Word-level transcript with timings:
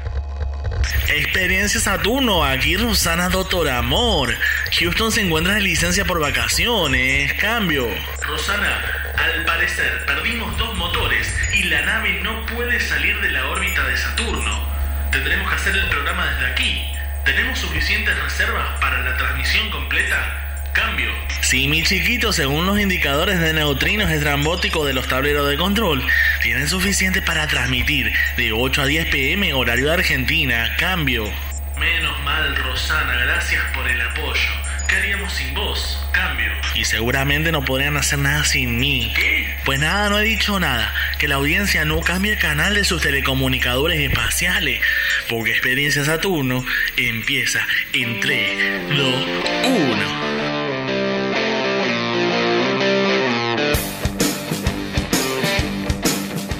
Experiencia 1.09 1.81
Saturno, 1.81 2.45
aquí 2.45 2.77
Rosana 2.77 3.27
Doctor 3.27 3.67
Amor. 3.67 4.33
Houston 4.79 5.11
se 5.11 5.19
encuentra 5.19 5.55
de 5.55 5.59
licencia 5.59 6.05
por 6.05 6.21
vacaciones, 6.21 7.33
cambio. 7.33 7.89
Rosana, 8.21 9.13
al 9.17 9.43
parecer 9.43 10.05
perdimos 10.05 10.57
dos 10.57 10.77
motores 10.77 11.27
y 11.55 11.63
la 11.63 11.81
nave 11.81 12.21
no 12.23 12.45
puede 12.45 12.79
salir 12.79 13.19
de 13.19 13.31
la 13.31 13.45
órbita 13.49 13.83
de 13.83 13.97
Saturno. 13.97 14.65
Tendremos 15.11 15.49
que 15.49 15.55
hacer 15.55 15.75
el 15.75 15.89
programa 15.89 16.25
desde 16.31 16.53
aquí. 16.53 16.89
¿Tenemos 17.25 17.59
suficientes 17.59 18.17
reservas 18.17 18.79
para 18.79 19.01
la 19.01 19.17
transmisión 19.17 19.69
completa? 19.71 20.48
Cambio. 20.73 21.09
Sí, 21.41 21.67
mi 21.67 21.83
chiquito, 21.83 22.31
según 22.31 22.65
los 22.65 22.79
indicadores 22.79 23.39
de 23.39 23.53
neutrinos 23.53 24.11
estrambóticos 24.11 24.85
de 24.85 24.93
los 24.93 25.07
tableros 25.07 25.49
de 25.49 25.57
control, 25.57 26.03
tienen 26.41 26.67
suficiente 26.67 27.21
para 27.21 27.47
transmitir 27.47 28.13
de 28.37 28.51
8 28.51 28.83
a 28.83 28.85
10 28.85 29.05
pm 29.07 29.53
horario 29.53 29.87
de 29.87 29.93
Argentina. 29.93 30.75
Cambio. 30.77 31.29
Menos 31.77 32.19
mal, 32.23 32.55
Rosana, 32.55 33.15
gracias 33.25 33.63
por 33.73 33.87
el 33.89 34.01
apoyo. 34.01 34.49
¿Qué 34.89 34.95
haríamos 34.95 35.31
sin 35.33 35.53
vos? 35.53 36.03
Cambio. 36.11 36.51
Y 36.73 36.83
seguramente 36.85 37.51
no 37.51 37.63
podrían 37.63 37.95
hacer 37.95 38.19
nada 38.19 38.43
sin 38.43 38.79
mí. 38.79 39.13
¿Qué? 39.15 39.47
Pues 39.63 39.79
nada, 39.79 40.09
no 40.09 40.19
he 40.19 40.23
dicho 40.23 40.59
nada. 40.59 40.91
Que 41.19 41.27
la 41.27 41.35
audiencia 41.35 41.85
no 41.85 42.01
cambie 42.01 42.33
el 42.33 42.39
canal 42.39 42.73
de 42.73 42.83
sus 42.83 43.01
telecomunicadores 43.01 43.99
espaciales. 43.99 44.81
Porque 45.29 45.51
Experiencia 45.51 46.03
Saturno 46.03 46.65
empieza 46.97 47.65
en 47.93 48.19
3, 48.19 48.97
2, 48.97 49.27
1. 49.63 50.38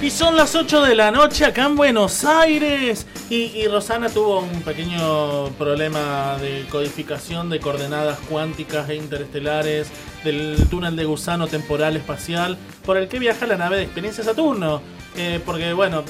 Y 0.02 0.08
son 0.10 0.34
las 0.34 0.54
8 0.54 0.82
de 0.82 0.94
la 0.94 1.10
noche 1.10 1.44
acá 1.44 1.66
en 1.66 1.76
Buenos 1.76 2.24
Aires. 2.24 3.06
Y, 3.28 3.34
y 3.54 3.68
Rosana 3.68 4.08
tuvo 4.08 4.40
un 4.40 4.62
pequeño 4.62 5.48
problema 5.58 6.38
de 6.40 6.64
codificación 6.70 7.50
de 7.50 7.60
coordenadas 7.60 8.18
cuánticas 8.30 8.88
e 8.88 8.94
interestelares 8.94 9.88
del 10.24 10.56
túnel 10.70 10.96
de 10.96 11.04
gusano 11.04 11.48
temporal 11.48 11.96
espacial 11.96 12.56
por 12.86 12.96
el 12.96 13.08
que 13.08 13.18
viaja 13.18 13.46
la 13.46 13.56
nave 13.56 13.76
de 13.76 13.82
experiencia 13.82 14.24
Saturno. 14.24 14.80
Eh, 15.18 15.38
porque, 15.44 15.74
bueno, 15.74 16.02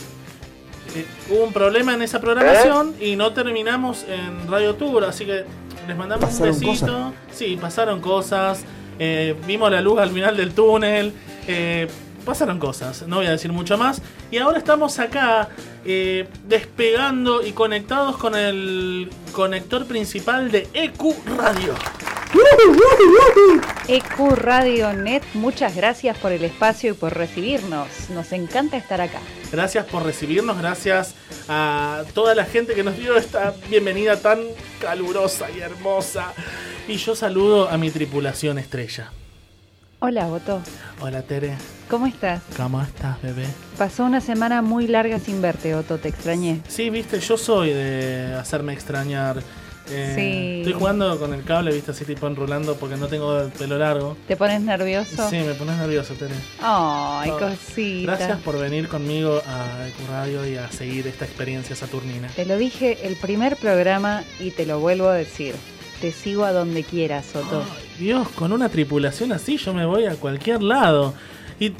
eh, 0.95 1.05
hubo 1.29 1.43
un 1.45 1.53
problema 1.53 1.93
en 1.93 2.03
esa 2.03 2.21
programación 2.21 2.95
y 3.01 3.17
no 3.17 3.33
terminamos 3.33 4.05
en 4.09 4.49
Radio 4.49 4.77
Tour. 4.77 5.05
Así 5.05 5.27
que 5.27 5.45
les 5.89 5.97
mandamos 5.97 6.33
un 6.39 6.43
besito. 6.47 6.69
cosas. 6.69 7.13
Sí, 7.33 7.59
pasaron 7.61 8.01
cosas. 8.01 8.63
eh, 9.01 9.35
vimos 9.49 9.69
la 9.73 9.81
luz 9.81 9.99
al 9.99 10.11
final 10.11 10.37
del 10.37 10.53
túnel. 10.53 11.13
eh, 11.49 11.89
pasaron 12.25 12.59
cosas, 12.59 13.07
no 13.07 13.17
voy 13.17 13.27
a 13.27 13.31
decir 13.31 13.53
mucho 13.53 13.77
más. 13.79 14.03
Y 14.31 14.39
ahora 14.39 14.59
estamos 14.59 14.99
acá 14.99 15.49
eh, 15.85 16.29
despegando 16.47 17.45
y 17.45 17.53
conectados 17.53 18.17
con 18.17 18.35
el 18.35 19.11
conector 19.33 19.87
principal 19.87 20.51
de 20.51 20.69
EQ 20.73 21.15
Radio. 21.37 21.75
EQ 23.89 24.37
Radio 24.37 24.93
Net, 24.93 25.23
muchas 25.35 25.75
gracias 25.75 26.17
por 26.19 26.33
el 26.33 26.45
espacio 26.45 26.91
y 26.91 26.93
por 26.95 27.15
recibirnos. 27.17 27.89
Nos 28.11 28.33
encanta 28.33 28.77
estar 28.77 29.01
acá. 29.01 29.19
Gracias 29.51 29.85
por 29.87 30.05
recibirnos, 30.05 30.57
gracias 30.59 31.15
a 31.49 32.05
toda 32.15 32.35
la 32.35 32.45
gente 32.45 32.75
que 32.75 32.85
nos 32.85 32.97
dio 32.97 33.17
esta 33.17 33.55
bienvenida 33.69 34.17
tan 34.21 34.39
calurosa 34.81 35.51
y 35.51 35.61
hermosa. 35.61 36.33
Y 36.87 36.97
yo 36.97 37.17
saludo 37.17 37.69
a 37.69 37.77
mi 37.77 37.91
tripulación 37.91 38.59
estrella. 38.59 39.11
Hola, 40.01 40.27
Boto. 40.29 40.63
Hola 41.01 41.23
Tere, 41.23 41.55
¿Cómo 41.89 42.07
estás? 42.07 42.41
¿cómo 42.57 42.81
estás 42.81 43.21
bebé? 43.21 43.45
Pasó 43.77 44.05
una 44.05 44.21
semana 44.21 44.63
muy 44.63 44.87
larga 44.87 45.19
sin 45.19 45.43
verte, 45.43 45.75
Otto, 45.75 45.99
te 45.99 46.09
extrañé. 46.09 46.61
Sí, 46.69 46.89
viste, 46.89 47.21
yo 47.21 47.37
soy 47.37 47.71
de 47.73 48.35
hacerme 48.35 48.73
extrañar. 48.73 49.43
Eh, 49.91 50.13
Sí. 50.15 50.59
Estoy 50.61 50.73
jugando 50.75 51.19
con 51.19 51.35
el 51.35 51.43
cable, 51.45 51.73
viste, 51.75 51.91
así 51.91 52.05
tipo 52.05 52.27
enrolando 52.29 52.77
porque 52.77 52.97
no 52.97 53.09
tengo 53.09 53.41
el 53.41 53.51
pelo 53.51 53.77
largo. 53.77 54.17
¿Te 54.29 54.37
pones 54.37 54.61
nervioso? 54.63 55.29
Sí, 55.29 55.37
me 55.39 55.53
pones 55.55 55.77
nervioso, 55.79 56.15
Tere. 56.15 56.35
Ay, 56.63 57.31
Oh, 57.31 57.39
cosita. 57.39 58.13
Gracias 58.17 58.39
por 58.41 58.59
venir 58.59 58.89
conmigo 58.89 59.43
a 59.47 59.87
Radio 60.09 60.47
y 60.47 60.57
a 60.57 60.71
seguir 60.71 61.09
esta 61.09 61.25
experiencia 61.25 61.75
saturnina. 61.77 62.29
Te 62.29 62.47
lo 62.47 62.57
dije 62.57 63.07
el 63.07 63.17
primer 63.17 63.57
programa 63.57 64.23
y 64.39 64.53
te 64.53 64.65
lo 64.65 64.79
vuelvo 64.81 65.09
a 65.09 65.15
decir. 65.15 65.55
Te 66.01 66.13
sigo 66.13 66.45
a 66.45 66.53
donde 66.53 66.83
quieras, 66.83 67.37
Otto. 67.37 67.63
Dios, 67.99 68.29
con 68.31 68.53
una 68.53 68.71
tripulación 68.71 69.33
así 69.33 69.59
yo 69.59 69.75
me 69.75 69.85
voy 69.85 70.07
a 70.07 70.15
cualquier 70.15 70.63
lado. 70.63 71.13
Y, 71.59 71.67
eh, 71.67 71.75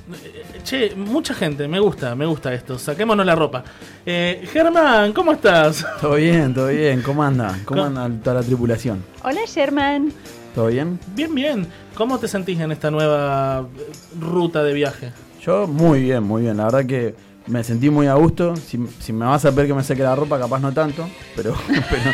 che, 0.63 0.95
mucha 0.95 1.33
gente, 1.33 1.67
me 1.67 1.81
gusta, 1.81 2.15
me 2.15 2.27
gusta 2.27 2.53
esto. 2.53 2.79
Saquémonos 2.79 3.25
la 3.25 3.35
ropa. 3.35 3.65
Eh, 4.05 4.47
Germán, 4.53 5.15
¿cómo 5.15 5.33
estás? 5.33 5.87
Todo 6.03 6.17
bien, 6.17 6.53
todo 6.53 6.69
bien. 6.69 7.01
¿Cómo 7.01 7.23
anda? 7.23 7.59
¿Cómo 7.65 7.85
anda 7.85 8.11
toda 8.23 8.37
la 8.37 8.43
tripulación? 8.43 9.03
Hola, 9.25 9.41
Sherman. 9.47 10.13
¿Todo 10.55 10.67
bien? 10.67 11.01
Bien, 11.15 11.35
bien. 11.35 11.67
¿Cómo 11.95 12.19
te 12.19 12.29
sentís 12.29 12.61
en 12.61 12.73
esta 12.73 12.91
nueva 12.91 13.67
eh, 13.79 13.93
ruta 14.21 14.63
de 14.63 14.75
viaje? 14.75 15.13
Yo 15.41 15.67
muy 15.67 16.03
bien, 16.03 16.25
muy 16.25 16.43
bien. 16.43 16.59
La 16.59 16.65
verdad 16.65 16.85
que 16.85 17.15
me 17.47 17.65
sentí 17.65 17.89
muy 17.89 18.07
a 18.07 18.15
gusto. 18.15 18.55
Si, 18.57 18.79
si 18.99 19.15
me 19.15 19.25
vas 19.25 19.47
a 19.47 19.55
pedir 19.55 19.69
que 19.69 19.75
me 19.75 19.83
seque 19.83 20.03
la 20.03 20.15
ropa, 20.15 20.39
capaz 20.39 20.61
no 20.61 20.73
tanto. 20.73 21.09
Pero, 21.35 21.55
pero, 21.69 22.13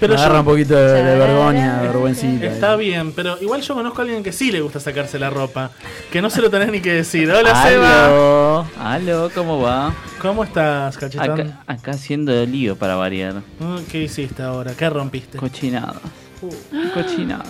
Pero 0.00 0.14
me 0.14 0.20
agarra 0.20 0.34
yo- 0.34 0.40
un 0.40 0.46
poquito 0.46 0.74
de, 0.76 1.02
de 1.02 1.18
vergüenza, 1.18 1.76
de 1.80 1.86
vergüencita. 1.88 2.46
Está 2.46 2.76
bien, 2.76 3.12
pero 3.12 3.36
igual 3.40 3.60
yo 3.62 3.74
conozco 3.74 4.00
a 4.00 4.04
alguien 4.04 4.22
que 4.22 4.32
sí 4.32 4.52
le 4.52 4.60
gusta 4.60 4.80
sacarse 4.80 5.18
la 5.18 5.30
ropa. 5.30 5.70
Que 6.10 6.22
no 6.22 6.30
se 6.30 6.40
lo 6.40 6.50
tenés 6.50 6.70
ni 6.70 6.80
que 6.80 6.92
decir. 6.92 7.30
Hola, 7.30 7.62
Seba. 7.66 8.06
Aló, 8.06 8.66
aló, 8.78 9.30
¿cómo 9.34 9.60
va? 9.60 9.94
¿Cómo 10.22 10.44
estás, 10.44 10.96
cachetón? 10.96 11.40
Acá, 11.40 11.62
acá 11.66 11.90
haciendo 11.92 12.32
de 12.32 12.46
lío 12.46 12.76
para 12.76 12.94
variar. 12.96 13.34
Mm, 13.60 13.78
¿Qué 13.90 14.02
hiciste 14.02 14.42
ahora? 14.42 14.72
¿Qué 14.76 14.88
rompiste? 14.88 15.38
Cochinadas. 15.38 15.96
Uh. 16.42 16.50
Cochinadas. 16.94 17.46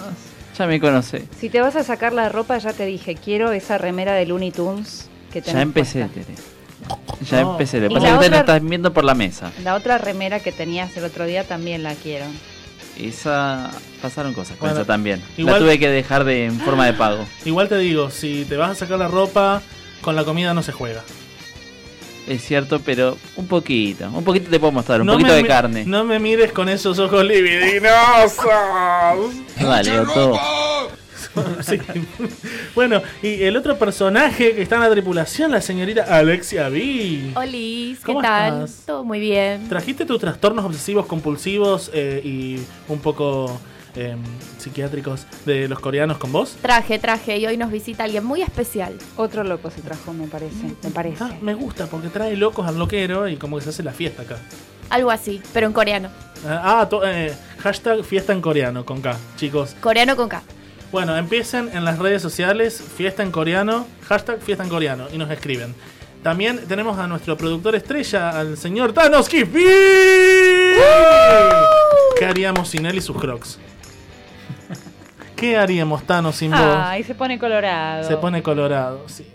Ya 0.58 0.66
me 0.66 0.80
conocé. 0.80 1.24
Si 1.38 1.50
te 1.50 1.60
vas 1.60 1.76
a 1.76 1.84
sacar 1.84 2.12
la 2.12 2.28
ropa, 2.28 2.58
ya 2.58 2.72
te 2.72 2.84
dije, 2.84 3.14
quiero 3.14 3.52
esa 3.52 3.78
remera 3.78 4.14
de 4.14 4.26
Looney 4.26 4.50
Tunes 4.50 5.08
que 5.32 5.40
tenés 5.40 5.54
Ya 5.56 5.62
empecé, 5.62 6.00
puesta. 6.06 6.20
Tere. 6.32 6.57
Ya 7.30 7.42
No. 7.42 7.52
empecé. 7.52 7.80
Lo 7.80 7.88
que 7.88 7.94
pasa 7.94 8.06
es 8.06 8.12
que 8.12 8.18
ustedes 8.26 8.40
están 8.40 8.68
viendo 8.68 8.92
por 8.92 9.04
la 9.04 9.14
mesa. 9.14 9.50
La 9.64 9.74
otra 9.74 9.98
remera 9.98 10.40
que 10.40 10.52
tenías 10.52 10.96
el 10.96 11.04
otro 11.04 11.24
día 11.26 11.44
también 11.44 11.82
la 11.82 11.94
quiero. 11.94 12.26
Esa. 12.96 13.70
Pasaron 14.02 14.32
cosas 14.34 14.56
con 14.56 14.68
Bueno, 14.68 14.76
esa 14.82 14.86
también. 14.86 15.22
igual- 15.36 15.54
La 15.54 15.60
tuve 15.60 15.78
que 15.78 15.88
dejar 15.88 16.24
de 16.24 16.46
en 16.46 16.60
forma 16.60 16.86
de 16.86 16.92
pago. 16.92 17.24
Igual 17.44 17.68
te 17.68 17.78
digo, 17.78 18.10
si 18.10 18.44
te 18.44 18.56
vas 18.56 18.70
a 18.70 18.74
sacar 18.74 18.98
la 18.98 19.08
ropa, 19.08 19.62
con 20.00 20.14
la 20.16 20.24
comida 20.24 20.54
no 20.54 20.62
se 20.62 20.72
juega. 20.72 21.02
Es 22.28 22.44
cierto, 22.44 22.80
pero 22.80 23.16
un 23.36 23.46
poquito. 23.46 24.08
Un 24.10 24.22
poquito 24.22 24.50
te 24.50 24.60
puedo 24.60 24.70
mostrar, 24.70 25.00
un 25.00 25.06
No 25.06 25.14
poquito 25.14 25.32
de 25.32 25.46
carne. 25.46 25.84
No 25.86 26.04
me 26.04 26.18
mires 26.18 26.52
con 26.52 26.68
esos 26.68 26.98
ojos 26.98 27.24
libidinosos. 27.24 28.44
Dale, 29.58 30.00
Otto. 30.00 30.38
Sí. 31.62 31.78
Bueno, 32.74 33.02
y 33.22 33.42
el 33.42 33.56
otro 33.56 33.78
personaje 33.78 34.54
que 34.54 34.62
está 34.62 34.76
en 34.76 34.82
la 34.82 34.90
tripulación, 34.90 35.50
la 35.50 35.60
señorita 35.60 36.02
Alexia 36.16 36.68
B. 36.68 37.32
Olis, 37.34 37.98
¿qué 38.00 38.04
¿Cómo 38.06 38.22
tal? 38.22 38.64
estás? 38.64 38.86
Todo 38.86 39.04
muy 39.04 39.20
bien. 39.20 39.68
¿Trajiste 39.68 40.04
tus 40.04 40.18
trastornos 40.20 40.64
obsesivos 40.64 41.06
compulsivos 41.06 41.90
eh, 41.94 42.20
y 42.24 42.60
un 42.90 42.98
poco 43.00 43.60
eh, 43.96 44.16
psiquiátricos 44.58 45.26
de 45.44 45.68
los 45.68 45.78
coreanos 45.80 46.18
con 46.18 46.32
vos? 46.32 46.56
Traje, 46.62 46.98
traje 46.98 47.38
y 47.38 47.46
hoy 47.46 47.56
nos 47.56 47.70
visita 47.70 48.04
alguien 48.04 48.24
muy 48.24 48.42
especial. 48.42 48.94
Otro 49.16 49.44
loco 49.44 49.70
se 49.70 49.80
trajo, 49.82 50.12
me 50.12 50.26
parece. 50.26 50.74
Me 50.82 50.90
parece. 50.90 51.24
Ah, 51.24 51.30
me 51.40 51.54
gusta 51.54 51.86
porque 51.86 52.08
trae 52.08 52.36
locos 52.36 52.66
al 52.66 52.78
loquero 52.78 53.28
y 53.28 53.36
como 53.36 53.56
que 53.58 53.64
se 53.64 53.70
hace 53.70 53.82
la 53.82 53.92
fiesta 53.92 54.22
acá. 54.22 54.38
Algo 54.90 55.10
así, 55.10 55.42
pero 55.52 55.66
en 55.66 55.72
coreano. 55.72 56.08
Ah, 56.46 56.86
to- 56.88 57.06
eh, 57.06 57.34
hashtag 57.58 58.02
fiesta 58.04 58.32
en 58.32 58.40
coreano 58.40 58.84
con 58.86 59.00
K, 59.02 59.16
chicos. 59.36 59.74
Coreano 59.80 60.16
con 60.16 60.28
K. 60.28 60.42
Bueno, 60.90 61.16
empiecen 61.16 61.68
en 61.74 61.84
las 61.84 61.98
redes 61.98 62.22
sociales, 62.22 62.82
fiesta 62.96 63.22
en 63.22 63.30
coreano, 63.30 63.86
hashtag 64.08 64.40
fiesta 64.40 64.64
en 64.64 64.70
coreano, 64.70 65.08
y 65.12 65.18
nos 65.18 65.30
escriben. 65.30 65.74
También 66.22 66.66
tenemos 66.66 66.98
a 66.98 67.06
nuestro 67.06 67.36
productor 67.36 67.74
estrella, 67.74 68.30
al 68.30 68.56
señor 68.56 68.92
Thanos 68.94 69.28
Kifi. 69.28 69.64
¿Qué 72.18 72.24
haríamos 72.26 72.68
sin 72.68 72.86
él 72.86 72.96
y 72.96 73.00
sus 73.02 73.16
crocs? 73.18 73.58
¿Qué 75.36 75.56
haríamos 75.56 76.04
Thanos 76.04 76.36
sin 76.36 76.50
vos? 76.50 76.60
Ay, 76.60 77.04
se 77.04 77.14
pone 77.14 77.38
colorado. 77.38 78.08
Se 78.08 78.16
pone 78.16 78.42
colorado, 78.42 79.04
sí. 79.08 79.30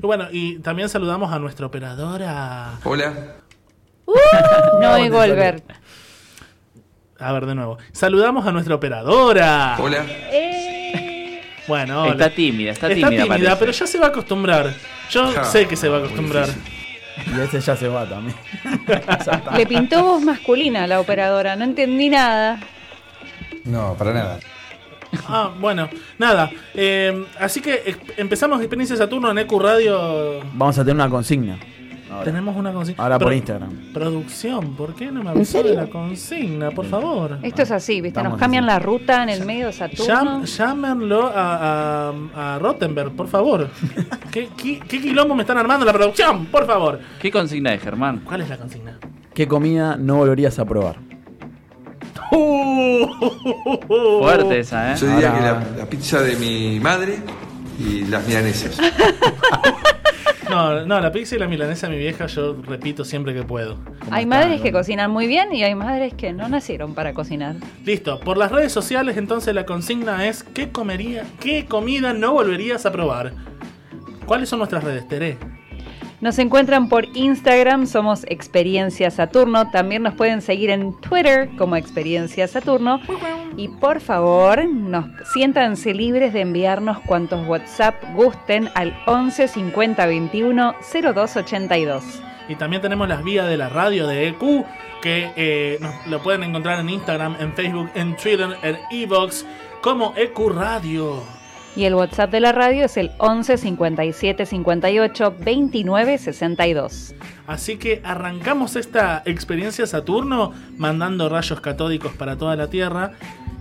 Bueno, 0.00 0.28
y 0.30 0.60
también 0.60 0.88
saludamos 0.88 1.32
a 1.32 1.38
nuestra 1.38 1.66
operadora. 1.66 2.78
Hola. 2.84 3.12
No 4.80 4.96
es 4.96 5.10
Golbert. 5.10 5.64
A 7.20 7.32
ver, 7.32 7.46
de 7.46 7.54
nuevo. 7.54 7.78
Saludamos 7.92 8.46
a 8.46 8.52
nuestra 8.52 8.74
operadora. 8.74 9.76
Hola. 9.78 10.04
Bueno, 11.68 12.02
hola. 12.02 12.12
Está 12.12 12.30
tímida, 12.30 12.72
está 12.72 12.88
tímida, 12.88 13.26
parece. 13.26 13.56
pero 13.58 13.72
ya 13.72 13.86
se 13.86 13.98
va 13.98 14.06
a 14.06 14.08
acostumbrar. 14.08 14.72
Yo 15.10 15.30
Ja, 15.32 15.44
sé 15.44 15.66
que 15.68 15.76
se 15.76 15.88
va 15.88 15.98
a 15.98 16.00
acostumbrar. 16.00 16.48
Y 17.36 17.40
ese 17.40 17.60
ya 17.60 17.76
se 17.76 17.86
va 17.88 18.06
también. 18.08 18.34
Le 19.56 19.66
pintó 19.66 20.02
voz 20.02 20.22
masculina 20.22 20.84
a 20.84 20.86
la 20.86 20.98
operadora, 21.00 21.54
no 21.56 21.64
entendí 21.64 22.08
nada. 22.08 22.58
No, 23.64 23.94
para 23.94 24.12
nada. 24.14 24.40
Ah, 25.28 25.50
bueno, 25.60 25.88
nada. 26.18 26.50
eh, 26.74 27.24
así 27.38 27.60
que 27.60 27.82
eh, 27.84 27.96
empezamos 28.16 28.60
Experiencia 28.60 28.96
Saturno 28.96 29.30
en 29.30 29.38
EQ 29.38 29.52
Radio. 29.60 30.40
Vamos 30.54 30.78
a 30.78 30.82
tener 30.82 30.94
una 30.94 31.10
consigna. 31.10 31.58
Ahora, 32.10 32.24
Tenemos 32.24 32.56
una 32.56 32.72
consigna. 32.72 33.02
Ahora 33.02 33.18
por 33.18 33.28
Pro- 33.28 33.34
Instagram. 33.36 33.70
Producción, 33.92 34.74
¿por 34.74 34.94
qué 34.94 35.12
no 35.12 35.22
me 35.22 35.30
avisó 35.30 35.62
de 35.62 35.74
la 35.74 35.86
consigna? 35.88 36.70
Por 36.70 36.86
favor. 36.86 37.38
Esto 37.42 37.62
es 37.62 37.70
así, 37.70 38.00
¿viste? 38.00 38.22
Nos 38.22 38.36
cambian 38.38 38.64
así. 38.64 38.72
la 38.72 38.78
ruta 38.80 39.22
en 39.22 39.28
el 39.28 39.44
medio 39.46 39.66
de 39.66 39.72
Saturno. 39.72 40.04
Llam- 40.06 40.44
llámenlo 40.44 41.26
a, 41.34 42.10
a, 42.10 42.54
a 42.54 42.58
Rottenberg, 42.58 43.12
por 43.12 43.28
favor. 43.28 43.68
¿Qué, 44.32 44.48
qué, 44.56 44.80
qué 44.80 45.00
quilombo 45.00 45.34
me 45.34 45.42
están 45.42 45.58
armando 45.58 45.86
la 45.86 45.92
producción? 45.92 46.46
Por 46.46 46.66
favor. 46.66 46.98
¿Qué 47.20 47.30
consigna 47.30 47.72
es, 47.74 47.82
Germán? 47.82 48.22
¿Cuál 48.24 48.40
es 48.40 48.48
la 48.48 48.56
consigna? 48.56 48.98
¿Qué 49.32 49.46
comida 49.46 49.96
no 49.96 50.16
volverías 50.16 50.58
a 50.58 50.64
probar? 50.64 50.96
Fuerte 54.20 54.60
esa, 54.60 54.92
¿eh? 54.92 54.96
Yo 55.00 55.06
diría 55.08 55.30
Ahora- 55.30 55.64
que 55.64 55.70
la, 55.72 55.76
la 55.78 55.86
pizza 55.90 56.20
de 56.22 56.36
mi 56.36 56.80
madre 56.80 57.18
y 57.78 58.04
las 58.06 58.26
milanesas. 58.26 58.78
No, 60.50 60.84
no, 60.84 61.00
la 61.00 61.12
pizza 61.12 61.36
y 61.36 61.38
la 61.38 61.46
milanesa 61.46 61.88
mi 61.88 61.96
vieja 61.96 62.26
yo 62.26 62.56
repito 62.66 63.04
siempre 63.04 63.32
que 63.32 63.44
puedo. 63.44 63.78
Hay 64.10 64.26
madres 64.26 64.60
que 64.60 64.72
cocinan 64.72 65.10
muy 65.10 65.28
bien 65.28 65.54
y 65.54 65.62
hay 65.62 65.76
madres 65.76 66.12
que 66.14 66.32
no 66.32 66.48
nacieron 66.48 66.94
para 66.94 67.14
cocinar. 67.14 67.54
Listo, 67.84 68.18
por 68.18 68.36
las 68.36 68.50
redes 68.50 68.72
sociales 68.72 69.16
entonces 69.16 69.54
la 69.54 69.64
consigna 69.64 70.26
es 70.26 70.42
¿qué 70.42 70.70
comería, 70.70 71.24
qué 71.38 71.66
comida 71.66 72.12
no 72.12 72.32
volverías 72.32 72.84
a 72.84 72.90
probar? 72.90 73.32
¿Cuáles 74.26 74.48
son 74.48 74.58
nuestras 74.58 74.82
redes, 74.82 75.06
Tere? 75.06 75.38
Nos 76.20 76.38
encuentran 76.38 76.90
por 76.90 77.06
Instagram, 77.16 77.86
somos 77.86 78.24
Experiencia 78.28 79.10
Saturno. 79.10 79.70
También 79.70 80.02
nos 80.02 80.14
pueden 80.14 80.42
seguir 80.42 80.68
en 80.68 80.92
Twitter 81.00 81.48
como 81.56 81.76
Experiencia 81.76 82.46
Saturno. 82.46 83.00
Y 83.56 83.68
por 83.68 84.00
favor, 84.00 84.68
nos 84.68 85.06
siéntanse 85.32 85.94
libres 85.94 86.34
de 86.34 86.42
enviarnos 86.42 87.00
cuantos 87.00 87.46
WhatsApp 87.48 87.94
gusten 88.14 88.68
al 88.74 88.94
11 89.06 89.48
50 89.48 90.04
21 90.04 90.74
02 91.14 91.36
82. 91.36 92.04
Y 92.50 92.56
también 92.56 92.82
tenemos 92.82 93.08
las 93.08 93.24
vías 93.24 93.48
de 93.48 93.56
la 93.56 93.70
radio 93.70 94.06
de 94.06 94.28
EQ, 94.28 94.66
que 95.00 95.30
eh, 95.36 95.78
nos, 95.80 96.06
lo 96.06 96.22
pueden 96.22 96.42
encontrar 96.42 96.80
en 96.80 96.90
Instagram, 96.90 97.36
en 97.40 97.54
Facebook, 97.54 97.90
en 97.94 98.14
Twitter, 98.16 98.58
en 98.62 98.76
Evox, 98.90 99.46
como 99.80 100.12
EQ 100.16 100.50
Radio. 100.50 101.39
Y 101.76 101.84
el 101.84 101.94
WhatsApp 101.94 102.30
de 102.32 102.40
la 102.40 102.52
radio 102.52 102.84
es 102.84 102.96
el 102.96 103.12
11 103.18 103.56
57 103.56 104.46
58 104.46 105.36
29 105.38 106.18
62. 106.18 107.14
Así 107.46 107.76
que 107.76 108.00
arrancamos 108.04 108.76
esta 108.76 109.22
experiencia 109.24 109.86
Saturno 109.86 110.52
mandando 110.76 111.28
rayos 111.28 111.60
catódicos 111.60 112.12
para 112.12 112.36
toda 112.36 112.56
la 112.56 112.68
Tierra 112.68 113.12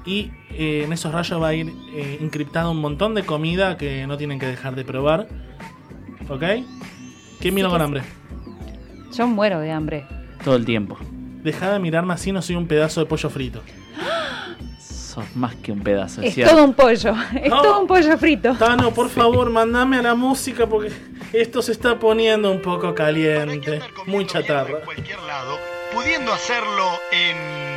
y 0.06 0.31
eh, 0.51 0.83
en 0.85 0.94
esos 0.94 1.11
rayos 1.13 1.41
va 1.41 1.50
a 1.50 1.53
ir 1.53 1.71
eh, 1.94 2.17
encriptado 2.19 2.71
un 2.71 2.81
montón 2.81 3.13
de 3.13 3.23
comida 3.23 3.77
que 3.77 4.07
no 4.07 4.17
tienen 4.17 4.39
que 4.39 4.47
dejar 4.47 4.75
de 4.75 4.85
probar. 4.85 5.27
¿Ok? 6.29 6.44
¿Quién 7.39 7.56
vino 7.56 7.69
con 7.69 7.81
hambre? 7.81 8.01
Yo 9.15 9.27
muero 9.27 9.59
de 9.59 9.71
hambre. 9.71 10.06
Todo 10.44 10.56
el 10.56 10.65
tiempo. 10.65 10.97
Deja 11.44 11.71
de 11.71 11.79
mirarme 11.79 12.13
así, 12.13 12.31
no 12.31 12.41
soy 12.41 12.56
un 12.56 12.67
pedazo 12.67 13.00
de 13.01 13.06
pollo 13.06 13.29
frito. 13.29 13.61
Sos 15.09 15.25
más 15.35 15.56
que 15.56 15.71
un 15.71 15.79
pedazo, 15.81 16.21
Es 16.21 16.35
¿cierto? 16.35 16.53
todo 16.53 16.63
un 16.65 16.73
pollo, 16.73 17.15
es 17.41 17.50
No. 17.50 17.61
todo 17.63 17.81
un 17.81 17.88
pollo 17.88 18.15
frito. 18.17 18.53
Tano, 18.53 18.91
por 18.94 19.09
favor, 19.09 19.50
mandame 19.50 19.97
a 19.97 20.01
la 20.03 20.13
música 20.13 20.67
porque 20.67 20.91
esto 21.33 21.63
se 21.63 21.71
está 21.71 21.97
poniendo 21.97 22.51
un 22.51 22.61
poco 22.61 22.94
caliente. 22.94 23.81
Muy 24.06 24.27
chatarra. 24.27 24.81
cualquier 24.85 25.19
lado, 25.23 25.57
pudiendo 25.94 26.31
hacerlo 26.31 26.85
en 27.11 27.69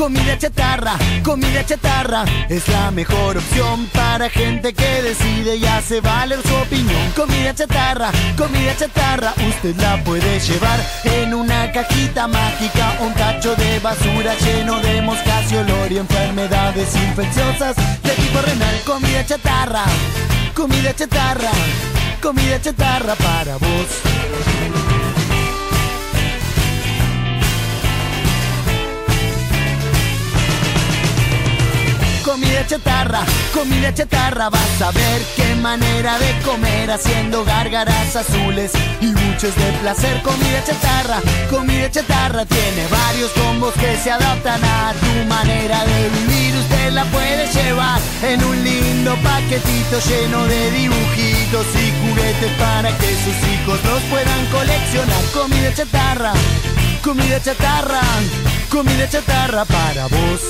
Comida 0.00 0.38
chatarra, 0.38 0.96
comida 1.22 1.62
chatarra 1.62 2.24
es 2.48 2.66
la 2.68 2.90
mejor 2.90 3.36
opción 3.36 3.86
para 3.92 4.30
gente 4.30 4.72
que 4.72 5.02
decide 5.02 5.56
y 5.56 5.66
hace 5.66 6.00
valer 6.00 6.40
su 6.42 6.54
opinión. 6.54 7.12
Comida 7.14 7.54
chatarra, 7.54 8.10
comida 8.34 8.74
chatarra, 8.78 9.34
usted 9.46 9.76
la 9.76 10.02
puede 10.02 10.40
llevar 10.40 10.80
en 11.04 11.34
una 11.34 11.70
cajita 11.70 12.26
mágica, 12.26 12.96
un 13.02 13.12
tacho 13.12 13.54
de 13.56 13.78
basura 13.80 14.34
lleno 14.36 14.80
de 14.80 15.02
moscas 15.02 15.52
y 15.52 15.56
olor 15.56 15.92
y 15.92 15.98
enfermedades 15.98 16.96
infecciosas 16.96 17.76
de 18.02 18.10
tipo 18.14 18.40
renal. 18.40 18.80
Comida 18.86 19.26
chatarra, 19.26 19.84
comida 20.54 20.94
chatarra, 20.94 21.50
comida 22.22 22.58
chatarra 22.58 23.16
para 23.16 23.58
vos. 23.58 24.59
Comida 32.24 32.66
chatarra, 32.66 33.24
comida 33.54 33.94
chatarra, 33.94 34.50
vas 34.50 34.82
a 34.82 34.90
ver 34.90 35.22
qué 35.36 35.54
manera 35.56 36.18
de 36.18 36.38
comer 36.44 36.90
haciendo 36.90 37.44
gárgaras 37.44 38.14
azules 38.14 38.72
y 39.00 39.06
buches 39.06 39.56
de 39.56 39.72
placer. 39.80 40.20
Comida 40.22 40.62
chatarra, 40.62 41.20
comida 41.48 41.90
chatarra, 41.90 42.44
tiene 42.44 42.86
varios 42.90 43.30
combos 43.30 43.72
que 43.74 43.96
se 43.96 44.10
adaptan 44.10 44.62
a 44.62 44.92
tu 45.00 45.28
manera 45.28 45.84
de 45.86 46.10
vivir. 46.10 46.56
Usted 46.56 46.92
la 46.92 47.04
puede 47.06 47.46
llevar 47.52 48.00
en 48.22 48.44
un 48.44 48.64
lindo 48.64 49.16
paquetito 49.22 49.98
lleno 50.06 50.44
de 50.44 50.70
dibujitos 50.72 51.66
y 51.74 52.06
juguetes 52.06 52.52
para 52.58 52.96
que 52.98 53.16
sus 53.24 53.48
hijos 53.48 53.82
los 53.84 54.02
puedan 54.04 54.46
coleccionar. 54.52 55.24
Comida 55.32 55.72
chatarra, 55.74 56.32
comida 57.02 57.40
chatarra, 57.42 58.00
comida 58.68 59.08
chatarra 59.08 59.64
para 59.64 60.06
vos. 60.06 60.40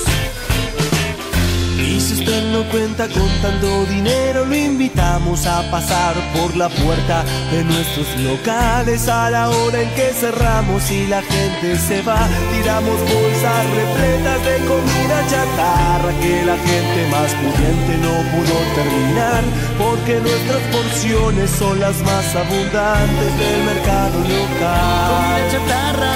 Y 1.81 1.99
si 1.99 2.13
usted 2.13 2.51
no 2.51 2.63
cuenta 2.69 3.07
con 3.07 3.27
tanto 3.41 3.85
dinero, 3.85 4.45
lo 4.45 4.55
invitamos 4.55 5.47
a 5.47 5.69
pasar 5.71 6.13
por 6.37 6.55
la 6.55 6.69
puerta 6.69 7.23
de 7.51 7.63
nuestros 7.63 8.07
locales 8.19 9.07
a 9.07 9.31
la 9.31 9.49
hora 9.49 9.81
en 9.81 9.89
que 9.95 10.13
cerramos 10.13 10.91
y 10.91 11.07
la 11.07 11.23
gente 11.23 11.77
se 11.77 12.03
va. 12.03 12.27
Tiramos 12.53 12.99
bolsas 12.99 13.65
repletas 13.75 14.45
de 14.45 14.57
comida 14.67 15.27
chatarra 15.27 16.11
que 16.21 16.45
la 16.45 16.57
gente 16.57 17.07
más 17.09 17.33
pudiente 17.33 17.97
no 17.97 18.13
pudo 18.29 18.57
terminar, 18.75 19.43
porque 19.79 20.19
nuestras 20.19 20.61
porciones 20.71 21.49
son 21.49 21.79
las 21.79 21.97
más 22.03 22.35
abundantes 22.35 23.37
del 23.39 23.63
mercado 23.65 24.19
local. 24.19 25.09
Comida 25.09 25.51
chatarra, 25.51 26.13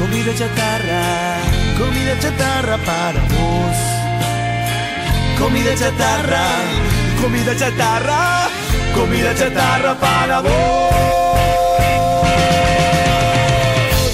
comida 0.00 0.34
chatarra, 0.34 1.36
comida 1.78 2.18
chatarra 2.18 2.76
para 2.78 3.20
vos. 3.20 3.99
Comida 5.40 5.74
chatarra, 5.74 6.44
comida 7.20 7.56
chatarra, 7.56 8.48
comida 8.94 9.34
chatarra 9.34 9.98
para 9.98 10.40
vos. 10.40 10.50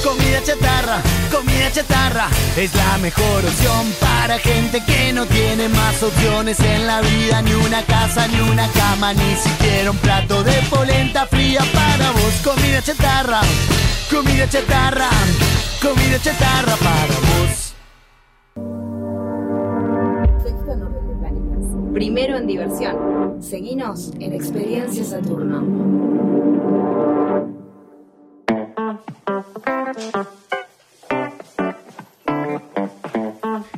Comida 0.04 0.40
chatarra, 0.44 1.02
comida 1.30 1.72
chatarra 1.72 2.28
es 2.56 2.72
la 2.74 2.98
mejor 2.98 3.44
opción 3.44 3.92
para 4.00 4.38
gente 4.38 4.80
que 4.86 5.12
no 5.12 5.26
tiene 5.26 5.68
más 5.68 6.00
opciones 6.00 6.60
en 6.60 6.86
la 6.86 7.00
vida, 7.00 7.42
ni 7.42 7.54
una 7.54 7.82
casa, 7.82 8.28
ni 8.28 8.38
una 8.48 8.68
cama, 8.68 9.12
ni 9.12 9.34
siquiera 9.36 9.90
un 9.90 9.98
plato 9.98 10.44
de 10.44 10.54
polenta 10.70 11.26
fría 11.26 11.60
para 11.74 12.12
vos. 12.12 12.34
Comida 12.44 12.80
chatarra, 12.80 13.40
comida 14.08 14.48
chatarra, 14.48 15.10
comida 15.82 16.20
chatarra 16.22 16.76
para 16.76 17.14
vos. 17.14 17.65
Primero 21.96 22.36
en 22.36 22.46
diversión. 22.46 23.42
Seguinos 23.42 24.12
en 24.20 24.34
Experiencia 24.34 25.02
Saturno. 25.02 25.64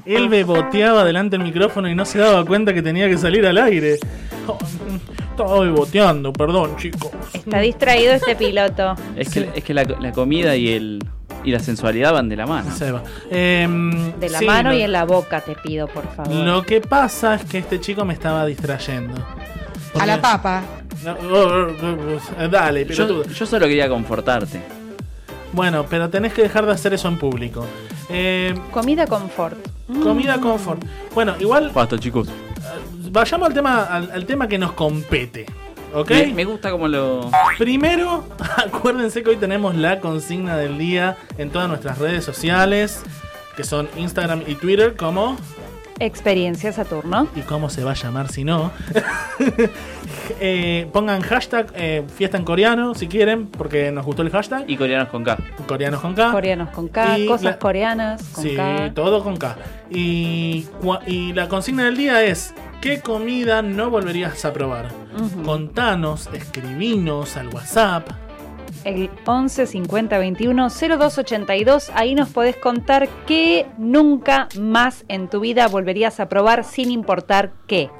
Él 0.04 0.28
beboteaba 0.28 1.04
delante 1.04 1.36
del 1.36 1.46
micrófono 1.46 1.88
y 1.88 1.94
no 1.94 2.04
se 2.04 2.18
daba 2.18 2.44
cuenta 2.44 2.74
que 2.74 2.82
tenía 2.82 3.08
que 3.08 3.18
salir 3.18 3.46
al 3.46 3.56
aire. 3.56 4.00
Oh, 4.48 4.58
estaba 5.30 5.70
boteando, 5.70 6.32
perdón, 6.32 6.76
chicos. 6.76 7.12
Está 7.32 7.60
distraído 7.60 8.14
este 8.14 8.34
piloto. 8.34 8.96
Es 9.14 9.28
que, 9.28 9.48
es 9.54 9.62
que 9.62 9.72
la, 9.72 9.84
la 9.84 10.10
comida 10.10 10.56
y 10.56 10.70
el 10.70 10.98
y 11.44 11.50
la 11.50 11.60
sensualidad 11.60 12.12
van 12.12 12.28
de 12.28 12.36
la 12.36 12.46
mano. 12.46 12.70
Se 12.74 12.90
va. 12.92 13.02
Em, 13.30 14.12
De 14.18 14.28
la 14.28 14.38
sí, 14.38 14.46
mano 14.46 14.70
lo- 14.70 14.76
y 14.76 14.82
en 14.82 14.92
la 14.92 15.04
boca, 15.04 15.40
te 15.40 15.54
pido, 15.54 15.86
por 15.88 16.06
favor. 16.14 16.32
Lo 16.34 16.62
que 16.62 16.80
pasa 16.80 17.34
es 17.36 17.44
que 17.44 17.58
este 17.58 17.80
chico 17.80 18.04
me 18.04 18.14
estaba 18.14 18.44
distrayendo. 18.46 19.14
A 19.98 20.06
la 20.06 20.20
papa. 20.20 20.62
No, 21.04 21.12
oh, 21.12 21.68
oh, 21.82 22.44
oh, 22.44 22.48
dale, 22.48 22.84
Yo, 22.84 23.06
pelotudo. 23.06 23.24
yo 23.32 23.46
solo 23.46 23.66
quería 23.66 23.88
confortarte. 23.88 24.60
Bueno, 25.52 25.86
pero 25.88 26.10
tenés 26.10 26.32
que 26.34 26.42
dejar 26.42 26.66
de 26.66 26.72
hacer 26.72 26.92
eso 26.92 27.08
en 27.08 27.18
público. 27.18 27.64
Eh, 28.10 28.54
Comida 28.70 29.06
confort. 29.06 29.56
comida 30.02 30.38
confort. 30.40 30.82
Bueno, 31.14 31.34
igual 31.40 31.70
Basta, 31.74 31.98
chicos. 31.98 32.28
vayamos 33.10 33.48
al 33.48 33.54
tema, 33.54 33.84
al, 33.84 34.10
al 34.10 34.26
tema 34.26 34.46
que 34.48 34.58
nos 34.58 34.72
compete. 34.72 35.46
¿Ok? 35.94 36.10
Me, 36.10 36.26
me 36.34 36.44
gusta 36.44 36.70
como 36.70 36.86
lo. 36.88 37.30
Primero, 37.58 38.24
acuérdense 38.56 39.22
que 39.22 39.30
hoy 39.30 39.36
tenemos 39.36 39.74
la 39.74 40.00
consigna 40.00 40.56
del 40.56 40.78
día 40.78 41.16
en 41.38 41.50
todas 41.50 41.68
nuestras 41.68 41.98
redes 41.98 42.24
sociales, 42.24 43.02
que 43.56 43.64
son 43.64 43.88
Instagram 43.96 44.42
y 44.46 44.54
Twitter, 44.54 44.96
como... 44.96 45.36
Experiencia 46.00 46.72
Saturno. 46.72 47.26
¿Y 47.34 47.40
cómo 47.40 47.70
se 47.70 47.82
va 47.82 47.90
a 47.90 47.94
llamar 47.94 48.28
si 48.30 48.44
no? 48.44 48.70
Eh, 50.40 50.88
pongan 50.92 51.22
hashtag 51.22 51.72
eh, 51.74 52.04
fiesta 52.14 52.36
en 52.36 52.44
coreano 52.44 52.94
si 52.94 53.08
quieren, 53.08 53.46
porque 53.46 53.90
nos 53.90 54.04
gustó 54.04 54.22
el 54.22 54.30
hashtag. 54.30 54.64
Y 54.68 54.76
coreanos 54.76 55.08
con 55.08 55.24
K. 55.24 55.36
Coreanos 55.66 56.00
con 56.00 56.14
K. 56.14 56.30
Coreanos 56.32 56.68
con 56.70 56.88
K, 56.88 57.18
Y 57.18 57.26
cosas 57.26 57.42
la- 57.44 57.58
coreanas 57.58 58.22
con 58.32 58.44
Sí, 58.44 58.54
K. 58.54 58.92
todo 58.94 59.24
con 59.24 59.36
K. 59.38 59.56
Y 59.90 60.66
la 61.34 61.48
consigna 61.48 61.84
del 61.86 61.96
día 61.96 62.22
es: 62.22 62.54
¿qué 62.80 63.00
comida 63.00 63.62
no 63.62 63.90
volverías 63.90 64.44
a 64.44 64.52
probar? 64.52 64.88
Contanos, 65.44 66.28
escribinos 66.32 67.36
al 67.36 67.48
WhatsApp. 67.48 68.08
El 68.84 69.10
11 69.26 69.66
50 69.66 70.18
21 70.18 70.68
02 70.70 71.18
82. 71.18 71.90
Ahí 71.94 72.14
nos 72.14 72.28
podés 72.28 72.56
contar 72.56 73.08
qué 73.26 73.66
nunca 73.76 74.48
más 74.58 75.04
en 75.08 75.28
tu 75.28 75.40
vida 75.40 75.66
volverías 75.68 76.20
a 76.20 76.28
probar 76.28 76.64
sin 76.64 76.90
importar 76.90 77.52
qué. 77.66 77.90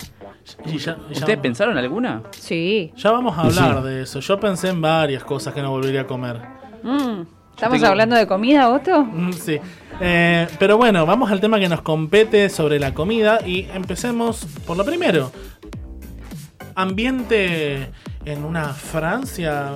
Y 0.64 0.78
ya- 0.78 0.97
y 1.11 1.14
ya- 1.14 1.20
¿Ustedes 1.20 1.38
pensaron 1.40 1.76
alguna? 1.76 2.23
Sí. 2.30 2.92
Ya 2.97 3.11
vamos 3.11 3.37
a 3.37 3.42
hablar 3.42 3.82
Sí. 3.82 3.88
de 3.88 4.02
eso. 4.02 4.20
Yo 4.20 4.38
pensé 4.40 4.68
en 4.68 4.80
varias 4.80 5.25
cosas 5.25 5.52
que 5.52 5.61
no 5.61 5.70
volvería 5.70 6.02
a 6.02 6.06
comer. 6.06 6.40
Mm, 6.82 7.23
¿Estamos 7.59 7.79
tengo- 7.79 7.88
hablando 7.88 8.15
de 8.15 8.27
comida, 8.29 8.69
Otto? 8.71 9.03
Mm, 9.05 9.33
Sí. 9.33 9.59
Eh, 10.00 10.47
pero 10.61 10.77
bueno, 10.77 11.05
vamos 11.05 11.29
al 11.33 11.41
tema 11.41 11.59
que 11.59 11.69
nos 11.69 11.83
compete 11.83 12.49
sobre 12.50 12.79
la 12.79 12.95
comida 12.95 13.41
y 13.45 13.67
empecemos 13.75 14.47
por 14.65 14.77
lo 14.77 14.85
primero. 14.85 15.33
Ambiente 16.77 17.91
en 18.25 18.45
una 18.45 18.67
Francia. 18.73 19.71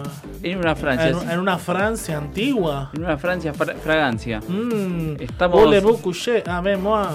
En 0.45 0.59
una 0.59 0.77
Francia. 0.77 1.09
En, 1.09 1.31
en 1.31 1.39
una 1.41 1.59
Francia 1.59 2.19
antigua. 2.19 2.91
En 2.95 3.03
una 3.05 3.19
Francia 3.19 3.53
fra- 3.53 3.75
fragancia. 3.75 4.39
Mm. 4.47 5.17
Estamos- 5.21 5.61
Voulez-vous 5.61 6.01
coucher 6.01 6.45
avec 6.49 6.79
moi? 6.79 7.09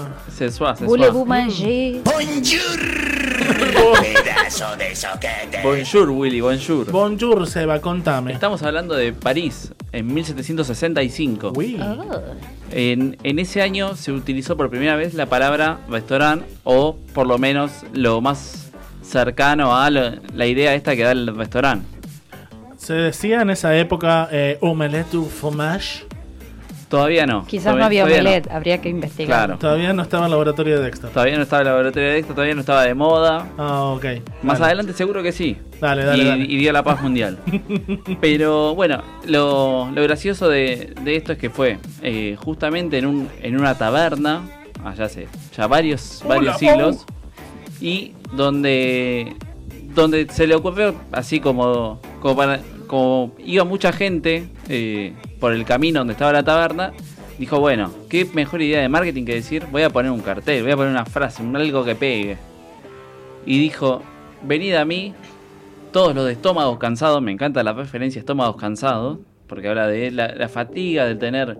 Suá, 0.50 0.76
se 0.76 0.84
Voulez-vous 0.84 1.24
suá. 1.24 1.38
manger? 1.38 2.02
Pedazo 3.82 4.76
de 4.76 4.94
soquete. 4.94 5.60
Bonjour, 5.62 6.10
Willy, 6.10 6.40
bonjour. 6.40 6.90
Bonjour, 6.90 7.46
Seba, 7.46 7.80
contame. 7.80 8.32
Estamos 8.32 8.62
hablando 8.62 8.94
de 8.94 9.12
París, 9.12 9.72
en 9.92 10.12
1765. 10.12 11.52
Uy. 11.56 11.80
En, 12.72 13.16
en 13.22 13.38
ese 13.38 13.62
año 13.62 13.96
se 13.96 14.12
utilizó 14.12 14.56
por 14.56 14.68
primera 14.70 14.96
vez 14.96 15.14
la 15.14 15.26
palabra 15.26 15.78
restaurant, 15.88 16.42
o 16.64 16.96
por 17.14 17.26
lo 17.26 17.38
menos 17.38 17.70
lo 17.92 18.20
más 18.20 18.70
cercano 19.02 19.76
a 19.76 19.88
lo- 19.90 20.12
la 20.34 20.46
idea 20.46 20.74
esta 20.74 20.94
que 20.96 21.02
da 21.04 21.12
el 21.12 21.34
restaurante. 21.36 21.86
Se 22.76 22.94
decía 22.94 23.42
en 23.42 23.50
esa 23.50 23.76
época 23.76 24.28
eh, 24.30 24.58
omelette 24.60 25.14
au 25.14 25.24
fromage. 25.24 26.04
Todavía 26.88 27.26
no. 27.26 27.44
Quizás 27.46 27.74
todavía- 27.74 27.80
no 27.80 27.86
había 27.86 28.04
omelette, 28.04 28.50
habría 28.50 28.78
que 28.80 28.88
investigar. 28.88 29.46
Claro. 29.46 29.58
Todavía 29.58 29.92
no 29.92 30.02
estaba 30.02 30.22
en 30.22 30.26
el 30.26 30.30
laboratorio 30.30 30.78
de 30.78 30.84
Dexter. 30.84 31.10
Todavía 31.10 31.36
no 31.36 31.42
estaba 31.42 31.60
el 31.62 31.68
laboratorio 31.68 32.08
de 32.08 32.18
esto, 32.18 32.32
todavía 32.32 32.54
no 32.54 32.60
estaba 32.60 32.82
de 32.84 32.94
moda. 32.94 33.46
Ah, 33.58 33.84
ok. 33.94 34.04
Más 34.42 34.58
Dale. 34.58 34.64
adelante 34.72 34.92
seguro 34.94 35.22
que 35.22 35.32
sí. 35.32 35.58
Dale, 35.80 36.04
dale, 36.04 36.22
y, 36.22 36.26
dale. 36.26 36.44
y 36.44 36.56
dio 36.56 36.72
la 36.72 36.82
paz 36.82 37.02
mundial. 37.02 37.38
Pero 38.22 38.74
bueno, 38.74 39.02
lo, 39.26 39.90
lo 39.94 40.02
gracioso 40.02 40.48
de, 40.48 40.94
de 41.02 41.16
esto 41.16 41.32
es 41.32 41.38
que 41.38 41.50
fue 41.50 41.78
eh, 42.02 42.36
justamente 42.42 42.96
en, 42.98 43.06
un, 43.06 43.28
en 43.42 43.58
una 43.60 43.76
taberna, 43.76 44.42
allá 44.84 45.04
hace 45.04 45.28
ya 45.56 45.66
varios, 45.66 46.22
Hola, 46.24 46.36
varios 46.36 46.58
siglos, 46.58 47.06
y 47.80 48.12
donde, 48.32 49.36
donde 49.94 50.26
se 50.30 50.46
le 50.46 50.54
ocurrió, 50.54 50.94
así 51.12 51.38
como, 51.40 52.00
como, 52.20 52.34
para- 52.36 52.60
como 52.88 53.32
iba 53.38 53.62
mucha 53.64 53.92
gente 53.92 54.48
eh, 54.68 55.14
por 55.38 55.52
el 55.52 55.64
camino 55.64 56.00
donde 56.00 56.14
estaba 56.14 56.32
la 56.32 56.42
taberna, 56.42 56.92
dijo, 57.38 57.60
bueno, 57.60 57.92
qué 58.08 58.24
mejor 58.34 58.60
idea 58.62 58.80
de 58.80 58.88
marketing 58.88 59.24
que 59.24 59.34
decir, 59.34 59.66
voy 59.70 59.82
a 59.82 59.90
poner 59.90 60.10
un 60.10 60.20
cartel, 60.20 60.64
voy 60.64 60.72
a 60.72 60.76
poner 60.76 60.90
una 60.90 61.04
frase, 61.04 61.42
algo 61.42 61.84
que 61.84 61.94
pegue. 61.94 62.36
Y 63.46 63.58
dijo, 63.60 64.02
venid 64.42 64.74
a 64.74 64.84
mí, 64.84 65.14
todos 65.92 66.14
los 66.14 66.26
de 66.26 66.32
estómagos 66.32 66.78
cansados, 66.78 67.22
me 67.22 67.30
encanta 67.30 67.62
la 67.62 67.72
referencia 67.72 68.18
estómagos 68.18 68.56
cansados, 68.56 69.18
porque 69.46 69.68
habla 69.68 69.86
de 69.86 70.10
la, 70.10 70.34
la 70.34 70.48
fatiga, 70.48 71.04
de 71.06 71.14
tener 71.14 71.56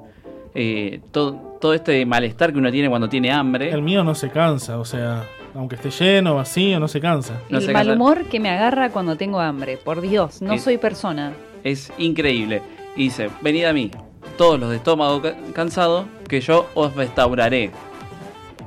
eh, 0.55 1.01
todo 1.13 1.73
este 1.73 2.05
malestar 2.05 2.53
que 2.53 2.59
uno 2.59 2.71
tiene 2.73 2.89
cuando 2.89 3.09
tiene 3.09 3.31
hambre. 3.31 3.71
El 3.71 3.83
mío 3.83 4.03
no 4.03 4.15
se 4.15 4.31
cansa, 4.31 4.79
o 4.79 4.85
sea, 4.85 5.25
aunque 5.59 5.75
esté 5.77 5.91
lleno, 5.91 6.37
vacío, 6.37 6.79
no 6.81 6.89
se 6.89 7.01
cansa. 7.01 7.35
No 7.51 7.59
el 7.59 7.65
se 7.65 7.73
mal 7.73 7.87
cansa. 7.87 7.95
humor 8.01 8.25
que 8.27 8.39
me 8.41 8.49
agarra 8.51 8.91
cuando 8.91 9.17
tengo 9.17 9.41
hambre. 9.41 9.77
Por 9.77 10.01
Dios, 10.01 10.41
no 10.41 10.57
soy 10.59 10.79
persona. 10.79 11.33
Es 11.65 11.93
increíble. 11.99 12.63
Y 12.97 13.05
dice, 13.05 13.29
venid 13.43 13.65
a 13.65 13.73
mí, 13.73 13.91
todos 14.37 14.59
los 14.61 14.71
de 14.71 14.77
estómago 14.77 15.21
ca- 15.21 15.35
cansado, 15.55 16.07
que 16.29 16.41
yo 16.41 16.67
os 16.75 16.95
restauraré. 16.95 17.71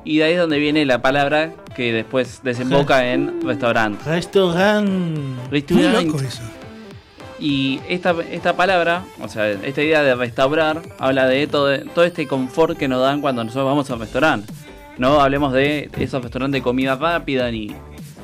Y 0.03 0.17
de 0.17 0.23
ahí 0.25 0.33
es 0.33 0.39
donde 0.39 0.57
viene 0.59 0.85
la 0.85 1.01
palabra 1.01 1.51
que 1.75 1.93
después 1.93 2.41
desemboca 2.43 3.11
en 3.13 3.41
restaurante. 3.41 4.03
Restaurant. 4.05 4.89
Restaurant. 5.49 6.13
Y 7.39 7.79
esta, 7.89 8.15
esta 8.31 8.55
palabra, 8.55 9.03
o 9.21 9.27
sea, 9.27 9.49
esta 9.49 9.81
idea 9.81 10.03
de 10.03 10.13
restaurar, 10.15 10.81
habla 10.99 11.25
de 11.27 11.47
todo, 11.47 11.75
todo 11.95 12.05
este 12.05 12.27
confort 12.27 12.77
que 12.77 12.87
nos 12.87 13.01
dan 13.01 13.21
cuando 13.21 13.43
nosotros 13.43 13.65
vamos 13.65 13.89
a 13.89 13.93
un 13.95 13.99
restaurante. 14.01 14.53
No 15.01 15.19
hablemos 15.19 15.51
de 15.51 15.89
esos 15.97 16.21
restaurantes 16.21 16.59
de 16.59 16.63
comida 16.63 16.95
rápida 16.95 17.49
ni, 17.49 17.71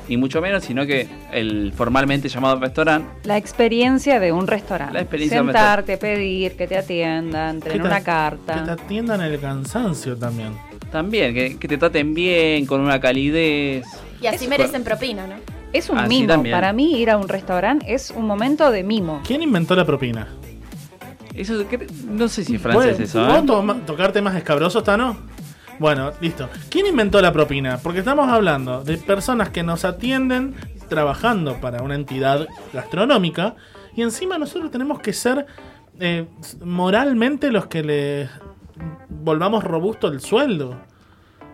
ni 0.08 0.16
mucho 0.16 0.40
menos, 0.40 0.62
sino 0.62 0.86
que 0.86 1.08
el 1.32 1.72
formalmente 1.76 2.28
llamado 2.28 2.60
restaurante 2.60 3.08
La 3.24 3.36
experiencia 3.36 4.20
de 4.20 4.30
un 4.30 4.46
restaurante. 4.46 4.94
La 4.94 5.00
experiencia 5.00 5.38
de 5.38 5.42
un 5.42 5.48
Sentarte, 5.48 5.96
pedir, 5.98 6.52
que 6.56 6.68
te 6.68 6.78
atiendan, 6.78 7.58
tener 7.58 7.78
te- 7.78 7.84
una 7.84 7.96
Que 7.96 8.00
te 8.00 8.04
carta. 8.04 8.72
atiendan 8.74 9.20
el 9.22 9.40
cansancio 9.40 10.16
también. 10.16 10.52
también, 10.92 11.34
que, 11.34 11.58
que 11.58 11.66
te 11.66 11.78
traten 11.78 12.14
bien, 12.14 12.64
con 12.64 12.80
una 12.80 13.00
calidez. 13.00 13.84
Y 14.22 14.28
así 14.28 14.46
merecen 14.46 14.84
propina, 14.84 15.26
¿no? 15.26 15.34
Es 15.72 15.90
un 15.90 15.98
Así 15.98 16.08
mimo. 16.08 16.28
también. 16.28 16.54
Para 16.54 16.72
mí 16.72 16.92
ir 17.00 17.10
a 17.10 17.16
un 17.16 17.28
restaurante 17.28 17.92
es 17.92 18.12
un 18.12 18.24
momento 18.24 18.70
de 18.70 18.84
mimo. 18.84 19.20
¿Quién 19.26 19.42
inventó 19.42 19.74
la 19.74 19.84
propina? 19.84 20.28
Eso 21.34 21.66
que- 21.66 21.88
no 22.08 22.28
sé 22.28 22.44
si 22.44 22.54
es 22.54 22.62
francés 22.62 22.92
Bueno, 22.92 23.04
eso, 23.04 23.26
¿puedo 23.26 23.38
¿eh? 23.38 23.42
toma- 23.46 23.80
tocarte 23.84 24.22
más 24.22 24.36
escabroso, 24.36 24.84
Tano? 24.84 25.16
Bueno, 25.78 26.12
listo. 26.20 26.48
¿Quién 26.70 26.86
inventó 26.86 27.20
la 27.22 27.32
propina? 27.32 27.78
Porque 27.78 28.00
estamos 28.00 28.28
hablando 28.28 28.82
de 28.82 28.96
personas 28.98 29.50
que 29.50 29.62
nos 29.62 29.84
atienden 29.84 30.54
trabajando 30.88 31.60
para 31.60 31.82
una 31.82 31.94
entidad 31.94 32.48
gastronómica 32.72 33.54
y 33.94 34.02
encima 34.02 34.38
nosotros 34.38 34.70
tenemos 34.70 35.00
que 35.00 35.12
ser 35.12 35.46
eh, 36.00 36.26
moralmente 36.64 37.50
los 37.50 37.66
que 37.66 37.82
le 37.82 38.28
volvamos 39.08 39.62
robusto 39.64 40.08
el 40.08 40.20
sueldo. 40.20 40.76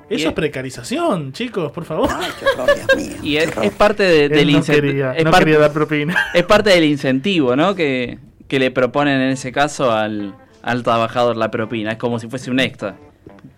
Eso 0.09 0.29
es 0.29 0.35
precarización, 0.35 1.33
chicos, 1.33 1.73
por 1.73 1.85
favor. 1.85 2.09
Y 3.23 3.37
es, 3.37 3.51
es 3.57 3.73
parte 3.73 4.03
de- 4.03 4.29
del 4.29 4.53
no 4.53 4.59
incen- 4.59 4.75
quería- 4.75 5.13
es 5.13 5.25
no 5.25 5.31
parte- 5.31 5.47
quería 5.47 5.61
dar 5.61 5.73
propina. 5.73 6.15
Es 6.35 6.45
parte 6.45 6.71
del 6.71 6.85
incentivo, 6.85 7.57
¿no? 7.57 7.75
Que, 7.75 8.19
que 8.49 8.59
le 8.59 8.71
proponen 8.71 9.21
en 9.21 9.31
ese 9.31 9.51
caso 9.51 9.91
al, 9.91 10.35
al 10.63 10.83
trabajador 10.83 11.37
la 11.37 11.51
propina. 11.51 11.93
Es 11.93 11.99
como 11.99 12.19
si 12.19 12.29
fuese 12.29 12.51
un 12.51 12.61
extra 12.61 12.97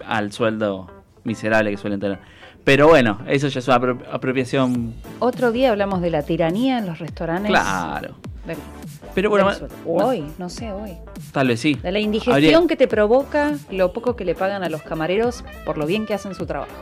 al 0.06 0.32
sueldo 0.32 0.90
miserable 1.25 1.70
que 1.70 1.76
suelen 1.76 2.00
tener. 2.00 2.18
Pero 2.64 2.88
bueno, 2.88 3.20
eso 3.28 3.46
ya 3.49 3.61
es 3.61 3.68
una 3.68 3.78
apro- 3.80 4.02
apropiación. 4.11 4.94
Otro 5.20 5.52
día 5.52 5.70
hablamos 5.70 6.00
de 6.00 6.11
la 6.11 6.23
tiranía 6.23 6.78
en 6.78 6.87
los 6.87 6.99
restaurantes. 6.99 7.49
Claro. 7.50 8.14
Del- 8.47 8.57
Pero 9.15 9.31
bueno, 9.31 9.50
del 9.50 9.69
hoy, 9.87 10.25
no 10.38 10.49
sé, 10.49 10.73
hoy. 10.73 10.93
Tal 11.33 11.49
vez 11.49 11.61
sí. 11.61 11.75
De 11.75 11.91
la 11.91 11.99
indigestión 11.99 12.35
Habría- 12.35 12.67
que 12.69 12.76
te 12.76 12.87
provoca 12.88 13.55
lo 13.71 13.93
poco 13.93 14.15
que 14.17 14.25
le 14.25 14.35
pagan 14.35 14.62
a 14.62 14.69
los 14.69 14.83
camareros 14.83 15.43
por 15.65 15.79
lo 15.79 15.87
bien 15.87 16.07
que 16.07 16.15
hacen 16.15 16.35
su 16.35 16.47
trabajo. 16.47 16.73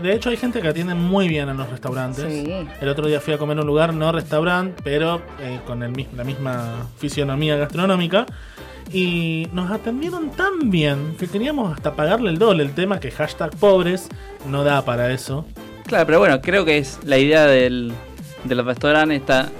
De 0.00 0.14
hecho, 0.14 0.30
hay 0.30 0.36
gente 0.36 0.60
que 0.60 0.68
atiende 0.68 0.94
muy 0.94 1.28
bien 1.28 1.48
en 1.48 1.56
los 1.56 1.68
restaurantes. 1.70 2.24
Sí. 2.32 2.52
El 2.80 2.88
otro 2.88 3.06
día 3.06 3.20
fui 3.20 3.34
a 3.34 3.38
comer 3.38 3.58
a 3.58 3.60
un 3.62 3.66
lugar, 3.66 3.92
no 3.94 4.10
restaurante, 4.12 4.80
pero 4.82 5.20
eh, 5.40 5.60
con 5.66 5.82
el, 5.82 6.06
la 6.16 6.24
misma 6.24 6.88
fisionomía 6.98 7.56
gastronómica. 7.56 8.26
Y 8.92 9.48
nos 9.52 9.70
atendieron 9.70 10.30
tan 10.30 10.70
bien 10.70 11.16
que 11.18 11.26
queríamos 11.28 11.72
hasta 11.74 11.94
pagarle 11.94 12.30
el 12.30 12.38
doble. 12.38 12.62
El 12.64 12.72
tema 12.74 13.00
que 13.00 13.10
hashtag 13.10 13.54
pobres 13.56 14.08
no 14.48 14.64
da 14.64 14.84
para 14.84 15.10
eso. 15.12 15.46
Claro, 15.86 16.06
pero 16.06 16.18
bueno, 16.18 16.40
creo 16.40 16.64
que 16.64 16.78
es 16.78 16.98
la 17.04 17.18
idea 17.18 17.46
del, 17.46 17.92
de 18.44 18.54
los 18.54 18.66
restaurantes 18.66 19.20
está 19.20 19.50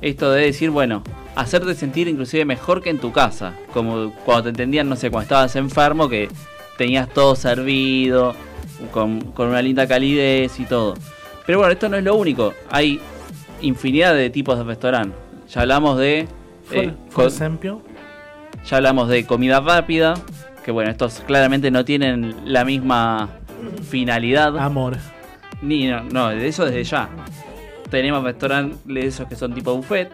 esto 0.00 0.30
de 0.30 0.44
decir, 0.44 0.70
bueno, 0.70 1.02
hacerte 1.34 1.74
sentir 1.74 2.08
inclusive 2.08 2.44
mejor 2.44 2.82
que 2.82 2.90
en 2.90 2.98
tu 2.98 3.12
casa. 3.12 3.54
Como 3.72 4.12
cuando 4.24 4.44
te 4.44 4.48
entendían, 4.50 4.88
no 4.88 4.96
sé, 4.96 5.10
cuando 5.10 5.24
estabas 5.24 5.56
enfermo, 5.56 6.08
que 6.08 6.28
tenías 6.76 7.08
todo 7.08 7.34
servido, 7.36 8.34
con, 8.92 9.20
con 9.32 9.48
una 9.48 9.62
linda 9.62 9.86
calidez 9.86 10.58
y 10.60 10.64
todo. 10.64 10.94
Pero 11.46 11.58
bueno, 11.58 11.72
esto 11.72 11.88
no 11.88 11.96
es 11.96 12.04
lo 12.04 12.14
único. 12.14 12.54
Hay 12.70 13.00
infinidad 13.60 14.14
de 14.14 14.30
tipos 14.30 14.58
de 14.58 14.64
restaurante. 14.64 15.16
Ya 15.48 15.62
hablamos 15.62 15.98
de... 15.98 16.28
Eh, 16.70 16.92
por 17.14 17.28
ejemplo, 17.28 17.80
ya 18.66 18.76
hablamos 18.76 19.08
de 19.08 19.24
comida 19.24 19.60
rápida, 19.60 20.14
que 20.64 20.70
bueno, 20.70 20.90
estos 20.90 21.20
claramente 21.20 21.70
no 21.70 21.84
tienen 21.84 22.36
la 22.44 22.64
misma 22.64 23.30
finalidad. 23.88 24.58
amor. 24.58 24.98
Ni, 25.62 25.86
no, 25.86 26.02
no, 26.02 26.28
de 26.28 26.46
eso 26.46 26.66
desde 26.66 26.84
ya. 26.84 27.08
Tenemos 27.90 28.22
restaurantes 28.22 28.78
esos 28.96 29.26
que 29.28 29.36
son 29.36 29.54
tipo 29.54 29.74
buffet. 29.74 30.10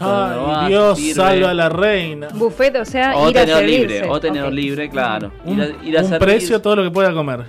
Ay, 0.00 0.38
vas, 0.46 0.68
Dios 0.68 0.98
sirve. 0.98 1.14
salva 1.14 1.50
a 1.50 1.54
la 1.54 1.68
reina. 1.68 2.28
Buffet, 2.32 2.76
o 2.76 2.84
sea, 2.84 3.16
O 3.16 3.30
ir 3.30 3.38
a 3.38 3.60
libre, 3.60 4.08
o 4.08 4.20
tenedor 4.20 4.48
Ok. 4.48 4.54
libre, 4.54 4.88
claro. 4.90 5.32
Un, 5.44 5.58
ir 5.58 5.62
a, 5.62 5.84
ir 5.86 5.98
a 5.98 6.02
un 6.02 6.08
servir, 6.08 6.28
precio 6.28 6.60
todo 6.62 6.76
lo 6.76 6.84
que 6.84 6.90
pueda 6.90 7.12
comer. 7.12 7.46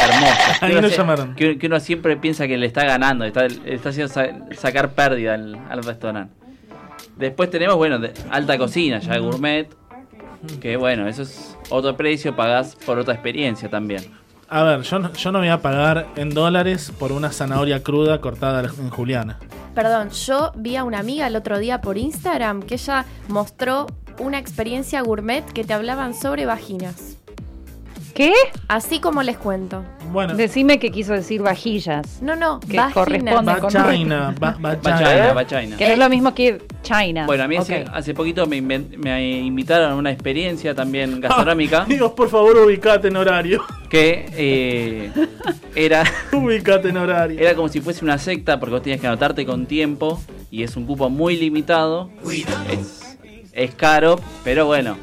hermoso. 0.00 0.32
Ahí 0.60 0.70
Que 0.72 0.78
uno 0.78 0.80
lo 0.82 0.88
se- 0.90 0.96
llamaron. 0.96 1.34
Que, 1.36 1.58
que 1.58 1.66
uno 1.68 1.78
siempre 1.78 2.16
piensa 2.16 2.46
que 2.48 2.56
le 2.56 2.66
está 2.66 2.84
ganando, 2.84 3.24
está, 3.24 3.46
está 3.46 3.90
haciendo 3.90 4.12
sa- 4.12 4.30
sacar 4.56 4.92
pérdida 4.94 5.34
al, 5.34 5.54
al 5.70 5.82
restaurante. 5.84 6.34
Después 7.16 7.50
tenemos, 7.50 7.76
bueno, 7.76 7.98
de 7.98 8.12
alta 8.30 8.58
cocina, 8.58 8.98
ya 8.98 9.18
gourmet. 9.18 9.68
Que 10.60 10.76
bueno, 10.76 11.06
eso 11.08 11.22
es 11.22 11.56
otro 11.70 11.96
precio, 11.96 12.34
pagás 12.36 12.76
por 12.84 12.98
otra 12.98 13.14
experiencia 13.14 13.68
también. 13.70 14.02
A 14.48 14.62
ver, 14.62 14.82
yo 14.82 14.98
no, 14.98 15.12
yo 15.12 15.32
no 15.32 15.40
voy 15.40 15.48
a 15.48 15.60
pagar 15.60 16.06
en 16.16 16.30
dólares 16.30 16.92
por 16.96 17.12
una 17.12 17.32
zanahoria 17.32 17.82
cruda 17.82 18.20
cortada 18.20 18.62
en 18.62 18.90
juliana. 18.90 19.38
Perdón, 19.74 20.10
yo 20.10 20.52
vi 20.54 20.76
a 20.76 20.84
una 20.84 21.00
amiga 21.00 21.26
el 21.26 21.36
otro 21.36 21.58
día 21.58 21.80
por 21.80 21.98
Instagram 21.98 22.62
que 22.62 22.74
ella 22.74 23.04
mostró 23.28 23.86
una 24.18 24.38
experiencia 24.38 25.02
gourmet 25.02 25.44
que 25.44 25.64
te 25.64 25.74
hablaban 25.74 26.14
sobre 26.14 26.46
vaginas. 26.46 27.16
¿Qué? 28.14 28.32
Así 28.68 29.00
como 29.00 29.22
les 29.22 29.36
cuento. 29.36 29.84
Bueno, 30.16 30.34
Decime 30.34 30.78
que 30.78 30.90
quiso 30.90 31.12
decir 31.12 31.42
vajillas. 31.42 32.22
No, 32.22 32.36
no, 32.36 32.58
Que 32.60 32.68
vaginas. 32.78 32.94
corresponde 32.94 33.52
con 33.60 33.70
vagina, 33.74 34.34
va- 34.42 34.56
Vagina, 34.58 34.78
vagina. 34.82 35.32
vagina. 35.34 35.76
Que 35.76 35.86
no 35.88 35.92
es 35.92 35.98
lo 35.98 36.08
mismo 36.08 36.34
que 36.34 36.62
China. 36.80 37.26
Bueno, 37.26 37.44
a 37.44 37.48
mí 37.48 37.56
Ok. 37.56 37.60
hace, 37.64 37.84
hace 37.92 38.14
poquito 38.14 38.46
me, 38.46 38.62
me 38.62 39.38
invitaron 39.40 39.92
a 39.92 39.94
una 39.94 40.10
experiencia 40.10 40.74
también 40.74 41.20
gastronómica 41.20 41.84
Dios, 41.88 42.12
por 42.12 42.30
favor, 42.30 42.56
ubicate 42.56 43.08
en 43.08 43.16
horario. 43.16 43.62
que 43.90 44.24
eh, 44.32 45.10
era, 45.74 46.02
ubicate 46.32 46.88
en 46.88 46.96
horario. 46.96 47.38
era 47.38 47.54
como 47.54 47.68
si 47.68 47.82
fuese 47.82 48.02
una 48.02 48.16
secta 48.16 48.58
porque 48.58 48.72
vos 48.72 48.82
tenías 48.82 49.02
que 49.02 49.08
anotarte 49.08 49.44
con 49.44 49.66
tiempo 49.66 50.18
y 50.50 50.62
es 50.62 50.78
un 50.78 50.86
cupo 50.86 51.10
muy 51.10 51.36
limitado. 51.36 52.08
Es, 52.70 53.18
es 53.52 53.74
caro, 53.74 54.18
pero 54.44 54.64
bueno, 54.64 54.96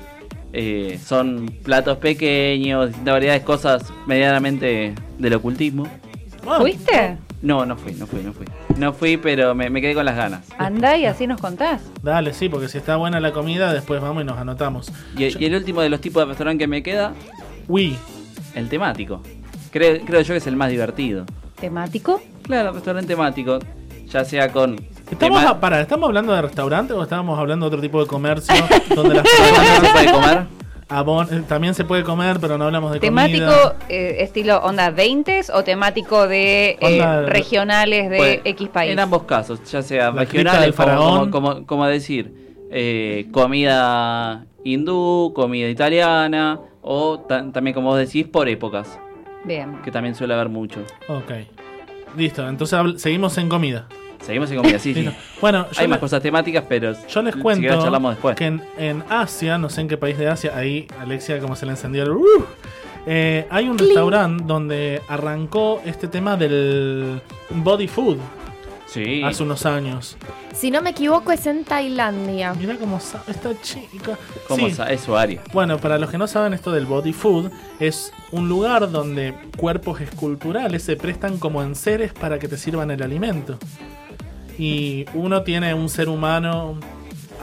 eh, 0.54 1.00
son 1.04 1.48
platos 1.64 1.98
pequeños, 1.98 2.88
distintas 2.88 3.14
variedades, 3.14 3.44
cosas 3.44 3.92
medianamente 4.08 4.94
del 5.18 5.34
ocultismo. 5.34 5.88
¿Fuiste? 6.58 7.18
No, 7.42 7.66
no 7.66 7.76
fui, 7.76 7.94
no 7.94 8.08
fui, 8.08 8.22
no 8.22 8.32
fui. 8.32 8.46
No 8.78 8.94
fui, 8.94 9.18
pero 9.18 9.54
me, 9.54 9.70
me 9.70 9.82
quedé 9.82 9.94
con 9.94 10.06
las 10.06 10.16
ganas. 10.16 10.46
Andá 10.58 10.96
y 10.96 11.06
así 11.06 11.28
nos 11.28 11.42
contás. 11.42 11.82
Dale, 12.02 12.34
sí, 12.34 12.48
porque 12.50 12.70
si 12.70 12.78
está 12.78 12.96
buena 12.96 13.20
la 13.20 13.34
comida, 13.34 13.74
después 13.74 14.02
vamos 14.02 14.24
y 14.24 14.26
nos 14.26 14.38
anotamos. 14.38 14.92
Y, 15.18 15.24
y 15.26 15.46
el 15.46 15.56
último 15.56 15.82
de 15.82 15.90
los 15.90 16.00
tipos 16.00 16.24
de 16.24 16.28
restaurante 16.28 16.64
que 16.64 16.68
me 16.68 16.82
queda, 16.84 17.14
Wii. 17.68 17.98
el 18.56 18.70
temático. 18.70 19.22
Creo, 19.72 20.00
creo 20.06 20.22
yo 20.22 20.34
que 20.34 20.38
es 20.38 20.48
el 20.48 20.56
más 20.56 20.70
divertido. 20.70 21.26
¿Temático? 21.60 22.22
Claro, 22.44 22.72
restaurante 22.72 23.08
temático. 23.08 23.60
Ya 24.10 24.24
sea 24.24 24.52
con. 24.52 24.78
¿Estamos, 25.14 25.44
a- 25.44 25.60
pará, 25.60 25.82
¿Estamos 25.82 26.08
hablando 26.08 26.34
de 26.34 26.42
restaurante 26.42 26.94
o 26.94 27.02
estábamos 27.04 27.40
hablando 27.40 27.66
de 27.66 27.76
otro 27.76 27.82
tipo 27.82 28.00
de 28.02 28.08
comercio 28.08 28.54
donde 28.96 29.16
las 29.16 29.24
¿Dónde 29.24 29.88
se 29.88 29.94
puede 29.94 30.12
comer? 30.12 30.44
Abon- 30.90 31.28
eh, 31.32 31.44
también 31.48 31.74
se 31.74 31.86
puede 31.86 32.04
comer, 32.04 32.38
pero 32.40 32.58
no 32.58 32.66
hablamos 32.66 32.92
de 32.92 33.00
¿Temático 33.00 33.46
comida. 33.46 33.76
eh, 33.90 34.18
estilo 34.20 34.58
onda 34.60 34.92
20 34.92 35.42
o 35.54 35.64
temático 35.64 36.28
de 36.28 36.72
eh, 36.72 36.78
Onda 36.82 37.22
regionales 37.24 38.10
de 38.10 38.18
Puede- 38.18 38.42
X 38.44 38.70
país? 38.70 38.92
En 38.92 39.00
ambos 39.00 39.24
casos, 39.24 39.64
ya 39.72 39.82
sea 39.82 40.12
La 40.12 40.22
regionales, 40.22 40.62
del 40.62 40.74
como, 40.76 40.86
faraón. 40.88 41.32
como, 41.32 41.54
como- 41.54 41.66
como 41.66 41.88
decir, 41.88 42.56
eh, 42.70 43.28
comida 43.32 44.46
hindú, 44.64 45.32
comida 45.36 45.68
italiana, 45.70 46.60
o 46.82 47.20
ta- 47.20 47.50
también, 47.52 47.74
como 47.74 47.90
vos 47.90 47.98
decís, 47.98 48.28
por 48.28 48.48
épocas, 48.50 49.00
Bien. 49.46 49.82
que 49.84 49.90
también 49.90 50.16
suele 50.16 50.34
haber 50.36 50.50
mucho. 50.50 50.82
Ok. 51.08 51.32
Listo, 52.18 52.48
entonces 52.48 53.02
seguimos 53.02 53.38
en 53.40 53.50
comida. 53.50 53.88
Seguimos 54.26 54.50
en 54.52 54.58
comida, 54.58 54.80
sí, 54.80 54.94
sí. 54.94 55.10
Bueno, 55.42 55.68
yo 55.72 55.80
Hay 55.82 55.86
le- 55.86 55.90
más 55.90 56.00
cosas 56.00 56.22
temáticas, 56.22 56.64
pero 56.68 56.94
Yo 57.08 57.22
les 57.22 57.34
si 57.36 57.40
cuento 57.42 57.62
querés 57.62 57.84
charlamos 57.84 58.14
después. 58.16 58.36
que 58.36 58.46
en, 58.46 58.64
en 58.78 59.04
Asia, 59.10 59.58
no 59.58 59.70
sé 59.70 59.82
en 59.82 59.88
qué 59.90 59.98
país 59.98 60.18
de 60.18 60.28
Asia, 60.30 60.54
ahí 60.56 60.88
Alexia 61.00 61.40
como 61.40 61.56
se 61.56 61.66
le 61.66 61.72
encendió 61.72 62.04
el... 62.04 62.12
¡uh! 62.12 62.46
Eh, 63.06 63.46
hay 63.50 63.68
un 63.68 63.78
restaurante 63.78 64.46
donde 64.48 65.02
arrancó 65.10 65.82
este 65.86 66.08
tema 66.08 66.38
del 66.38 67.20
body 67.50 67.88
food 67.90 68.18
Sí. 68.86 69.24
hace 69.24 69.42
unos 69.42 69.66
años. 69.66 70.16
Si 70.54 70.70
no 70.70 70.80
me 70.84 70.92
equivoco, 70.92 71.32
es 71.32 71.48
en 71.48 71.64
Tailandia. 71.66 72.54
Mira 72.54 72.76
cómo 72.78 73.00
sabe 73.00 73.24
esta 73.32 73.60
chica. 73.60 74.18
¿Cómo 74.48 74.68
Sí. 74.70 74.74
sa- 74.76 74.92
es 74.92 75.02
su 75.02 75.18
área? 75.18 75.42
Bueno, 75.52 75.80
para 75.80 75.98
los 75.98 76.12
que 76.12 76.18
no 76.20 76.28
saben 76.28 76.54
esto 76.54 76.72
del 76.72 76.86
body 76.86 77.12
food, 77.12 77.50
es 77.80 78.14
un 78.32 78.48
lugar 78.48 78.92
donde 78.92 79.34
cuerpos 79.58 80.00
esculturales 80.00 80.84
se 80.84 80.96
prestan 80.96 81.40
como 81.40 81.64
enseres 81.64 82.14
para 82.14 82.38
que 82.38 82.48
te 82.48 82.56
sirvan 82.56 82.92
el 82.92 83.02
alimento. 83.02 83.58
Y 84.58 85.06
uno 85.14 85.44
tiene 85.44 85.74
un 85.74 85.90
ser 85.90 86.10
humano... 86.10 86.78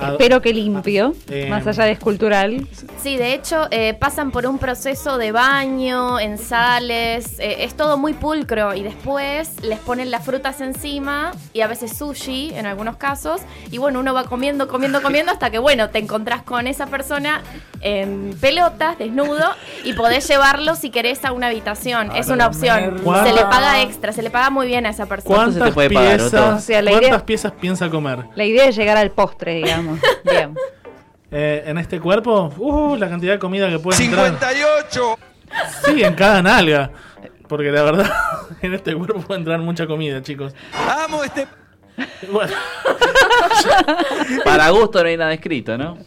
Espero 0.09 0.41
que 0.43 0.53
limpio, 0.53 1.15
Eh, 1.29 1.47
más 1.51 1.67
allá 1.67 1.85
de 1.85 1.93
escultural. 1.93 2.67
Sí, 3.03 3.17
de 3.17 3.35
hecho, 3.35 3.69
eh, 3.71 3.95
pasan 3.95 4.31
por 4.31 4.47
un 4.47 4.59
proceso 4.59 5.19
de 5.19 5.33
baño, 5.33 6.19
en 6.21 6.39
sales, 6.39 7.39
eh, 7.39 7.65
es 7.65 7.75
todo 7.75 7.97
muy 7.99 8.13
pulcro 8.13 8.75
y 8.75 8.83
después 8.83 9.63
les 9.63 9.79
ponen 9.79 10.11
las 10.11 10.25
frutas 10.25 10.61
encima 10.61 11.33
y 11.53 11.61
a 11.63 11.67
veces 11.67 11.97
sushi 11.97 12.53
en 12.55 12.67
algunos 12.67 12.97
casos 12.97 13.41
y 13.71 13.79
bueno, 13.79 14.01
uno 14.01 14.15
va 14.15 14.25
comiendo, 14.25 14.69
comiendo, 14.69 15.03
comiendo 15.03 15.33
hasta 15.33 15.51
que 15.51 15.59
bueno, 15.59 15.91
te 15.91 15.99
encontrás 15.99 16.43
con 16.43 16.67
esa 16.67 16.87
persona 16.87 17.43
en 17.81 18.37
pelotas, 18.41 18.99
desnudo 18.99 19.47
y 19.85 19.95
podés 19.95 20.29
llevarlo 20.29 20.75
si 20.77 20.91
querés 20.91 21.25
a 21.25 21.33
una 21.33 21.47
habitación, 21.47 22.11
es 22.15 22.29
una 22.29 22.47
opción. 22.47 23.01
¿Cuánta- 23.03 23.31
Se 23.31 23.35
le 23.35 23.43
paga 23.43 23.83
extra, 23.83 24.13
se 24.13 24.23
le 24.23 24.31
paga 24.31 24.51
muy 24.51 24.67
bien 24.67 24.85
a 24.87 24.91
esa 24.91 25.07
persona. 25.07 25.35
¿Cuántas, 25.35 25.73
puede 25.73 25.91
pagar, 25.91 26.17
piezas, 26.19 26.35
Otto? 26.35 26.57
O 26.57 26.61
sea, 26.61 26.83
la 26.83 26.91
¿Cuántas 26.91 27.09
idea- 27.11 27.27
piezas 27.27 27.53
piensa 27.53 27.89
comer? 27.89 28.25
La 28.35 28.45
idea 28.45 28.67
es 28.67 28.77
llegar 28.77 28.97
al 28.99 29.11
postre, 29.11 29.55
digamos. 29.55 29.90
Bien. 30.25 30.55
Eh, 31.31 31.63
en 31.67 31.79
este 31.79 32.01
cuerpo, 32.01 32.53
uh, 32.59 32.97
la 32.97 33.09
cantidad 33.09 33.35
de 33.35 33.39
comida 33.39 33.69
que 33.69 33.79
puede 33.79 34.03
entrar. 34.03 34.27
58. 34.27 35.19
Sí, 35.85 36.03
en 36.03 36.15
cada 36.15 36.43
nalga. 36.43 36.91
Porque 37.47 37.71
la 37.71 37.83
verdad, 37.83 38.11
en 38.63 38.75
este 38.75 38.95
cuerpo 38.95 39.21
puede 39.21 39.41
entrar 39.41 39.59
mucha 39.61 39.87
comida, 39.87 40.23
chicos. 40.23 40.55
Amo 41.05 41.25
este. 41.25 41.47
Bueno, 42.33 42.53
Para 44.45 44.71
gusto 44.71 45.03
no 45.03 45.09
hay 45.09 45.17
nada 45.17 45.33
escrito, 45.35 45.77
¿no? 45.77 45.99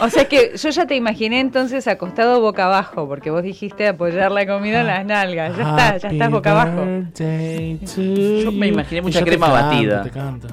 O 0.00 0.08
sea 0.08 0.26
que 0.26 0.56
yo 0.56 0.70
ya 0.70 0.86
te 0.86 0.96
imaginé 0.96 1.40
entonces 1.40 1.86
acostado 1.86 2.40
boca 2.40 2.64
abajo, 2.66 3.06
porque 3.06 3.30
vos 3.30 3.42
dijiste 3.42 3.86
apoyar 3.86 4.32
la 4.32 4.46
comida 4.46 4.80
en 4.80 4.86
las 4.86 5.04
nalgas. 5.04 5.56
Ya 5.56 5.62
está, 5.62 5.96
ya 5.98 6.08
estás 6.08 6.30
boca 6.30 6.50
abajo. 6.52 6.84
Yo 7.16 8.52
me 8.52 8.68
imaginé 8.68 9.02
mucha 9.02 9.22
crema 9.22 9.46
canto, 9.46 9.68
batida. 9.68 10.50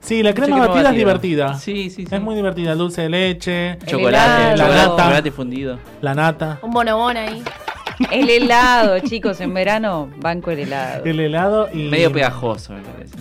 Sí, 0.00 0.22
la 0.22 0.32
crema, 0.34 0.66
batida, 0.66 0.90
es 0.90 0.96
divertida. 0.96 1.54
Sí, 1.54 1.90
sí, 1.90 2.06
sí. 2.06 2.14
Es 2.14 2.20
muy 2.20 2.34
divertida. 2.34 2.74
Dulce 2.74 3.02
de 3.02 3.08
leche, 3.10 3.78
Chocolate, 3.86 4.56
La 4.56 4.68
nata. 4.68 4.84
chocolate 4.96 5.30
fundido. 5.30 5.78
la 6.00 6.14
nata, 6.14 6.58
Un 6.62 6.70
bonobón 6.70 7.16
ahí. 7.16 7.42
El 8.10 8.30
helado, 8.30 8.98
chicos, 9.00 9.40
en 9.42 9.52
verano, 9.52 10.08
banco 10.16 10.50
el 10.50 10.60
helado. 10.60 11.04
el 11.04 11.20
helado 11.20 11.68
y. 11.72 11.88
Medio 11.90 12.10
pegajoso, 12.12 12.72
me 12.72 12.80
parece. 12.80 13.14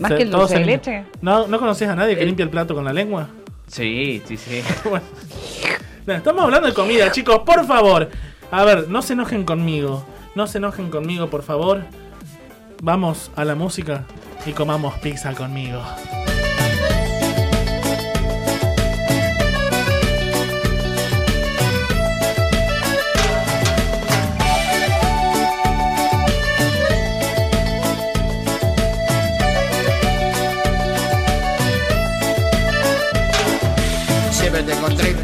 Más 0.00 0.10
Se- 0.10 0.16
que 0.16 0.22
el 0.24 0.30
dulce 0.30 0.58
de 0.58 0.64
leche. 0.66 1.04
¿No, 1.22 1.46
¿No 1.46 1.58
conoces 1.60 1.88
a 1.88 1.94
nadie 1.94 2.14
que 2.16 2.22
El- 2.22 2.26
limpia 2.26 2.42
el 2.42 2.50
plato 2.50 2.74
con 2.74 2.84
la 2.84 2.92
lengua? 2.92 3.28
Sí, 3.68 4.20
sí, 4.26 4.36
sí. 4.36 4.62
Bueno. 4.84 5.04
No, 6.06 6.12
estamos 6.14 6.42
hablando 6.44 6.68
de 6.68 6.74
comida, 6.74 7.10
chicos, 7.12 7.40
por 7.46 7.64
favor. 7.66 8.10
A 8.50 8.64
ver, 8.64 8.88
no 8.88 9.00
se 9.02 9.12
enojen 9.14 9.44
conmigo. 9.44 10.04
No 10.34 10.46
se 10.46 10.58
enojen 10.58 10.90
conmigo, 10.90 11.28
por 11.30 11.42
favor. 11.42 11.82
Vamos 12.82 13.30
a 13.34 13.44
la 13.44 13.54
música 13.54 14.04
y 14.44 14.52
comamos 14.52 14.94
pizza 14.98 15.32
conmigo. 15.32 15.82
Siempre 34.30 34.62
te 34.62 34.72
encontré 34.72 35.16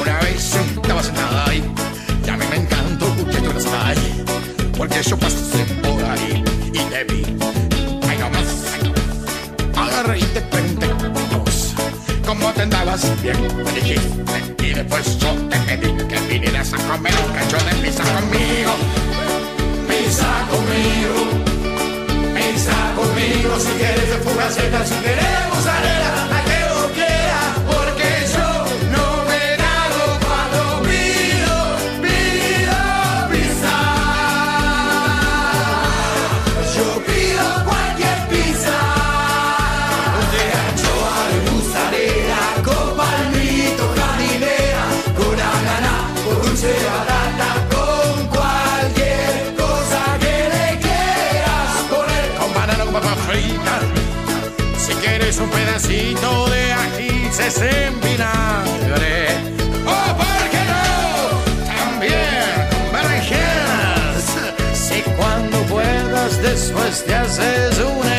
una 0.00 0.18
vez 0.20 0.54
estaba 0.54 1.02
sentada 1.02 1.44
ahí 1.46 1.64
y 2.24 2.28
a 2.30 2.36
me 2.36 2.56
encantó 2.56 3.16
que 3.16 3.36
tú 3.38 3.50
estás 3.58 3.74
ahí. 3.84 4.24
Porque 4.78 5.02
yo 5.02 5.18
pasé 5.18 5.39
te 7.04 7.14
vi. 7.14 7.22
Ay, 8.08 8.18
no 8.18 8.30
más. 8.30 8.48
Agarré 9.76 10.18
y 10.18 10.22
te 10.22 10.40
pregunté 10.40 10.88
cómo 12.26 12.52
te 12.52 12.62
andabas 12.62 13.22
bien. 13.22 13.36
Me 13.64 13.72
dijiste, 13.72 14.66
y 14.66 14.74
después 14.74 15.18
yo 15.18 15.32
te 15.48 15.56
pedí 15.58 16.06
que 16.08 16.20
vinieras 16.28 16.72
a 16.72 16.76
comer 16.76 17.14
un 17.26 17.32
cacho 17.32 17.56
de 17.56 17.74
pizza 17.82 18.02
conmigo. 18.02 18.72
Pizza 19.88 20.46
conmigo. 20.50 21.16
Pizza 22.34 22.76
conmigo. 22.96 23.58
Si 23.58 23.72
quieres 23.78 24.08
de 24.10 24.18
fugaceta, 24.18 24.86
si 24.86 24.94
quieres 24.94 25.48
mozzarella. 25.54 26.29
Pedacito 55.80 56.48
de 56.50 56.72
ajíes 56.72 57.60
en 57.60 58.00
vinagre. 58.00 59.28
Oh, 59.86 60.16
¿por 60.16 60.50
qué 60.50 60.62
no? 60.68 60.84
También 61.66 62.68
berenjenas. 62.92 64.24
Si 64.74 65.02
cuando 65.16 65.58
puedas 65.64 66.42
después 66.42 67.04
te 67.04 67.14
haces 67.14 67.78
un 67.78 68.09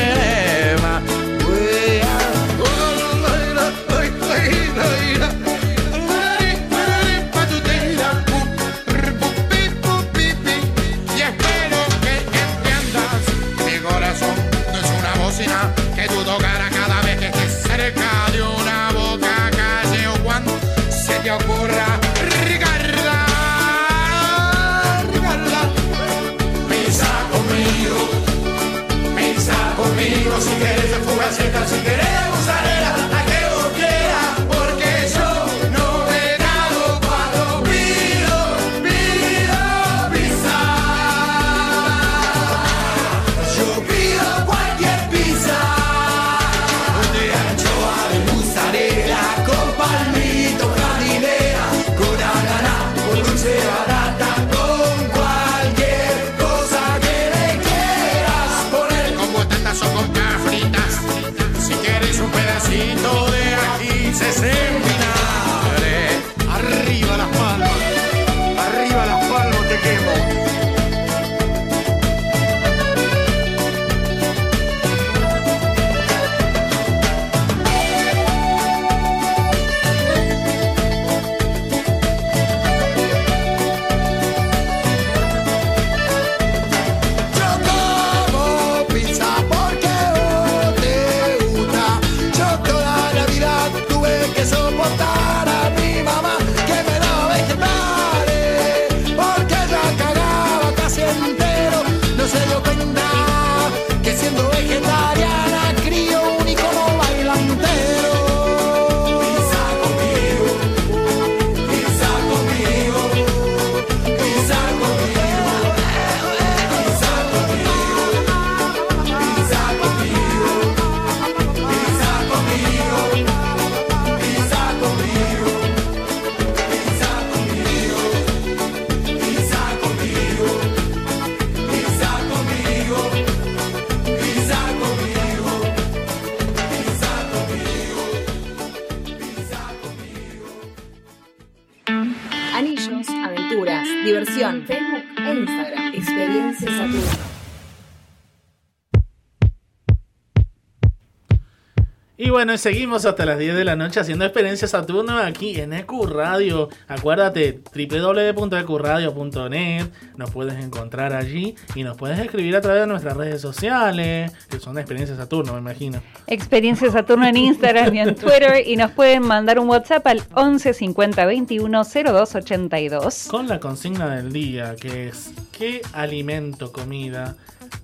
bueno, 152.41 152.57
seguimos 152.57 153.05
hasta 153.05 153.23
las 153.23 153.37
10 153.37 153.53
de 153.53 153.63
la 153.63 153.75
noche 153.75 153.99
haciendo 153.99 154.25
experiencias 154.25 154.71
Saturno 154.71 155.19
aquí 155.19 155.59
en 155.59 155.73
EQ 155.73 156.07
Radio. 156.07 156.69
Acuérdate, 156.87 157.61
www.ecuradio.net. 157.71 159.85
Nos 160.15 160.31
puedes 160.31 160.55
encontrar 160.55 161.13
allí 161.13 161.53
y 161.75 161.83
nos 161.83 161.97
puedes 161.97 162.17
escribir 162.17 162.55
a 162.55 162.61
través 162.61 162.81
de 162.81 162.87
nuestras 162.87 163.15
redes 163.15 163.41
sociales, 163.41 164.31
que 164.49 164.59
son 164.59 164.79
experiencias 164.79 165.19
Saturno, 165.19 165.53
me 165.53 165.59
imagino. 165.59 166.01
Experiencia 166.25 166.89
Saturno 166.89 167.27
en 167.27 167.37
Instagram 167.37 167.93
y 167.93 167.99
en 167.99 168.15
Twitter 168.15 168.63
y 168.65 168.75
nos 168.75 168.89
pueden 168.89 169.21
mandar 169.21 169.59
un 169.59 169.69
WhatsApp 169.69 170.07
al 170.07 170.23
11 170.33 170.73
50 170.73 171.23
21 171.23 171.83
02 171.83 172.35
82. 172.35 173.27
Con 173.29 173.49
la 173.49 173.59
consigna 173.59 174.15
del 174.15 174.33
día, 174.33 174.75
que 174.77 175.09
es 175.09 175.31
¿qué 175.55 175.83
alimento, 175.93 176.71
comida 176.71 177.35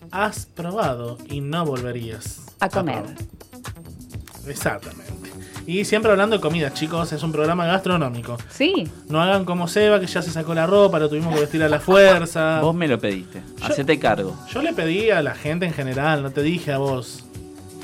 has 0.10 0.48
probado 0.48 1.20
y 1.30 1.41
no 1.41 1.63
volverías 1.63 2.56
A 2.60 2.70
comer. 2.70 3.04
Exactamente. 4.48 5.14
Y 5.68 5.84
siempre 5.84 6.12
hablando 6.12 6.38
de 6.38 6.42
comida, 6.42 6.74
chicos, 6.74 7.12
es 7.12 7.22
un 7.24 7.34
programa 7.34 7.66
gastronómico. 7.66 8.38
Sí. 8.50 8.90
No 9.10 9.22
hagan 9.22 9.44
como 9.44 9.68
Seba, 9.68 10.00
que 10.00 10.08
ya 10.08 10.22
se 10.22 10.32
sacó 10.32 10.54
la 10.54 10.66
ropa, 10.66 10.98
lo 10.98 11.10
tuvimos 11.10 11.34
que 11.34 11.42
vestir 11.42 11.62
a 11.62 11.68
la 11.68 11.82
fuerza. 11.82 12.60
Vos 12.62 12.74
me 12.74 12.88
lo 12.88 12.98
pediste. 12.98 13.42
Hacete 13.62 14.00
cargo. 14.00 14.34
Yo 14.50 14.62
le 14.62 14.72
pedí 14.72 15.10
a 15.10 15.22
la 15.22 15.36
gente 15.36 15.66
en 15.66 15.74
general, 15.74 16.24
no 16.24 16.32
te 16.32 16.42
dije 16.42 16.72
a 16.72 16.78
vos. 16.78 17.26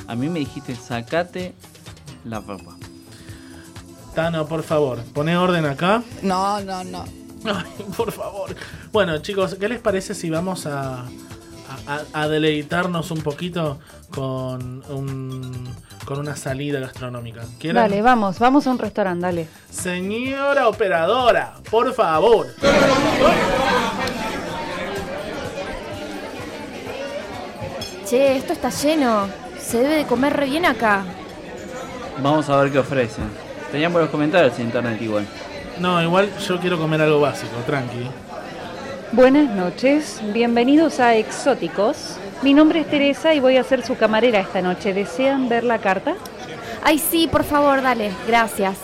A 0.08 0.16
mí 0.16 0.30
me 0.30 0.40
dijiste, 0.40 0.76
sacate 0.76 1.54
la 2.24 2.40
ropa. 2.40 2.78
Tano, 4.16 4.48
por 4.48 4.64
favor, 4.64 5.04
poné 5.14 5.36
orden 5.36 5.66
acá. 5.66 6.04
No, 6.22 6.62
no, 6.62 6.86
no. 6.86 7.04
Ay, 7.46 7.86
por 7.98 8.14
favor. 8.14 8.56
Bueno, 8.94 9.18
chicos, 9.18 9.56
¿qué 9.60 9.68
les 9.68 9.82
parece 9.82 10.16
si 10.16 10.30
vamos 10.30 10.66
a, 10.68 11.04
a, 11.88 12.02
a 12.14 12.28
deleitarnos 12.28 13.12
un 13.12 13.22
poquito 13.22 13.80
con, 14.14 14.84
un, 14.90 15.68
con 16.06 16.20
una 16.20 16.36
salida 16.36 16.80
gastronómica? 16.80 17.42
¿Quieren? 17.60 17.82
Dale, 17.82 18.02
vamos, 18.02 18.40
vamos 18.40 18.66
a 18.68 18.72
un 18.72 18.80
restaurante, 18.80 19.26
dale. 19.26 19.48
Señora 19.70 20.68
operadora, 20.68 21.56
por 21.70 21.94
favor. 21.94 22.48
Che, 28.10 28.38
esto 28.38 28.54
está 28.54 28.70
lleno. 28.70 29.28
Se 29.60 29.78
debe 29.80 29.96
de 29.96 30.06
comer 30.06 30.34
re 30.34 30.46
bien 30.46 30.66
acá. 30.66 31.04
Vamos 32.22 32.50
a 32.50 32.58
ver 32.58 32.72
qué 32.72 32.80
ofrecen. 32.80 33.26
Tenían 33.72 33.92
buenos 33.92 34.12
comentarios 34.12 34.58
en 34.60 34.66
internet 34.66 35.02
igual. 35.02 35.26
No, 35.80 36.02
igual 36.04 36.30
yo 36.38 36.60
quiero 36.60 36.78
comer 36.78 37.02
algo 37.02 37.20
básico, 37.22 37.56
tranqui. 37.66 38.08
Buenas 39.14 39.56
noches, 39.56 40.20
bienvenidos 40.34 41.00
a 41.00 41.16
Exóticos. 41.16 42.18
Mi 42.42 42.56
nombre 42.56 42.80
es 42.80 42.88
Teresa 42.90 43.36
y 43.36 43.40
voy 43.40 43.58
a 43.58 43.64
ser 43.64 43.86
su 43.86 43.96
camarera 43.96 44.40
esta 44.40 44.60
noche. 44.64 44.92
¿Desean 44.92 45.48
ver 45.48 45.64
la 45.64 45.78
carta? 45.78 46.16
Ay, 46.84 46.98
sí, 46.98 47.30
por 47.32 47.44
favor, 47.44 47.84
dale, 47.84 48.12
gracias. 48.28 48.80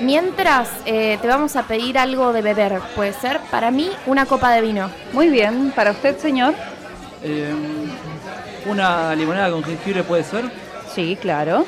Mientras, 0.00 0.70
eh, 0.86 1.18
te 1.20 1.28
vamos 1.28 1.56
a 1.56 1.64
pedir 1.64 1.98
algo 1.98 2.32
de 2.32 2.40
beber, 2.40 2.80
¿puede 2.96 3.12
ser? 3.12 3.38
Para 3.50 3.70
mí, 3.70 3.90
una 4.06 4.24
copa 4.24 4.50
de 4.50 4.62
vino. 4.62 4.90
Muy 5.12 5.28
bien, 5.28 5.72
para 5.76 5.90
usted, 5.90 6.16
señor. 6.16 6.54
Eh, 7.22 7.52
¿Una 8.64 9.14
limonada 9.14 9.50
con 9.50 9.62
jengibre 9.62 10.02
puede 10.04 10.24
ser? 10.24 10.50
Sí, 10.94 11.18
claro. 11.20 11.66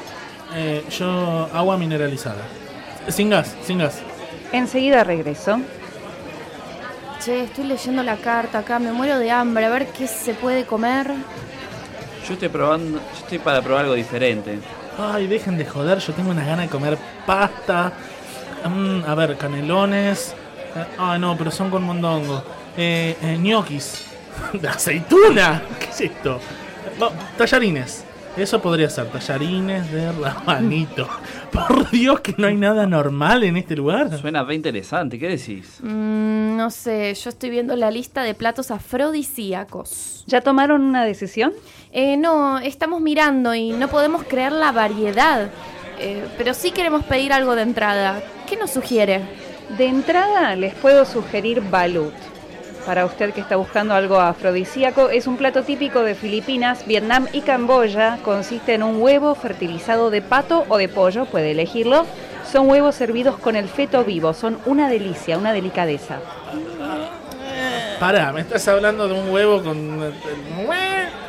Eh, 0.54 0.82
yo, 0.88 1.46
agua 1.52 1.76
mineralizada. 1.76 2.40
Sin 3.08 3.28
gas, 3.28 3.54
sin 3.62 3.80
gas. 3.80 3.98
Enseguida 4.50 5.04
regreso. 5.04 5.60
Che, 7.24 7.44
estoy 7.44 7.64
leyendo 7.64 8.02
la 8.02 8.16
carta 8.16 8.58
acá, 8.58 8.80
me 8.80 8.90
muero 8.90 9.18
de 9.18 9.30
hambre, 9.30 9.64
a 9.66 9.70
ver 9.70 9.86
qué 9.88 10.08
se 10.08 10.34
puede 10.34 10.64
comer. 10.64 11.06
Yo 12.26 12.34
estoy 12.34 12.48
probando, 12.48 12.98
yo 12.98 13.18
estoy 13.18 13.38
para 13.38 13.62
probar 13.62 13.84
algo 13.84 13.94
diferente. 13.94 14.58
Ay, 14.98 15.28
dejen 15.28 15.56
de 15.56 15.64
joder, 15.64 15.98
yo 15.98 16.12
tengo 16.14 16.30
unas 16.32 16.46
ganas 16.46 16.66
de 16.66 16.70
comer 16.70 16.98
pasta. 17.24 17.92
Mm, 18.68 19.04
a 19.06 19.14
ver, 19.14 19.36
canelones. 19.36 20.34
Eh, 20.74 20.84
Ay, 20.98 21.20
no, 21.20 21.36
pero 21.36 21.52
son 21.52 21.70
con 21.70 21.84
mondongo. 21.84 22.42
Eh, 22.76 23.16
eh, 23.22 23.38
ñoquis. 23.38 24.06
De 24.54 24.68
aceituna. 24.68 25.62
¿Qué 25.78 25.90
es 25.90 26.00
esto? 26.00 26.40
No, 26.98 27.10
tallarines. 27.38 28.04
Eso 28.36 28.62
podría 28.62 28.88
ser, 28.88 29.06
tallarines 29.08 29.92
de 29.92 30.10
rabanito. 30.10 31.06
Por 31.52 31.90
Dios 31.90 32.20
que 32.20 32.34
no 32.38 32.46
hay 32.46 32.56
nada 32.56 32.86
normal 32.86 33.44
en 33.44 33.58
este 33.58 33.76
lugar. 33.76 34.16
Suena 34.18 34.42
re 34.42 34.54
interesante, 34.54 35.18
¿qué 35.18 35.28
decís? 35.28 35.78
Mm, 35.82 36.56
no 36.56 36.70
sé, 36.70 37.12
yo 37.12 37.28
estoy 37.28 37.50
viendo 37.50 37.76
la 37.76 37.90
lista 37.90 38.22
de 38.22 38.34
platos 38.34 38.70
afrodisíacos. 38.70 40.24
¿Ya 40.26 40.40
tomaron 40.40 40.80
una 40.80 41.04
decisión? 41.04 41.52
Eh, 41.92 42.16
no, 42.16 42.58
estamos 42.58 43.02
mirando 43.02 43.54
y 43.54 43.72
no 43.72 43.88
podemos 43.88 44.24
creer 44.24 44.52
la 44.52 44.72
variedad. 44.72 45.50
Eh, 45.98 46.26
pero 46.38 46.54
sí 46.54 46.70
queremos 46.70 47.04
pedir 47.04 47.34
algo 47.34 47.54
de 47.54 47.62
entrada. 47.62 48.22
¿Qué 48.48 48.56
nos 48.56 48.70
sugiere? 48.70 49.20
De 49.76 49.86
entrada 49.86 50.56
les 50.56 50.74
puedo 50.74 51.04
sugerir 51.04 51.60
balut. 51.70 52.14
Para 52.86 53.04
usted 53.06 53.32
que 53.32 53.40
está 53.40 53.56
buscando 53.56 53.94
algo 53.94 54.18
afrodisíaco, 54.18 55.08
es 55.08 55.28
un 55.28 55.36
plato 55.36 55.62
típico 55.62 56.02
de 56.02 56.16
Filipinas, 56.16 56.84
Vietnam 56.84 57.28
y 57.32 57.42
Camboya. 57.42 58.18
Consiste 58.24 58.74
en 58.74 58.82
un 58.82 59.00
huevo 59.00 59.36
fertilizado 59.36 60.10
de 60.10 60.20
pato 60.20 60.64
o 60.68 60.78
de 60.78 60.88
pollo, 60.88 61.26
puede 61.26 61.52
elegirlo. 61.52 62.06
Son 62.50 62.68
huevos 62.68 62.96
servidos 62.96 63.38
con 63.38 63.54
el 63.54 63.68
feto 63.68 64.04
vivo, 64.04 64.34
son 64.34 64.58
una 64.66 64.88
delicia, 64.88 65.38
una 65.38 65.52
delicadeza. 65.52 66.18
Pará, 68.00 68.32
me 68.32 68.40
estás 68.40 68.66
hablando 68.66 69.06
de 69.06 69.14
un 69.14 69.30
huevo 69.30 69.62
con. 69.62 70.12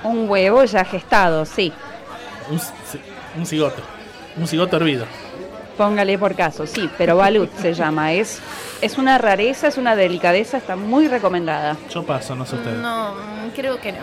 Un 0.03 0.29
huevo 0.29 0.63
ya 0.65 0.83
gestado, 0.83 1.45
sí. 1.45 1.71
Un, 2.49 2.59
un 3.37 3.45
cigoto. 3.45 3.81
Un 4.35 4.47
cigoto 4.47 4.77
hervido. 4.77 5.05
Póngale 5.77 6.19
por 6.19 6.36
caso, 6.36 6.67
sí, 6.67 6.89
pero 6.97 7.17
balut 7.17 7.51
se 7.57 7.73
llama. 7.73 8.13
Es, 8.13 8.39
es 8.81 8.97
una 8.97 9.17
rareza, 9.17 9.67
es 9.67 9.77
una 9.77 9.95
delicadeza, 9.95 10.57
está 10.57 10.75
muy 10.75 11.07
recomendada. 11.07 11.77
Yo 11.89 12.03
paso, 12.03 12.36
no 12.36 12.45
sé 12.45 12.55
ustedes. 12.55 12.77
No, 12.77 13.13
mm, 13.13 13.49
creo 13.55 13.79
que 13.79 13.91
no. 13.91 13.99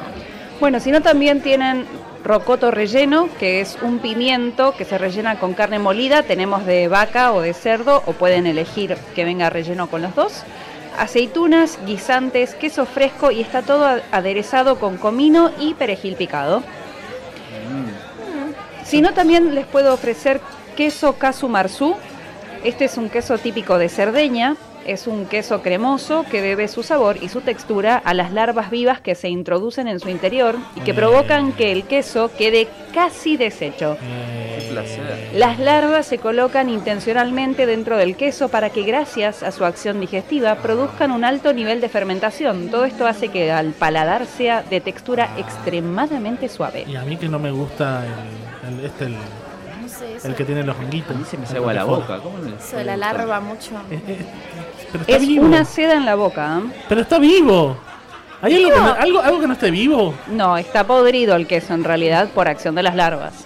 Bueno, 0.59 0.81
si 0.81 0.91
no 0.91 1.01
también 1.01 1.41
tienen 1.41 1.87
rocoto 2.25 2.71
relleno, 2.71 3.29
que 3.39 3.61
es 3.61 3.79
un 3.83 3.99
pimiento 3.99 4.75
que 4.77 4.85
se 4.85 4.99
rellena 4.99 5.39
con 5.39 5.55
carne 5.55 5.79
molida. 5.79 6.23
Tenemos 6.23 6.67
de 6.67 6.89
vaca 6.89 7.33
o 7.33 7.41
de 7.41 7.55
cerdo, 7.55 8.03
o 8.07 8.13
pueden 8.13 8.47
elegir 8.47 8.97
que 9.15 9.25
venga 9.25 9.49
relleno 9.49 9.89
con 9.89 10.03
los 10.03 10.15
dos. 10.15 10.43
Aceitunas, 10.99 11.79
guisantes, 11.87 12.55
queso 12.55 12.85
fresco 12.85 13.31
y 13.31 13.41
está 13.41 13.63
todo 13.63 14.01
aderezado 14.11 14.79
con 14.79 14.97
comino 14.99 15.51
y 15.59 15.75
perejil 15.75 16.17
picado. 16.17 16.63
Si 18.85 19.01
no, 19.01 19.15
también 19.15 19.55
les 19.55 19.67
puedo 19.67 19.95
ofrecer 19.95 20.41
queso 20.71 21.15
casu 21.19 21.49
marzú. 21.49 21.95
Este 22.65 22.85
es 22.87 22.97
un 22.97 23.09
queso 23.09 23.39
típico 23.39 23.79
de 23.79 23.89
Cerdeña. 23.89 24.57
Es 24.87 25.07
un 25.07 25.27
queso 25.27 25.61
cremoso 25.61 26.25
que 26.31 26.41
debe 26.41 26.67
su 26.67 26.83
sabor 26.83 27.19
y 27.23 27.29
su 27.29 27.43
textura 27.43 28.01
a 28.03 28.15
las 28.15 28.33
larvas 28.33 28.71
vivas 28.71 28.99
que 29.01 29.15
se 29.15 29.29
introducen 29.29 29.89
en 29.89 30.01
su 30.01 30.09
interior 30.09 30.57
y 30.75 30.81
que 30.81 30.95
Mm. 30.95 30.97
provocan 30.97 31.53
que 31.53 31.71
el 31.71 31.85
queso 31.85 32.31
quede 32.37 32.67
casi 32.95 33.37
deshecho. 33.37 33.99
Qué 34.01 34.69
placer. 34.73 35.29
Las 35.35 35.59
larvas 35.59 36.07
se 36.07 36.17
colocan 36.17 36.71
intencionalmente 36.71 37.67
dentro 37.67 37.99
del 37.99 38.17
queso 38.17 38.49
para 38.49 38.71
que 38.71 38.83
gracias 38.83 39.43
a 39.43 39.53
su 39.53 39.67
acción 39.67 40.01
digestiva 40.01 40.55
produzcan 40.57 41.11
un 41.13 41.25
alto 41.27 41.53
nivel 41.53 41.83
de 41.83 41.89
fermentación. 41.91 42.71
Todo 42.71 42.87
esto 42.87 43.07
hace 43.07 43.29
que 43.29 43.53
al 43.53 43.73
paladar 43.73 44.25
sea 44.27 44.63
de 44.63 44.81
textura 44.81 45.29
extremadamente 45.37 46.49
suave. 46.49 46.85
Y 46.89 46.97
a 46.97 47.03
mí 47.03 47.19
que 47.19 47.29
no 47.29 47.39
me 47.39 47.51
gusta 47.51 48.03
el, 48.67 48.79
el- 48.79 48.85
este, 48.87 49.05
el, 49.05 49.17
El 50.25 50.35
que 50.35 50.45
tiene 50.45 50.63
los 50.63 50.77
honguitos. 50.77 51.15
A 51.15 51.19
mí 51.19 51.25
se 51.25 51.37
me 51.39 51.47
agua 51.47 51.73
la 51.73 51.85
boca. 51.85 52.19
¿Cómo 52.23 52.39
me- 52.39 52.77
de 52.79 52.85
la 52.85 52.97
larva 52.97 53.41
mucho. 53.41 53.71
Pero 53.89 55.03
está 55.03 55.17
Es 55.17 55.27
vivo. 55.27 55.45
una 55.47 55.65
seda 55.65 55.95
en 55.95 56.05
la 56.05 56.15
boca. 56.15 56.59
¿eh? 56.65 56.71
Pero 56.89 57.01
está 57.03 57.19
vivo. 57.19 57.77
¿Hay 58.43 58.55
algo 58.57 58.71
que, 58.71 58.77
no, 58.81 58.93
algo, 58.93 59.21
algo 59.21 59.41
que 59.41 59.47
no 59.47 59.53
esté 59.53 59.71
vivo? 59.71 60.15
No, 60.29 60.57
está 60.57 60.85
podrido 60.85 61.37
el 61.37 61.47
queso 61.47 61.75
en 61.75 61.85
realidad 61.85 62.29
por 62.31 62.49
acción 62.49 62.75
de 62.75 62.83
las 62.83 62.95
larvas. 62.95 63.45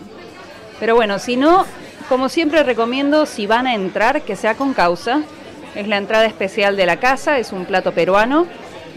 Pero 0.79 0.95
bueno, 0.95 1.19
si 1.19 1.37
no, 1.37 1.65
como 2.09 2.29
siempre 2.29 2.63
recomiendo, 2.63 3.27
si 3.27 3.47
van 3.47 3.67
a 3.67 3.75
entrar, 3.75 4.23
que 4.23 4.37
sea 4.37 4.55
con 4.55 4.73
causa. 4.73 5.23
Es 5.75 5.89
la 5.89 5.97
entrada 5.97 6.27
especial 6.27 6.77
de 6.77 6.87
la 6.87 6.99
casa, 6.99 7.39
es 7.39 7.51
un 7.53 7.65
plato 7.65 7.91
peruano 7.91 8.47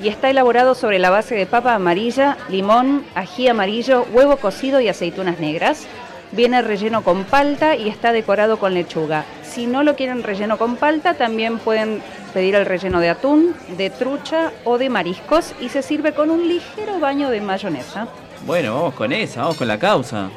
y 0.03 0.09
está 0.09 0.29
elaborado 0.29 0.75
sobre 0.75 0.99
la 0.99 1.09
base 1.09 1.33
de 1.33 1.47
papa 1.47 1.73
amarilla, 1.73 2.37
limón, 2.49 3.03
ají 3.15 3.47
amarillo, 3.47 4.05
huevo 4.13 4.37
cocido 4.37 4.79
y 4.79 4.87
aceitunas 4.87 5.39
negras. 5.39 5.87
Viene 6.31 6.61
relleno 6.61 7.03
con 7.03 7.23
palta 7.23 7.75
y 7.75 7.87
está 7.87 8.11
decorado 8.11 8.57
con 8.59 8.73
lechuga. 8.73 9.25
Si 9.43 9.65
no 9.65 9.83
lo 9.83 9.95
quieren 9.95 10.23
relleno 10.23 10.57
con 10.57 10.75
palta, 10.75 11.13
también 11.13 11.57
pueden 11.57 12.01
pedir 12.33 12.55
el 12.55 12.65
relleno 12.65 12.99
de 12.99 13.09
atún, 13.09 13.55
de 13.77 13.89
trucha 13.89 14.51
o 14.65 14.77
de 14.77 14.89
mariscos 14.89 15.53
y 15.61 15.69
se 15.69 15.81
sirve 15.81 16.13
con 16.13 16.29
un 16.29 16.47
ligero 16.47 16.99
baño 16.99 17.29
de 17.29 17.41
mayonesa. 17.41 18.07
Bueno, 18.45 18.75
vamos 18.75 18.93
con 18.93 19.13
esa, 19.13 19.41
vamos 19.41 19.57
con 19.57 19.67
la 19.67 19.79
causa. 19.79 20.29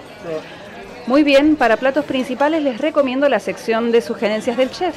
Muy 1.06 1.24
bien, 1.24 1.56
para 1.56 1.76
platos 1.76 2.04
principales 2.04 2.62
les 2.62 2.78
recomiendo 2.78 3.28
la 3.28 3.40
sección 3.40 3.90
de 3.90 4.00
sugerencias 4.00 4.56
del 4.56 4.70
chef. 4.70 4.96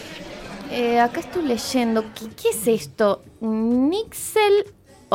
Eh, 0.71 0.99
acá 0.99 1.19
estoy 1.19 1.43
leyendo. 1.43 2.03
¿Qué, 2.13 2.29
qué 2.29 2.49
es 2.49 2.67
esto? 2.67 3.23
Nixel 3.41 4.65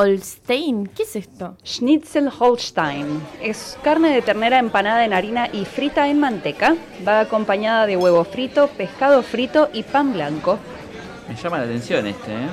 Holstein. 0.01 0.87
¿Qué 0.87 1.03
es 1.03 1.17
esto? 1.17 1.57
Schnitzel 1.67 2.31
Holstein 2.39 3.21
es 3.43 3.77
carne 3.83 4.15
de 4.15 4.23
ternera 4.23 4.61
empanada 4.61 5.05
en 5.05 5.13
harina 5.13 5.49
y 5.53 5.65
frita 5.65 6.07
en 6.07 6.21
manteca. 6.21 6.77
Va 7.07 7.19
acompañada 7.19 7.85
de 7.85 7.97
huevo 7.97 8.23
frito, 8.23 8.69
pescado 8.69 9.25
frito 9.25 9.71
y 9.73 9.83
pan 9.83 10.13
blanco. 10.13 10.61
Me 11.29 11.35
llama 11.35 11.59
la 11.59 11.65
atención 11.65 12.07
este, 12.07 12.33
¿eh? 12.33 12.49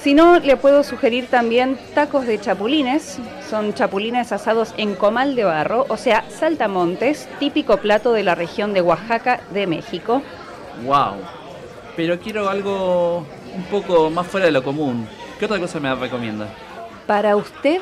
Si 0.00 0.14
no, 0.14 0.38
le 0.38 0.56
puedo 0.56 0.84
sugerir 0.84 1.26
también 1.26 1.76
tacos 1.96 2.28
de 2.28 2.40
chapulines. 2.40 3.18
Son 3.50 3.74
chapulines 3.74 4.30
asados 4.30 4.74
en 4.76 4.94
comal 4.94 5.34
de 5.34 5.42
barro, 5.42 5.86
o 5.88 5.96
sea, 5.96 6.24
saltamontes, 6.30 7.28
típico 7.40 7.78
plato 7.78 8.12
de 8.12 8.22
la 8.22 8.36
región 8.36 8.72
de 8.72 8.82
Oaxaca 8.82 9.40
de 9.50 9.66
México. 9.66 10.22
Wow. 10.84 11.14
Pero 11.96 12.20
quiero 12.20 12.48
algo 12.48 13.26
un 13.56 13.64
poco 13.68 14.10
más 14.10 14.28
fuera 14.28 14.46
de 14.46 14.52
lo 14.52 14.62
común. 14.62 15.08
¿Qué 15.42 15.46
otra 15.46 15.58
cosa 15.58 15.80
me 15.80 15.92
recomienda? 15.92 16.46
Para 17.04 17.34
usted 17.34 17.80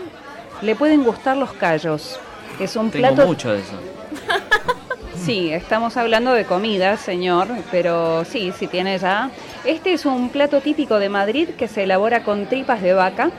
le 0.63 0.75
pueden 0.75 1.05
gustar 1.05 1.37
los 1.37 1.53
callos. 1.53 2.19
Es 2.59 2.75
un 2.75 2.91
Tengo 2.91 3.09
plato 3.09 3.27
mucho 3.27 3.53
de 3.53 3.61
eso. 3.61 3.75
Sí, 5.15 5.53
estamos 5.53 5.99
hablando 5.99 6.33
de 6.33 6.47
comida, 6.47 6.97
señor, 6.97 7.49
pero 7.71 8.25
sí, 8.25 8.51
si 8.59 8.67
tiene 8.67 8.97
ya. 8.97 9.31
Este 9.67 9.93
es 9.93 10.07
un 10.07 10.31
plato 10.31 10.63
típico 10.63 10.99
de 10.99 11.11
Madrid 11.11 11.51
que 11.51 11.69
se 11.69 11.83
elabora 11.83 12.25
con 12.25 12.47
tripas 12.47 12.81
de 12.81 12.95
vaca, 12.95 13.31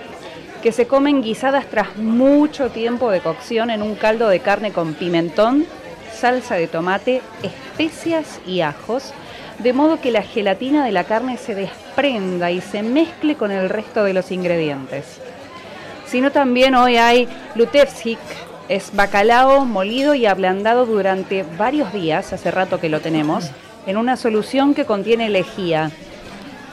que 0.61 0.71
se 0.71 0.85
comen 0.85 1.23
guisadas 1.23 1.65
tras 1.65 1.97
mucho 1.97 2.69
tiempo 2.69 3.09
de 3.09 3.21
cocción 3.21 3.71
en 3.71 3.81
un 3.81 3.95
caldo 3.95 4.29
de 4.29 4.39
carne 4.39 4.71
con 4.71 4.93
pimentón, 4.93 5.65
salsa 6.13 6.57
de 6.57 6.67
tomate, 6.67 7.23
especias 7.41 8.39
y 8.45 8.61
ajos, 8.61 9.15
de 9.61 9.73
modo 9.73 10.01
que 10.01 10.11
la 10.11 10.23
gelatina 10.23 10.85
de 10.85 10.91
la 10.91 11.03
carne 11.03 11.37
se 11.37 11.53
desprenda 11.53 12.51
y 12.51 12.61
se 12.61 12.81
mezcle 12.81 13.35
con 13.35 13.51
el 13.51 13.69
resto 13.69 14.03
de 14.03 14.13
los 14.13 14.31
ingredientes. 14.31 15.19
Sino 16.07 16.31
también 16.31 16.75
hoy 16.75 16.97
hay 16.97 17.27
lutevsik, 17.55 18.19
es 18.69 18.95
bacalao 18.95 19.65
molido 19.65 20.15
y 20.15 20.25
ablandado 20.25 20.85
durante 20.85 21.45
varios 21.57 21.93
días, 21.93 22.33
hace 22.33 22.51
rato 22.51 22.79
que 22.79 22.89
lo 22.89 23.01
tenemos, 23.01 23.51
en 23.85 23.97
una 23.97 24.17
solución 24.17 24.73
que 24.73 24.85
contiene 24.85 25.29
lejía. 25.29 25.91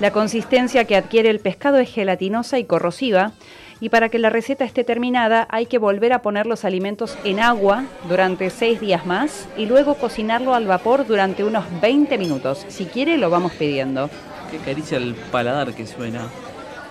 La 0.00 0.10
consistencia 0.10 0.84
que 0.84 0.96
adquiere 0.96 1.28
el 1.28 1.40
pescado 1.40 1.78
es 1.78 1.92
gelatinosa 1.92 2.58
y 2.58 2.64
corrosiva, 2.64 3.32
y 3.80 3.88
para 3.88 4.08
que 4.08 4.18
la 4.18 4.30
receta 4.30 4.64
esté 4.64 4.84
terminada 4.84 5.46
hay 5.50 5.66
que 5.66 5.78
volver 5.78 6.12
a 6.12 6.22
poner 6.22 6.46
los 6.46 6.64
alimentos 6.64 7.16
en 7.24 7.40
agua 7.40 7.84
durante 8.08 8.50
seis 8.50 8.80
días 8.80 9.06
más 9.06 9.48
y 9.56 9.66
luego 9.66 9.94
cocinarlo 9.94 10.54
al 10.54 10.66
vapor 10.66 11.06
durante 11.06 11.44
unos 11.44 11.64
20 11.80 12.18
minutos. 12.18 12.64
Si 12.68 12.86
quiere 12.86 13.16
lo 13.18 13.30
vamos 13.30 13.52
pidiendo. 13.52 14.10
Qué 14.50 14.58
caricia 14.58 14.98
el 14.98 15.14
paladar 15.14 15.74
que 15.74 15.86
suena. 15.86 16.26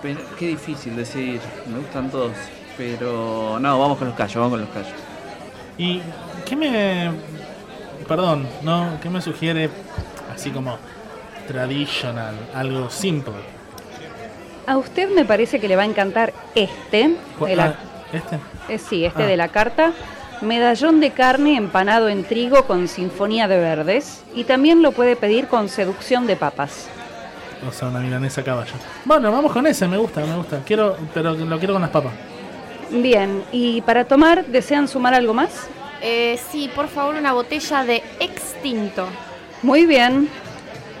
Pero 0.00 0.20
qué 0.38 0.48
difícil 0.48 0.96
decir. 0.96 1.40
Me 1.66 1.78
gustan 1.78 2.10
todos. 2.10 2.32
Pero 2.76 3.58
no, 3.58 3.78
vamos 3.78 3.98
con 3.98 4.08
los 4.08 4.16
callos, 4.16 4.36
vamos 4.36 4.50
con 4.52 4.60
los 4.60 4.70
callos. 4.70 4.94
¿Y 5.76 6.00
qué 6.46 6.56
me, 6.56 7.10
perdón, 8.06 8.46
¿no? 8.62 8.98
¿Qué 9.02 9.10
me 9.10 9.20
sugiere 9.20 9.68
así 10.32 10.50
como 10.50 10.78
traditional, 11.48 12.34
algo 12.54 12.88
simple? 12.88 13.57
A 14.68 14.76
usted 14.76 15.08
me 15.14 15.24
parece 15.24 15.58
que 15.60 15.66
le 15.66 15.76
va 15.76 15.82
a 15.82 15.86
encantar 15.86 16.34
este. 16.54 17.16
¿Cu- 17.38 17.46
de 17.46 17.56
la- 17.56 17.64
ah, 17.64 17.74
¿Este? 18.12 18.38
eh, 18.68 18.78
sí, 18.78 19.02
este 19.02 19.22
Ah. 19.22 19.26
de 19.26 19.36
la 19.38 19.48
carta. 19.48 19.92
Medallón 20.42 21.00
de 21.00 21.10
carne 21.10 21.56
empanado 21.56 22.08
en 22.10 22.22
trigo 22.22 22.64
con 22.66 22.86
sinfonía 22.86 23.48
de 23.48 23.58
verdes. 23.58 24.22
Y 24.34 24.44
también 24.44 24.82
lo 24.82 24.92
puede 24.92 25.16
pedir 25.16 25.46
con 25.48 25.70
seducción 25.70 26.26
de 26.26 26.36
papas. 26.36 26.86
O 27.66 27.72
sea, 27.72 27.88
una 27.88 27.98
milanesa 28.00 28.44
caballo. 28.44 28.72
Bueno, 29.06 29.32
vamos 29.32 29.52
con 29.52 29.66
ese, 29.66 29.88
me 29.88 29.96
gusta, 29.96 30.20
me 30.20 30.36
gusta. 30.36 30.60
Quiero, 30.66 30.96
pero 31.14 31.32
lo 31.34 31.58
quiero 31.58 31.72
con 31.72 31.80
las 31.82 31.90
papas. 31.90 32.12
Bien, 32.90 33.42
y 33.52 33.80
para 33.80 34.04
tomar, 34.04 34.44
¿desean 34.46 34.86
sumar 34.86 35.14
algo 35.14 35.32
más? 35.32 35.66
Eh, 36.02 36.38
sí, 36.52 36.70
por 36.74 36.88
favor, 36.88 37.14
una 37.16 37.32
botella 37.32 37.84
de 37.84 38.02
extinto. 38.20 39.06
Muy 39.62 39.86
bien. 39.86 40.28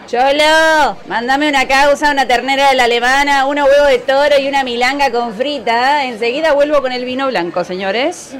Cholo, 0.08 0.96
mándame 1.06 1.50
una 1.50 1.68
causa, 1.68 2.10
una 2.10 2.26
ternera 2.26 2.70
de 2.70 2.76
la 2.76 2.84
alemana, 2.84 3.44
unos 3.44 3.68
huevos 3.68 3.88
de 3.88 3.98
toro 3.98 4.38
y 4.38 4.48
una 4.48 4.64
milanga 4.64 5.12
con 5.12 5.34
frita. 5.34 6.02
¿eh? 6.02 6.08
Enseguida 6.08 6.54
vuelvo 6.54 6.80
con 6.80 6.92
el 6.92 7.04
vino 7.04 7.26
blanco, 7.26 7.62
señores. 7.62 8.34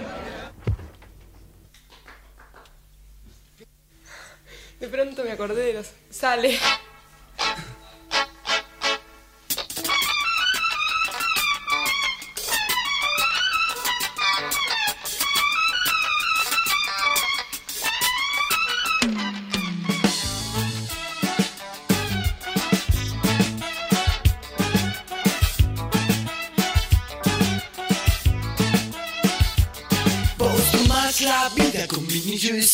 De 4.81 4.89
pronto 4.89 5.23
me 5.25 5.33
acordé 5.33 5.67
de 5.67 5.73
los. 5.75 5.91
Sale. 6.09 6.59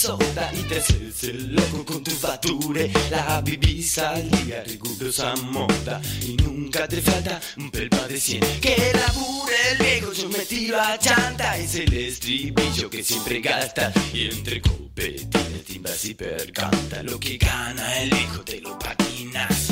Vinillo 0.04 0.18
y 0.18 0.24
soda 0.34 0.50
y 0.52 0.62
te 0.62 0.78
haces 0.78 1.24
el 1.24 1.54
loco 1.54 1.84
con 1.84 2.04
tu 2.04 2.10
fature. 2.10 2.92
La 3.10 3.36
al 3.36 4.30
día 4.30 4.62
rigurosa 4.64 5.34
moda 5.36 6.00
y 6.22 6.36
nunca 6.36 6.86
te 6.88 7.00
falta 7.00 7.40
un 7.56 7.70
pelpa 7.70 8.06
de 8.08 8.20
cien. 8.20 8.40
Que 8.60 8.92
labure 8.94 9.54
el 9.72 9.78
viejo, 9.78 10.12
yo 10.12 10.28
me 10.28 10.40
tiro 10.40 10.80
a 10.80 10.98
chanta. 10.98 11.56
Es 11.56 11.74
el 11.76 11.92
estribillo 11.92 12.90
que 12.90 13.02
siempre 13.02 13.40
gasta 13.40 13.92
y 14.12 14.28
entre 14.30 14.60
copetines, 14.60 15.64
timbas 15.64 16.04
y 16.04 16.14
percanta. 16.14 17.02
Lo 17.02 17.18
que 17.18 17.36
gana 17.38 18.00
el 18.00 18.12
hijo 18.12 18.40
te 18.42 18.60
lo 18.60 18.78
patinas. 18.78 19.68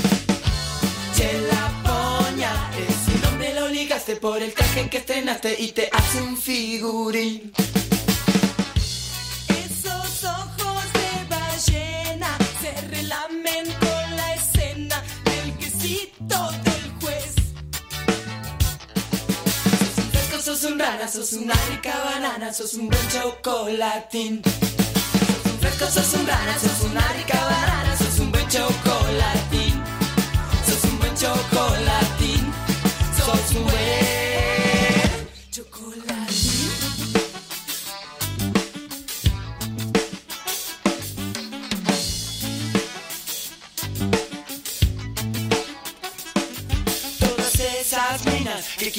Che 1.16 1.40
la 1.50 1.82
poña, 1.82 2.70
ese 2.76 3.18
nombre 3.24 3.54
lo 3.54 3.68
ligaste 3.68 4.16
por 4.16 4.40
el 4.42 4.52
traje 4.52 4.88
que 4.88 4.98
estrenaste 4.98 5.60
y 5.60 5.72
te 5.72 5.88
hace 5.92 6.22
un 6.22 6.36
figurín. 6.36 7.52
Sos 20.54 20.70
un 20.70 20.78
rana, 20.78 21.08
sos 21.08 21.32
una 21.32 21.54
rica 21.70 21.94
banana, 22.04 22.52
sos 22.52 22.74
un 22.74 22.88
buen 22.88 23.08
chocolatín. 23.08 24.42
Sos 24.44 25.52
un 25.52 25.58
fresco, 25.60 25.86
sos 25.86 26.12
un 26.12 26.26
rana, 26.26 26.58
sos 26.58 26.90
una 26.90 27.08
rica 27.12 27.38
banana, 27.42 27.96
sos 27.96 28.18
un 28.18 28.30
buen 28.30 28.46
chocolatín. 28.48 29.41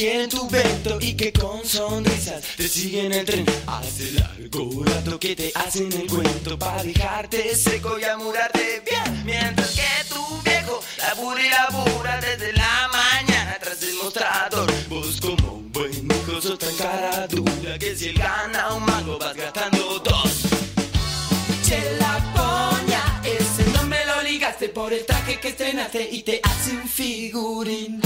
Quieren 0.03 0.29
tu 0.29 0.49
vento 0.49 0.97
y 0.99 1.13
que 1.13 1.31
con 1.31 1.63
sonrisas 1.63 2.43
te 2.57 2.67
siguen 2.67 3.13
el 3.13 3.25
tren. 3.25 3.45
Hace 3.67 4.11
largo 4.11 4.83
rato 4.83 5.17
que 5.17 5.33
te 5.33 5.49
hacen 5.55 5.93
el 5.93 6.07
cuento 6.07 6.59
para 6.59 6.83
dejarte 6.83 7.55
seco 7.55 7.97
y 7.97 8.03
amurarte 8.03 8.83
bien. 8.85 9.23
Mientras 9.23 9.71
que 9.71 10.13
tu 10.13 10.21
viejo 10.43 10.81
labura 10.97 11.41
y 11.41 11.49
labura 11.49 12.19
desde 12.19 12.51
la 12.51 12.89
mañana 12.91 13.57
tras 13.61 13.81
el 13.81 13.95
mostrador. 14.03 14.69
Vos 14.89 15.21
como 15.21 15.53
un 15.53 15.71
buen 15.71 15.93
hijo 15.93 16.41
sos 16.41 16.59
cara 16.77 17.25
dura 17.27 17.79
que 17.79 17.95
si 17.95 18.09
él 18.09 18.17
gana 18.17 18.73
un 18.73 18.83
mango 18.83 19.17
vas 19.17 19.37
gastando 19.37 19.99
dos. 19.99 20.33
Che 21.65 21.79
la 21.97 22.15
poña, 22.35 23.21
ese 23.23 23.71
nombre 23.71 23.99
lo 24.05 24.21
ligaste 24.21 24.67
por 24.67 24.91
el 24.91 25.05
traje 25.05 25.39
que 25.39 25.47
estrenaste 25.47 26.09
y 26.11 26.23
te 26.23 26.41
hace 26.43 26.71
un 26.71 26.89
figurín. 26.89 28.01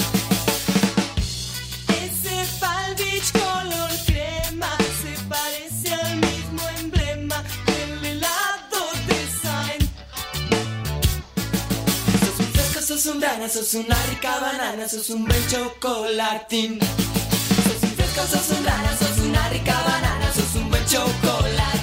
Sos 12.20 12.40
un 12.40 12.46
fresco, 12.54 13.12
un 13.12 13.22
rana, 13.22 13.48
sos 13.50 13.74
una 13.76 13.96
rica 14.10 14.40
banana, 14.40 14.90
sos 14.90 15.10
un 15.12 15.26
buen 15.26 15.48
chocolatín. 15.48 16.80
Sos 16.80 17.84
un 17.84 17.96
fresco, 17.96 18.22
sos 18.28 18.58
un 18.58 18.66
rana, 18.66 18.98
sos 18.98 19.18
una 19.26 19.50
rica 19.50 19.74
banana, 19.74 20.34
sos 20.34 20.56
un 20.56 20.70
buen 20.70 20.86
chocolatín. 20.86 21.77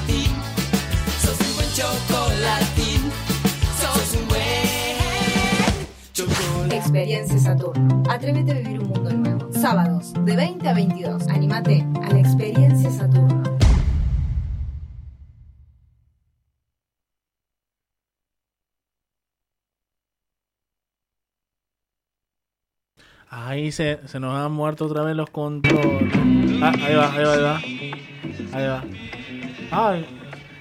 Experiencia 6.76 7.38
Saturno. 7.38 8.02
Atrévete 8.08 8.52
a 8.52 8.54
vivir 8.54 8.80
un 8.80 8.88
mundo 8.88 9.10
nuevo. 9.12 9.52
Sábados, 9.52 10.12
de 10.24 10.36
20 10.36 10.68
a 10.68 10.74
22. 10.74 11.28
Anímate 11.28 11.86
a 12.02 12.10
la 12.12 12.18
Experiencia 12.20 12.90
Saturno. 12.90 13.42
Ahí 23.28 23.72
se, 23.72 23.98
se 24.06 24.20
nos 24.20 24.34
han 24.36 24.52
muerto 24.52 24.84
otra 24.86 25.02
vez 25.02 25.16
los 25.16 25.28
controles. 25.30 26.12
Ah, 26.62 26.72
ahí 26.82 26.94
va, 26.94 27.12
ahí 27.12 27.24
va, 27.24 27.32
ahí 27.34 27.40
va. 27.42 27.56
Ahí 28.52 28.66
va. 28.68 28.84
Ay, 29.72 30.06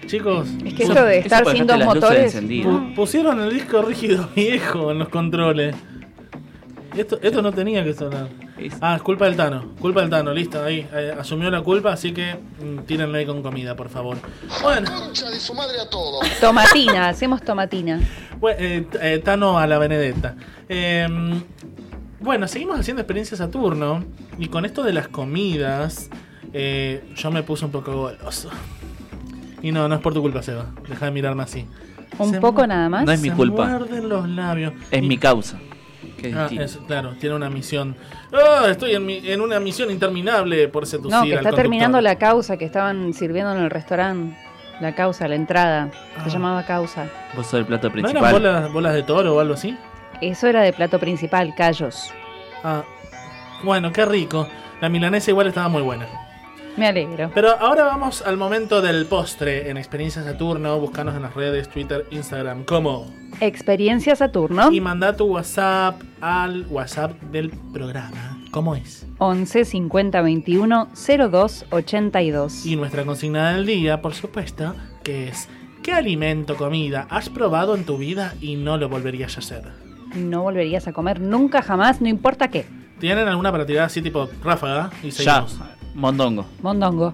chicos. 0.08 0.48
Es 0.66 0.74
que 0.74 0.84
esto 0.84 1.04
de 1.06 1.18
Eso 1.20 1.26
estar 1.28 1.46
sin 1.56 1.68
dos 1.68 1.84
motores. 1.86 2.36
Pu- 2.42 2.96
pusieron 2.96 3.40
el 3.42 3.52
disco 3.54 3.82
rígido 3.84 4.28
viejo 4.36 4.92
en 4.92 5.00
los 5.00 5.10
controles. 5.10 5.76
Esto, 6.96 7.18
esto 7.22 7.42
no 7.42 7.52
tenía 7.52 7.84
que 7.84 7.94
sonar. 7.94 8.28
Ah, 8.80 8.96
es 8.96 9.02
culpa 9.02 9.26
del 9.26 9.36
Tano. 9.36 9.72
Culpa 9.80 10.02
del 10.02 10.10
Tano, 10.10 10.32
listo, 10.34 10.64
ahí. 10.64 10.88
eh, 10.94 11.14
asumió 11.20 11.50
la 11.50 11.62
culpa, 11.62 11.92
así 11.94 12.14
que 12.14 12.36
mm, 12.36 12.80
tírenle 12.86 13.20
ahí 13.20 13.26
con 13.26 13.42
comida, 13.42 13.76
por 13.76 13.90
favor. 13.90 14.18
Bueno. 14.62 14.90
de 15.10 15.40
su 15.40 15.54
madre 15.56 15.80
a 15.80 15.90
todo. 15.90 16.20
Tomatina, 16.40 17.10
hacemos 17.10 17.42
tomatina. 17.42 18.00
Bueno, 18.40 18.58
eh, 18.62 18.88
eh, 19.02 19.22
Tano 19.24 19.58
a 19.58 19.66
la 19.66 19.80
Benedetta. 19.80 20.36
Eh, 20.70 21.08
bueno, 22.20 22.48
seguimos 22.48 22.80
haciendo 22.80 23.02
experiencias 23.02 23.40
Saturno. 23.40 24.04
Y 24.38 24.48
con 24.48 24.64
esto 24.66 24.84
de 24.84 24.94
las 24.94 25.08
comidas, 25.08 26.10
eh, 26.54 27.04
yo 27.16 27.32
me 27.32 27.42
puse 27.44 27.66
un 27.66 27.72
poco 27.72 27.92
goloso. 27.96 28.50
Y 29.62 29.72
no, 29.72 29.88
no 29.88 29.96
es 29.96 30.02
por 30.02 30.14
tu 30.14 30.22
culpa, 30.22 30.44
Seba. 30.44 30.68
Deja 30.88 31.06
de 31.06 31.12
mirarme 31.12 31.44
así. 31.44 31.66
Un 32.20 32.32
Se 32.32 32.40
poco 32.40 32.68
nada 32.68 32.88
más. 32.90 33.06
No 33.06 33.12
es 33.12 33.20
mi 33.22 33.30
se 33.30 33.36
culpa. 33.36 33.66
muerden 33.66 34.10
los 34.10 34.30
labios. 34.30 34.74
Es 34.92 35.02
mi 35.02 35.18
causa. 35.18 35.58
Que 36.18 36.30
es 36.30 36.36
Ah, 36.36 36.50
es- 36.52 36.80
claro, 36.88 37.14
tiene 37.20 37.36
una 37.36 37.50
misión. 37.50 37.96
Ah, 38.34 38.66
estoy 38.70 38.96
en, 38.96 39.06
mi- 39.06 39.22
en 39.30 39.42
una 39.42 39.60
misión 39.60 39.92
interminable 39.92 40.68
por 40.68 40.86
seducir 40.86 41.12
No, 41.12 41.22
que 41.24 41.28
al 41.28 41.32
está 41.32 41.50
conductor. 41.50 41.56
terminando 41.64 42.02
la 42.02 42.18
causa 42.18 42.58
que 42.58 42.66
estaban 42.66 43.14
sirviendo 43.14 43.52
en 43.56 43.64
el 43.64 43.70
restaurante. 43.70 44.38
La 44.80 44.96
causa, 44.96 45.28
la 45.28 45.36
entrada. 45.36 45.92
Se 46.24 46.30
llamaba 46.32 46.64
causa. 46.66 47.08
Vos 47.36 47.46
sos 47.46 47.60
el 47.60 47.66
plato 47.66 47.88
¿No 47.88 47.94
principal. 47.94 48.24
eran 48.24 48.32
bolas, 48.34 48.74
bolas 48.74 48.94
de 48.96 49.04
toro 49.04 49.36
o 49.36 49.40
algo 49.40 49.54
así? 49.54 49.78
Eso 50.20 50.48
era 50.48 50.62
de 50.62 50.74
plato 50.74 51.00
principal, 51.00 51.54
callos. 51.56 52.12
Ah, 52.64 52.84
bueno, 53.64 53.92
qué 53.92 54.04
rico. 54.06 54.48
La 54.82 54.90
milanesa 54.90 55.32
igual 55.32 55.48
estaba 55.48 55.68
muy 55.70 55.82
buena. 55.84 56.08
Me 56.78 56.88
alegro. 56.88 57.32
Pero 57.36 57.52
ahora 57.60 57.84
vamos 57.84 58.22
al 58.24 58.38
momento 58.38 58.82
del 58.82 59.06
postre 59.06 59.70
en 59.70 59.78
Experiencia 59.78 60.24
Saturno. 60.24 60.80
Buscanos 60.80 61.16
en 61.16 61.22
las 61.22 61.36
redes, 61.36 61.70
Twitter, 61.70 62.06
Instagram, 62.12 62.64
como. 62.64 63.06
Experiencia 63.40 64.16
Saturno. 64.16 64.72
Y 64.72 64.82
manda 64.82 65.16
tu 65.16 65.26
WhatsApp 65.26 66.02
al 66.22 66.66
WhatsApp 66.70 67.22
del 67.24 67.52
programa. 67.72 68.40
¿Cómo 68.52 68.76
es? 68.76 69.06
11 69.20 69.66
50 69.66 70.22
21 70.22 70.90
02 71.30 71.66
82. 71.70 72.66
Y 72.66 72.76
nuestra 72.76 73.04
consigna 73.06 73.54
del 73.54 73.66
día, 73.66 74.02
por 74.02 74.14
supuesto, 74.14 74.76
que 75.04 75.28
es 75.28 75.50
¿Qué 75.84 75.92
alimento, 75.92 76.56
comida 76.56 77.08
has 77.10 77.28
probado 77.28 77.76
en 77.76 77.84
tu 77.84 77.98
vida 77.98 78.36
y 78.40 78.56
no 78.56 78.78
lo 78.78 78.88
volverías 78.88 79.36
a 79.36 79.40
hacer? 79.42 79.64
No 80.16 80.44
volverías 80.44 80.88
a 80.88 80.94
comer 80.94 81.20
nunca 81.20 81.62
jamás, 81.62 82.00
no 82.00 82.08
importa 82.08 82.48
qué. 82.48 82.66
¿Tienen 83.00 83.28
alguna 83.28 83.52
para 83.52 83.66
tirar 83.66 83.86
así 83.86 84.02
tipo 84.02 84.30
ráfaga? 84.42 84.92
Y 85.04 85.10
Ya, 85.10 85.46
seguimos. 85.46 85.60
Mondongo. 85.94 86.46
Mondongo. 86.62 87.14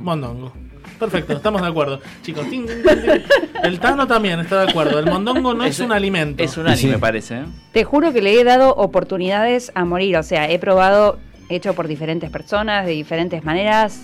Mondongo. 0.00 0.52
Perfecto, 0.98 1.34
estamos 1.34 1.60
de 1.60 1.68
acuerdo. 1.68 2.00
Chicos, 2.22 2.48
tin, 2.48 2.64
tin, 2.66 2.82
tin, 2.82 3.02
tin. 3.02 3.22
el 3.62 3.78
Tano 3.80 4.06
también 4.06 4.40
está 4.40 4.64
de 4.64 4.70
acuerdo. 4.70 4.98
El 4.98 5.06
mondongo 5.06 5.52
no 5.52 5.64
es, 5.64 5.78
un 5.80 5.92
alimento. 5.92 6.42
Es 6.42 6.56
un 6.56 6.66
anime, 6.66 6.98
parece. 6.98 7.40
¿eh? 7.40 7.44
Te 7.72 7.84
juro 7.84 8.12
que 8.14 8.22
le 8.22 8.40
he 8.40 8.44
dado 8.44 8.74
oportunidades 8.74 9.70
a 9.74 9.84
morir. 9.84 10.16
O 10.16 10.22
sea, 10.22 10.50
he 10.50 10.58
probado, 10.58 11.18
hecho 11.50 11.74
por 11.74 11.86
diferentes 11.86 12.30
personas, 12.30 12.86
de 12.86 12.92
diferentes 12.92 13.44
maneras. 13.44 14.02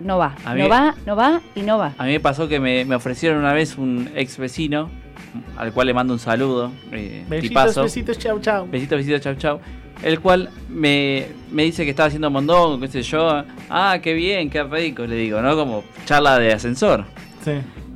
No 0.00 0.16
va, 0.16 0.34
A 0.46 0.54
mí- 0.54 0.62
no 0.62 0.68
va, 0.68 0.94
no 1.04 1.16
va 1.16 1.40
y 1.54 1.60
no 1.60 1.76
va. 1.76 1.92
A 1.98 2.04
mí 2.04 2.12
me 2.12 2.20
pasó 2.20 2.48
que 2.48 2.58
me, 2.60 2.84
me 2.86 2.94
ofrecieron 2.94 3.38
una 3.40 3.52
vez 3.52 3.76
un 3.76 4.08
ex 4.14 4.38
vecino, 4.38 4.88
al 5.58 5.72
cual 5.72 5.88
le 5.88 5.94
mando 5.94 6.14
un 6.14 6.20
saludo. 6.20 6.70
Eh, 6.92 7.24
Besitos, 7.28 7.48
tipazo. 7.48 7.82
besitos, 7.82 8.16
chau, 8.18 8.40
chau. 8.40 8.66
Besitos, 8.70 8.96
besitos, 8.96 9.20
chau, 9.20 9.34
chau. 9.34 9.60
El 10.02 10.20
cual 10.20 10.48
me, 10.68 11.26
me 11.50 11.64
dice 11.64 11.84
que 11.84 11.90
estaba 11.90 12.06
haciendo 12.06 12.30
mondongo, 12.30 12.78
qué 12.80 12.88
sé 12.88 13.02
yo. 13.02 13.42
Ah, 13.68 13.98
qué 14.02 14.14
bien, 14.14 14.48
qué 14.50 14.62
rico, 14.62 15.04
le 15.06 15.16
digo, 15.16 15.40
¿no? 15.40 15.56
Como 15.56 15.82
charla 16.04 16.38
de 16.38 16.52
ascensor. 16.52 17.04
Sí. 17.44 17.52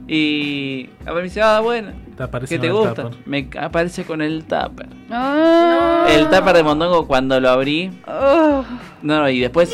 Y 0.09 0.91
a 1.07 1.13
ver, 1.13 1.23
me 1.23 1.29
dice, 1.29 1.41
ah, 1.43 1.61
bueno, 1.61 1.93
Te 2.17 2.25
aparece 2.25 2.55
¿qué 2.57 2.61
te 2.61 2.69
con 2.69 2.77
el 2.83 2.87
gusta? 2.89 3.03
tupper. 3.05 3.19
Me 3.27 3.49
aparece 3.61 4.05
con 4.05 4.21
el 4.21 4.43
tupper. 4.45 4.89
Ah. 5.11 6.07
El 6.09 6.25
tupper 6.29 6.57
de 6.57 6.63
mondongo 6.65 7.07
cuando 7.07 7.39
lo 7.41 7.49
abrí. 7.51 7.91
Oh. 8.09 8.65
No, 9.03 9.21
no, 9.21 9.29
y 9.29 9.39
después, 9.41 9.73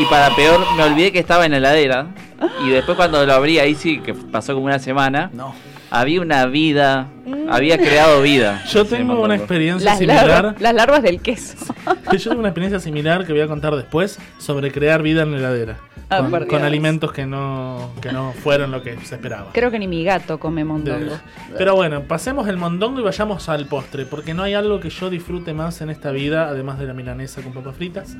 y 0.00 0.04
para 0.06 0.34
peor, 0.34 0.60
me 0.76 0.82
olvidé 0.82 1.12
que 1.12 1.20
estaba 1.20 1.46
en 1.46 1.52
la 1.52 1.58
heladera. 1.58 2.06
Y 2.64 2.70
después 2.70 2.96
cuando 2.96 3.24
lo 3.24 3.32
abrí, 3.32 3.58
ahí 3.58 3.74
sí, 3.74 3.98
que 4.00 4.14
pasó 4.14 4.52
como 4.54 4.66
una 4.66 4.78
semana. 4.78 5.30
No. 5.32 5.54
Había 5.90 6.20
una 6.20 6.46
vida, 6.46 7.08
había 7.50 7.78
creado 7.78 8.22
vida. 8.22 8.62
Yo 8.70 8.84
tengo 8.84 9.20
una 9.22 9.36
experiencia 9.36 9.90
Las, 9.90 9.98
similar. 9.98 10.26
larvas, 10.26 10.60
las 10.60 10.74
larvas 10.74 11.02
del 11.02 11.20
queso. 11.20 11.56
Yo 12.12 12.30
tengo 12.30 12.40
una 12.40 12.48
experiencia 12.48 12.80
similar 12.80 13.26
que 13.26 13.32
voy 13.32 13.40
a 13.42 13.46
contar 13.46 13.74
después 13.74 14.18
sobre 14.38 14.70
crear 14.70 15.02
vida 15.02 15.22
en 15.22 15.32
la 15.32 15.38
heladera. 15.38 15.78
Ah, 16.10 16.26
con, 16.30 16.46
con 16.46 16.62
alimentos 16.64 17.12
que 17.12 17.26
no, 17.26 17.92
que 18.00 18.12
no 18.12 18.32
fueron 18.32 18.70
lo 18.70 18.82
que 18.82 18.96
se 19.04 19.16
esperaba. 19.16 19.50
Creo 19.52 19.70
que 19.70 19.78
ni 19.78 19.86
mi 19.86 20.04
gato 20.04 20.38
come 20.38 20.64
mondongo. 20.64 21.18
Pero 21.58 21.76
bueno, 21.76 22.02
pasemos 22.04 22.48
el 22.48 22.56
mondongo 22.56 23.00
y 23.00 23.02
vayamos 23.02 23.50
al 23.50 23.66
postre, 23.66 24.06
porque 24.06 24.32
no 24.32 24.42
hay 24.42 24.54
algo 24.54 24.80
que 24.80 24.88
yo 24.88 25.10
disfrute 25.10 25.52
más 25.52 25.82
en 25.82 25.90
esta 25.90 26.10
vida, 26.10 26.48
además 26.48 26.78
de 26.78 26.86
la 26.86 26.94
milanesa 26.94 27.42
con 27.42 27.52
papas 27.52 27.76
fritas, 27.76 28.16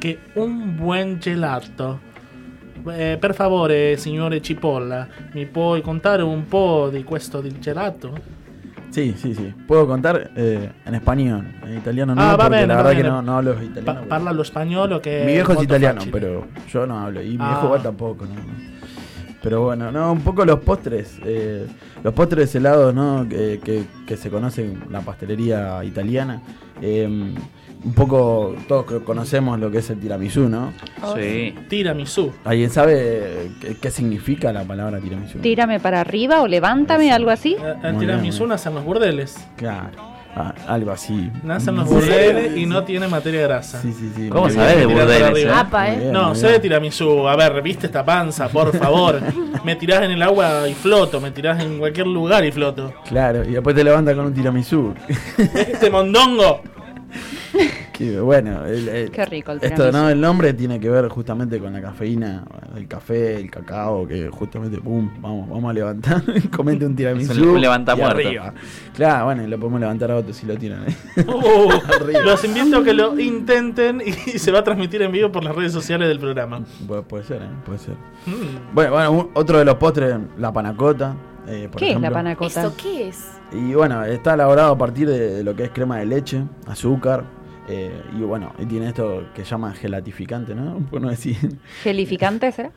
que 0.00 0.20
un 0.36 0.78
buen 0.78 1.20
gelato. 1.20 2.00
Eh, 2.86 3.16
per 3.20 3.34
favore, 3.34 3.96
signore 3.96 4.40
Cipolla, 4.40 5.06
mi 5.32 5.46
puoi 5.46 5.80
contare 5.82 6.22
un 6.22 6.46
po' 6.46 6.88
di 6.90 7.02
questo 7.04 7.40
di 7.40 7.58
gelato? 7.58 8.46
Sí, 8.90 9.14
sí, 9.16 9.34
sí. 9.34 9.52
Puedo 9.66 9.86
contar 9.86 10.30
eh, 10.34 10.70
en 10.84 10.94
español. 10.94 11.44
En 11.64 11.76
italiano 11.76 12.14
no, 12.14 12.22
Ah, 12.22 12.36
porque 12.36 12.48
bene, 12.50 12.66
la 12.68 12.76
verdad 12.76 12.90
que 12.92 12.96
bene. 12.98 13.08
no, 13.10 13.20
no 13.22 13.36
hablo 13.36 13.54
Pa- 13.54 13.62
italiano. 13.62 14.06
parla 14.08 14.32
lo 14.32 14.42
spagnolo 14.44 15.00
che 15.00 15.24
Mi 15.26 15.32
viejo 15.32 15.52
es 15.52 15.62
italiano, 15.62 16.00
facile. 16.00 16.12
pero 16.18 16.46
yo 16.68 16.86
no 16.86 16.98
hablo. 16.98 17.20
Y 17.22 17.30
mi 17.30 17.36
Ah. 17.40 17.48
viejo 17.48 17.64
igual 17.66 17.82
tampoco, 17.82 18.24
¿no? 18.24 18.30
Pero 19.42 19.62
bueno, 19.62 19.92
no, 19.92 20.10
un 20.12 20.20
poco 20.22 20.44
los 20.44 20.60
postres. 20.60 21.18
eh, 21.24 21.66
los 22.02 22.14
postres 22.14 22.54
helados, 22.54 22.94
¿no? 22.94 23.26
Que, 23.28 23.60
que- 23.62 23.84
que 24.06 24.16
se 24.16 24.30
conocen 24.30 24.82
en 24.86 24.92
la 24.92 25.00
pastelería 25.00 25.84
italiana. 25.84 26.40
eh, 26.80 27.34
un 27.84 27.92
poco, 27.92 28.54
todos 28.66 28.84
co- 28.84 29.04
conocemos 29.04 29.58
lo 29.58 29.70
que 29.70 29.78
es 29.78 29.90
el 29.90 29.98
tiramisú, 30.00 30.48
¿no? 30.48 30.72
Sí. 31.16 31.54
Tiramisú. 31.68 32.32
¿Alguien 32.44 32.70
sabe 32.70 33.50
qué, 33.60 33.76
qué 33.80 33.90
significa 33.90 34.52
la 34.52 34.64
palabra 34.64 34.98
tiramisú? 34.98 35.38
Tírame 35.38 35.78
para 35.80 36.00
arriba 36.00 36.42
o 36.42 36.46
levántame, 36.48 37.12
algo 37.12 37.30
así. 37.30 37.54
El 37.54 37.74
Muy 37.74 37.80
bien, 37.82 37.98
tiramisú 38.00 38.46
nace 38.46 38.68
en 38.68 38.74
los 38.74 38.84
burdeles. 38.84 39.36
Claro, 39.56 39.90
ah, 40.34 40.52
algo 40.66 40.90
así. 40.90 41.30
Nace 41.44 41.70
en 41.70 41.76
los 41.76 41.88
burdeles 41.88 42.52
sí, 42.54 42.62
y 42.62 42.66
no 42.66 42.82
tiene 42.84 43.06
materia 43.06 43.42
grasa. 43.42 43.80
Sí, 43.80 43.92
sí, 43.92 44.10
sí. 44.14 44.28
¿Cómo 44.28 44.46
bien. 44.48 44.58
de 44.58 44.86
burdeles, 44.86 45.22
arriba. 45.22 45.50
eh? 45.52 45.54
Apa, 45.56 45.88
¿eh? 45.92 45.96
Bien, 45.98 46.12
No, 46.12 46.34
sé 46.34 46.48
de 46.48 46.58
tiramisú. 46.58 47.28
A 47.28 47.36
ver, 47.36 47.62
viste 47.62 47.86
esta 47.86 48.04
panza, 48.04 48.48
por 48.48 48.76
favor. 48.76 49.20
me 49.64 49.76
tirás 49.76 50.02
en 50.02 50.10
el 50.10 50.22
agua 50.22 50.68
y 50.68 50.74
floto. 50.74 51.20
Me 51.20 51.30
tirás 51.30 51.62
en 51.62 51.78
cualquier 51.78 52.08
lugar 52.08 52.44
y 52.44 52.50
floto. 52.50 52.92
Claro, 53.08 53.44
y 53.44 53.52
después 53.52 53.76
te 53.76 53.84
levanta 53.84 54.14
con 54.16 54.26
un 54.26 54.34
tiramisú. 54.34 54.94
Este 55.38 55.90
mondongo. 55.90 56.60
Que, 57.92 58.20
bueno, 58.20 58.64
el- 58.64 58.88
el- 58.88 59.10
Qué 59.10 59.24
rico 59.26 59.50
el 59.50 59.58
esto 59.60 59.90
no 59.90 60.08
el 60.08 60.20
nombre 60.20 60.52
tiene 60.52 60.78
que 60.78 60.88
ver 60.88 61.08
justamente 61.08 61.58
con 61.58 61.72
la 61.72 61.80
cafeína, 61.82 62.44
el 62.76 62.86
café, 62.86 63.34
el 63.36 63.50
cacao, 63.50 64.06
que 64.06 64.28
justamente 64.28 64.78
pum, 64.78 65.10
vamos, 65.20 65.48
vamos 65.48 65.68
a 65.70 65.72
levantar, 65.72 66.22
comete 66.56 66.86
un 66.86 66.94
tiramisú. 66.94 67.32
Un- 67.54 67.58
y 67.60 67.64
arriba. 68.02 68.54
Claro, 68.94 69.24
bueno, 69.24 69.42
y 69.42 69.48
lo 69.48 69.58
podemos 69.58 69.80
levantar 69.80 70.12
a 70.12 70.16
otros 70.16 70.36
si 70.36 70.46
lo 70.46 70.56
tiran. 70.56 70.84
¿eh? 70.88 70.94
Uh, 71.26 72.24
los 72.24 72.44
invito 72.44 72.78
a 72.78 72.84
que 72.84 72.94
lo 72.94 73.18
intenten 73.18 74.00
y 74.06 74.12
se 74.38 74.52
va 74.52 74.60
a 74.60 74.64
transmitir 74.64 75.02
en 75.02 75.10
vivo 75.10 75.32
por 75.32 75.42
las 75.42 75.54
redes 75.56 75.72
sociales 75.72 76.06
del 76.08 76.20
programa. 76.20 76.60
Puede, 76.86 77.02
puede 77.02 77.24
ser, 77.24 77.42
¿eh? 77.42 77.48
puede 77.66 77.78
ser. 77.80 77.94
Mm. 78.26 78.74
Bueno, 78.74 78.92
bueno, 78.92 79.10
un- 79.12 79.30
otro 79.34 79.58
de 79.58 79.64
los 79.64 79.74
postres, 79.74 80.14
la 80.38 80.52
panacota. 80.52 81.16
eh, 81.48 81.68
por 81.70 81.80
¿Qué 81.80 81.90
es 81.92 82.00
la 82.00 82.10
panacota? 82.12 82.60
¿Eso 82.60 82.74
qué 82.80 83.08
es? 83.08 83.24
Y 83.52 83.74
bueno, 83.74 84.04
está 84.04 84.34
elaborado 84.34 84.72
a 84.72 84.78
partir 84.78 85.08
de, 85.08 85.18
de 85.36 85.42
lo 85.44 85.56
que 85.56 85.64
es 85.64 85.70
crema 85.70 85.96
de 85.98 86.06
leche, 86.06 86.42
azúcar. 86.66 87.24
Eh, 87.68 88.02
y 88.16 88.20
bueno, 88.22 88.52
y 88.58 88.66
tiene 88.66 88.88
esto 88.88 89.24
que 89.34 89.44
llaman 89.44 89.74
gelatificante, 89.74 90.54
¿no? 90.54 90.78
Por 90.90 91.00
no 91.00 91.10
decir. 91.10 91.36
¿Gelificante 91.82 92.50
será? 92.52 92.70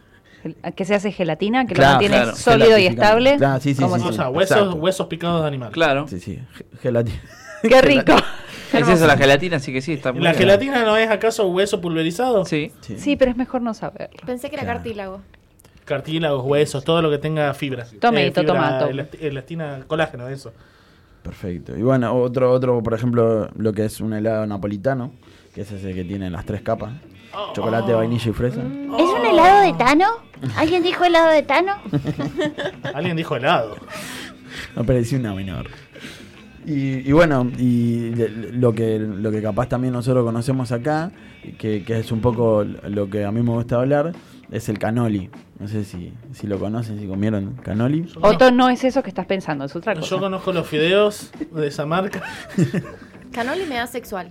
Gel- 0.43 0.73
¿Que 0.75 0.85
se 0.85 0.95
hace 0.95 1.11
gelatina? 1.11 1.65
¿Que 1.65 1.73
Claro, 1.75 1.89
lo 1.89 1.93
mantiene 1.95 2.15
claro. 2.23 2.35
sólido 2.35 2.77
y 2.77 2.87
estable? 2.87 3.37
Claro, 3.37 3.59
sí, 3.61 3.73
sí, 3.75 3.81
¿Cómo 3.81 3.97
sí, 3.97 4.05
O 4.07 4.09
sí. 4.11 4.15
sea, 4.15 4.29
huesos, 4.29 4.73
huesos 4.75 5.07
picados 5.07 5.41
de 5.41 5.47
animal. 5.47 5.71
Claro. 5.71 6.07
Sí, 6.07 6.19
sí, 6.19 6.39
ge- 6.53 6.65
gelatina. 6.81 7.19
Qué 7.61 7.81
rico. 7.81 8.13
Es 8.73 8.87
eso 8.87 9.05
la 9.05 9.17
gelatina, 9.17 9.57
así 9.57 9.73
que 9.73 9.81
sí, 9.81 9.91
está 9.91 10.13
muy 10.13 10.21
¿La 10.21 10.29
bien. 10.31 10.39
gelatina 10.43 10.85
no 10.85 10.95
es 10.95 11.09
acaso 11.09 11.45
hueso 11.49 11.81
pulverizado? 11.81 12.45
Sí. 12.45 12.71
Sí. 12.79 12.97
Sí, 12.97 13.15
pero 13.17 13.29
es 13.31 13.35
mejor 13.35 13.61
no 13.61 13.73
saberlo. 13.73 14.15
Pensé 14.25 14.49
que 14.49 14.55
era 14.55 14.63
Claro. 14.63 14.77
cartílago. 14.79 15.21
Cartílagos, 15.83 16.45
huesos, 16.45 16.83
todo 16.85 17.01
lo 17.01 17.09
que 17.09 17.17
tenga 17.17 17.53
fibra. 17.53 17.85
Tomato, 17.99 18.23
fibra 18.23 18.45
tomato. 18.45 18.89
elast- 18.89 19.17
Elastina, 19.19 19.81
colágeno, 19.87 20.29
eso. 20.29 20.53
Perfecto. 21.23 21.77
Y 21.77 21.81
bueno, 21.83 22.13
otro, 22.15 22.51
otro, 22.51 22.81
por 22.81 22.93
ejemplo, 22.93 23.49
lo 23.55 23.73
que 23.73 23.85
es 23.85 24.01
un 24.01 24.13
helado 24.13 24.45
napolitano, 24.47 25.11
que 25.53 25.61
es 25.61 25.71
ese 25.71 25.93
que 25.93 26.03
tiene 26.03 26.29
las 26.29 26.45
tres 26.45 26.61
capas. 26.61 26.93
Chocolate, 27.53 27.93
vainilla 27.93 28.29
y 28.29 28.33
fresa. 28.33 28.61
¿Es 28.61 29.09
un 29.19 29.25
helado 29.25 29.61
de 29.61 29.73
Tano? 29.77 30.05
¿Alguien 30.57 30.83
dijo 30.83 31.03
helado 31.05 31.31
de 31.31 31.43
Tano? 31.43 31.73
Alguien 32.93 33.15
dijo 33.15 33.35
helado. 33.35 33.75
Pareció 34.85 35.19
una 35.19 35.33
menor. 35.33 35.67
Y, 36.65 37.07
y 37.07 37.11
bueno, 37.13 37.49
y 37.57 38.09
de- 38.09 38.29
lo 38.53 38.73
que, 38.73 38.99
lo 38.99 39.31
que 39.31 39.41
capaz 39.41 39.67
también 39.69 39.93
nosotros 39.93 40.25
conocemos 40.25 40.71
acá, 40.71 41.11
que, 41.57 41.83
que 41.83 41.99
es 41.99 42.11
un 42.11 42.19
poco 42.21 42.63
lo 42.63 43.09
que 43.09 43.23
a 43.25 43.31
mí 43.31 43.41
me 43.41 43.51
gusta 43.51 43.77
hablar, 43.77 44.11
es 44.51 44.69
el 44.69 44.77
canoli. 44.77 45.29
No 45.59 45.67
sé 45.67 45.83
si, 45.85 46.13
si 46.33 46.45
lo 46.47 46.59
conocen, 46.59 46.99
si 46.99 47.07
comieron 47.07 47.55
canoli. 47.63 48.05
Otto 48.21 48.51
no 48.51 48.69
es 48.69 48.83
eso 48.83 49.01
que 49.01 49.09
estás 49.09 49.25
pensando, 49.25 49.65
es 49.65 49.75
otra 49.75 49.95
cosa. 49.95 50.07
Yo 50.07 50.19
conozco 50.19 50.51
los 50.53 50.67
fideos 50.67 51.31
de 51.51 51.67
esa 51.67 51.85
marca. 51.85 52.21
Canoli 53.31 53.65
me 53.65 53.75
da 53.75 53.87
sexual. 53.87 54.29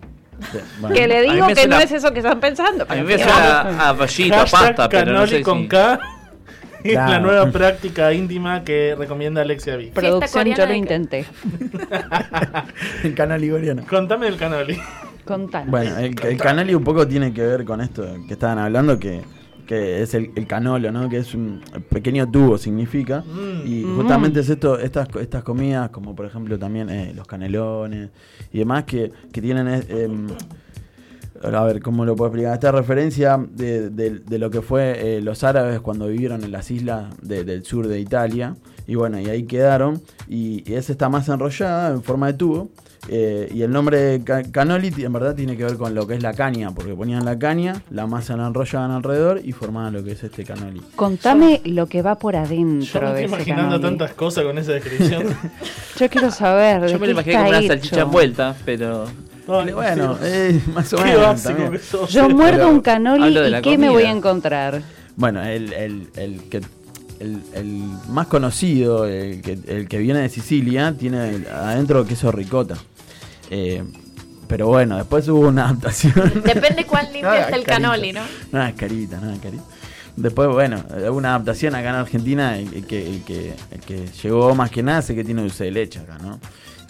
Bueno, 0.80 0.94
Que 0.94 1.08
le 1.08 1.22
digo 1.22 1.46
que 1.46 1.54
suena- 1.54 1.76
no 1.78 1.82
es 1.82 1.90
eso 1.92 2.12
que 2.12 2.18
están 2.18 2.38
pensando. 2.40 2.84
A 2.88 2.94
mí 2.94 3.02
me 3.02 3.16
pero- 3.16 3.30
suena 3.30 3.88
a 3.88 3.94
pollito, 3.96 4.34
a 4.34 4.38
Hashtag 4.40 4.60
pasta, 4.76 4.88
pero 4.90 5.06
no 5.12 5.18
canoli 5.20 5.30
sé 5.30 5.42
con 5.42 5.58
si... 5.62 5.68
K. 5.68 6.00
Es 6.82 6.92
Claro. 6.92 7.12
la 7.12 7.20
nueva 7.20 7.50
práctica 7.50 8.10
íntima 8.14 8.64
que 8.64 8.94
recomienda 8.96 9.42
Alexia 9.42 9.76
V. 9.76 9.90
Producción, 9.94 10.46
yo 10.54 10.64
lo 10.64 10.72
intenté. 10.72 11.26
el 13.04 13.14
canoli 13.14 13.50
coreano. 13.50 13.82
Contame 13.88 14.26
del 14.26 14.36
canoli. 14.38 14.78
Contanos. 15.26 15.70
Bueno, 15.70 15.98
el, 15.98 16.14
el 16.22 16.36
canoli 16.38 16.74
un 16.74 16.82
poco 16.82 17.06
tiene 17.06 17.34
que 17.34 17.42
ver 17.42 17.64
con 17.66 17.82
esto 17.82 18.02
que 18.26 18.32
estaban 18.32 18.58
hablando, 18.58 18.98
que, 18.98 19.20
que 19.70 20.02
es 20.02 20.14
el, 20.14 20.32
el 20.34 20.48
canolo, 20.48 20.90
¿no? 20.90 21.08
Que 21.08 21.18
es 21.18 21.32
un 21.32 21.60
pequeño 21.90 22.28
tubo, 22.28 22.58
significa. 22.58 23.22
Y 23.64 23.84
Mm. 23.84 23.96
justamente 23.96 24.40
es 24.40 24.48
esto, 24.48 24.76
estas, 24.80 25.08
estas 25.20 25.44
comidas, 25.44 25.90
como 25.90 26.16
por 26.16 26.26
ejemplo 26.26 26.58
también 26.58 26.90
eh, 26.90 27.12
los 27.14 27.24
canelones 27.28 28.08
y 28.52 28.58
demás, 28.58 28.82
que, 28.82 29.12
que 29.32 29.40
tienen... 29.40 29.68
eh, 29.68 29.84
em, 29.88 30.26
a 31.42 31.62
ver, 31.64 31.80
¿cómo 31.80 32.04
lo 32.04 32.16
puedo 32.16 32.30
explicar? 32.30 32.54
Esta 32.54 32.72
referencia 32.72 33.38
de, 33.52 33.90
de- 33.90 34.18
de 34.18 34.38
lo 34.40 34.50
que 34.50 34.60
fue 34.60 35.16
eh, 35.18 35.20
los 35.22 35.44
árabes 35.44 35.78
cuando 35.80 36.08
vivieron 36.08 36.42
en 36.42 36.50
las 36.50 36.68
islas 36.72 37.14
de- 37.22 37.44
del 37.44 37.64
sur 37.64 37.86
de 37.86 38.00
Italia. 38.00 38.56
Y 38.88 38.96
bueno, 38.96 39.20
y 39.20 39.26
ahí 39.28 39.44
quedaron. 39.44 40.02
Y, 40.28 40.68
y 40.68 40.74
es 40.74 40.90
esta 40.90 41.08
masa 41.08 41.34
enrollada 41.34 41.94
en 41.94 42.02
forma 42.02 42.26
de 42.26 42.32
tubo. 42.34 42.70
Eh, 43.08 43.50
y 43.52 43.62
el 43.62 43.70
nombre 43.70 44.20
ca- 44.24 44.42
canoli 44.50 44.92
en 44.98 45.12
verdad 45.12 45.34
tiene 45.34 45.56
que 45.56 45.64
ver 45.64 45.76
con 45.76 45.94
lo 45.94 46.06
que 46.06 46.14
es 46.14 46.22
la 46.22 46.34
caña, 46.34 46.70
porque 46.72 46.94
ponían 46.94 47.24
la 47.24 47.38
caña, 47.38 47.82
la 47.90 48.06
masa 48.06 48.36
la 48.36 48.46
enrollaban 48.46 48.90
alrededor 48.90 49.40
y 49.44 49.52
formaban 49.52 49.92
lo 49.94 50.04
que 50.04 50.12
es 50.12 50.22
este 50.22 50.44
canoli. 50.44 50.80
Contame 50.96 51.60
lo 51.64 51.86
que 51.86 52.02
va 52.02 52.16
por 52.16 52.34
Yo 52.34 52.40
adentro 52.40 53.00
me 53.00 53.06
de 53.06 53.12
estoy 53.12 53.24
ese 53.24 53.34
imaginando 53.34 53.76
canoli. 53.76 53.82
tantas 53.98 54.12
cosas 54.14 54.44
con 54.44 54.58
esa 54.58 54.72
descripción. 54.72 55.24
Yo 55.98 56.08
quiero 56.10 56.30
saber. 56.30 56.82
Yo 56.82 56.86
de 56.94 56.98
me 56.98 57.06
lo 57.06 57.12
imaginé 57.12 57.36
como 57.36 57.48
una 57.48 57.62
salchicha 57.62 58.00
envuelta, 58.02 58.54
pero... 58.64 59.06
Bueno, 59.46 60.16
eh, 60.22 60.60
más 60.72 60.92
o 60.92 60.98
Qué 60.98 61.04
menos. 61.04 61.22
básico 61.22 61.48
también. 61.54 61.72
que 61.72 61.78
sos. 61.80 62.12
Yo 62.12 62.28
muerdo 62.28 62.58
Pero 62.58 62.68
un 62.70 62.80
canoli 62.82 63.34
de 63.34 63.58
y 63.58 63.62
¿qué 63.62 63.76
me 63.78 63.88
voy 63.90 64.04
a 64.04 64.10
encontrar? 64.12 64.80
Bueno, 65.16 65.42
el, 65.42 65.72
el, 65.72 66.08
el 66.14 66.40
que 66.48 66.60
el, 67.20 67.42
el 67.54 67.66
más 68.08 68.26
conocido, 68.26 69.06
el 69.06 69.40
que, 69.42 69.58
el 69.68 69.86
que 69.88 69.98
viene 69.98 70.20
de 70.20 70.28
Sicilia, 70.28 70.94
tiene 70.98 71.46
adentro 71.52 72.04
queso 72.06 72.32
ricota. 72.32 72.76
Eh, 73.50 73.84
pero 74.48 74.66
bueno, 74.66 74.96
después 74.96 75.28
hubo 75.28 75.46
una 75.48 75.66
adaptación. 75.68 76.14
Depende 76.44 76.84
cuál 76.86 77.06
limpia 77.12 77.30
Ah, 77.32 77.36
está 77.42 77.56
el 77.56 77.64
carita. 77.64 77.72
canoli, 77.72 78.12
¿no? 78.12 78.22
No, 78.52 78.66
es 78.66 78.74
carita, 78.74 79.20
no 79.20 79.30
es 79.30 79.38
carita. 79.38 79.62
Después, 80.16 80.48
bueno, 80.48 80.84
hubo 81.08 81.16
una 81.16 81.30
adaptación 81.30 81.74
acá 81.76 81.90
en 81.90 81.94
Argentina, 81.94 82.58
el, 82.58 82.74
el 82.74 82.84
que, 82.86 83.06
el, 83.08 83.22
que, 83.22 83.54
el 83.70 83.80
que 83.80 84.06
llegó 84.22 84.54
más 84.56 84.70
que 84.70 84.82
nada 84.82 84.98
es 84.98 85.10
el 85.10 85.16
que 85.16 85.24
tiene 85.24 85.42
dulce 85.42 85.64
de 85.64 85.70
leche 85.70 86.00
acá, 86.00 86.18
¿no? 86.18 86.40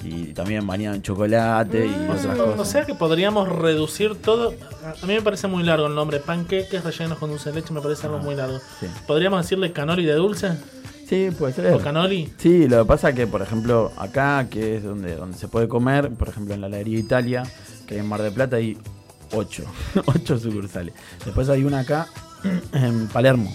Y 0.03 0.33
también 0.33 0.67
bañado 0.67 0.97
en 0.97 1.03
chocolate 1.03 1.87
y 1.87 2.09
otras 2.09 2.39
O 2.39 2.45
cosas. 2.57 2.69
sea 2.71 2.87
que 2.87 2.95
podríamos 2.95 3.49
reducir 3.49 4.15
todo. 4.17 4.55
A 5.03 5.07
mí 5.07 5.13
me 5.15 5.21
parece 5.23 5.47
muy 5.47 5.63
largo 5.63 5.87
el 5.87 5.95
nombre. 5.95 6.21
Panqueques 6.21 6.83
rellenos 6.83 7.19
con 7.19 7.31
dulce 7.31 7.51
de 7.51 7.57
leche 7.61 7.75
me 7.75 7.81
parece 7.83 8.07
algo 8.07 8.19
muy 8.19 8.35
largo. 8.35 8.59
sí. 8.81 8.87
¿Podríamos 9.07 9.43
decirle 9.43 9.73
canoli 9.73 10.05
de 10.07 10.15
dulce? 10.15 10.53
Sí, 11.07 11.29
puede 11.39 11.53
ser. 11.53 11.75
¿O 11.75 11.79
canoli? 11.81 12.33
Sí, 12.39 12.67
lo 12.69 12.79
que 12.83 12.89
pasa 12.89 13.13
que, 13.13 13.27
por 13.27 13.43
ejemplo, 13.43 13.93
acá, 13.99 14.47
que 14.49 14.77
es 14.77 14.85
donde, 14.85 15.17
donde 15.17 15.37
se 15.37 15.49
puede 15.49 15.69
comer, 15.69 16.09
por 16.15 16.29
ejemplo, 16.29 16.55
en 16.55 16.61
la 16.63 16.69
heladería 16.69 16.99
Italia, 16.99 17.43
que 17.87 17.95
hay 17.95 18.01
en 18.01 18.07
Mar 18.09 18.23
del 18.23 18.33
Plata, 18.33 18.57
hay 18.57 18.79
ocho, 19.33 19.65
ocho 20.07 20.39
sucursales. 20.39 20.95
Después 21.25 21.49
hay 21.49 21.65
una 21.65 21.81
acá 21.81 22.07
en 22.73 23.09
Palermo. 23.09 23.53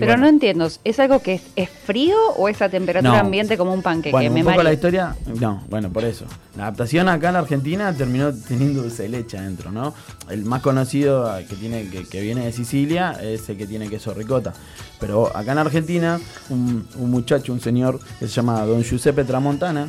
Pero 0.00 0.12
bueno, 0.12 0.22
no 0.22 0.28
entiendo, 0.28 0.68
¿es 0.84 1.00
algo 1.00 1.20
que 1.20 1.34
es, 1.34 1.42
es 1.56 1.68
frío 1.70 2.16
o 2.36 2.48
es 2.48 2.60
a 2.62 2.68
temperatura 2.68 3.14
No. 3.14 3.18
ambiente 3.20 3.56
como 3.56 3.72
un 3.72 3.82
panqueque? 3.82 4.12
Bueno, 4.12 4.30
Me 4.30 4.40
un 4.42 4.46
poco 4.46 4.62
la 4.62 4.72
historia, 4.72 5.16
no, 5.40 5.62
bueno, 5.68 5.90
por 5.90 6.04
eso. 6.04 6.26
La 6.56 6.64
adaptación 6.64 7.08
acá 7.08 7.30
en 7.30 7.36
Argentina 7.36 7.92
terminó 7.92 8.32
teniendo 8.32 8.82
dulce 8.82 9.04
de 9.04 9.08
leche 9.08 9.38
adentro, 9.38 9.70
¿no? 9.72 9.94
El 10.30 10.44
más 10.44 10.62
conocido 10.62 11.30
que 11.48 11.56
tiene 11.56 11.88
que, 11.88 12.04
que 12.04 12.20
viene 12.20 12.44
de 12.44 12.52
Sicilia 12.52 13.18
es 13.22 13.48
el 13.48 13.56
que 13.56 13.66
tiene 13.66 13.88
queso 13.88 14.12
ricota. 14.14 14.52
Pero 15.00 15.34
acá 15.36 15.52
en 15.52 15.58
Argentina, 15.58 16.20
un, 16.50 16.86
un 16.98 17.10
muchacho, 17.10 17.52
un 17.52 17.60
señor 17.60 17.98
que 18.18 18.26
se 18.28 18.32
llama 18.34 18.62
Don 18.64 18.82
Giuseppe 18.82 19.24
Tramontana, 19.24 19.88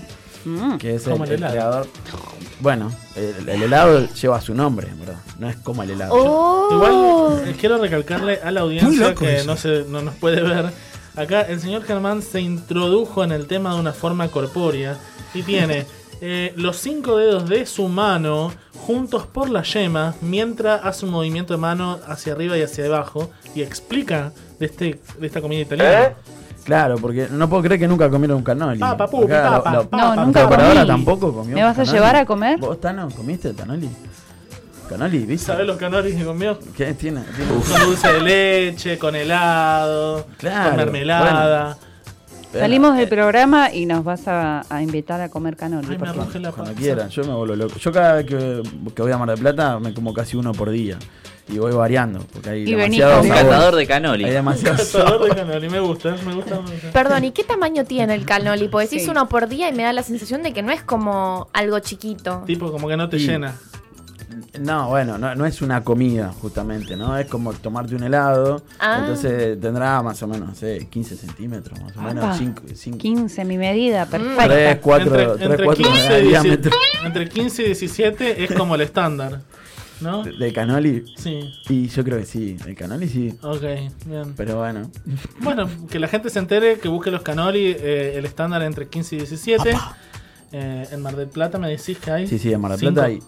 que 0.80 0.96
es 0.96 1.06
el, 1.06 1.12
Como 1.14 1.26
el 1.26 1.32
el 1.32 1.38
helado. 1.38 1.54
creador. 1.54 1.88
Bueno, 2.60 2.92
el, 3.16 3.50
el 3.50 3.64
helado 3.64 4.08
lleva 4.14 4.42
su 4.42 4.54
nombre, 4.54 4.88
¿verdad? 5.00 5.20
No 5.40 5.50
es 5.50 5.56
como 5.58 5.84
el 5.84 5.92
helado. 5.92 6.14
Oh. 6.16 6.70
Igual 6.74 7.48
eh, 7.50 7.56
quiero 7.60 7.78
recalcarle 7.78 8.40
a 8.44 8.52
la 8.52 8.62
audiencia 8.62 9.14
que 9.14 9.38
eso. 9.38 9.46
no, 9.48 9.58
se, 9.58 9.86
no 9.88 10.02
nos 10.02 10.16
puede 10.16 10.42
ver. 10.42 10.72
Acá 11.16 11.42
el 11.42 11.60
señor 11.60 11.84
Germán 11.84 12.22
se 12.22 12.42
introdujo 12.42 13.24
en 13.24 13.32
el 13.32 13.48
tema 13.48 13.74
de 13.74 13.80
una 13.80 13.94
forma 13.94 14.28
corpórea 14.30 14.98
y 15.34 15.44
tiene 15.44 15.86
eh, 16.22 16.54
los 16.56 16.78
cinco 16.78 17.18
dedos 17.18 17.48
de 17.50 17.66
su 17.66 17.88
mano 17.88 18.52
juntos 18.86 19.26
por 19.26 19.50
la 19.50 19.64
yema 19.64 20.16
mientras 20.22 20.84
hace 20.84 21.06
un 21.06 21.12
movimiento 21.12 21.54
de 21.54 21.58
mano 21.60 22.00
hacia 22.08 22.34
arriba 22.34 22.58
y 22.58 22.62
hacia 22.62 22.86
abajo 22.86 23.32
y 23.56 23.62
explica 23.62 24.32
de, 24.60 24.66
este, 24.68 25.00
de 25.20 25.28
esta 25.28 25.42
comida 25.42 25.62
italiana. 25.62 26.16
Claro, 26.68 26.98
porque 26.98 27.28
no 27.32 27.48
puedo 27.50 27.64
creer 27.64 27.80
que 27.80 27.88
nunca 27.88 28.10
comieron 28.10 28.38
un 28.38 28.44
canoli. 28.44 28.78
Papa, 28.80 29.08
pupi, 29.10 29.32
Acá 29.32 29.44
lo- 29.52 29.64
papa, 29.64 29.72
lo- 29.74 29.90
papa. 29.90 30.16
No, 30.16 30.26
nunca 30.26 30.40
la 30.42 30.46
operadora 30.48 30.76
comí. 30.82 30.88
tampoco 30.88 31.34
comió 31.34 31.56
¿Me 31.56 31.64
vas 31.64 31.72
a 31.72 31.76
canoli. 31.82 31.92
llevar 31.94 32.16
a 32.18 32.26
comer? 32.26 32.60
¿Vos, 32.60 32.80
Tano, 32.82 33.10
comiste 33.10 33.54
canoli? 33.56 33.90
Canoli, 34.90 35.20
¿viste? 35.20 35.48
¿Sabes 35.48 35.66
los 35.66 35.78
canolis 35.78 36.16
que 36.16 36.24
comió? 36.26 36.60
¿Qué 36.76 36.94
tiene? 36.94 37.22
tiene- 37.36 37.52
Con 37.52 37.82
dulce 37.88 38.14
de 38.14 38.22
leche, 38.22 38.98
con 38.98 39.16
helado, 39.16 40.28
Claro, 40.38 40.70
con 40.70 40.78
mermelada. 40.78 41.78
Salimos 42.54 42.98
del 42.98 43.08
programa 43.10 43.72
y 43.74 43.86
nos 43.86 44.04
vas 44.04 44.28
a, 44.28 44.64
a 44.70 44.82
invitar 44.82 45.22
a 45.22 45.30
comer 45.30 45.56
canoli. 45.56 45.88
Ay, 45.90 45.98
por 45.98 46.08
me 46.08 46.14
favor. 46.14 46.22
arrojé 46.24 46.40
la 46.40 46.52
Cuando 46.52 46.72
panza. 46.74 46.82
quieran, 46.82 47.10
yo 47.10 47.24
me 47.24 47.34
vuelvo 47.34 47.56
loco. 47.56 47.76
Yo 47.78 47.92
cada 47.92 48.14
vez 48.14 48.26
que, 48.26 48.64
que 48.96 49.02
voy 49.02 49.12
a 49.12 49.18
Mar 49.18 49.30
del 49.30 49.40
Plata 49.40 49.80
me 49.80 49.94
como 49.94 50.14
casi 50.14 50.36
uno 50.38 50.54
por 50.54 50.70
día. 50.70 50.98
Y 51.50 51.60
voy 51.60 51.72
variando, 51.72 52.20
porque 52.34 52.50
hay 52.50 52.62
Y 52.70 52.76
venís 52.76 53.00
demasiado 53.00 53.20
con- 53.22 53.28
sabor. 53.30 53.44
Catador 53.52 53.76
de 53.76 53.88
canoli. 53.88 54.24
Hay 54.26 54.32
demasiado 54.32 54.76
Catador 54.92 55.10
sabor. 55.12 55.30
de 55.30 55.36
canoli, 55.36 55.70
me 55.70 55.80
gusta, 55.80 56.16
me 56.26 56.34
gusta. 56.36 56.56
me 56.62 56.72
gusta. 56.72 56.92
Perdón, 56.92 57.24
¿y 57.24 57.32
qué 57.32 57.44
tamaño 57.44 57.86
tiene 57.86 58.14
el 58.16 58.26
canoli? 58.26 58.68
Porque 58.68 58.88
decís 58.88 59.04
Sí. 59.06 59.10
uno 59.10 59.30
por 59.30 59.48
día 59.48 59.70
y 59.70 59.74
me 59.74 59.84
da 59.84 59.94
la 59.94 60.04
sensación 60.04 60.44
de 60.44 60.52
que 60.54 60.62
no 60.62 60.72
es 60.74 60.82
como 60.84 61.48
algo 61.54 61.80
chiquito. 61.80 62.44
Tipo, 62.46 62.72
como 62.72 62.88
que 62.90 62.98
no 62.98 63.08
te 63.08 63.18
Sí. 63.20 63.28
llena. 63.28 63.56
No, 64.60 64.90
bueno, 64.90 65.18
no, 65.18 65.36
no 65.36 65.46
es 65.46 65.62
una 65.62 65.84
comida, 65.84 66.34
justamente, 66.42 66.96
¿no? 66.98 67.18
Es 67.18 67.28
como 67.28 67.54
tomarte 67.54 67.96
un 67.96 68.04
helado. 68.04 68.62
Ah. 68.80 68.98
Entonces 69.00 69.60
tendrá 69.60 70.02
más 70.02 70.22
o 70.24 70.28
menos, 70.28 70.50
no 70.50 70.56
sé, 70.56 70.88
15 70.90 71.16
centímetros, 71.16 71.80
más 71.82 71.96
o 71.96 72.02
menos. 72.02 72.38
5, 72.38 72.64
5, 72.74 72.98
15, 72.98 73.46
mi 73.46 73.58
medida, 73.58 74.06
perfecta. 74.06 74.48
3, 74.48 74.78
4, 74.82 75.06
entre, 75.20 75.26
3, 75.38 75.42
entre 75.52 75.66
4 75.66 75.84
15 75.86 76.14
de 76.14 76.20
y 76.20 76.28
17 76.28 76.58
diámetro. 76.70 76.72
entre 77.06 77.30
15 77.30 77.62
y 77.62 77.66
17 77.68 78.44
es 78.44 78.52
como 78.54 78.76
el 78.76 78.82
estándar. 78.82 79.42
¿No? 80.02 80.24
¿De 80.24 80.54
canoli? 80.54 81.06
Sí. 81.18 81.52
Y 81.70 81.88
yo 81.88 82.04
creo 82.04 82.20
que 82.20 82.26
sí, 82.26 82.56
el 82.68 82.76
canoli 82.76 83.08
sí. 83.10 83.38
Ok, 83.42 83.62
bien. 84.06 84.34
Pero 84.36 84.58
bueno. 84.58 84.90
Bueno, 85.42 85.68
que 85.90 86.00
la 86.00 86.08
gente 86.08 86.30
se 86.30 86.40
entere, 86.40 86.80
que 86.80 86.88
busque 86.88 87.10
los 87.12 87.22
canoli, 87.22 87.76
eh, 87.80 88.14
el 88.18 88.26
estándar 88.26 88.62
entre 88.64 88.88
15 88.88 89.16
y 89.16 89.18
17. 89.20 89.76
Eh, 90.52 90.88
en 90.92 91.02
Mar 91.02 91.16
del 91.16 91.28
Plata 91.28 91.58
me 91.58 91.70
decís 91.70 91.98
que 91.98 92.12
hay. 92.12 92.28
Sí, 92.28 92.38
sí, 92.40 92.54
en 92.54 92.62
Mar 92.62 92.72
del 92.72 92.80
cinco. 92.80 92.94
Plata 92.94 93.08
hay 93.08 93.20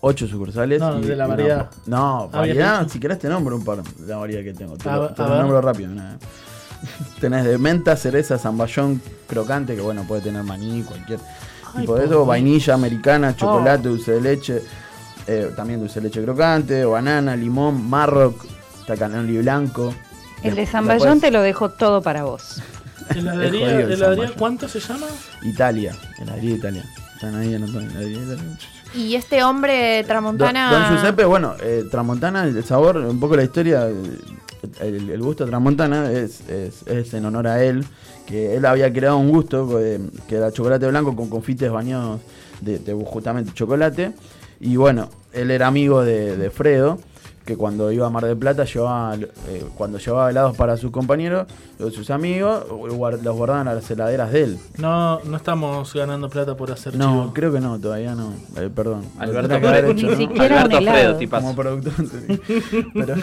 8 0.00 0.26
sucursales. 0.28 0.80
No, 0.80 0.98
y- 1.00 1.04
de 1.04 1.16
la 1.16 1.26
variedad. 1.26 1.70
no, 1.86 2.30
Ah, 2.32 2.38
variedad, 2.38 2.88
si 2.88 2.98
querés 3.00 3.18
te 3.18 3.28
nombro 3.28 3.56
un 3.56 3.64
par 3.64 3.82
de 3.82 4.06
la 4.06 4.16
variedad 4.18 4.42
que 4.42 4.54
tengo. 4.54 4.76
Te 4.76 4.88
A 4.88 4.96
lo, 4.96 5.08
te 5.10 5.22
a 5.22 5.24
lo 5.26 5.30
ver. 5.32 5.40
nombro 5.40 5.60
rápido. 5.60 5.90
nada. 5.90 6.16
Tenés 7.20 7.44
de 7.44 7.58
menta, 7.58 7.96
cereza, 7.96 8.38
zamballón, 8.38 9.00
crocante, 9.26 9.74
que 9.74 9.80
bueno, 9.80 10.04
puede 10.06 10.22
tener 10.22 10.42
maní, 10.42 10.82
cualquier 10.82 11.18
Ay, 11.74 11.80
tipo 11.82 11.94
de 11.94 12.02
por 12.02 12.12
eso, 12.12 12.26
vainilla 12.26 12.74
americana, 12.74 13.34
chocolate, 13.34 13.88
Oh. 13.88 13.92
dulce 13.92 14.12
de 14.12 14.20
leche, 14.20 14.62
eh, 15.26 15.50
también 15.56 15.80
dulce 15.80 16.00
de 16.00 16.08
leche 16.08 16.22
crocante, 16.22 16.84
banana, 16.84 17.36
limón, 17.36 17.88
marroc, 17.88 18.44
tacanoli 18.86 19.38
blanco. 19.38 19.94
El 20.42 20.54
de 20.54 20.62
Después- 20.62 20.70
Zamballón 20.70 21.20
te 21.20 21.30
lo 21.30 21.40
dejo 21.42 21.70
todo 21.70 22.02
para 22.02 22.24
vos. 22.24 22.60
¿Heladería, 23.14 23.80
el 23.80 23.92
heladería 23.92 24.32
cuánto 24.38 24.68
se 24.68 24.80
llama? 24.80 25.06
Italia, 25.42 25.94
heladería 26.18 26.54
Italia. 26.56 26.84
Están 27.14 27.34
ahí 27.36 27.54
anotados, 27.54 27.84
heladería 27.84 28.18
Italia. 28.22 28.58
Y 28.94 29.14
este 29.16 29.42
hombre 29.42 29.98
Don, 30.02 30.06
tramontana. 30.06 30.70
Don 30.88 30.96
Giuseppe, 30.96 31.24
bueno, 31.24 31.54
eh, 31.60 31.84
Tramontana, 31.90 32.44
el 32.44 32.62
sabor, 32.64 32.96
un 32.98 33.18
poco 33.18 33.34
la 33.36 33.42
historia, 33.42 33.88
el, 34.80 35.10
el 35.10 35.20
gusto 35.22 35.44
de 35.44 35.50
Tramontana 35.50 36.10
es, 36.12 36.40
es, 36.48 36.86
es 36.86 37.12
en 37.12 37.24
honor 37.26 37.48
a 37.48 37.62
él, 37.64 37.84
que 38.26 38.54
él 38.56 38.64
había 38.64 38.92
creado 38.92 39.16
un 39.18 39.30
gusto 39.30 39.80
eh, 39.80 39.98
que 40.28 40.36
era 40.36 40.52
chocolate 40.52 40.86
blanco 40.86 41.14
con 41.16 41.28
confites 41.28 41.70
bañados 41.72 42.20
de, 42.60 42.78
de 42.78 42.94
justamente 43.04 43.52
chocolate. 43.52 44.12
Y 44.64 44.76
bueno, 44.76 45.10
él 45.32 45.50
era 45.50 45.66
amigo 45.66 46.02
de, 46.02 46.36
de 46.38 46.48
Fredo, 46.50 46.98
que 47.44 47.54
cuando 47.56 47.92
iba 47.92 48.06
a 48.06 48.10
Mar 48.10 48.24
del 48.24 48.38
Plata 48.38 48.64
llevaba, 48.64 49.14
eh, 49.16 49.62
cuando 49.76 49.98
llevaba 49.98 50.30
helados 50.30 50.56
para 50.56 50.78
sus 50.78 50.90
compañeros, 50.90 51.46
o 51.78 51.90
sus 51.90 52.08
amigos, 52.08 52.64
los 52.70 53.36
guardaban 53.36 53.68
a 53.68 53.74
las 53.74 53.90
heladeras 53.90 54.32
de 54.32 54.44
él. 54.44 54.58
No, 54.78 55.20
no 55.20 55.36
estamos 55.36 55.92
ganando 55.92 56.30
plata 56.30 56.56
por 56.56 56.70
hacer 56.72 56.96
No, 56.96 57.10
chivo. 57.24 57.34
creo 57.34 57.52
que 57.52 57.60
no, 57.60 57.78
todavía 57.78 58.14
no. 58.14 58.32
Eh, 58.56 58.70
perdón. 58.74 59.04
Alberto 59.18 59.48
tendría 59.50 59.60
que 59.60 59.66
haber 59.68 59.84
Fredo. 59.84 59.92
hecho, 59.98 60.06
Ni 60.06 60.12
¿no? 60.12 60.16
siquiera 60.32 60.56
Alberto 60.62 60.76
un 60.78 60.82
helado. 60.82 60.96
Fredo, 60.98 61.16
tipazo. 61.18 61.42
Como 61.42 61.56
productor. 61.56 61.92
pero, 62.94 63.14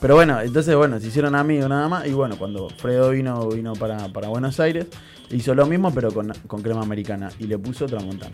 pero 0.00 0.14
bueno, 0.14 0.40
entonces 0.40 0.74
bueno, 0.76 0.98
se 0.98 1.08
hicieron 1.08 1.34
amigos 1.34 1.68
nada 1.68 1.88
más. 1.90 2.06
Y 2.06 2.12
bueno, 2.14 2.38
cuando 2.38 2.70
Fredo 2.70 3.10
vino, 3.10 3.48
vino 3.50 3.74
para, 3.74 4.08
para 4.08 4.28
Buenos 4.28 4.58
Aires, 4.60 4.86
hizo 5.30 5.54
lo 5.54 5.66
mismo 5.66 5.92
pero 5.92 6.10
con, 6.10 6.32
con 6.46 6.62
crema 6.62 6.80
americana. 6.80 7.30
Y 7.38 7.48
le 7.48 7.58
puso 7.58 7.84
Tramontana. 7.84 8.32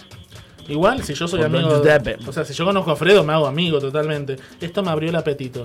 Igual, 0.68 1.02
si 1.02 1.14
yo 1.14 1.26
soy 1.28 1.40
Don 1.40 1.54
amigo. 1.54 1.82
O 2.26 2.32
sea, 2.32 2.44
si 2.44 2.52
yo 2.54 2.64
conozco 2.64 2.90
a 2.92 2.96
Fredo, 2.96 3.24
me 3.24 3.32
hago 3.32 3.46
amigo 3.46 3.78
totalmente. 3.80 4.36
Esto 4.60 4.82
me 4.82 4.90
abrió 4.90 5.10
el 5.10 5.16
apetito. 5.16 5.64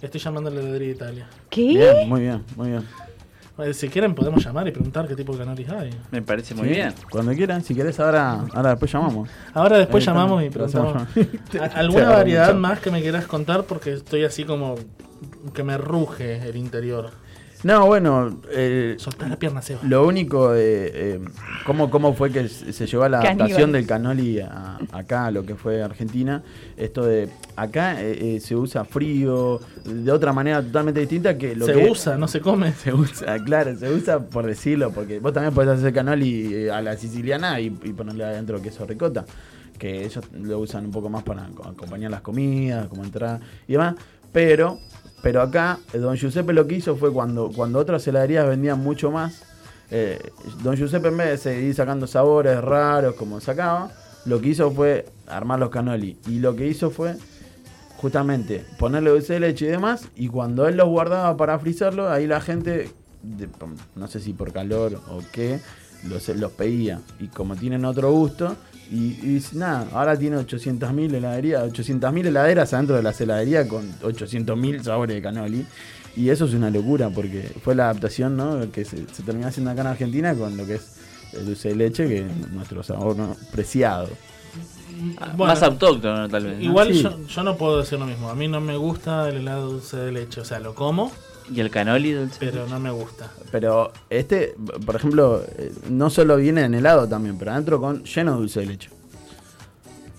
Estoy 0.00 0.20
llamando 0.20 0.48
a 0.50 0.52
la 0.52 0.60
heladería 0.60 0.88
de 0.88 0.94
Italia. 0.94 1.26
¿Qué? 1.50 1.62
Bien, 1.68 2.08
muy 2.08 2.20
bien, 2.22 2.44
muy 2.56 2.68
bien. 2.70 2.84
Si 3.74 3.90
quieren, 3.90 4.14
podemos 4.14 4.42
llamar 4.42 4.66
y 4.68 4.70
preguntar 4.70 5.06
qué 5.06 5.14
tipo 5.14 5.32
de 5.34 5.40
canolis 5.40 5.68
hay. 5.68 5.90
Me 6.10 6.22
parece 6.22 6.54
muy 6.54 6.68
Sí, 6.68 6.74
bien. 6.76 6.94
Cuando 7.10 7.32
quieran, 7.34 7.62
si 7.62 7.74
querés, 7.74 8.00
ahora, 8.00 8.46
ahora 8.54 8.70
después 8.70 8.90
llamamos. 8.90 9.28
Ahora 9.52 9.76
después 9.76 10.02
Ahí 10.08 10.14
llamamos 10.14 10.42
y 10.42 10.48
preguntamos. 10.48 10.94
llamar. 10.94 11.70
¿A- 11.76 11.78
¿Alguna 11.78 12.08
variedad 12.08 12.54
más 12.54 12.80
que 12.80 12.90
me 12.90 13.02
quieras 13.02 13.26
contar? 13.26 13.64
Porque 13.64 13.92
estoy 13.92 14.24
así 14.24 14.44
como 14.44 14.76
que 15.52 15.62
me 15.62 15.76
ruge 15.76 16.48
el 16.48 16.56
interior. 16.56 17.10
No, 17.62 17.86
bueno. 17.86 18.40
Eh, 18.50 18.94
Soltá 18.98 19.28
la 19.28 19.36
pierna, 19.36 19.60
Seba. 19.60 19.80
Lo 19.82 20.06
único 20.06 20.50
de. 20.52 20.90
eh, 20.94 21.20
¿cómo, 21.66 21.90
¿Cómo 21.90 22.14
fue 22.14 22.30
que 22.32 22.48
se 22.48 22.72
se 22.72 22.86
llevó 22.86 23.02
a 23.04 23.08
la 23.10 23.18
Caníbal. 23.18 23.40
adaptación 23.42 23.72
del 23.72 23.86
canoli 23.86 24.40
a- 24.40 24.78
acá, 24.92 25.26
a 25.26 25.30
lo 25.30 25.44
que 25.44 25.54
fue 25.56 25.82
Argentina? 25.82 26.42
Esto 26.78 27.04
de. 27.04 27.28
Acá 27.56 28.00
eh, 28.02 28.36
eh, 28.36 28.40
se 28.40 28.56
usa 28.56 28.84
frío, 28.86 29.60
de 29.84 30.10
otra 30.10 30.32
manera 30.32 30.62
totalmente 30.62 31.00
distinta 31.00 31.36
que 31.36 31.54
lo 31.54 31.66
Se 31.66 31.74
que. 31.74 31.90
usa, 31.90 32.16
no 32.16 32.28
se 32.28 32.40
come. 32.40 32.72
Se 32.80 32.94
usa, 32.94 33.38
claro, 33.44 33.76
se 33.76 33.90
usa 33.92 34.20
por 34.20 34.46
decirlo, 34.46 34.90
porque 34.92 35.18
vos 35.20 35.34
también 35.34 35.52
podés 35.52 35.78
hacer 35.78 35.92
canoli 35.92 36.54
eh, 36.54 36.70
a 36.70 36.80
la 36.80 36.96
siciliana 36.96 37.60
y, 37.60 37.66
y 37.66 37.92
ponerle 37.92 38.24
adentro 38.24 38.62
queso 38.62 38.86
ricota, 38.86 39.26
que 39.78 40.04
ellos 40.06 40.24
lo 40.32 40.58
usan 40.60 40.86
un 40.86 40.92
poco 40.92 41.10
más 41.10 41.22
para 41.24 41.46
co- 41.48 41.68
acompañar 41.68 42.10
las 42.10 42.22
comidas, 42.22 42.88
como 42.88 43.04
entrada 43.04 43.38
y 43.68 43.72
demás, 43.72 43.96
pero 44.32 44.78
pero 45.22 45.42
acá 45.42 45.78
eh, 45.92 45.98
Don 45.98 46.16
Giuseppe 46.16 46.52
lo 46.52 46.66
que 46.66 46.76
hizo 46.76 46.96
fue 46.96 47.12
cuando, 47.12 47.50
cuando 47.54 47.78
otras 47.78 48.06
heladerías 48.06 48.46
vendían 48.46 48.80
mucho 48.80 49.10
más, 49.10 49.42
eh, 49.90 50.18
Don 50.62 50.76
Giuseppe 50.76 51.08
en 51.08 51.16
vez 51.16 51.28
de 51.30 51.38
seguir 51.38 51.74
sacando 51.74 52.06
sabores 52.06 52.60
raros 52.60 53.14
como 53.14 53.40
sacaba, 53.40 53.90
lo 54.24 54.40
que 54.40 54.48
hizo 54.48 54.70
fue 54.70 55.06
armar 55.26 55.58
los 55.58 55.70
canoli 55.70 56.18
y 56.26 56.38
lo 56.38 56.54
que 56.54 56.66
hizo 56.66 56.90
fue 56.90 57.16
justamente 58.00 58.64
ponerle 58.78 59.10
dulce 59.10 59.34
de 59.34 59.40
leche 59.40 59.66
y 59.66 59.68
demás, 59.68 60.08
y 60.16 60.28
cuando 60.28 60.66
él 60.66 60.76
los 60.76 60.88
guardaba 60.88 61.36
para 61.36 61.58
frizarlo, 61.58 62.08
ahí 62.08 62.26
la 62.26 62.40
gente, 62.40 62.90
no 63.94 64.08
sé 64.08 64.20
si 64.20 64.32
por 64.32 64.52
calor 64.52 65.02
o 65.10 65.20
qué, 65.32 65.60
los, 66.08 66.28
los 66.30 66.52
pedía. 66.52 67.00
Y 67.18 67.28
como 67.28 67.56
tienen 67.56 67.84
otro 67.84 68.10
gusto, 68.10 68.56
y, 68.90 69.18
y 69.22 69.34
dice, 69.34 69.56
nada, 69.56 69.86
ahora 69.92 70.18
tiene 70.18 70.36
800.000 70.38 71.14
heladerías, 71.14 71.62
800.000 71.72 72.26
heladeras 72.26 72.72
adentro 72.74 72.96
de 72.96 73.02
las 73.02 73.20
heladerías 73.20 73.66
con 73.68 73.90
800.000 74.00 74.82
sabores 74.82 75.16
de 75.16 75.22
canoli. 75.22 75.66
Y 76.16 76.28
eso 76.30 76.44
es 76.46 76.54
una 76.54 76.70
locura 76.70 77.08
porque 77.10 77.52
fue 77.62 77.74
la 77.76 77.84
adaptación 77.84 78.36
¿no? 78.36 78.70
que 78.72 78.84
se, 78.84 79.06
se 79.12 79.22
terminó 79.22 79.46
haciendo 79.46 79.70
acá 79.70 79.82
en 79.82 79.86
Argentina 79.86 80.34
con 80.34 80.56
lo 80.56 80.66
que 80.66 80.74
es 80.74 80.96
el 81.34 81.46
dulce 81.46 81.68
de 81.68 81.76
leche, 81.76 82.08
que 82.08 82.18
es 82.18 82.50
nuestro 82.50 82.82
sabor 82.82 83.16
¿no? 83.16 83.36
preciado. 83.52 84.08
Bueno, 85.36 85.52
Más 85.54 85.62
autóctono, 85.62 86.28
tal 86.28 86.44
vez. 86.46 86.56
¿no? 86.58 86.64
Igual 86.64 86.92
Sí. 86.92 87.02
yo, 87.02 87.16
yo 87.26 87.42
no 87.44 87.56
puedo 87.56 87.78
decir 87.78 87.98
lo 87.98 88.06
mismo. 88.06 88.28
A 88.28 88.34
mí 88.34 88.48
no 88.48 88.60
me 88.60 88.76
gusta 88.76 89.28
el 89.28 89.36
helado 89.36 89.70
dulce 89.70 89.96
de 89.96 90.10
leche. 90.12 90.40
O 90.40 90.44
sea, 90.44 90.58
lo 90.58 90.74
como, 90.74 91.12
¿Y 91.52 91.60
el 91.60 91.70
canoli 91.70 92.12
dulce? 92.12 92.36
pero 92.38 92.66
no 92.66 92.78
me 92.78 92.90
gusta. 92.90 93.30
Pero 93.50 93.92
este, 94.08 94.54
por 94.86 94.96
ejemplo, 94.96 95.42
eh, 95.56 95.72
no 95.88 96.10
solo 96.10 96.36
viene 96.36 96.62
en 96.64 96.74
helado 96.74 97.08
también, 97.08 97.36
pero 97.38 97.52
adentro 97.52 97.80
con 97.80 98.04
lleno 98.04 98.32
de 98.32 98.38
dulce 98.38 98.60
de 98.60 98.66
leche. 98.66 98.90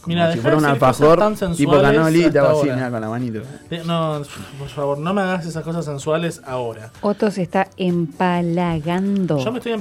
Como 0.02 0.16
Mira, 0.16 0.34
si 0.34 0.40
fuera 0.40 0.58
un 0.58 0.64
de 0.64 0.70
cosas 0.70 0.84
alfajor 1.02 1.20
tan 1.20 1.56
tipo 1.56 1.80
canoli 1.80 2.26
y 2.26 2.32
te 2.32 2.40
hago 2.40 2.60
así, 2.60 2.72
mira, 2.72 2.90
con 2.90 3.02
la 3.02 3.10
manito. 3.10 3.42
Eh, 3.70 3.84
No, 3.86 4.22
por 4.58 4.68
favor, 4.70 4.98
no 4.98 5.14
me 5.14 5.22
hagas 5.22 5.46
esas 5.46 5.64
cosas 5.64 5.86
sensuales 5.86 6.42
ahora. 6.44 6.92
Otto 7.02 7.30
se 7.30 7.44
está 7.44 7.70
empalagando. 7.78 9.38
Yo 9.38 9.52
me 9.52 9.60
estoy. 9.60 9.74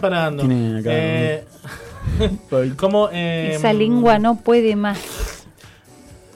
Tiene 0.43 0.79
acá, 0.81 0.91
Eh, 0.93 1.45
como 2.77 3.09
eh, 3.13 3.55
Esa 3.55 3.73
lengua 3.73 4.19
no 4.19 4.37
puede 4.37 4.77
más. 4.77 5.40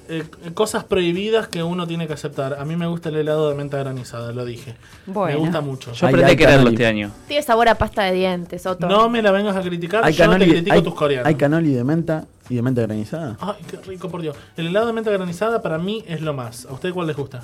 Eh, 0.08 0.24
cosas 0.54 0.84
prohibidas 0.84 1.48
que 1.48 1.62
uno 1.62 1.86
tiene 1.86 2.06
que 2.06 2.12
aceptar. 2.12 2.54
A 2.54 2.64
mí 2.64 2.76
me 2.76 2.86
gusta 2.86 3.08
el 3.08 3.16
helado 3.16 3.48
de 3.48 3.54
menta 3.54 3.78
granizada, 3.78 4.32
lo 4.32 4.44
dije. 4.44 4.74
Bueno. 5.06 5.38
Me 5.38 5.44
gusta 5.44 5.60
mucho. 5.60 5.92
Yo 5.92 6.06
aprendí 6.06 6.32
a 6.32 6.36
quererlo 6.36 6.70
este 6.70 6.86
año. 6.86 7.10
Tiene 7.26 7.42
sabor 7.42 7.68
a 7.68 7.74
pasta 7.76 8.02
de 8.02 8.12
dientes, 8.12 8.66
Otto. 8.66 8.86
No 8.86 9.08
me 9.08 9.22
la 9.22 9.30
vengas 9.30 9.56
a 9.56 9.62
criticar, 9.62 10.04
Hay 10.04 10.12
yo 10.12 10.30
te 10.30 10.48
critico 10.48 10.74
hay, 10.74 10.82
tus 10.82 10.94
coreanos. 10.94 11.26
hay 11.26 11.34
canoli 11.34 11.72
de 11.72 11.84
menta 11.84 12.26
y 12.48 12.56
de 12.56 12.62
menta 12.62 12.82
granizada. 12.82 13.36
Ay, 13.40 13.56
qué 13.70 13.76
rico, 13.78 14.08
por 14.08 14.20
Dios. 14.20 14.36
El 14.56 14.68
helado 14.68 14.86
de 14.86 14.92
menta 14.92 15.10
granizada 15.10 15.62
para 15.62 15.78
mí 15.78 16.04
es 16.06 16.20
lo 16.20 16.34
más. 16.34 16.66
¿A 16.66 16.72
usted 16.72 16.92
cuál 16.92 17.06
les 17.06 17.16
gusta? 17.16 17.42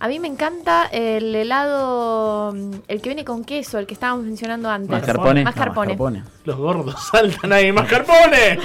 A 0.00 0.08
mí 0.08 0.18
me 0.18 0.28
encanta 0.28 0.86
el 0.92 1.34
helado, 1.34 2.52
mm, 2.52 2.72
el 2.88 3.00
que 3.00 3.08
viene 3.08 3.24
con 3.24 3.44
queso, 3.44 3.78
el 3.78 3.86
que 3.86 3.94
estábamos 3.94 4.24
mencionando 4.24 4.68
antes. 4.68 4.90
Mascarpone. 4.90 5.44
Mascarpone. 5.44 6.24
Los 6.44 6.56
gordos 6.56 7.08
saltan 7.10 7.52
ahí, 7.52 7.72
mascarpone. 7.72 8.58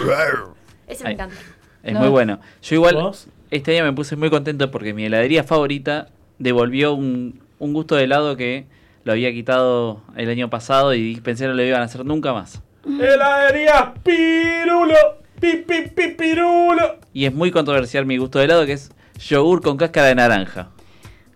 Ese 0.87 1.03
me 1.03 1.11
encanta. 1.11 1.35
Es 1.83 1.93
No. 1.93 1.99
muy 2.01 2.09
bueno. 2.09 2.39
Yo 2.61 2.75
igual, 2.75 2.95
¿Vos? 2.95 3.27
este 3.51 3.75
año 3.75 3.85
me 3.85 3.93
puse 3.93 4.15
muy 4.15 4.29
contento 4.29 4.69
porque 4.71 4.93
mi 4.93 5.05
heladería 5.05 5.43
favorita 5.43 6.07
devolvió 6.37 6.93
un, 6.93 7.41
un 7.59 7.73
gusto 7.73 7.95
de 7.95 8.03
helado 8.05 8.35
que 8.37 8.65
lo 9.05 9.13
había 9.13 9.31
quitado 9.31 10.01
el 10.15 10.29
año 10.29 10.49
pasado 10.49 10.93
y 10.93 11.15
pensé 11.21 11.43
que 11.45 11.49
no 11.49 11.53
lo 11.55 11.63
iban 11.63 11.81
a 11.81 11.85
hacer 11.85 12.05
nunca 12.05 12.33
más. 12.33 12.61
Heladería 12.85 13.93
Pirulo. 14.03 14.95
Pi, 15.39 15.63
pi, 15.65 15.83
pi, 15.95 16.07
pirulo. 16.17 16.97
Y 17.13 17.23
es 17.25 17.33
muy 17.33 17.49
controversial 17.49 18.05
mi 18.05 18.17
gusto 18.17 18.39
de 18.39 18.45
helado 18.45 18.65
que 18.65 18.73
es 18.73 18.91
yogur 19.25 19.61
con 19.61 19.77
cáscara 19.77 20.07
de 20.07 20.15
naranja. 20.15 20.67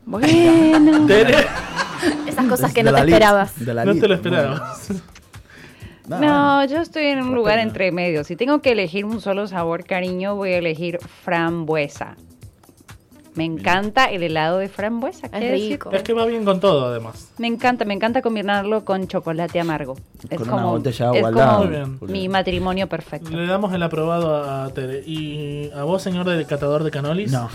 Bueno. 0.05 1.07
Esas 2.27 2.45
cosas 2.47 2.73
que 2.73 2.83
no 2.83 2.91
te 2.93 2.99
esperabas. 2.99 3.53
No 3.61 3.65
te 3.65 3.73
lo 3.73 3.83
bueno. 3.85 4.13
esperabas. 4.15 4.91
No, 6.07 6.65
yo 6.65 6.77
estoy 6.81 7.05
en 7.05 7.21
un 7.23 7.33
lugar 7.33 7.59
entre 7.59 7.91
medio. 7.91 8.23
Si 8.23 8.35
tengo 8.35 8.59
que 8.61 8.71
elegir 8.73 9.05
un 9.05 9.21
solo 9.21 9.47
sabor, 9.47 9.85
cariño, 9.85 10.35
voy 10.35 10.51
a 10.51 10.57
elegir 10.57 10.99
frambuesa. 10.99 12.15
Me 13.35 13.45
encanta 13.45 14.05
el 14.11 14.21
helado 14.21 14.59
de 14.59 14.69
frambuesa. 14.69 15.27
¿qué 15.29 15.37
Es 15.37 15.51
decir? 15.51 15.71
rico. 15.71 15.91
Es 15.91 16.03
que 16.03 16.13
va 16.13 16.25
bien 16.25 16.45
con 16.45 16.59
todo, 16.59 16.85
además. 16.85 17.31
Me 17.39 17.47
encanta, 17.47 17.83
me 17.83 17.95
encanta 17.95 18.21
combinarlo 18.21 18.85
con 18.85 19.07
chocolate 19.07 19.59
amargo. 19.59 19.95
Es 20.29 20.37
Con 20.37 20.49
una 20.49 20.57
como, 20.61 20.71
botella 20.73 21.09
de 21.09 21.19
es 21.19 21.25
agua 21.25 21.43
al 21.43 21.57
como 21.57 21.69
bien. 21.69 21.99
mi 22.01 22.29
matrimonio 22.29 22.87
perfecto. 22.87 23.31
Le 23.31 23.47
damos 23.47 23.73
el 23.73 23.81
aprobado 23.81 24.35
a, 24.35 24.65
a 24.65 24.69
Tere. 24.69 25.01
¿Y 25.07 25.71
a 25.75 25.83
vos, 25.83 26.03
señor 26.03 26.27
del 26.29 26.45
catador 26.45 26.83
de 26.83 26.91
canolis? 26.91 27.31
No. 27.31 27.49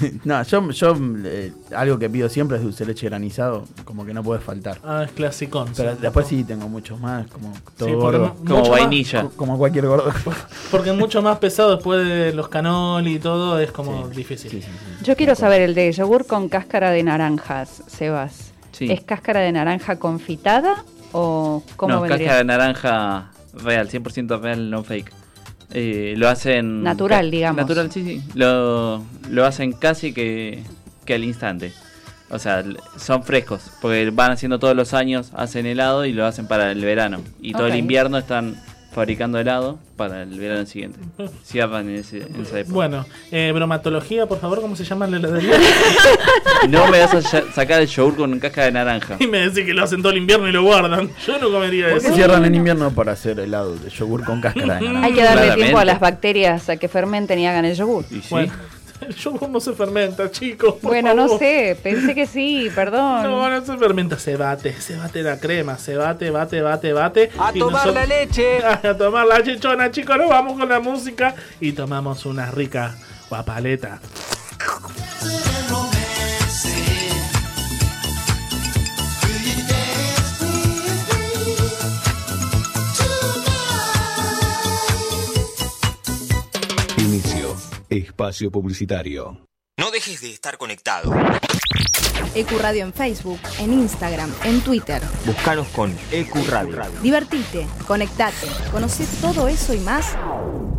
No, 0.24 0.42
yo, 0.42 0.70
yo 0.70 0.96
eh, 1.24 1.52
algo 1.74 1.98
que 1.98 2.08
pido 2.10 2.28
siempre 2.28 2.56
es 2.56 2.62
dulce 2.62 2.84
de 2.84 2.92
leche 2.92 3.08
granizado, 3.08 3.64
como 3.84 4.04
que 4.04 4.12
no 4.14 4.22
puede 4.22 4.40
faltar. 4.40 4.78
Ah, 4.84 5.02
es 5.06 5.12
clasicón. 5.12 5.68
Pero 5.76 5.92
sí. 5.92 5.98
después 6.00 6.26
sí 6.26 6.44
tengo 6.44 6.68
muchos 6.68 6.98
más, 7.00 7.26
como 7.28 7.52
todo 7.76 7.88
Sí, 7.88 7.94
gordo. 7.94 8.34
Como 8.46 8.60
más- 8.60 8.68
vainilla. 8.70 9.22
Co- 9.22 9.30
Como 9.36 9.58
cualquier 9.58 9.86
gordo. 9.86 10.12
Porque 10.70 10.92
mucho 10.92 11.22
más 11.22 11.38
pesado 11.38 11.76
después 11.76 12.06
de 12.06 12.32
los 12.32 12.48
canoli 12.48 13.14
y 13.14 13.18
todo 13.18 13.58
es 13.60 13.70
como 13.72 14.08
difícil. 14.08 14.64
Yo 15.02 15.16
quiero 15.16 15.34
saber 15.34 15.62
el 15.62 15.74
de 15.74 15.92
yogur 15.92 16.26
con 16.26 16.48
cáscara 16.48 16.90
de 16.90 17.02
naranjas, 17.02 17.82
Sebas. 17.86 18.52
Sí. 18.72 18.90
¿Es 18.90 19.02
cáscara 19.02 19.40
de 19.40 19.52
naranja 19.52 19.96
confitada 20.00 20.84
o 21.12 21.62
cómo 21.76 21.94
no, 21.94 22.00
vendría? 22.00 22.18
cáscara 22.18 22.38
de 22.38 22.44
naranja 22.44 23.30
real, 23.52 23.88
100% 23.88 24.40
real, 24.40 24.68
no 24.70 24.82
fake. 24.82 25.12
Eh, 25.72 26.14
lo 26.16 26.28
hacen... 26.28 26.82
Natural, 26.82 27.30
digamos. 27.30 27.56
Natural, 27.56 27.90
sí, 27.90 28.04
sí. 28.04 28.22
Lo, 28.34 29.02
lo 29.30 29.44
hacen 29.44 29.72
casi 29.72 30.12
que, 30.12 30.62
que 31.04 31.14
al 31.14 31.24
instante. 31.24 31.72
O 32.30 32.38
sea, 32.38 32.64
son 32.96 33.22
frescos, 33.22 33.70
porque 33.80 34.10
van 34.10 34.32
haciendo 34.32 34.58
todos 34.58 34.74
los 34.74 34.94
años, 34.94 35.30
hacen 35.34 35.66
helado 35.66 36.04
y 36.04 36.12
lo 36.12 36.26
hacen 36.26 36.48
para 36.48 36.72
el 36.72 36.84
verano. 36.84 37.20
Y 37.40 37.52
todo 37.52 37.66
el 37.68 37.76
invierno 37.76 38.18
están 38.18 38.56
fabricando 38.94 39.38
helado 39.38 39.78
para 39.96 40.22
el 40.22 40.38
verano 40.38 40.64
siguiente. 40.66 40.98
Cierran 41.44 41.88
en, 41.88 41.96
ese, 41.96 42.18
en 42.22 42.42
esa 42.42 42.60
época. 42.60 42.74
Bueno, 42.74 43.06
eh, 43.32 43.50
bromatología, 43.52 44.26
por 44.26 44.38
favor, 44.40 44.60
¿cómo 44.60 44.76
se 44.76 44.84
llama 44.84 45.06
la 45.06 45.16
heladería? 45.18 45.56
No 46.68 46.86
me 46.86 47.00
vas 47.00 47.12
a 47.14 47.42
sacar 47.52 47.82
el 47.82 47.88
yogur 47.88 48.16
con 48.16 48.38
cáscara 48.38 48.66
de 48.66 48.72
naranja. 48.72 49.16
y 49.20 49.26
me 49.26 49.38
decís 49.48 49.66
que 49.66 49.74
lo 49.74 49.84
hacen 49.84 50.00
todo 50.00 50.12
el 50.12 50.18
invierno 50.18 50.48
y 50.48 50.52
lo 50.52 50.62
guardan. 50.62 51.10
Yo 51.26 51.38
no 51.38 51.50
comería 51.50 51.88
¿Por 51.88 51.98
eso. 51.98 52.08
qué 52.08 52.14
cierran 52.14 52.44
en 52.46 52.54
invierno 52.54 52.90
para 52.92 53.12
hacer 53.12 53.38
helado 53.38 53.76
de 53.76 53.90
yogur 53.90 54.24
con 54.24 54.40
cáscara 54.40 54.76
de 54.76 54.80
naranja? 54.86 55.06
Hay 55.06 55.12
que 55.12 55.22
darle 55.22 55.34
Claramente. 55.42 55.62
tiempo 55.62 55.78
a 55.78 55.84
las 55.84 56.00
bacterias 56.00 56.68
a 56.70 56.76
que 56.78 56.88
fermenten 56.88 57.38
y 57.38 57.46
hagan 57.46 57.64
el 57.66 57.74
yogur. 57.76 58.04
Y 58.10 58.14
sí. 58.20 58.28
Bueno, 58.30 58.52
el 59.06 59.14
yogur 59.14 59.48
no 59.48 59.60
se 59.60 59.72
fermenta, 59.72 60.30
chicos. 60.30 60.74
por 60.74 60.90
Bueno, 60.90 61.14
no 61.14 61.38
sé, 61.38 61.76
pensé 61.82 62.14
que 62.14 62.26
sí, 62.26 62.70
perdón. 62.74 63.22
No, 63.22 63.48
no 63.48 63.64
se 63.64 63.76
fermenta, 63.76 64.18
se 64.18 64.36
bate, 64.36 64.72
se 64.80 64.96
bate 64.96 65.22
la 65.22 65.38
crema, 65.38 65.78
se 65.78 65.96
bate, 65.96 66.30
bate, 66.30 66.60
bate, 66.62 66.92
bate. 66.92 67.30
A 67.38 67.52
y 67.54 67.58
tomar 67.58 67.86
la 67.88 68.06
leche. 68.06 68.58
A 68.64 68.96
tomar 68.96 69.26
la 69.26 69.42
chichona, 69.42 69.90
chicos, 69.90 70.16
nos 70.16 70.28
vamos 70.28 70.58
con 70.58 70.68
la 70.68 70.80
música 70.80 71.34
y 71.60 71.72
tomamos 71.72 72.26
una 72.26 72.50
rica 72.50 72.94
guapaleta. 73.28 74.00
Espacio 87.98 88.50
publicitario. 88.50 89.46
No 89.78 89.90
dejes 89.92 90.20
de 90.20 90.30
estar 90.30 90.58
conectado. 90.58 91.14
Ecuradio 92.34 92.84
en 92.84 92.92
Facebook, 92.92 93.38
en 93.60 93.72
Instagram, 93.72 94.32
en 94.42 94.60
Twitter. 94.62 95.00
Búscanos 95.24 95.68
con 95.68 95.96
EcuRadio. 96.10 96.82
Divertite, 97.02 97.68
conectate, 97.86 98.48
conoce 98.72 99.06
todo 99.20 99.46
eso 99.46 99.74
y 99.74 99.78
más 99.78 100.16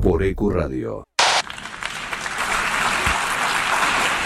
Por 0.01 0.23
EQ 0.23 0.51
Radio. 0.51 1.03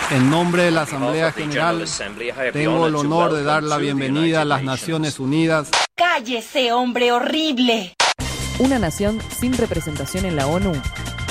En 0.10 0.32
nombre 0.32 0.64
de 0.64 0.72
la 0.72 0.82
Asamblea 0.82 1.32
General, 1.32 1.86
tengo 2.52 2.88
el 2.88 2.96
honor 2.96 3.34
de 3.34 3.44
dar 3.44 3.62
la 3.62 3.78
bienvenida 3.78 4.42
a 4.42 4.46
las 4.46 4.64
Naciones 4.64 5.20
Unidas. 5.20 5.70
¡Cállese, 5.96 6.72
hombre 6.72 7.12
horrible! 7.12 7.94
Una 8.58 8.80
nación 8.80 9.20
sin 9.40 9.54
representación 9.54 10.26
en 10.26 10.36
la 10.36 10.48
ONU 10.48 10.72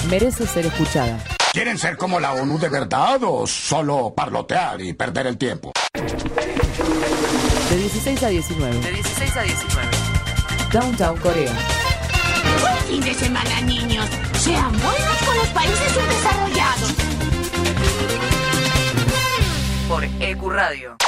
merece 0.08 0.46
ser 0.46 0.66
escuchada. 0.66 1.18
¿Quieren 1.52 1.78
ser 1.78 1.96
como 1.96 2.20
la 2.20 2.32
ONU 2.34 2.58
de 2.58 2.68
verdad 2.68 3.20
o 3.22 3.46
solo 3.46 4.12
parlotear 4.14 4.80
y 4.80 4.92
perder 4.92 5.26
el 5.26 5.38
tiempo? 5.38 5.72
De 7.70 7.76
16 7.76 8.22
a 8.22 8.28
19. 8.28 8.78
De 8.78 8.92
16 8.92 9.36
a 9.36 9.42
19. 9.42 9.88
Downtown 10.72 11.16
Corea. 11.18 11.52
Buen 12.60 12.76
fin 12.86 13.00
de 13.00 13.14
semana, 13.14 13.60
niños. 13.62 14.06
Sean 14.38 14.70
buenos 14.72 15.16
con 15.26 15.36
los 15.36 15.48
países 15.48 15.92
subdesarrollados. 15.92 16.94
Por 19.88 20.04
Ecuradio. 20.20 20.96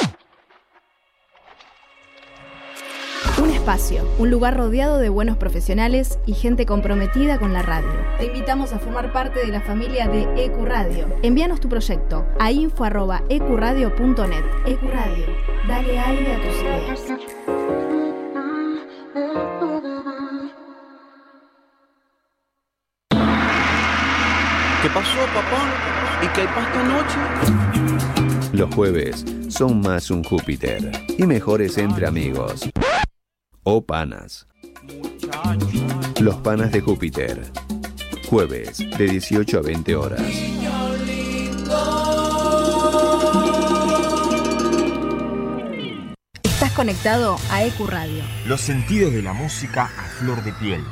espacio, 3.61 4.03
un 4.17 4.31
lugar 4.31 4.57
rodeado 4.57 4.97
de 4.97 5.09
buenos 5.09 5.37
profesionales 5.37 6.17
y 6.25 6.33
gente 6.33 6.65
comprometida 6.65 7.37
con 7.37 7.53
la 7.53 7.61
radio. 7.61 7.91
Te 8.17 8.25
invitamos 8.25 8.73
a 8.73 8.79
formar 8.79 9.13
parte 9.13 9.39
de 9.39 9.51
la 9.51 9.61
familia 9.61 10.07
de 10.07 10.23
Ecuradio. 10.43 11.05
Envíanos 11.21 11.59
tu 11.59 11.69
proyecto 11.69 12.25
a 12.39 12.51
info@ecuradio.net. 12.51 14.45
Ecuradio, 14.65 15.25
dale 15.67 15.99
aire 15.99 16.33
a 16.33 16.41
tus 16.41 16.55
ideas. 16.59 17.01
¿Qué 24.81 24.89
pasó, 24.89 25.19
papá? 25.35 25.69
¿Y 26.23 26.27
qué 26.29 26.41
hay 26.41 26.47
para 26.47 26.63
esta 26.63 26.83
noche? 26.83 27.19
Los 28.53 28.73
jueves 28.73 29.23
son 29.49 29.81
más 29.81 30.09
un 30.09 30.23
Júpiter 30.23 30.91
y 31.15 31.27
mejores 31.27 31.77
entre 31.77 32.07
amigos. 32.07 32.67
O 33.63 33.85
panas. 33.85 34.47
Los 36.19 36.35
panas 36.37 36.71
de 36.71 36.81
Júpiter. 36.81 37.51
Jueves 38.27 38.79
de 38.79 39.07
18 39.07 39.59
a 39.59 39.61
20 39.61 39.95
horas. 39.95 40.21
Estás 46.41 46.71
conectado 46.71 47.37
a 47.51 47.63
EQ 47.63 47.87
Radio. 47.87 48.23
Los 48.47 48.61
sentidos 48.61 49.13
de 49.13 49.21
la 49.21 49.33
música 49.33 49.83
a 49.95 50.03
flor 50.17 50.43
de 50.43 50.53
piel. 50.53 50.83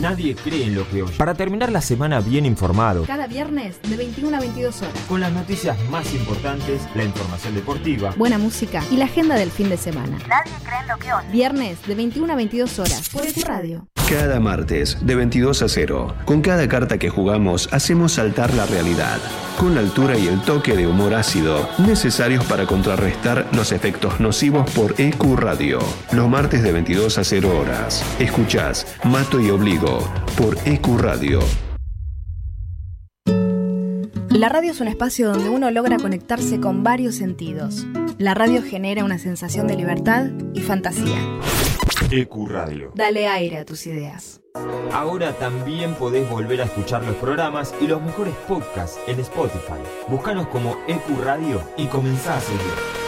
Nadie 0.00 0.34
cree 0.36 0.64
en 0.64 0.74
lo 0.74 0.88
que 0.88 1.02
oye. 1.02 1.12
Para 1.16 1.34
terminar 1.34 1.72
la 1.72 1.80
semana 1.80 2.20
bien 2.20 2.46
informado, 2.46 3.04
Cada 3.04 3.26
viernes 3.26 3.76
de 3.88 3.96
21 3.96 4.36
a 4.36 4.40
22 4.40 4.82
horas. 4.82 4.94
con 5.08 5.20
las 5.20 5.32
noticias 5.32 5.76
más 5.90 6.12
importantes, 6.14 6.82
la 6.94 7.04
información 7.04 7.54
deportiva, 7.54 8.12
Buena 8.16 8.38
música 8.38 8.82
y 8.90 8.96
la 8.96 9.06
agenda 9.06 9.34
del 9.34 9.50
fin 9.50 9.68
de 9.68 9.76
semana. 9.76 10.18
Nadie 10.28 10.52
cree 10.64 10.80
en 10.82 10.88
lo 10.88 10.96
que 10.98 11.12
oye. 11.12 11.28
Viernes 11.32 11.78
de 11.86 11.94
21 11.94 12.32
a 12.32 12.36
22 12.36 12.78
horas 12.78 13.08
por 13.08 13.26
EQ 13.26 13.44
Radio. 13.44 13.86
Cada 14.08 14.40
martes 14.40 14.96
de 15.04 15.14
22 15.14 15.62
a 15.62 15.68
0. 15.68 16.14
Con 16.24 16.40
cada 16.40 16.66
carta 16.68 16.96
que 16.98 17.10
jugamos 17.10 17.68
hacemos 17.72 18.12
saltar 18.12 18.54
la 18.54 18.64
realidad. 18.66 19.18
Con 19.58 19.74
la 19.74 19.80
altura 19.80 20.16
y 20.16 20.28
el 20.28 20.40
toque 20.42 20.76
de 20.76 20.86
humor 20.86 21.12
ácido 21.14 21.68
necesarios 21.78 22.44
para 22.44 22.64
contrarrestar 22.64 23.46
los 23.52 23.72
efectos 23.72 24.18
nocivos 24.20 24.70
por 24.70 24.94
EQ 24.98 25.36
Radio. 25.36 25.80
Los 26.12 26.28
martes 26.28 26.62
de 26.62 26.72
22 26.72 27.18
a 27.18 27.24
0 27.24 27.58
horas. 27.60 28.02
Escuchás 28.18 28.86
Mato 29.04 29.40
y 29.40 29.50
Obligo 29.50 29.87
por 30.36 30.56
EQ 30.66 30.98
Radio. 30.98 31.40
La 34.28 34.48
radio 34.48 34.70
es 34.70 34.80
un 34.80 34.88
espacio 34.88 35.30
donde 35.32 35.48
uno 35.48 35.70
logra 35.70 35.96
conectarse 35.96 36.60
con 36.60 36.84
varios 36.84 37.14
sentidos. 37.14 37.86
La 38.18 38.34
radio 38.34 38.62
genera 38.62 39.04
una 39.04 39.18
sensación 39.18 39.66
de 39.66 39.76
libertad 39.76 40.26
y 40.52 40.60
fantasía. 40.60 41.18
EQ 42.10 42.48
Radio. 42.48 42.92
Dale 42.94 43.26
aire 43.26 43.58
a 43.58 43.64
tus 43.64 43.86
ideas. 43.86 44.40
Ahora 44.92 45.32
también 45.38 45.94
podés 45.94 46.28
volver 46.28 46.60
a 46.60 46.64
escuchar 46.64 47.02
los 47.04 47.16
programas 47.16 47.74
y 47.80 47.86
los 47.86 48.02
mejores 48.02 48.34
podcasts 48.46 48.98
en 49.06 49.20
Spotify. 49.20 49.80
Búscanos 50.08 50.48
como 50.48 50.76
EQ 50.86 51.24
Radio 51.24 51.62
y 51.76 51.86
comenzá 51.86 52.36
a 52.36 52.40
seguir. 52.40 53.07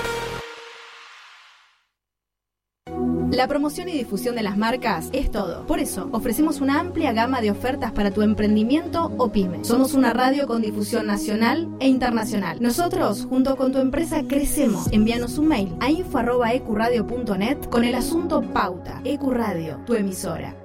La 3.32 3.46
promoción 3.46 3.88
y 3.88 3.92
difusión 3.92 4.34
de 4.34 4.42
las 4.42 4.56
marcas 4.56 5.08
es 5.12 5.30
todo. 5.30 5.64
Por 5.66 5.78
eso, 5.78 6.08
ofrecemos 6.10 6.60
una 6.60 6.80
amplia 6.80 7.12
gama 7.12 7.40
de 7.40 7.52
ofertas 7.52 7.92
para 7.92 8.10
tu 8.10 8.22
emprendimiento 8.22 9.12
o 9.18 9.30
pyme. 9.30 9.64
Somos 9.64 9.94
una 9.94 10.12
radio 10.12 10.48
con 10.48 10.62
difusión 10.62 11.06
nacional 11.06 11.68
e 11.78 11.86
internacional. 11.86 12.58
Nosotros, 12.60 13.26
junto 13.30 13.56
con 13.56 13.70
tu 13.70 13.78
empresa, 13.78 14.24
crecemos. 14.26 14.88
Envíanos 14.90 15.38
un 15.38 15.46
mail 15.46 15.76
a 15.78 15.90
info.ecuradio.net 15.90 17.68
con 17.70 17.84
el 17.84 17.94
asunto 17.94 18.42
Pauta. 18.42 19.00
Ecuradio, 19.04 19.76
tu 19.86 19.94
emisora. 19.94 20.56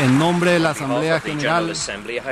En 0.00 0.18
nombre 0.18 0.52
de 0.52 0.58
la 0.58 0.70
Asamblea 0.70 1.20
General, 1.20 1.72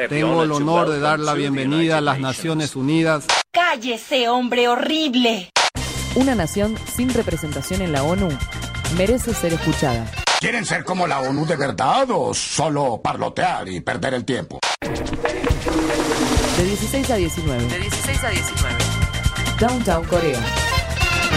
tengo 0.08 0.42
el 0.42 0.50
honor 0.50 0.88
de 0.88 0.98
dar 0.98 1.20
la 1.20 1.34
bienvenida 1.34 1.98
a 1.98 2.00
las 2.00 2.18
Naciones 2.18 2.74
Unidas. 2.74 3.28
¡Cállese, 3.52 4.28
hombre 4.28 4.66
horrible! 4.66 5.50
Una 6.16 6.34
nación 6.34 6.76
sin 6.92 7.08
representación 7.14 7.82
en 7.82 7.92
la 7.92 8.02
ONU 8.02 8.28
merece 8.96 9.32
ser 9.32 9.52
escuchada. 9.52 10.10
¿Quieren 10.40 10.64
ser 10.64 10.82
como 10.82 11.06
la 11.06 11.20
ONU 11.20 11.46
de 11.46 11.54
verdad 11.54 12.08
o 12.10 12.34
solo 12.34 13.00
parlotear 13.00 13.68
y 13.68 13.80
perder 13.80 14.14
el 14.14 14.24
tiempo? 14.24 14.58
De 16.56 16.64
16 16.64 17.10
a 17.10 17.14
19. 17.14 17.64
De 17.64 17.78
16 17.78 18.24
a 18.24 18.30
19. 18.30 18.76
Downtown 19.60 20.04
Corea. 20.06 20.40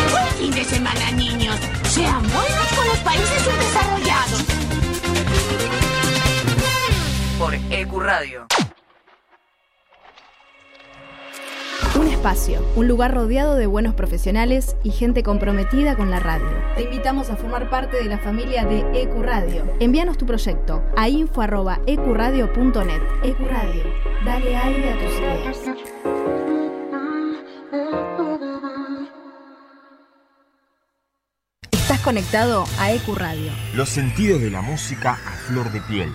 Buen 0.10 0.28
fin 0.40 0.52
de 0.52 0.66
semana, 0.66 1.12
niños. 1.12 1.56
Sean 1.90 2.24
buenos 2.24 2.68
con 2.76 2.88
los 2.88 2.98
países 3.00 3.44
subdesarrollados. 3.44 4.44
Por 7.38 7.54
EQ 7.54 8.00
Radio. 8.00 8.48
Espacio, 12.24 12.66
un 12.78 12.88
lugar 12.88 13.14
rodeado 13.14 13.56
de 13.56 13.68
buenos 13.68 13.96
profesionales 13.96 14.78
y 14.82 14.92
gente 14.92 15.24
comprometida 15.24 15.98
con 15.98 16.10
la 16.10 16.22
radio. 16.22 16.48
Te 16.74 16.84
invitamos 16.84 17.30
a 17.30 17.36
formar 17.36 17.70
parte 17.70 17.98
de 17.98 18.06
la 18.06 18.18
familia 18.18 18.64
de 18.64 18.80
EQ 18.94 19.22
Radio. 19.22 19.66
Envíanos 19.82 20.18
tu 20.18 20.26
proyecto 20.26 20.82
a 20.96 21.10
info.ecuradio.net. 21.10 23.02
EQ 23.24 23.40
Radio, 23.40 23.84
dale 24.24 24.56
aire 24.56 24.94
a 24.94 25.00
tus 25.00 25.12
ideas. 25.20 25.58
Estás 31.72 32.00
conectado 32.00 32.64
a 32.80 32.94
EQ 32.94 33.18
Radio. 33.18 33.52
Los 33.76 33.90
sentidos 33.90 34.42
de 34.42 34.50
la 34.50 34.62
música 34.62 35.12
a 35.12 35.32
flor 35.46 35.70
de 35.74 35.82
piel. 35.82 36.10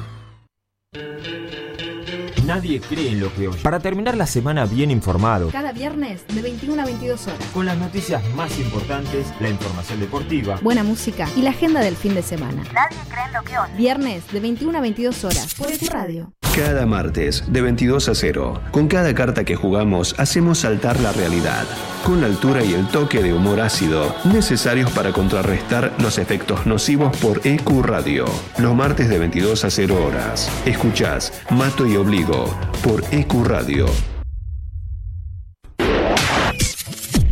Nadie 2.48 2.80
cree 2.80 3.10
en 3.10 3.20
lo 3.20 3.30
que 3.34 3.46
oye. 3.46 3.58
Para 3.62 3.78
terminar 3.78 4.16
la 4.16 4.26
semana 4.26 4.64
bien 4.64 4.90
informado, 4.90 5.50
Cada 5.50 5.70
viernes 5.72 6.22
de 6.34 6.40
21 6.40 6.80
a 6.80 6.86
22 6.86 7.26
horas. 7.26 7.38
con 7.52 7.66
las 7.66 7.76
noticias 7.76 8.22
más 8.34 8.58
importantes, 8.58 9.26
la 9.38 9.50
información 9.50 10.00
deportiva, 10.00 10.58
Buena 10.62 10.82
música 10.82 11.28
y 11.36 11.42
la 11.42 11.50
agenda 11.50 11.80
del 11.80 11.94
fin 11.94 12.14
de 12.14 12.22
semana. 12.22 12.62
Nadie 12.72 12.96
cree 13.10 13.24
en 13.26 13.32
lo 13.34 13.42
que 13.42 13.58
oye. 13.58 13.74
Viernes 13.76 14.22
de 14.32 14.40
21 14.40 14.78
a 14.78 14.80
22 14.80 15.24
horas 15.24 15.54
por 15.56 15.70
EQ 15.70 15.90
Radio. 15.92 16.32
Cada 16.56 16.86
martes 16.86 17.44
de 17.52 17.60
22 17.60 18.08
a 18.08 18.14
0. 18.14 18.60
Con 18.72 18.88
cada 18.88 19.14
carta 19.14 19.44
que 19.44 19.54
jugamos 19.54 20.14
hacemos 20.18 20.58
saltar 20.60 20.98
la 21.00 21.12
realidad. 21.12 21.64
Con 22.04 22.20
la 22.22 22.26
altura 22.28 22.64
y 22.64 22.72
el 22.72 22.88
toque 22.88 23.22
de 23.22 23.32
humor 23.34 23.60
ácido 23.60 24.14
necesarios 24.24 24.90
para 24.92 25.12
contrarrestar 25.12 25.92
los 25.98 26.16
efectos 26.18 26.66
nocivos 26.66 27.14
por 27.18 27.46
EQ 27.46 27.82
Radio. 27.82 28.24
Los 28.56 28.74
martes 28.74 29.08
de 29.08 29.18
22 29.18 29.64
a 29.64 29.70
0 29.70 30.04
horas. 30.04 30.50
Escuchás 30.64 31.32
Mato 31.50 31.86
y 31.86 31.96
Obligo 31.96 32.37
por 32.82 33.02
EQ 33.10 33.44
Radio. 33.44 33.86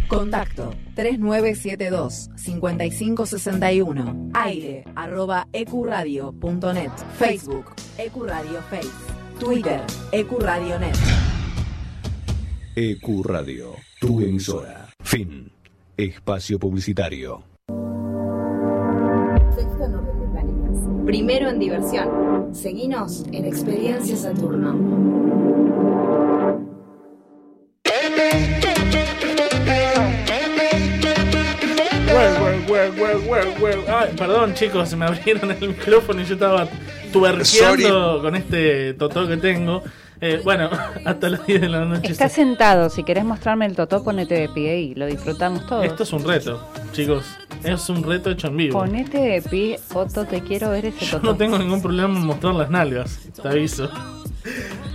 Contacto 0.08 0.74
3972 0.94 2.30
5561. 2.36 4.30
Aire 4.34 4.84
arroba 4.94 5.46
ecuradio.net. 5.52 6.92
Facebook 7.18 7.74
Ecuradio 7.98 8.62
Face. 8.70 8.88
Twitter 9.38 9.82
Ecuradio.net. 10.12 10.96
EQ 12.74 13.22
Radio, 13.24 13.74
tu 14.00 14.20
emisora. 14.20 14.88
Fin. 15.02 15.50
Espacio 15.96 16.58
publicitario. 16.58 17.42
Primero 21.06 21.48
en 21.48 21.60
diversión. 21.60 22.52
Seguinos 22.52 23.24
en 23.30 23.44
Experiencia 23.44 24.16
Saturno. 24.16 24.74
Well, 32.08 32.42
well, 32.42 32.64
well, 32.68 32.92
well, 32.98 33.20
well, 33.28 33.54
well. 33.62 33.84
Ay, 33.86 34.16
perdón, 34.18 34.54
chicos, 34.54 34.88
se 34.88 34.96
me 34.96 35.04
abrieron 35.06 35.52
el 35.52 35.68
micrófono 35.68 36.22
y 36.22 36.24
yo 36.24 36.34
estaba 36.34 36.68
tuberqueando 37.12 38.20
con 38.20 38.34
este 38.34 38.94
totó 38.94 39.28
que 39.28 39.36
tengo. 39.36 39.84
Eh, 40.20 40.40
bueno, 40.42 40.70
hasta 41.04 41.28
las 41.28 41.46
10 41.46 41.60
de 41.60 41.68
la 41.68 41.84
noche. 41.84 42.10
Está 42.10 42.28
sentado, 42.28 42.88
si 42.90 43.04
querés 43.04 43.24
mostrarme 43.24 43.66
el 43.66 43.74
totó, 43.76 44.02
ponete 44.02 44.34
de 44.34 44.48
pie 44.48 44.80
y 44.80 44.94
lo 44.94 45.06
disfrutamos 45.06 45.66
todos. 45.66 45.84
Esto 45.84 46.02
es 46.04 46.12
un 46.12 46.24
reto, 46.24 46.66
chicos. 46.92 47.24
Es 47.62 47.88
un 47.88 48.02
reto 48.02 48.30
hecho 48.30 48.46
en 48.48 48.56
vivo. 48.56 48.78
Ponete 48.78 49.18
de 49.18 49.42
pie, 49.42 49.78
Otto, 49.92 50.24
te 50.24 50.40
quiero 50.42 50.70
ver 50.70 50.86
ese 50.86 51.04
Yo 51.06 51.16
totó. 51.18 51.26
no 51.32 51.36
tengo 51.36 51.58
ningún 51.58 51.82
problema 51.82 52.18
en 52.18 52.24
mostrar 52.26 52.54
las 52.54 52.70
nalgas, 52.70 53.18
te 53.42 53.48
aviso. 53.48 53.90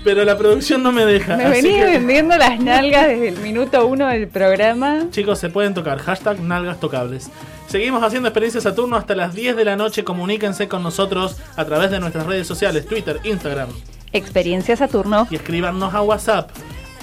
Pero 0.03 0.23
la 0.23 0.37
producción 0.37 0.81
no 0.81 0.91
me 0.91 1.05
deja. 1.05 1.37
Me 1.37 1.61
que- 1.61 1.83
vendiendo 1.85 2.35
las 2.37 2.59
nalgas 2.59 3.07
desde 3.07 3.27
el 3.29 3.37
minuto 3.37 3.85
uno 3.85 4.07
del 4.07 4.27
programa. 4.27 5.07
Chicos, 5.11 5.37
se 5.39 5.49
pueden 5.49 5.73
tocar. 5.73 5.99
Hashtag 5.99 6.39
nalgas 6.39 6.79
tocables. 6.79 7.29
Seguimos 7.67 8.01
haciendo 8.03 8.27
experiencia 8.29 8.61
Saturno 8.61 8.95
hasta 8.95 9.13
las 9.15 9.35
10 9.35 9.55
de 9.55 9.65
la 9.65 9.75
noche. 9.75 10.03
Comuníquense 10.03 10.67
con 10.67 10.81
nosotros 10.81 11.37
a 11.55 11.65
través 11.65 11.91
de 11.91 11.99
nuestras 11.99 12.25
redes 12.25 12.47
sociales, 12.47 12.85
Twitter, 12.87 13.19
Instagram. 13.23 13.69
Experiencia 14.13 14.75
Saturno. 14.75 15.27
Y 15.29 15.35
escríbanos 15.35 15.93
a 15.93 16.01
WhatsApp 16.01 16.49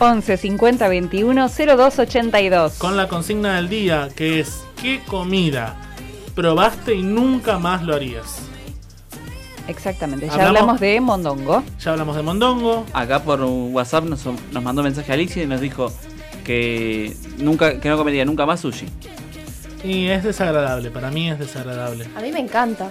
11 0.00 0.36
50 0.36 0.88
21 0.88 1.48
02 1.48 1.98
82. 1.98 2.74
con 2.74 2.96
la 2.96 3.08
consigna 3.08 3.56
del 3.56 3.68
día, 3.68 4.08
que 4.14 4.40
es 4.40 4.62
¿qué 4.80 5.00
comida 5.06 5.76
probaste 6.34 6.94
y 6.94 7.02
nunca 7.02 7.58
más 7.58 7.82
lo 7.82 7.94
harías? 7.96 8.40
Exactamente, 9.66 10.26
ya 10.26 10.32
Hablamos- 10.34 10.46
hablamos 10.48 10.80
de 10.80 11.00
mondongo. 11.00 11.62
Ya 11.80 11.90
hablamos 11.92 12.16
de 12.16 12.22
mondongo. 12.22 12.86
Acá 12.94 13.22
por 13.22 13.42
WhatsApp 13.42 14.04
nos, 14.04 14.24
nos 14.24 14.62
mandó 14.62 14.80
un 14.80 14.84
mensaje 14.86 15.12
Alicia 15.12 15.42
y 15.42 15.46
nos 15.46 15.60
dijo 15.60 15.92
que 16.44 17.14
nunca 17.38 17.78
que 17.78 17.88
no 17.90 17.98
comería 17.98 18.24
nunca 18.24 18.46
más 18.46 18.60
sushi. 18.60 18.86
Y 19.84 20.06
es 20.06 20.24
desagradable, 20.24 20.90
para 20.90 21.10
mí 21.10 21.30
es 21.30 21.38
desagradable. 21.38 22.06
A 22.16 22.20
mí 22.20 22.32
me 22.32 22.40
encanta. 22.40 22.88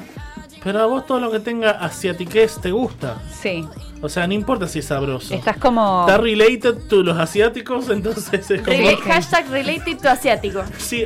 Pero 0.68 0.82
a 0.82 0.86
vos 0.86 1.06
todo 1.06 1.22
lo 1.22 1.32
que 1.32 1.40
tenga 1.40 1.72
asiatiquez 1.72 2.60
te 2.60 2.72
gusta. 2.72 3.22
Sí. 3.32 3.66
O 4.02 4.10
sea, 4.10 4.28
no 4.28 4.34
importa 4.34 4.68
si 4.68 4.80
es 4.80 4.86
sabroso. 4.86 5.34
Estás 5.34 5.56
como. 5.56 6.02
Está 6.02 6.18
related 6.18 6.90
to 6.90 7.04
los 7.04 7.18
asiáticos, 7.18 7.90
entonces 7.90 8.52
es 8.52 8.62
como... 8.62 8.78
Hashtag 9.06 9.50
related 9.50 9.98
to 9.98 10.10
asiático. 10.10 10.64
Sí, 10.78 11.06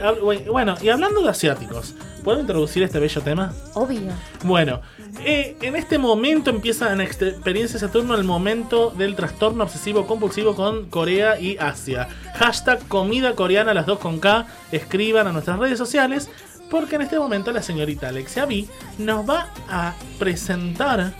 bueno, 0.51 0.73
y 0.81 0.89
hablando 0.89 1.21
de 1.21 1.29
asiáticos, 1.29 1.93
¿puedo 2.23 2.39
introducir 2.39 2.81
este 2.81 2.97
bello 2.97 3.21
tema? 3.21 3.53
Obvio. 3.75 4.11
Bueno, 4.43 4.81
eh, 5.23 5.55
en 5.61 5.75
este 5.75 5.99
momento 5.99 6.49
empieza 6.49 6.91
en 6.91 7.01
Experiencia 7.01 7.79
Saturno 7.79 8.15
el 8.15 8.23
momento 8.23 8.89
del 8.89 9.15
trastorno 9.15 9.65
obsesivo 9.65 10.07
compulsivo 10.07 10.55
con 10.55 10.89
Corea 10.89 11.39
y 11.39 11.57
Asia. 11.57 12.07
Hashtag 12.33 12.87
comida 12.87 13.35
coreana, 13.35 13.75
las 13.75 13.85
dos 13.85 13.99
con 13.99 14.19
K, 14.19 14.47
escriban 14.71 15.27
a 15.27 15.31
nuestras 15.31 15.59
redes 15.59 15.77
sociales, 15.77 16.31
porque 16.71 16.95
en 16.95 17.01
este 17.01 17.19
momento 17.19 17.51
la 17.51 17.61
señorita 17.61 18.07
Alexia 18.07 18.45
B 18.45 18.65
nos 18.97 19.29
va 19.29 19.49
a 19.69 19.93
presentar 20.17 21.13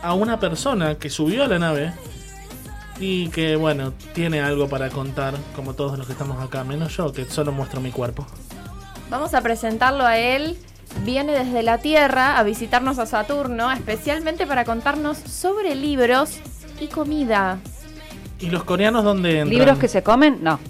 a 0.00 0.14
una 0.14 0.38
persona 0.38 0.94
que 0.94 1.10
subió 1.10 1.42
a 1.42 1.48
la 1.48 1.58
nave 1.58 1.92
y 3.00 3.28
que, 3.28 3.56
bueno, 3.56 3.92
tiene 4.14 4.40
algo 4.40 4.68
para 4.68 4.88
contar, 4.88 5.34
como 5.56 5.74
todos 5.74 5.98
los 5.98 6.06
que 6.06 6.12
estamos 6.12 6.42
acá, 6.42 6.62
menos 6.62 6.96
yo, 6.96 7.12
que 7.12 7.24
solo 7.24 7.50
muestro 7.50 7.80
mi 7.80 7.90
cuerpo. 7.90 8.24
Vamos 9.10 9.34
a 9.34 9.40
presentarlo 9.42 10.06
a 10.06 10.16
él. 10.18 10.56
Viene 11.04 11.32
desde 11.32 11.62
la 11.64 11.78
Tierra 11.78 12.38
a 12.38 12.42
visitarnos 12.44 12.98
a 13.00 13.06
Saturno, 13.06 13.70
especialmente 13.72 14.46
para 14.46 14.64
contarnos 14.64 15.18
sobre 15.18 15.74
libros 15.74 16.38
y 16.80 16.86
comida. 16.86 17.58
¿Y 18.38 18.50
los 18.50 18.64
coreanos 18.64 19.02
dónde 19.02 19.40
entran? 19.40 19.50
¿Libros 19.50 19.78
que 19.78 19.88
se 19.88 20.02
comen? 20.02 20.38
No. 20.42 20.60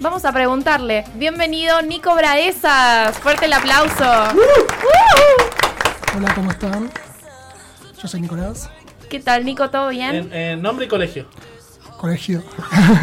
Vamos 0.00 0.24
a 0.24 0.32
preguntarle. 0.32 1.04
Bienvenido, 1.14 1.80
Nico 1.82 2.14
Braesas. 2.14 3.16
Fuerte 3.18 3.46
el 3.46 3.52
aplauso. 3.54 4.04
Hola, 6.16 6.34
¿cómo 6.34 6.50
están? 6.50 6.90
Yo 8.00 8.08
soy 8.08 8.20
Nicolás, 8.20 8.70
¿Qué 9.08 9.20
tal, 9.20 9.44
Nico? 9.44 9.70
¿Todo 9.70 9.88
bien? 9.90 10.14
En, 10.16 10.32
en 10.32 10.62
nombre 10.62 10.86
y 10.86 10.88
colegio. 10.88 11.26
colegio. 11.98 12.42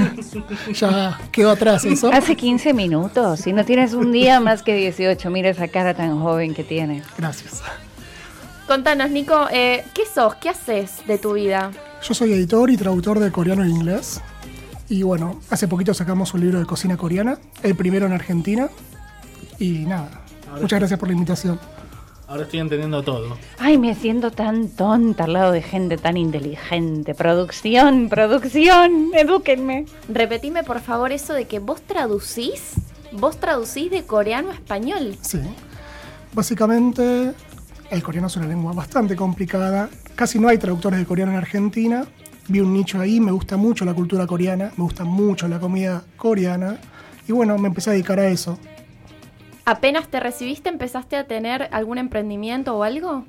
ya 0.73 1.17
quedó 1.31 1.51
atrás 1.51 1.85
eso. 1.85 2.11
Hace 2.11 2.35
15 2.35 2.73
minutos 2.73 3.47
y 3.47 3.53
no 3.53 3.63
tienes 3.65 3.93
un 3.93 4.11
día 4.11 4.39
más 4.39 4.61
que 4.63 4.75
18. 4.75 5.29
Mira 5.29 5.49
esa 5.49 5.67
cara 5.69 5.93
tan 5.93 6.19
joven 6.21 6.53
que 6.53 6.63
tienes. 6.63 7.05
Gracias. 7.17 7.61
Contanos, 8.67 9.09
Nico, 9.11 9.47
eh, 9.51 9.85
¿qué 9.93 10.03
sos? 10.05 10.35
¿Qué 10.35 10.49
haces 10.49 11.05
de 11.07 11.17
tu 11.17 11.33
vida? 11.33 11.71
Yo 12.01 12.13
soy 12.13 12.33
editor 12.33 12.69
y 12.69 12.77
traductor 12.77 13.19
de 13.19 13.31
coreano 13.31 13.63
e 13.63 13.69
inglés. 13.69 14.21
Y 14.89 15.03
bueno, 15.03 15.39
hace 15.49 15.67
poquito 15.67 15.93
sacamos 15.93 16.34
un 16.34 16.41
libro 16.41 16.59
de 16.59 16.65
cocina 16.65 16.97
coreana, 16.97 17.38
el 17.61 17.75
primero 17.75 18.05
en 18.05 18.13
Argentina. 18.13 18.69
Y 19.59 19.86
nada, 19.86 20.23
muchas 20.59 20.79
gracias 20.79 20.99
por 20.99 21.07
la 21.09 21.13
invitación. 21.13 21.59
Ahora 22.27 22.43
estoy 22.43 22.61
entendiendo 22.61 23.03
todo. 23.03 23.38
Ay, 23.59 23.77
me 23.77 23.93
siento 23.95 24.31
tan 24.31 24.69
tonta 24.69 25.25
al 25.25 25.34
lado 25.34 25.51
de 25.51 25.61
gente 25.61 25.97
tan 25.97 26.17
inteligente. 26.17 27.13
Producción, 27.13 28.09
producción, 28.09 29.11
edúquenme. 29.13 29.86
Repetime, 30.09 30.63
por 30.63 30.79
favor, 30.79 31.11
eso 31.11 31.34
de 31.34 31.45
que 31.45 31.59
vos 31.59 31.81
traducís. 31.81 32.73
Vos 33.11 33.38
traducís 33.38 33.91
de 33.91 34.03
coreano 34.03 34.49
a 34.49 34.53
español. 34.55 35.15
Sí. 35.21 35.39
Básicamente, 36.34 37.34
el 37.91 38.01
coreano 38.01 38.27
es 38.27 38.36
una 38.38 38.47
lengua 38.47 38.73
bastante 38.73 39.15
complicada. 39.15 39.89
Casi 40.15 40.39
no 40.39 40.47
hay 40.47 40.57
traductores 40.57 40.97
de 40.97 41.05
coreano 41.05 41.34
en 41.34 41.38
Argentina. 41.38 42.05
Vi 42.47 42.59
un 42.59 42.73
nicho 42.73 42.99
ahí, 42.99 43.19
me 43.19 43.31
gusta 43.31 43.55
mucho 43.57 43.85
la 43.85 43.93
cultura 43.93 44.27
coreana, 44.27 44.71
me 44.77 44.83
gusta 44.83 45.03
mucho 45.05 45.47
la 45.47 45.59
comida 45.59 46.03
coreana. 46.17 46.77
Y 47.27 47.31
bueno, 47.31 47.57
me 47.57 47.69
empecé 47.69 47.89
a 47.89 47.93
dedicar 47.93 48.19
a 48.19 48.27
eso. 48.27 48.57
¿Apenas 49.65 50.09
te 50.09 50.19
recibiste, 50.19 50.67
empezaste 50.69 51.15
a 51.15 51.25
tener 51.25 51.69
algún 51.71 51.97
emprendimiento 51.97 52.75
o 52.75 52.83
algo? 52.83 53.25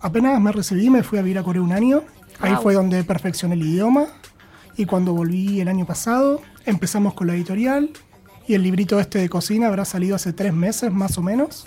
Apenas 0.00 0.40
me 0.40 0.52
recibí, 0.52 0.88
me 0.90 1.02
fui 1.02 1.18
a 1.18 1.22
vivir 1.22 1.38
a 1.38 1.42
Corea 1.42 1.60
un 1.62 1.72
año. 1.72 2.02
Ahí 2.40 2.52
Wow. 2.54 2.62
fue 2.62 2.74
donde 2.74 3.02
perfeccioné 3.04 3.54
el 3.54 3.62
idioma. 3.62 4.06
Y 4.76 4.86
cuando 4.86 5.12
volví 5.12 5.60
el 5.60 5.68
año 5.68 5.84
pasado, 5.84 6.40
empezamos 6.64 7.14
con 7.14 7.26
la 7.26 7.34
editorial. 7.34 7.90
Y 8.46 8.54
el 8.54 8.62
librito 8.62 8.98
este 9.00 9.18
de 9.18 9.28
cocina 9.28 9.66
habrá 9.66 9.84
salido 9.84 10.14
hace 10.16 10.32
tres 10.32 10.54
meses 10.54 10.92
más 10.92 11.18
o 11.18 11.22
menos. 11.22 11.66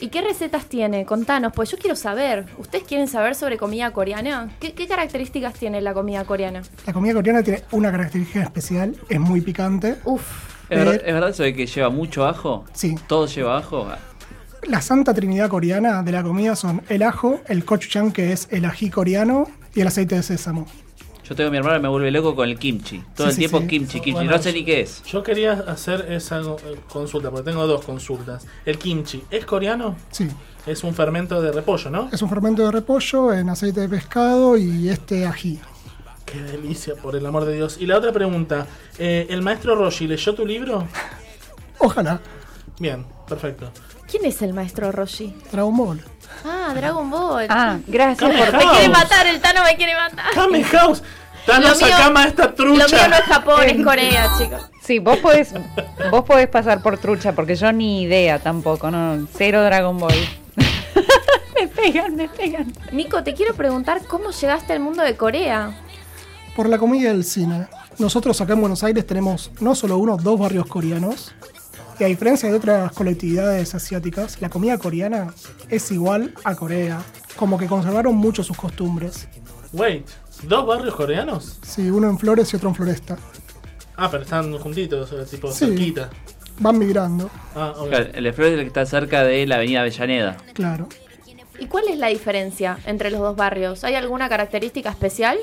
¿Y 0.00 0.08
qué 0.08 0.22
recetas 0.22 0.64
tiene? 0.64 1.04
Contanos, 1.04 1.52
pues 1.54 1.70
yo 1.70 1.76
quiero 1.76 1.94
saber. 1.94 2.46
¿Ustedes 2.56 2.84
quieren 2.84 3.06
saber 3.06 3.34
sobre 3.34 3.58
comida 3.58 3.92
coreana? 3.92 4.50
¿Qué, 4.58 4.72
qué 4.72 4.88
características 4.88 5.52
tiene 5.54 5.82
la 5.82 5.92
comida 5.92 6.24
coreana? 6.24 6.62
La 6.86 6.92
comida 6.94 7.12
coreana 7.12 7.42
tiene 7.42 7.64
una 7.70 7.90
característica 7.90 8.42
especial, 8.42 8.96
es 9.10 9.20
muy 9.20 9.42
picante. 9.42 9.96
Uf. 10.04 10.22
¿Es 10.70 10.78
verdad, 10.78 10.94
es 11.04 11.14
verdad 11.14 11.30
eso 11.30 11.42
de 11.42 11.52
que 11.52 11.66
lleva 11.66 11.90
mucho 11.90 12.24
ajo? 12.26 12.64
Sí. 12.72 12.94
¿Todo 13.06 13.26
lleva 13.26 13.58
ajo? 13.58 13.88
La 14.62 14.80
santa 14.80 15.12
trinidad 15.12 15.50
coreana 15.50 16.02
de 16.02 16.12
la 16.12 16.22
comida 16.22 16.56
son 16.56 16.80
el 16.88 17.02
ajo, 17.02 17.40
el 17.46 17.64
gochujang, 17.64 18.12
que 18.12 18.32
es 18.32 18.48
el 18.50 18.64
ají 18.64 18.88
coreano, 18.88 19.48
y 19.74 19.80
el 19.82 19.88
aceite 19.88 20.14
de 20.14 20.22
sésamo. 20.22 20.66
Yo 21.30 21.36
tengo 21.36 21.46
a 21.46 21.50
mi 21.52 21.58
hermana 21.58 21.76
que 21.76 21.82
me 21.82 21.88
vuelve 21.88 22.10
loco 22.10 22.34
con 22.34 22.48
el 22.48 22.58
kimchi. 22.58 22.98
Todo 23.14 23.28
Sí, 23.28 23.30
el 23.30 23.32
sí, 23.34 23.38
tiempo 23.38 23.60
sí. 23.60 23.66
kimchi, 23.68 23.92
kimchi. 24.00 24.12
Bueno, 24.12 24.32
no 24.32 24.42
sé 24.42 24.52
ni 24.52 24.64
qué 24.64 24.80
es. 24.80 25.02
Yo 25.04 25.22
quería 25.22 25.52
hacer 25.68 26.06
esa 26.10 26.40
eh, 26.40 26.80
consulta, 26.88 27.30
porque 27.30 27.48
tengo 27.48 27.64
dos 27.68 27.84
consultas. 27.84 28.44
El 28.66 28.78
kimchi, 28.78 29.22
¿es 29.30 29.46
coreano? 29.46 29.94
Sí. 30.10 30.28
Es 30.66 30.82
un 30.82 30.92
fermento 30.92 31.40
de 31.40 31.52
repollo, 31.52 31.88
¿no? 31.88 32.08
Es 32.12 32.20
un 32.20 32.28
fermento 32.28 32.64
de 32.64 32.72
repollo 32.72 33.32
en 33.32 33.48
aceite 33.48 33.80
de 33.80 33.88
pescado 33.88 34.56
y 34.58 34.88
este 34.88 35.24
ají. 35.24 35.60
Qué 36.26 36.42
delicia, 36.42 36.96
por 36.96 37.14
el 37.14 37.24
amor 37.24 37.44
de 37.44 37.54
Dios. 37.54 37.76
Y 37.80 37.86
la 37.86 37.98
otra 37.98 38.10
pregunta, 38.12 38.66
eh, 38.98 39.28
¿el 39.30 39.40
maestro 39.42 39.76
Roshi 39.76 40.08
leyó 40.08 40.34
tu 40.34 40.44
libro? 40.44 40.86
Ojalá. 41.78 42.20
Bien, 42.80 43.06
perfecto. 43.28 43.70
¿Quién 44.10 44.24
es 44.24 44.42
el 44.42 44.52
maestro 44.52 44.90
Roshi? 44.90 45.32
Dragon 45.52 45.76
Ball. 45.76 46.00
Ah, 46.44 46.72
Dragon 46.74 47.08
Ball. 47.08 47.46
Ah, 47.48 47.78
gracias 47.86 48.18
por- 48.18 48.52
Me 48.58 48.64
quiere 48.72 48.88
matar, 48.88 49.26
el 49.28 49.40
Tano 49.40 49.62
me 49.62 49.76
quiere 49.76 49.94
matar. 49.94 50.32
Kame 50.34 50.64
House. 50.64 51.02
Thanos 51.46 51.70
Lo 51.80 51.86
mío- 51.86 51.96
sacama 51.96 52.24
esta 52.26 52.54
trucha. 52.54 52.84
Lo 52.84 52.88
mío 52.88 53.08
no 53.08 53.16
es 53.16 53.22
Japón, 53.22 53.60
es 53.66 53.84
Corea, 53.84 54.28
chicos. 54.38 54.60
Sí, 54.82 54.98
vos 54.98 55.18
podés, 55.18 55.52
vos 56.10 56.24
podés 56.24 56.48
pasar 56.48 56.82
por 56.82 56.98
trucha, 56.98 57.32
porque 57.32 57.54
yo 57.56 57.72
ni 57.72 58.02
idea 58.02 58.38
tampoco, 58.38 58.90
no, 58.90 59.26
cero 59.36 59.62
Dragon 59.62 59.98
Ball. 59.98 60.14
me 61.60 61.68
pegan, 61.68 62.16
me 62.16 62.28
pegan. 62.28 62.72
Nico, 62.92 63.22
te 63.22 63.34
quiero 63.34 63.54
preguntar 63.54 64.02
cómo 64.08 64.30
llegaste 64.30 64.72
al 64.72 64.80
mundo 64.80 65.02
de 65.02 65.16
Corea. 65.16 65.78
Por 66.56 66.68
la 66.68 66.78
comida 66.78 67.08
y 67.08 67.14
el 67.14 67.24
cine. 67.24 67.66
Nosotros 67.98 68.40
acá 68.40 68.54
en 68.54 68.60
Buenos 68.60 68.82
Aires 68.82 69.06
tenemos 69.06 69.50
no 69.60 69.74
solo 69.74 69.98
uno, 69.98 70.16
dos 70.16 70.38
barrios 70.38 70.66
coreanos. 70.66 71.32
Y 71.98 72.04
a 72.04 72.06
diferencia 72.06 72.48
de 72.48 72.56
otras 72.56 72.92
colectividades 72.92 73.74
asiáticas, 73.74 74.40
la 74.40 74.48
comida 74.48 74.78
coreana 74.78 75.34
es 75.68 75.90
igual 75.92 76.32
a 76.44 76.54
Corea. 76.54 77.02
Como 77.36 77.58
que 77.58 77.66
conservaron 77.66 78.14
mucho 78.16 78.42
sus 78.42 78.56
costumbres. 78.56 79.28
Wait, 79.72 80.06
¿dos 80.42 80.66
barrios 80.66 80.94
coreanos? 80.94 81.58
Sí, 81.62 81.90
uno 81.90 82.08
en 82.08 82.18
Flores 82.18 82.52
y 82.52 82.56
otro 82.56 82.68
en 82.70 82.74
Floresta. 82.74 83.16
Ah, 83.96 84.08
pero 84.10 84.22
están 84.22 84.56
juntitos, 84.58 85.10
tipo 85.30 85.50
Sí. 85.52 85.66
cerquita. 85.66 86.10
Van 86.58 86.78
migrando, 86.78 87.30
Ah, 87.54 87.74
ok. 87.76 87.88
Claro, 87.88 88.06
el 88.12 88.24
de 88.24 88.32
Flores 88.32 88.52
es 88.52 88.58
el 88.58 88.64
que 88.64 88.68
está 88.68 88.86
cerca 88.86 89.22
de 89.24 89.46
la 89.46 89.56
avenida 89.56 89.80
Avellaneda. 89.80 90.36
claro. 90.54 90.88
¿Y 91.58 91.66
cuál 91.66 91.88
es 91.88 91.98
la 91.98 92.06
diferencia 92.06 92.78
entre 92.86 93.10
los 93.10 93.20
dos 93.20 93.36
barrios? 93.36 93.84
¿Hay 93.84 93.94
alguna 93.94 94.30
característica 94.30 94.88
especial? 94.88 95.36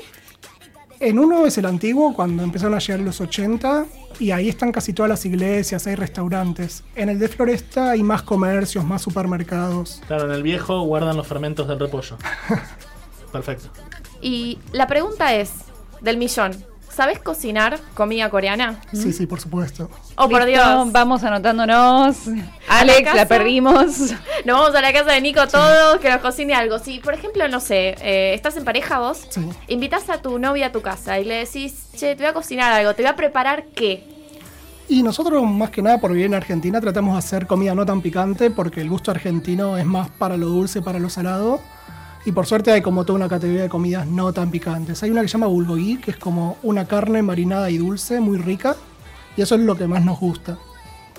En 0.98 1.20
uno 1.20 1.46
es 1.46 1.56
el 1.58 1.66
antiguo, 1.66 2.12
cuando 2.12 2.42
empezaron 2.42 2.74
a 2.74 2.80
llegar 2.80 2.98
los 2.98 3.20
80, 3.20 3.86
y 4.18 4.32
ahí 4.32 4.48
están 4.48 4.72
casi 4.72 4.92
todas 4.92 5.08
las 5.08 5.24
iglesias, 5.24 5.86
hay 5.86 5.94
restaurantes. 5.94 6.82
En 6.96 7.08
el 7.08 7.20
de 7.20 7.28
Floresta 7.28 7.90
hay 7.90 8.02
más 8.02 8.22
comercios, 8.22 8.84
más 8.84 9.00
supermercados. 9.02 10.02
Claro, 10.08 10.24
en 10.24 10.32
el 10.32 10.42
viejo 10.42 10.80
guardan 10.82 11.16
los 11.16 11.24
fermentos 11.28 11.68
del 11.68 11.78
repollo. 11.78 12.16
Perfecto. 13.32 13.68
Y 14.20 14.58
la 14.72 14.86
pregunta 14.86 15.34
es, 15.34 15.50
del 16.00 16.16
millón, 16.16 16.52
¿sabes 16.90 17.18
cocinar 17.20 17.78
comida 17.94 18.28
coreana? 18.30 18.80
Sí, 18.92 19.12
sí, 19.12 19.26
por 19.26 19.40
supuesto. 19.40 19.88
Oh, 20.16 20.28
por 20.28 20.44
Listo, 20.44 20.46
Dios. 20.46 20.92
Vamos 20.92 21.22
anotándonos. 21.22 22.16
Alex, 22.68 23.04
la, 23.04 23.12
casa? 23.12 23.26
perdimos. 23.28 23.98
Nos 24.44 24.58
vamos 24.58 24.74
a 24.74 24.80
la 24.80 24.92
casa 24.92 25.12
de 25.12 25.20
Nico 25.20 25.46
todos, 25.46 25.98
que 26.00 26.10
nos 26.10 26.20
cocine 26.20 26.54
algo. 26.54 26.78
Si, 26.78 26.98
por 26.98 27.14
ejemplo, 27.14 27.46
no 27.48 27.60
sé, 27.60 27.94
eh, 28.00 28.34
estás 28.34 28.56
en 28.56 28.64
pareja 28.64 28.98
vos, 28.98 29.26
Sí. 29.30 29.48
invitas 29.68 30.08
a 30.10 30.20
tu 30.20 30.38
novia 30.38 30.66
a 30.66 30.72
tu 30.72 30.80
casa 30.82 31.18
y 31.20 31.24
le 31.24 31.36
decís, 31.36 31.86
che, 31.96 32.16
te 32.16 32.22
voy 32.22 32.26
a 32.30 32.32
cocinar 32.34 32.72
algo, 32.72 32.94
te 32.94 33.02
voy 33.02 33.10
a 33.10 33.16
preparar 33.16 33.66
qué. 33.74 34.04
Y 34.90 35.02
nosotros, 35.02 35.44
más 35.44 35.68
que 35.70 35.82
nada 35.82 35.98
por 36.00 36.12
vivir 36.12 36.26
en 36.26 36.34
Argentina, 36.34 36.80
tratamos 36.80 37.12
de 37.12 37.18
hacer 37.18 37.46
comida 37.46 37.74
no 37.74 37.84
tan 37.84 38.00
picante 38.00 38.50
porque 38.50 38.80
el 38.80 38.88
gusto 38.88 39.10
argentino 39.10 39.76
es 39.76 39.84
más 39.84 40.08
para 40.10 40.36
lo 40.38 40.46
dulce, 40.48 40.80
para 40.80 40.98
lo 40.98 41.10
salado. 41.10 41.60
Y 42.28 42.32
por 42.32 42.44
suerte 42.44 42.70
hay 42.70 42.82
como 42.82 43.06
toda 43.06 43.16
una 43.16 43.28
categoría 43.30 43.62
de 43.62 43.68
comidas 43.70 44.06
no 44.06 44.34
tan 44.34 44.50
picantes. 44.50 45.02
Hay 45.02 45.10
una 45.10 45.22
que 45.22 45.28
se 45.28 45.32
llama 45.32 45.46
bulgogi, 45.46 45.96
que 45.96 46.10
es 46.10 46.18
como 46.18 46.58
una 46.62 46.84
carne 46.84 47.22
marinada 47.22 47.70
y 47.70 47.78
dulce, 47.78 48.20
muy 48.20 48.36
rica. 48.36 48.76
Y 49.34 49.40
eso 49.40 49.54
es 49.54 49.62
lo 49.62 49.78
que 49.78 49.86
más 49.86 50.04
nos 50.04 50.20
gusta. 50.20 50.58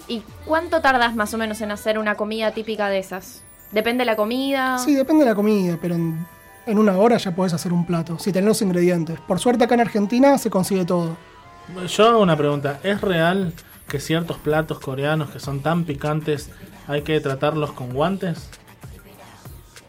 ¿Y 0.08 0.22
cuánto 0.46 0.82
tardas 0.82 1.16
más 1.16 1.34
o 1.34 1.40
menos 1.40 1.62
en 1.62 1.72
hacer 1.72 1.98
una 1.98 2.14
comida 2.14 2.52
típica 2.52 2.90
de 2.90 3.00
esas? 3.00 3.42
¿Depende 3.72 4.02
de 4.02 4.06
la 4.06 4.16
comida? 4.16 4.78
Sí, 4.78 4.94
depende 4.94 5.24
de 5.24 5.32
la 5.32 5.36
comida, 5.36 5.80
pero 5.82 5.96
en, 5.96 6.28
en 6.68 6.78
una 6.78 6.96
hora 6.96 7.18
ya 7.18 7.34
puedes 7.34 7.56
hacer 7.56 7.74
un 7.74 7.88
plato, 7.88 8.20
si 8.20 8.32
tenés 8.32 8.50
los 8.50 8.62
ingredientes. 8.62 9.20
Por 9.22 9.40
suerte 9.40 9.64
acá 9.64 9.74
en 9.74 9.82
Argentina 9.82 10.38
se 10.38 10.52
consigue 10.52 10.86
todo. 10.86 11.18
Yo 11.88 12.08
hago 12.08 12.22
una 12.22 12.38
pregunta. 12.38 12.80
¿Es 12.84 13.02
real 13.02 13.52
que 13.88 14.00
ciertos 14.00 14.38
platos 14.38 14.80
coreanos 14.80 15.32
que 15.32 15.40
son 15.40 15.62
tan 15.62 15.86
picantes 15.86 16.52
hay 16.88 17.02
que 17.02 17.20
tratarlos 17.20 17.72
con 17.72 17.94
guantes? 17.94 18.48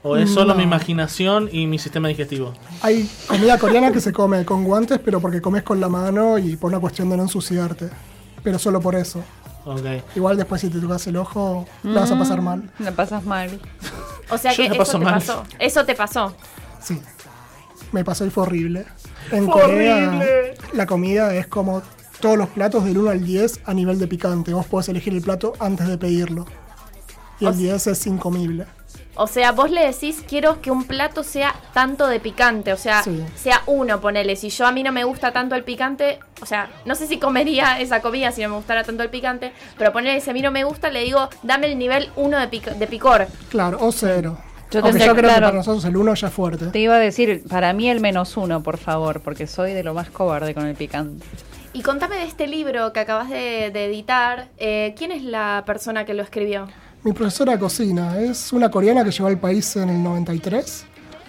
¿O 0.03 0.17
es 0.17 0.31
solo 0.31 0.53
No. 0.53 0.55
mi 0.57 0.63
imaginación 0.63 1.49
y 1.53 1.67
mi 1.67 1.79
sistema 1.79 2.09
digestivo? 2.09 2.55
Hay 2.83 3.09
comida 3.29 3.59
coreana 3.59 3.93
que 3.93 4.01
se 4.01 4.13
come 4.13 4.45
con 4.47 4.65
guantes, 4.65 4.99
pero 5.05 5.21
porque 5.21 5.43
comes 5.43 5.63
con 5.63 5.79
la 5.81 5.89
mano 5.91 6.39
y 6.39 6.57
por 6.57 6.71
una 6.71 6.81
cuestión 6.81 7.11
de 7.11 7.17
no 7.19 7.25
ensuciarte. 7.25 7.91
Pero 8.43 8.59
solo 8.59 8.81
por 8.81 8.95
eso. 8.95 9.23
Ok. 9.67 9.85
Igual 10.17 10.39
después 10.39 10.63
si 10.63 10.71
te 10.71 10.81
tocas 10.81 11.07
el 11.07 11.17
ojo, 11.19 11.67
la 11.83 12.01
vas 12.01 12.11
a 12.11 12.19
pasar 12.19 12.41
mal. 12.41 12.61
Mm, 12.79 12.83
La 12.85 12.93
pasas 12.93 13.25
mal. 13.27 13.61
O 14.31 14.39
sea 14.39 14.55
que 14.57 14.67
eso 14.67 14.77
paso 14.77 14.99
te 14.99 15.05
mal. 15.05 15.15
pasó. 15.15 15.43
Eso 15.59 15.85
te 15.85 15.95
pasó. 15.95 16.35
Sí. 16.81 16.99
Me 17.93 18.03
pasó 18.03 18.25
y 18.25 18.31
fue 18.31 18.45
horrible. 18.45 18.87
En 19.31 19.45
Fue 19.45 19.61
Corea, 19.61 20.09
horrible. 20.09 20.55
la 20.73 20.87
comida 20.87 21.35
es 21.35 21.47
como 21.47 21.83
todos 22.21 22.39
los 22.39 22.49
platos 22.49 22.85
del 22.87 22.97
1 22.97 23.11
al 23.11 23.23
10 23.25 23.61
a 23.67 23.75
nivel 23.75 23.99
de 23.99 24.07
picante. 24.07 24.55
Vos 24.55 24.65
podés 24.65 24.89
elegir 24.89 25.13
el 25.13 25.21
plato 25.21 25.53
antes 25.61 25.87
de 25.89 25.99
pedirlo. 25.99 26.47
Y 27.39 27.45
el 27.47 27.57
10 27.59 27.87
es 27.89 28.07
incomible. 28.07 28.65
O 29.17 29.27
sea, 29.27 29.53
vos 29.53 29.71
le 29.71 29.85
decís, 29.87 30.25
quiero 30.27 30.63
que 30.63 30.71
un 30.71 30.85
plato 30.85 31.23
sea 31.25 31.55
tanto 31.75 32.07
de 32.07 32.21
picante. 32.21 32.73
O 32.73 32.77
sea, 32.77 33.03
Sí. 33.03 33.23
sea 33.37 33.63
uno, 33.67 34.01
ponele. 34.01 34.37
Si 34.37 34.49
yo 34.51 34.67
a 34.67 34.73
mí 34.73 34.83
no 34.83 34.93
me 34.93 35.05
gusta 35.05 35.33
tanto 35.33 35.55
el 35.57 35.65
picante, 35.65 36.21
o 36.41 36.47
sea, 36.47 36.71
no 36.85 36.95
sé 36.95 37.07
si 37.07 37.19
comería 37.19 37.79
esa 37.81 38.01
comida 38.01 38.31
si 38.33 38.43
no 38.43 38.49
me 38.51 38.57
gustara 38.57 38.85
tanto 38.85 39.03
el 39.03 39.11
picante. 39.11 39.53
Pero 39.77 39.93
ponele, 39.93 40.21
si 40.21 40.31
a 40.31 40.33
mí 40.33 40.41
no 40.43 40.51
me 40.51 40.65
gusta, 40.65 40.91
le 40.91 41.03
digo, 41.03 41.29
dame 41.43 41.67
el 41.67 41.79
nivel 41.79 42.11
1 42.17 42.39
de, 42.39 42.49
pic- 42.51 42.75
de 42.75 42.87
picor. 42.87 43.27
Claro, 43.51 43.79
o 43.81 43.93
cero. 43.93 44.39
Yo 44.71 44.81
tendría- 44.85 45.07
yo 45.07 45.17
creo 45.17 45.29
que 45.31 45.35
para 45.35 45.51
nosotros 45.53 45.85
el 45.85 45.97
1 45.97 46.15
ya 46.15 46.29
es 46.29 46.33
fuerte. 46.33 46.67
Te 46.67 46.79
iba 46.79 46.95
a 46.95 46.99
decir, 46.99 47.43
para 47.49 47.73
mí 47.73 47.91
el 47.91 48.01
menos 48.01 48.37
uno, 48.37 48.63
por 48.63 48.79
favor, 48.79 49.21
porque 49.21 49.49
soy 49.49 49.73
de 49.73 49.83
lo 49.83 49.95
más 49.95 50.09
cobarde 50.11 50.55
con 50.55 50.65
el 50.67 50.77
picante. 50.77 51.27
Y 51.73 51.83
contame 51.83 52.17
de 52.17 52.25
este 52.25 52.47
libro 52.47 52.93
que 52.93 53.01
acabas 53.01 53.29
de, 53.29 53.71
de 53.73 53.85
editar. 53.87 54.47
eh, 54.59 54.95
¿Quién 54.97 55.11
es 55.11 55.23
la 55.25 55.65
persona 55.67 56.05
que 56.05 56.15
lo 56.15 56.23
escribió? 56.23 56.69
Mi 57.03 57.13
profesora 57.13 57.53
de 57.53 57.59
cocina 57.59 58.19
es 58.21 58.53
una 58.53 58.71
coreana 58.71 59.05
que 59.05 59.11
llegó 59.11 59.29
al 59.29 59.39
país 59.39 59.75
en 59.77 59.89
el 59.89 60.03
93. 60.03 60.87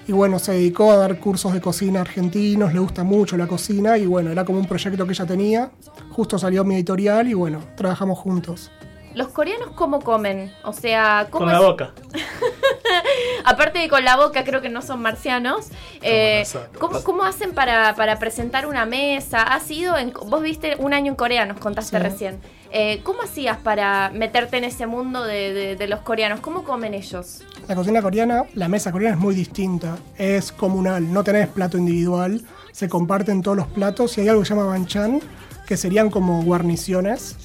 Y 0.07 0.11
bueno, 0.11 0.39
se 0.39 0.51
dedicó 0.53 0.91
a 0.91 0.97
dar 0.97 1.17
cursos 1.19 1.53
de 1.53 1.61
cocina 1.61 2.01
argentinos, 2.01 2.73
le 2.73 2.79
gusta 2.79 3.03
mucho 3.03 3.37
la 3.37 3.47
cocina 3.47 3.97
y 3.97 4.05
bueno, 4.05 4.31
era 4.31 4.43
como 4.43 4.59
un 4.59 4.65
proyecto 4.67 5.05
que 5.05 5.13
ella 5.13 5.25
tenía. 5.25 5.71
Justo 6.11 6.37
salió 6.37 6.63
mi 6.65 6.75
editorial 6.75 7.27
y 7.27 7.33
bueno, 7.33 7.59
trabajamos 7.77 8.19
juntos. 8.19 8.71
¿Los 9.13 9.27
coreanos 9.29 9.71
cómo 9.75 9.99
comen? 10.01 10.51
O 10.63 10.73
sea, 10.73 11.27
¿cómo 11.29 11.45
Con 11.45 11.53
la 11.53 11.59
es- 11.59 11.65
boca. 11.65 11.93
Aparte 13.45 13.79
de 13.79 13.89
con 13.89 14.03
la 14.03 14.17
boca, 14.17 14.43
creo 14.43 14.61
que 14.61 14.69
no 14.69 14.81
son 14.81 15.01
marcianos. 15.01 15.67
Eh, 16.01 16.39
exacto. 16.39 16.79
¿cómo, 16.79 17.03
cómo 17.03 17.23
hacen 17.23 17.53
para, 17.53 17.95
para 17.95 18.19
presentar 18.19 18.65
una 18.67 18.85
mesa? 18.85 19.43
¿Has 19.43 19.69
ido 19.71 19.97
en, 19.97 20.11
vos 20.13 20.41
viste 20.41 20.75
un 20.79 20.93
año 20.93 21.11
en 21.11 21.15
Corea, 21.15 21.45
nos 21.45 21.59
contaste 21.59 21.97
Sí. 21.97 22.03
recién. 22.03 22.39
Eh, 22.73 23.01
¿Cómo 23.03 23.21
hacías 23.23 23.57
para 23.57 24.11
meterte 24.13 24.57
en 24.57 24.63
ese 24.63 24.87
mundo 24.87 25.23
de, 25.23 25.53
de- 25.53 25.75
de 25.75 25.87
los 25.87 25.99
coreanos? 26.01 26.39
¿Cómo 26.39 26.63
comen 26.63 26.93
ellos? 26.93 27.43
La 27.67 27.75
cocina 27.75 28.01
coreana, 28.01 28.45
la 28.53 28.69
mesa 28.69 28.91
coreana 28.91 29.15
es 29.15 29.21
muy 29.21 29.35
distinta, 29.35 29.97
es 30.17 30.51
comunal, 30.53 31.11
no 31.11 31.23
tenés 31.23 31.47
plato 31.49 31.77
individual, 31.77 32.41
se 32.71 32.87
comparten 32.87 33.41
todos 33.41 33.57
los 33.57 33.67
platos 33.67 34.17
y 34.17 34.21
hay 34.21 34.29
algo 34.29 34.41
que 34.41 34.47
se 34.47 34.55
llama 34.55 34.67
banchan, 34.67 35.19
que 35.67 35.75
serían 35.75 36.09
como 36.09 36.43
guarniciones. 36.43 37.35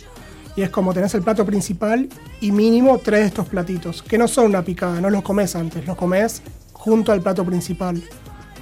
Y 0.54 0.62
es 0.62 0.70
como 0.70 0.94
tenés 0.94 1.12
el 1.14 1.22
plato 1.22 1.44
principal 1.44 2.08
y 2.40 2.50
mínimo 2.52 2.98
tres 2.98 3.20
de 3.20 3.26
estos 3.26 3.46
platitos, 3.48 4.02
que 4.02 4.16
no 4.18 4.26
son 4.28 4.46
una 4.46 4.62
picada, 4.62 5.00
no 5.00 5.10
los 5.10 5.22
comes 5.22 5.54
antes, 5.56 5.86
los 5.86 5.96
comes 5.96 6.40
junto 6.72 7.12
al 7.12 7.20
plato 7.20 7.44
principal. 7.44 8.02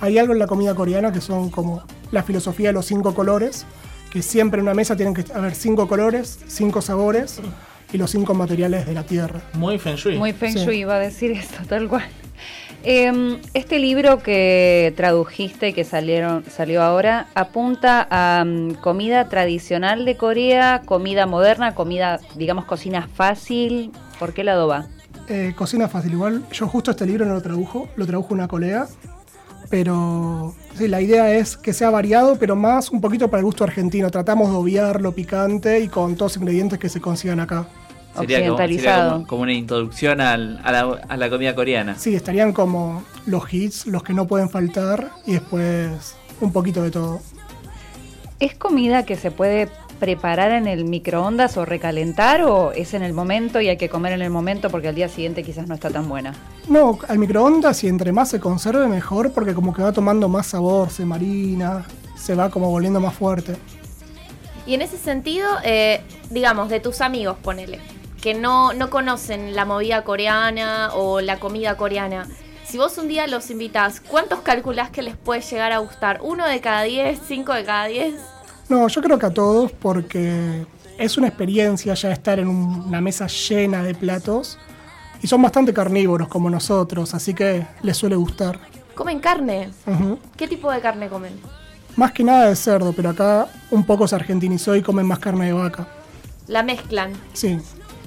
Hay 0.01 0.19
algo 0.19 0.33
en 0.33 0.41
la 0.41 0.47
comida 0.49 0.75
coreana 0.75 1.13
que 1.13 1.21
son 1.21 1.51
como 1.51 1.83
la 2.11 2.23
filosofía 2.25 2.71
de 2.71 2.73
los 2.73 2.87
cinco 2.87 3.15
colores, 3.15 3.65
que 4.15 4.23
siempre 4.23 4.61
en 4.61 4.63
una 4.63 4.75
mesa 4.75 4.95
tienen 4.95 5.13
que 5.13 5.25
haber 5.35 5.57
cinco 5.57 5.89
colores, 5.89 6.39
cinco 6.47 6.81
sabores 6.81 7.41
y 7.93 7.99
los 7.99 8.13
cinco 8.13 8.33
materiales 8.33 8.87
de 8.87 8.95
la 8.95 9.03
tierra. 9.03 9.41
Muy 9.55 9.77
feng 9.77 9.97
shui. 9.97 10.17
Muy 10.17 10.33
feng 10.33 10.53
Sí. 10.53 10.65
shui 10.65 10.79
iba 10.79 10.95
a 10.95 10.99
decir 11.01 11.33
esto, 11.33 11.59
tal 11.69 11.89
cual. 11.89 12.05
Em, 12.85 13.39
este 13.55 13.81
libro 13.81 14.21
que 14.23 14.93
tradujiste 14.97 15.71
y 15.71 15.73
que 15.73 15.83
salieron, 15.83 16.45
salió 16.49 16.83
ahora 16.83 17.27
apunta 17.35 18.07
a 18.09 18.45
mm, 18.45 18.75
comida 18.75 19.29
tradicional 19.29 20.05
de 20.05 20.17
Corea, 20.17 20.83
comida 20.85 21.27
moderna, 21.27 21.75
comida, 21.75 22.21
digamos, 22.37 22.67
cocina 22.67 23.09
fácil. 23.13 23.91
¿Por 24.21 24.33
qué 24.33 24.45
lado 24.45 24.69
va? 24.69 24.87
Eh, 25.29 25.55
cocina 25.57 25.89
fácil, 25.89 26.13
igual 26.13 26.45
yo 26.53 26.69
justo 26.69 26.93
este 26.93 27.05
libro 27.05 27.25
no 27.25 27.35
lo 27.35 27.43
tradujo, 27.43 27.89
lo 27.97 28.07
tradujo 28.07 28.33
una 28.33 28.47
colega, 28.47 28.87
pero 29.71 30.55
sí, 30.77 30.89
la 30.89 31.01
idea 31.01 31.33
es 31.35 31.57
que 31.57 31.73
sea 31.73 31.91
variado, 31.91 32.37
pero 32.37 32.57
más 32.57 32.91
un 32.91 33.01
poquito 33.01 33.29
para 33.29 33.41
el 33.41 33.45
gusto 33.45 33.65
argentino. 33.65 34.11
Tratamos 34.11 34.51
de 34.51 34.57
obviar 34.57 35.01
lo 35.01 35.13
picante 35.13 35.81
y 35.81 35.89
con 35.89 36.17
todos 36.17 36.33
los 36.33 36.43
ingredientes 36.43 36.79
que 36.79 36.89
se 36.89 37.01
consigan 37.01 37.41
acá. 37.41 37.67
Sería, 38.17 38.47
como, 38.47 38.59
sería 38.59 39.09
como, 39.11 39.27
como 39.27 39.43
una 39.43 39.53
introducción 39.53 40.21
al- 40.21 40.61
a, 40.63 40.71
la, 40.71 41.01
a 41.09 41.17
la 41.17 41.31
comida 41.31 41.55
coreana. 41.55 41.97
Sí, 41.99 42.15
estarían 42.15 42.53
como 42.53 43.03
los 43.27 43.53
hits, 43.53 43.87
los 43.89 44.05
que 44.05 44.13
no 44.15 44.27
pueden 44.29 44.49
faltar, 44.49 45.11
y 45.27 45.33
después 45.33 46.15
un 46.41 46.53
poquito 46.53 46.83
de 46.83 46.93
todo. 46.93 47.21
¿Es 48.39 48.55
comida 48.55 49.05
que 49.05 49.17
se 49.17 49.31
puede 49.31 49.69
preparar 50.05 50.53
en 50.53 50.67
el 50.67 50.85
microondas 50.85 51.57
o 51.57 51.65
recalentar 51.65 52.43
o 52.43 52.73
es 52.73 52.93
en 52.93 53.03
el 53.03 53.15
momento 53.15 53.63
y 53.63 53.71
hay 53.71 53.79
que 53.79 53.89
comer 53.89 54.13
en 54.13 54.21
el 54.21 54.29
momento 54.29 54.69
porque 54.69 54.89
al 54.89 54.95
día 54.95 55.09
siguiente 55.09 55.43
quizás 55.43 55.67
no 55.67 55.75
está 55.75 55.89
tan 55.89 56.11
buena? 56.11 56.35
No, 56.69 56.99
al 57.09 57.19
microondas 57.19 57.83
y 57.85 57.89
entre 57.89 58.13
más 58.13 58.29
se 58.29 58.39
conserve 58.39 58.87
mejor 58.87 59.33
porque 59.33 59.55
como 59.55 59.73
que 59.73 59.81
va 59.81 59.93
tomando 59.93 60.29
más 60.29 60.49
sabor, 60.49 60.91
se 60.91 61.07
marina, 61.07 61.87
se 62.19 62.35
va 62.35 62.51
como 62.51 62.69
volviendo 62.69 63.01
más 63.01 63.15
fuerte. 63.15 63.57
Y 64.67 64.75
en 64.75 64.83
ese 64.83 64.99
sentido, 64.99 65.49
eh, 65.65 66.03
digamos, 66.29 66.69
de 66.69 66.81
tus 66.81 67.01
amigos, 67.01 67.39
ponele, 67.43 67.81
que 68.21 68.35
no, 68.35 68.75
no 68.75 68.91
conocen 68.91 69.57
la 69.57 69.65
movida 69.65 70.05
coreana 70.05 70.91
o 70.93 71.23
la 71.23 71.39
comida 71.39 71.79
coreana. 71.79 72.29
Si 72.67 72.77
vos 72.77 72.99
un 72.99 73.09
día 73.09 73.27
los 73.27 73.49
invitás, 73.49 74.03
¿cuántos 74.03 74.41
calculás 74.41 74.91
que 74.91 75.01
les 75.01 75.17
puede 75.17 75.41
llegar 75.41 75.73
a 75.73 75.79
gustar? 75.79 76.21
¿Uno 76.23 76.47
de 76.47 76.61
cada 76.61 76.83
diez? 76.83 77.19
¿Cinco 77.27 77.55
de 77.55 77.65
cada 77.65 77.87
diez? 77.87 78.17
No, 78.69 78.89
yo 78.89 79.03
creo 79.03 79.19
que 79.19 79.27
a 79.27 79.31
todos 79.35 79.73
porque 79.73 80.67
es 80.99 81.17
una 81.19 81.29
experiencia 81.29 81.95
ya 81.95 82.13
estar 82.13 82.39
en 82.39 82.49
un- 82.49 82.83
una 82.87 83.01
mesa 83.01 83.27
llena 83.27 83.83
de 83.83 83.95
platos 83.95 84.59
y 85.23 85.27
son 85.27 85.43
bastante 85.43 85.73
carnívoros 85.73 86.29
como 86.29 86.49
nosotros, 86.51 87.15
así 87.15 87.35
que 87.35 87.67
les 87.83 87.97
suele 87.97 88.17
gustar. 88.17 88.59
¿Comen 88.95 89.19
carne? 89.21 89.71
¿Qué 90.37 90.47
tipo 90.49 90.71
de 90.71 90.81
carne 90.81 91.09
comen? 91.09 91.33
Más 91.97 92.13
que 92.13 92.25
nada 92.25 92.49
de 92.49 92.57
cerdo, 92.57 92.93
pero 92.93 93.11
acá 93.11 93.49
un 93.71 93.85
poco 93.85 94.07
se 94.09 94.15
argentinizó 94.17 94.75
y 94.77 94.83
comen 94.83 95.07
más 95.07 95.19
carne 95.19 95.47
de 95.47 95.53
vaca. 95.53 95.87
La 96.49 96.63
mezclan. 96.63 97.13
Sí, 97.33 97.59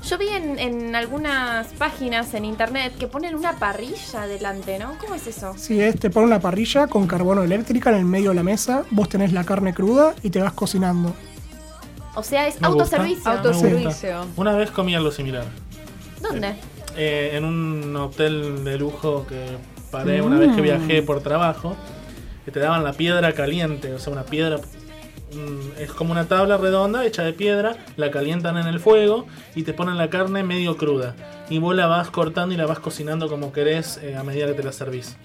Yo 0.10 0.18
vi 0.18 0.30
en, 0.30 0.58
en 0.60 0.96
algunas 0.96 1.68
páginas 1.74 2.34
en 2.34 2.46
internet 2.46 2.94
que 2.98 3.08
ponen 3.08 3.36
una 3.36 3.54
parrilla 3.60 4.26
delante, 4.28 4.80
¿no? 4.80 4.98
¿Cómo 5.00 5.16
es 5.16 5.28
eso? 5.28 5.54
sí, 5.58 5.82
es 5.82 6.00
te 6.00 6.10
pone 6.10 6.28
una 6.28 6.40
parrilla 6.40 6.88
con 6.88 7.08
carbono 7.08 7.44
eléctrica 7.44 7.90
en 7.90 7.98
el 7.98 8.06
medio 8.06 8.30
de 8.30 8.36
la 8.36 8.44
mesa, 8.44 8.84
vos 8.92 9.10
tenés 9.10 9.34
la 9.34 9.44
carne 9.44 9.74
cruda 9.74 10.14
y 10.24 10.30
te 10.30 10.40
vas 10.42 10.54
cocinando. 10.54 11.14
O 12.16 12.24
sea, 12.24 12.48
es 12.48 12.60
Me 12.62 12.70
gusta, 12.70 12.98
autoservicio. 12.98 13.84
gusta. 13.84 14.26
Una 14.38 14.56
vez 14.56 14.72
comí 14.72 14.96
algo 14.96 15.12
similar. 15.12 15.44
¿Dónde? 16.22 16.56
Eh, 16.96 17.32
en 17.34 17.44
un 17.46 17.96
hotel 17.96 18.64
de 18.64 18.78
lujo 18.78 19.28
que 19.28 19.46
paré 19.92 20.22
una 20.22 20.40
vez 20.40 20.56
que 20.56 20.62
Mm. 20.62 20.64
viajé 20.64 21.02
por 21.04 21.22
trabajo, 21.22 21.76
que 22.46 22.52
te 22.52 22.60
daban 22.60 22.84
la 22.84 22.94
piedra 22.94 23.34
caliente, 23.34 23.94
o 23.94 24.00
sea, 24.00 24.14
una 24.14 24.24
piedra 24.24 24.60
es 25.78 25.92
como 25.92 26.12
una 26.12 26.26
tabla 26.28 26.58
redonda 26.58 27.06
hecha 27.06 27.24
de 27.24 27.34
piedra, 27.34 27.76
la 27.98 28.12
calientan 28.12 28.58
en 28.58 28.68
el 28.68 28.80
fuego 28.80 29.26
y 29.56 29.64
te 29.64 29.74
ponen 29.74 29.98
la 29.98 30.10
carne 30.10 30.44
medio 30.44 30.78
cruda. 30.78 31.16
Y 31.50 31.60
vos 31.60 31.76
la 31.76 31.88
vas 31.88 32.10
cortando 32.10 32.54
y 32.54 32.58
la 32.58 32.66
vas 32.66 32.80
cocinando 32.80 33.28
como 33.30 33.52
querés 33.52 33.98
eh, 34.02 34.16
a 34.16 34.24
medida 34.24 34.48
que 34.48 34.54
te 34.54 34.64
la 34.64 34.72
servís. 34.72 35.18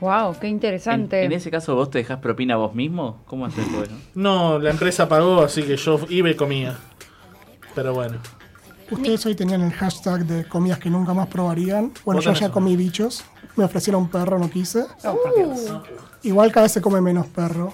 Wow, 0.00 0.36
qué 0.40 0.46
En, 0.48 0.54
interesante. 0.54 1.24
en 1.24 1.32
ese 1.32 1.50
caso, 1.50 1.74
¿vos 1.74 1.90
te 1.90 1.98
dejás 1.98 2.18
propina 2.18 2.56
vos 2.56 2.74
mismo? 2.74 3.22
¿Cómo 3.26 3.46
haces 3.46 3.66
eso? 3.66 3.92
No, 4.14 4.58
la 4.58 4.70
empresa 4.70 5.08
pagó, 5.08 5.42
así 5.42 5.62
que 5.62 5.76
yo 5.76 6.00
iba 6.08 6.30
y 6.30 6.34
comía. 6.34 6.76
Pero 7.74 7.94
bueno. 7.94 8.18
Ustedes 8.90 9.24
hoy 9.24 9.34
tenían 9.34 9.62
el 9.62 9.72
hashtag 9.72 10.26
de 10.26 10.44
comidas 10.46 10.78
que 10.78 10.90
nunca 10.90 11.14
más 11.14 11.28
probarían. 11.28 11.92
Bueno, 12.04 12.20
yo 12.20 12.32
ya 12.34 12.50
comí 12.50 12.76
bichos. 12.76 13.24
Me 13.56 13.64
ofrecieron 13.64 14.08
perro, 14.08 14.38
no 14.38 14.50
quise. 14.50 14.84
Oh, 15.04 15.16
por 15.22 15.34
Dios. 15.36 15.72
Igual 16.22 16.52
cada 16.52 16.64
vez 16.64 16.72
se 16.72 16.82
come 16.82 17.00
menos 17.00 17.26
perro. 17.28 17.72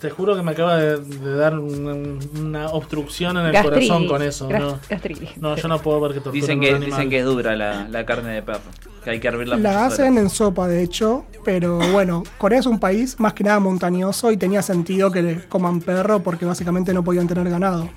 Te 0.00 0.10
juro 0.10 0.36
que 0.36 0.42
me 0.42 0.52
acaba 0.52 0.76
de, 0.76 0.98
de 0.98 1.34
dar 1.34 1.58
un- 1.58 2.20
una 2.38 2.68
obstrucción 2.68 3.36
en 3.36 3.46
el 3.46 3.52
Gastritis. 3.52 3.88
corazón 3.88 4.06
con 4.08 4.22
eso. 4.22 4.46
Gas- 4.48 4.60
No, 4.60 4.78
gastritis. 4.88 5.36
no, 5.38 5.56
yo 5.56 5.66
no 5.68 5.80
puedo 5.80 6.00
ver 6.00 6.12
que 6.12 6.20
torturen 6.20 6.40
Dicen 6.40 6.58
un 6.58 6.64
que, 6.64 6.70
animal. 6.70 6.86
dicen 6.90 7.10
que 7.10 7.18
es 7.18 7.24
dura 7.24 7.56
la, 7.56 7.88
la 7.88 8.06
carne 8.06 8.34
de 8.34 8.42
perro. 8.42 8.60
Que 9.02 9.10
hay 9.10 9.18
que 9.20 9.26
hervirla 9.26 9.56
La 9.56 9.70
muchas 9.70 9.92
hacen 9.94 10.12
horas. 10.12 10.22
en 10.24 10.30
sopa, 10.30 10.68
de 10.68 10.82
hecho, 10.84 11.24
pero 11.44 11.78
bueno, 11.90 12.22
Corea 12.38 12.60
es 12.60 12.66
un 12.66 12.78
país 12.78 13.18
más 13.18 13.32
que 13.32 13.42
nada 13.42 13.58
montañoso 13.58 14.30
y 14.30 14.36
tenía 14.36 14.62
sentido 14.62 15.10
que 15.10 15.22
le 15.22 15.48
coman 15.48 15.80
perro 15.80 16.20
porque 16.20 16.44
básicamente 16.44 16.94
no 16.94 17.02
podían 17.02 17.26
tener 17.26 17.48
ganado. 17.50 17.88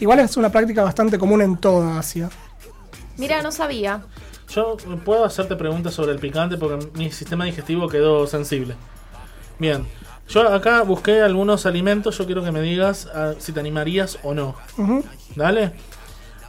Igual 0.00 0.18
es 0.20 0.36
una 0.36 0.50
práctica 0.50 0.82
bastante 0.82 1.18
común 1.18 1.42
en 1.42 1.56
toda 1.56 1.98
Asia. 2.00 2.30
Mira, 3.16 3.42
no 3.42 3.52
sabía. 3.52 4.02
Yo 4.48 4.76
puedo 5.04 5.24
hacerte 5.24 5.54
preguntas 5.54 5.94
sobre 5.94 6.12
el 6.12 6.18
picante 6.18 6.56
porque 6.56 6.84
mi 6.94 7.12
sistema 7.12 7.44
digestivo 7.44 7.88
quedó 7.88 8.26
sensible. 8.26 8.74
Bien, 9.58 9.84
yo 10.28 10.52
acá 10.52 10.82
busqué 10.82 11.20
algunos 11.22 11.66
alimentos, 11.66 12.16
yo 12.18 12.26
quiero 12.26 12.42
que 12.44 12.52
me 12.52 12.60
digas 12.60 13.08
ah, 13.14 13.32
si 13.38 13.52
te 13.52 13.60
animarías 13.60 14.18
o 14.22 14.34
no. 14.34 14.54
Ujú. 14.76 15.04
¿Dale? 15.36 15.72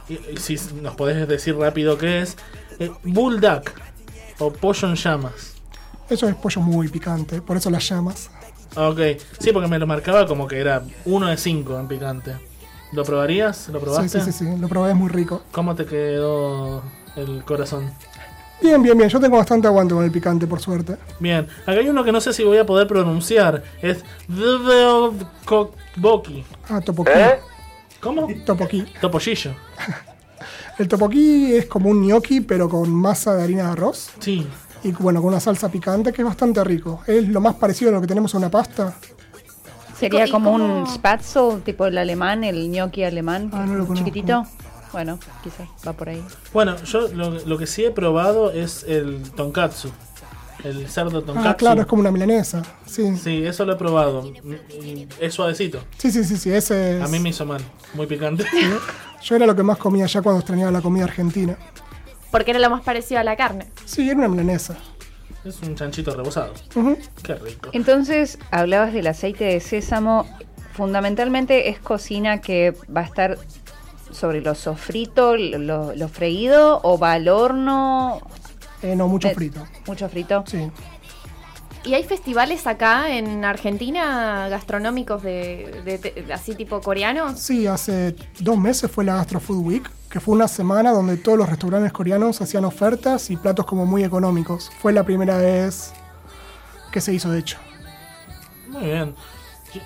Y, 0.08 0.14
y 0.32 0.36
si 0.38 0.56
nos 0.82 0.94
podés 0.96 1.26
decir 1.28 1.56
rápido 1.56 1.96
qué 1.98 2.20
es. 2.22 2.36
Eh, 2.78 2.90
bulldog. 3.04 3.62
o 4.38 4.52
pollo 4.52 4.88
en 4.88 4.94
llamas? 4.96 5.54
Eso 6.08 6.28
es 6.28 6.34
pollo 6.34 6.60
muy 6.62 6.88
picante, 6.88 7.40
por 7.42 7.56
eso 7.56 7.70
las 7.70 7.88
llamas. 7.88 8.30
Ah, 8.76 8.88
Ok, 8.88 9.00
sí, 9.38 9.52
porque 9.52 9.68
me 9.68 9.78
lo 9.78 9.86
marcaba 9.86 10.26
como 10.26 10.46
que 10.48 10.58
era 10.58 10.82
uno 11.04 11.26
de 11.28 11.36
cinco 11.36 11.78
en 11.78 11.86
picante. 11.88 12.34
¿Lo 12.92 13.04
probarías? 13.04 13.68
¿Lo 13.68 13.78
Sí, 13.78 13.84
probaste? 13.84 14.20
sí, 14.20 14.32
sí, 14.32 14.44
sí, 14.46 14.56
lo 14.58 14.66
probé, 14.68 14.90
es 14.90 14.96
muy 14.96 15.08
rico. 15.08 15.42
¿Cómo 15.52 15.74
te 15.76 15.86
quedó 15.86 16.82
el 17.16 17.44
corazón? 17.44 17.92
Bien, 18.62 18.82
bien, 18.82 18.96
bien. 18.96 19.08
Yo 19.08 19.18
tengo 19.20 19.36
bastante 19.36 19.66
aguante 19.66 19.94
con 19.94 20.04
el 20.04 20.10
picante, 20.10 20.46
por 20.46 20.60
suerte. 20.60 20.96
Bien, 21.18 21.46
acá 21.62 21.72
hay 21.72 21.88
uno 21.88 22.04
que 22.04 22.12
no 22.12 22.20
sé 22.20 22.32
si 22.32 22.44
voy 22.44 22.58
a 22.58 22.66
poder 22.66 22.86
pronunciar. 22.86 23.62
Es 23.80 24.04
Kokboki. 25.44 26.44
Ah, 26.68 26.80
topoquí. 26.80 27.10
¿Cómo? 28.00 28.28
Topoquí. 28.46 28.84
Topollillo. 29.00 29.52
El 30.78 30.88
topoquí 30.88 31.54
es 31.54 31.66
como 31.66 31.90
un 31.90 32.06
gnocchi, 32.06 32.40
pero 32.40 32.68
con 32.68 32.90
masa 32.90 33.34
de 33.34 33.42
harina 33.42 33.64
de 33.64 33.70
arroz. 33.72 34.10
Sí. 34.18 34.46
Y 34.82 34.92
bueno, 34.92 35.20
con 35.20 35.28
una 35.28 35.40
salsa 35.40 35.68
picante 35.70 36.10
que 36.12 36.22
es 36.22 36.26
bastante 36.26 36.64
rico. 36.64 37.02
Es 37.06 37.28
lo 37.28 37.40
más 37.42 37.56
parecido 37.56 37.90
a 37.90 37.94
lo 37.94 38.00
que 38.00 38.06
tenemos 38.06 38.34
a 38.34 38.38
una 38.38 38.50
pasta. 38.50 38.94
Sería 39.98 40.26
¿Y 40.26 40.30
como 40.30 40.52
un 40.52 40.86
spatzel, 40.86 41.60
tipo 41.62 41.84
el 41.84 41.98
alemán, 41.98 42.44
el 42.44 42.70
gnocchi 42.70 43.04
alemán, 43.04 43.50
Ah, 43.52 43.66
no 43.66 43.74
lo 43.74 43.86
conozco. 43.86 44.06
chiquitito. 44.06 44.44
Bueno, 44.92 45.18
quizás 45.42 45.68
va 45.86 45.92
por 45.92 46.08
ahí. 46.08 46.22
Bueno, 46.52 46.76
yo 46.84 47.08
lo, 47.08 47.30
lo 47.30 47.58
que 47.58 47.66
sí 47.66 47.84
he 47.84 47.90
probado 47.90 48.50
es 48.52 48.84
el 48.84 49.22
tonkatsu. 49.32 49.90
El 50.64 50.88
cerdo 50.88 51.22
tonkatsu. 51.22 51.48
Ah, 51.48 51.56
claro, 51.56 51.80
es 51.80 51.86
como 51.86 52.00
una 52.00 52.10
milanesa. 52.10 52.62
Sí, 52.84 53.16
Sí, 53.16 53.44
eso 53.46 53.64
lo 53.64 53.72
he 53.72 53.76
probado. 53.76 54.30
Es 55.18 55.34
suavecito. 55.34 55.80
sí, 55.96 56.10
sí, 56.10 56.22
sí, 56.24 56.36
sí, 56.36 56.52
ese 56.52 56.98
es... 56.98 57.02
A 57.04 57.08
mí 57.08 57.18
me 57.18 57.30
hizo 57.30 57.46
mal. 57.46 57.62
Muy 57.94 58.06
picante. 58.06 58.44
Yo 59.22 59.36
era 59.36 59.46
lo 59.46 59.54
que 59.56 59.62
más 59.62 59.78
comía 59.78 60.06
ya 60.06 60.20
cuando 60.22 60.40
extrañaba 60.40 60.70
la 60.70 60.80
comida 60.82 61.04
argentina. 61.04 61.56
Porque 62.30 62.50
era 62.50 62.60
lo 62.60 62.70
más 62.70 62.82
parecido 62.82 63.20
a 63.20 63.24
la 63.24 63.36
carne. 63.36 63.66
Sí, 63.84 64.08
era 64.08 64.18
una 64.18 64.28
milanesa. 64.28 64.76
Es 65.44 65.60
un 65.62 65.74
chanchito 65.74 66.14
rebozado. 66.14 66.52
Qué 67.22 67.34
rico. 67.36 67.70
Entonces, 67.72 68.38
hablabas 68.50 68.92
del 68.92 69.06
aceite 69.06 69.44
de 69.44 69.60
sésamo. 69.60 70.26
Fundamentalmente 70.74 71.68
es 71.70 71.78
cocina 71.78 72.40
que 72.40 72.74
va 72.94 73.00
a 73.00 73.04
estar 73.04 73.38
sobre 74.12 74.40
lo 74.40 74.54
sofrito, 74.54 75.36
lo, 75.36 75.94
lo 75.94 76.08
freído, 76.08 76.80
o 76.82 76.98
va 76.98 77.12
al 77.12 77.28
horno. 77.28 78.20
Eh, 78.82 78.96
no, 78.96 79.08
mucho 79.08 79.28
Eh, 79.28 79.34
frito. 79.34 79.66
Mucho 79.86 80.08
frito. 80.08 80.44
Sí. 80.46 80.70
¿Y 81.84 81.94
hay 81.94 82.04
festivales 82.04 82.66
acá 82.66 83.10
en 83.16 83.42
Argentina 83.44 84.48
gastronómicos 84.50 85.22
de, 85.22 85.80
de- 85.84 85.98
de- 86.22 86.32
así 86.34 86.54
tipo 86.54 86.80
coreanos? 86.82 87.38
Sí, 87.40 87.66
hace 87.66 88.14
dos 88.38 88.58
meses 88.58 88.90
fue 88.90 89.02
la 89.04 89.14
Gastro 89.16 89.40
Food 89.40 89.64
Week, 89.66 89.90
que 90.10 90.20
fue 90.20 90.34
una 90.34 90.46
semana 90.48 90.92
donde 90.92 91.16
todos 91.16 91.38
los 91.38 91.48
restaurantes 91.48 91.90
coreanos 91.92 92.42
hacían 92.42 92.66
ofertas 92.66 93.30
y 93.30 93.36
platos 93.36 93.64
como 93.64 93.86
muy 93.86 94.04
económicos. 94.04 94.70
Fue 94.80 94.92
la 94.92 95.04
primera 95.04 95.38
vez 95.38 95.92
que 96.92 97.00
se 97.00 97.14
hizo, 97.14 97.30
de 97.30 97.38
hecho. 97.38 97.56
Muy 98.68 98.82
bien. 98.84 99.14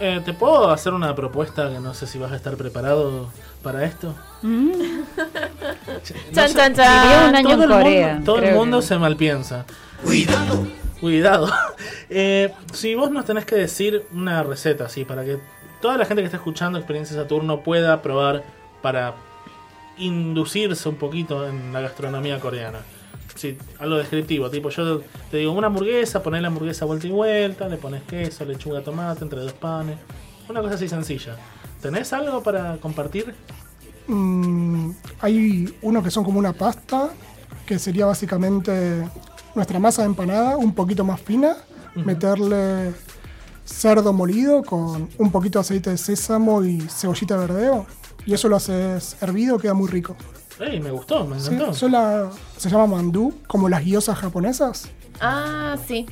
Eh, 0.01 0.21
¿Te 0.25 0.33
puedo 0.33 0.71
hacer 0.71 0.93
una 0.95 1.15
propuesta 1.15 1.69
que 1.71 1.79
no 1.81 1.93
sé 1.95 2.07
si 2.07 2.19
vas 2.19 2.33
a 2.33 2.37
estar 2.37 2.57
preparado 2.57 3.29
para 3.63 3.85
esto? 3.85 4.15
Chan, 6.33 6.49
sé, 6.49 6.55
chan, 6.55 6.75
chan. 6.75 7.29
Un 7.31 7.35
año 7.37 7.49
todo 7.51 7.55
en 7.55 7.63
el 7.63 7.69
Corea, 7.79 8.09
Mundo, 8.15 8.25
todo 8.25 8.37
el 8.37 8.43
creo 8.45 8.57
mundo 8.57 8.81
que- 8.81 8.87
se 8.87 8.99
malpiensa. 8.99 9.65
Cuidado. 10.03 10.67
Cuidado. 11.01 11.49
Eh, 12.11 12.53
si 12.73 12.95
vos 12.95 13.11
nos 13.11 13.25
tenés 13.25 13.45
que 13.47 13.57
decir 13.57 14.07
una 14.13 14.43
receta, 14.43 14.85
así, 14.85 15.05
para 15.07 15.25
que 15.25 15.39
toda 15.81 15.97
la 15.97 16.05
gente 16.05 16.21
que 16.23 16.27
está 16.27 16.37
escuchando 16.37 16.79
Experiencia 16.79 17.17
Saturno 17.17 17.61
pueda 17.61 18.03
probar 18.03 18.45
para 18.83 19.15
inducirse 19.97 20.89
un 20.89 20.97
poquito 20.97 21.49
en 21.49 21.73
la 21.73 21.81
gastronomía 21.81 22.39
coreana. 22.39 22.81
Sí, 23.35 23.59
algo 23.81 23.97
descriptivo, 23.97 24.49
tipo 24.49 24.71
yo 24.71 25.03
te 25.31 25.39
digo 25.39 25.53
una 25.53 25.67
hamburguesa, 25.67 26.23
pones 26.23 26.41
la 26.41 26.49
hamburguesa 26.49 26.85
vuelta 26.85 27.07
y 27.07 27.11
vuelta, 27.11 27.69
le 27.69 27.77
pones 27.77 28.03
queso, 28.03 28.45
lechuga, 28.45 28.83
tomate, 28.83 29.25
entre 29.25 29.41
dos 29.41 29.53
panes. 29.53 29.99
Una 30.49 30.61
cosa 30.61 30.75
así 30.75 30.89
sencilla. 30.89 31.37
¿Tenés 31.81 32.13
algo 32.13 32.43
para 32.43 32.77
compartir? 32.77 33.35
Mm, 34.07 34.91
hay 35.21 35.75
uno 35.83 36.03
que 36.03 36.11
son 36.11 36.25
como 36.25 36.39
una 36.39 36.53
pasta, 36.53 37.11
que 37.67 37.79
sería 37.79 38.07
básicamente 38.07 39.09
nuestra 39.55 39.79
masa 39.79 40.03
de 40.03 40.09
empanada, 40.09 40.57
un 40.57 40.75
poquito 40.75 41.05
más 41.05 41.21
fina, 41.21 41.57
meterle 41.95 42.93
cerdo 43.65 44.13
molido 44.13 44.63
con 44.63 45.09
un 45.19 45.31
poquito 45.33 45.59
de 45.59 45.61
aceite 45.61 45.91
de 45.91 45.99
sésamo 45.99 46.65
y 46.65 46.81
cebollita 46.83 47.39
de 47.39 47.47
verdeo. 47.47 47.87
Y 48.27 48.35
eso 48.35 48.49
lo 48.49 48.57
haces 48.57 49.17
hervido, 49.21 49.59
queda 49.59 49.75
muy 49.75 49.89
rico. 49.89 50.17
¡Ey, 50.61 50.81
me 50.81 50.91
gustó, 50.91 51.27
me 51.27 51.39
Sí, 51.41 51.55
encantó! 51.55 51.75
se 51.75 52.71
llama 52.71 52.87
mandú, 52.87 53.35
como 53.47 53.69
las 53.69 53.85
guiosas 53.85 54.19
japonesas. 54.19 54.89
Ah, 55.21 55.77
sí. 55.87 56.07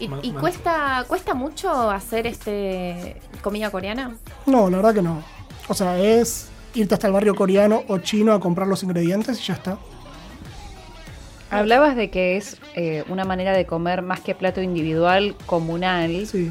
¿Y, 0.00 0.30
cuesta 0.30 1.04
cuesta 1.08 1.34
mucho 1.34 1.90
hacer 1.90 2.28
este 2.28 3.20
comida 3.42 3.70
coreana? 3.70 4.14
No, 4.46 4.70
la 4.70 4.76
verdad 4.76 4.94
que 4.94 5.02
no. 5.02 5.22
O 5.68 5.74
sea, 5.74 5.98
es 5.98 6.48
irte 6.74 6.94
hasta 6.94 7.08
el 7.08 7.12
barrio 7.12 7.34
coreano 7.34 7.82
o 7.88 7.98
chino 7.98 8.32
a 8.32 8.38
comprar 8.38 8.68
los 8.68 8.82
ingredientes 8.84 9.40
y 9.40 9.44
ya 9.44 9.54
está. 9.54 9.78
Hablabas 11.50 11.96
de 11.96 12.10
que 12.10 12.36
es 12.36 12.58
eh, 12.74 13.04
una 13.08 13.24
manera 13.24 13.52
de 13.56 13.66
comer 13.66 14.02
más 14.02 14.20
que 14.20 14.34
plato 14.34 14.60
individual, 14.60 15.34
comunal. 15.46 16.26
Sí. 16.26 16.50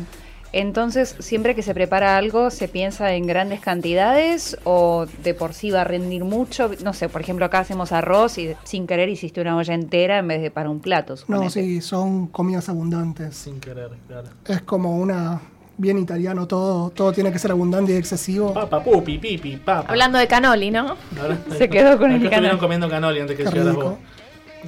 Entonces, 0.54 1.16
siempre 1.20 1.56
que 1.56 1.62
se 1.62 1.74
prepara 1.74 2.18
algo, 2.18 2.50
¿se 2.50 2.68
piensa 2.68 3.14
en 3.14 3.28
grandes 3.28 3.60
cantidades 3.60 4.58
o 4.64 5.06
de 5.24 5.34
por 5.34 5.54
sí 5.54 5.72
va 5.72 5.82
a 5.82 5.84
rendir 5.84 6.24
mucho? 6.24 6.72
No 6.84 6.94
sé, 6.94 7.10
por 7.10 7.22
ejemplo, 7.22 7.46
acá 7.46 7.60
hacemos 7.60 7.92
arroz 7.92 8.38
y 8.38 8.56
sin 8.64 8.88
querer 8.88 9.10
hiciste 9.10 9.42
una 9.42 9.58
olla 9.58 9.74
entera 9.74 10.20
en 10.20 10.28
vez 10.28 10.42
de 10.42 10.50
para 10.50 10.70
un 10.70 10.80
plato. 10.80 11.16
No, 11.28 11.50
sí, 11.50 11.82
son 11.82 12.28
comidas 12.28 12.70
abundantes. 12.70 13.36
Sin 13.36 13.60
querer, 13.60 13.92
claro. 14.08 14.30
Es 14.46 14.62
como 14.62 14.98
una 14.98 15.42
bien 15.78 16.00
italiano, 16.00 16.48
todo, 16.48 16.90
todo 16.90 17.12
tiene 17.14 17.32
que 17.32 17.40
ser 17.40 17.52
abundante 17.52 17.94
y 17.94 17.96
excesivo. 17.98 18.54
Papa, 18.54 18.84
pupi, 18.84 19.18
pipi, 19.20 19.58
papa. 19.58 19.90
Hablando 19.90 20.18
de 20.18 20.28
canoli, 20.28 20.72
¿no? 20.72 20.96
Se 21.58 21.70
quedó 21.70 21.98
con 21.98 22.12
el 22.12 22.18
Acá 22.18 22.26
estuvieron 22.26 22.30
canoli. 22.30 22.60
comiendo 22.60 22.90
canoli 22.90 23.20
antes 23.20 23.38
que 23.38 23.44
rico. 23.46 23.74
vos. 23.82 23.94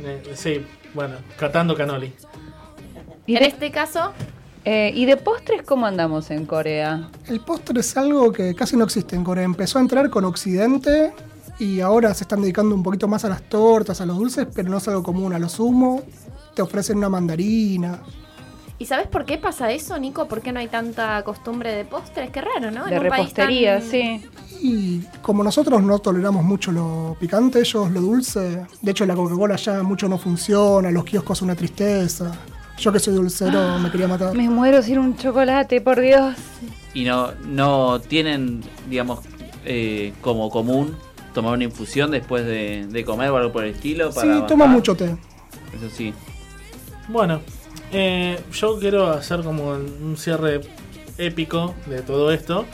Eh, 0.04 0.22
sí, 0.36 0.66
bueno, 0.94 1.16
catando 1.38 1.76
canoli. 1.76 2.14
¿Y 3.26 3.36
En 3.38 3.44
este 3.44 3.72
caso, 3.72 4.14
eh, 4.66 4.92
¿Y 4.94 5.06
de 5.06 5.18
postres 5.18 5.64
cómo 5.64 5.86
andamos 5.86 6.30
en 6.32 6.46
Corea? 6.46 7.10
El 7.28 7.40
postre 7.40 7.80
es 7.80 7.96
algo 7.98 8.32
que 8.32 8.54
casi 8.56 8.76
no 8.78 8.84
existe 8.84 9.16
en 9.16 9.24
Corea. 9.24 9.44
Empezó 9.44 9.80
a 9.80 9.82
entrar 9.82 10.10
con 10.10 10.26
Occidente 10.26 11.14
y 11.60 11.80
ahora 11.82 12.14
se 12.14 12.24
están 12.24 12.42
dedicando 12.42 12.76
un 12.76 12.84
poquito 12.84 13.08
más 13.08 13.26
a 13.26 13.30
las 13.30 13.42
tortas, 13.44 14.00
a 14.02 14.06
los 14.06 14.18
dulces, 14.18 14.48
pero 14.54 14.70
no 14.70 14.78
es 14.78 14.88
algo 14.88 15.04
común. 15.04 15.34
A 15.34 15.40
lo 15.40 15.50
sumo 15.50 16.04
te 16.56 16.62
ofrecen 16.62 16.98
una 16.98 17.10
mandarina. 17.10 18.00
¿y 18.82 18.86
sabes 18.86 19.08
por 19.08 19.26
qué 19.26 19.38
pasa 19.38 19.70
eso, 19.74 19.98
Nico? 20.00 20.26
¿Por 20.30 20.42
qué 20.42 20.54
no 20.54 20.60
hay 20.62 20.70
tanta 20.70 21.22
costumbre 21.24 21.74
de 21.74 21.84
postres? 21.84 22.30
Qué 22.32 22.40
raro, 22.40 22.72
¿no? 22.72 22.86
En 22.88 22.92
de 22.92 23.00
un 23.00 23.10
país 23.10 23.34
repostería, 23.34 23.80
tan- 23.80 23.90
sí. 23.90 24.22
Y 24.62 25.02
como 25.22 25.44
nosotros 25.44 25.84
no 25.84 26.00
toleramos 26.00 26.46
mucho 26.46 26.72
lo 26.72 27.18
picante, 27.20 27.60
ellos 27.60 27.92
lo 27.92 28.00
dulce. 28.00 28.66
De 28.82 28.92
hecho, 28.92 29.06
la 29.06 29.16
Coca-Cola 29.16 29.58
ya 29.58 29.84
mucho 29.84 30.08
no 30.08 30.18
funciona, 30.18 30.92
los 30.92 31.04
kioscos 31.04 31.42
una 31.42 31.56
tristeza. 31.56 32.32
Yo 32.80 32.92
que 32.92 33.00
soy 33.00 33.14
dulcero 33.14 33.78
me 33.80 33.92
quería 33.92 34.08
matar. 34.08 34.34
Me 34.34 34.50
muero 34.50 34.82
sin 34.82 35.00
un 35.00 35.18
chocolate, 35.18 35.82
por 35.82 36.00
Dios. 36.00 36.36
Y 36.94 37.04
no, 37.04 37.32
no 37.46 38.00
tienen, 38.00 38.62
digamos, 38.90 39.20
eh, 39.66 40.14
como 40.22 40.50
común 40.50 40.96
tomar 41.34 41.54
una 41.54 41.66
infusión 41.66 42.12
después 42.12 42.46
de, 42.46 42.88
de 42.90 43.06
comer 43.06 43.30
o 43.30 43.38
algo 43.38 43.52
por 43.52 43.64
el 43.64 43.76
estilo. 43.76 44.12
Para 44.12 44.34
Sí, 44.34 44.44
toma 44.48 44.66
mucho 44.66 44.96
té. 44.96 45.16
Eso 45.76 45.90
sí. 45.94 46.14
Bueno, 47.10 47.42
eh, 47.92 48.40
yo 48.54 48.80
quiero 48.80 49.10
hacer 49.10 49.42
como 49.42 49.72
un 49.72 50.16
cierre 50.18 50.62
épico 51.18 51.76
de 51.86 52.02
todo 52.02 52.32
esto. 52.32 52.66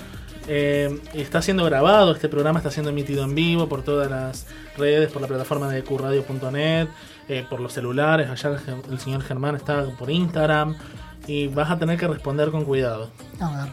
Eh, 0.48 1.00
está 1.14 1.42
siendo 1.42 1.66
grabado, 1.66 2.14
este 2.14 2.30
programa 2.30 2.60
está 2.60 2.70
siendo 2.70 2.92
emitido 2.92 3.24
en 3.24 3.34
vivo 3.34 3.68
por 3.68 3.82
todas 3.82 4.10
las 4.12 4.46
redes, 4.78 5.12
por 5.12 5.22
la 5.22 5.28
plataforma 5.28 5.70
de 5.70 5.84
qradio.net, 5.84 6.88
eh, 7.28 7.46
por 7.50 7.60
los 7.60 7.74
celulares. 7.74 8.30
Allá 8.30 8.58
el, 8.90 9.00
señor 9.00 9.22
Germán 9.24 9.56
está 9.56 9.86
por 9.98 10.10
Instagram. 10.10 10.76
Y 11.28 11.48
vas 11.48 11.72
a 11.72 11.80
tener 11.80 11.98
que 11.98 12.08
responder 12.08 12.52
con 12.52 12.66
cuidado. 12.66 13.10
A 13.40 13.64
ver. 13.64 13.72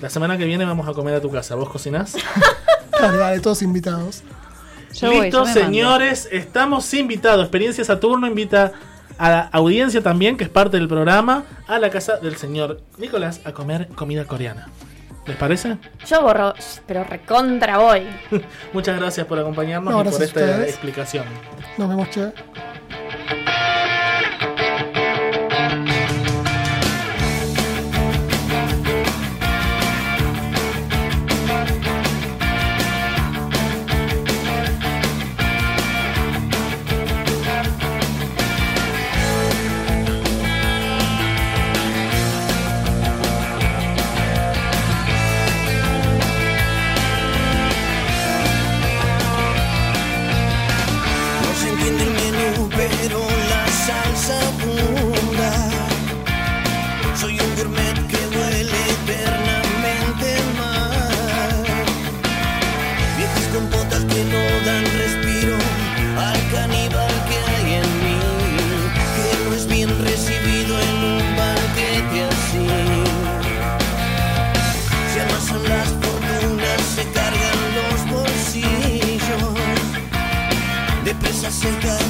La 0.00 0.10
semana 0.10 0.36
que 0.36 0.44
viene 0.44 0.64
vamos 0.64 0.88
a 0.88 0.92
comer 0.92 1.14
a 1.14 1.20
tu 1.20 1.30
casa. 1.30 1.54
¿Vos 1.54 1.68
cocinás? 1.68 2.16
Dale, 3.00 3.18
dale, 3.18 3.40
todos 3.40 3.62
invitados. 3.62 4.22
Yo 4.94 5.10
Listo, 5.10 5.44
mando. 5.44 5.60
señores, 5.60 6.28
estamos 6.30 6.92
invitados. 6.94 7.42
Experiencia 7.42 7.84
Saturno 7.84 8.28
invita 8.28 8.72
a 9.18 9.30
la 9.30 9.40
audiencia 9.52 10.02
también, 10.02 10.36
que 10.36 10.44
es 10.44 10.50
parte 10.50 10.76
del 10.76 10.88
programa, 10.88 11.44
a 11.66 11.78
la 11.78 11.90
casa 11.90 12.18
del 12.18 12.36
señor 12.36 12.80
Nicolás 12.98 13.40
a 13.44 13.52
comer 13.52 13.88
comida 13.88 14.24
coreana. 14.24 14.68
¿Les 15.26 15.36
parece? 15.36 15.78
Yo 16.06 16.22
borro, 16.22 16.54
pero 16.86 17.04
recontra 17.04 17.78
voy. 17.78 18.06
Muchas 18.72 18.98
gracias 18.98 19.26
por 19.26 19.38
acompañarnos 19.38 19.92
No, 19.92 20.00
y 20.00 20.12
por 20.12 20.22
esta 20.22 20.62
explicación. 20.64 21.24
Nos 21.78 21.88
vemos, 21.88 22.10
che. 22.10 22.32
dan 64.64 64.84
respiro 64.84 65.56
al 66.18 66.40
caníbal 66.50 67.14
que 67.28 67.38
hay 67.50 67.74
en 67.74 67.88
mí, 68.04 68.18
que 69.16 69.28
no 69.44 69.54
es 69.54 69.66
bien 69.66 69.88
recibido 70.04 70.78
en 70.80 70.96
un 71.14 71.36
banquete 71.36 72.24
así. 72.30 72.66
Se 75.12 75.20
amasan 75.22 75.62
las 75.64 75.88
fortunas, 76.02 76.80
se 76.94 77.04
cargan 77.10 77.58
los 77.78 77.98
bolsillos 78.10 79.54
de 81.04 81.14
presas 81.14 81.54
secas. 81.54 82.01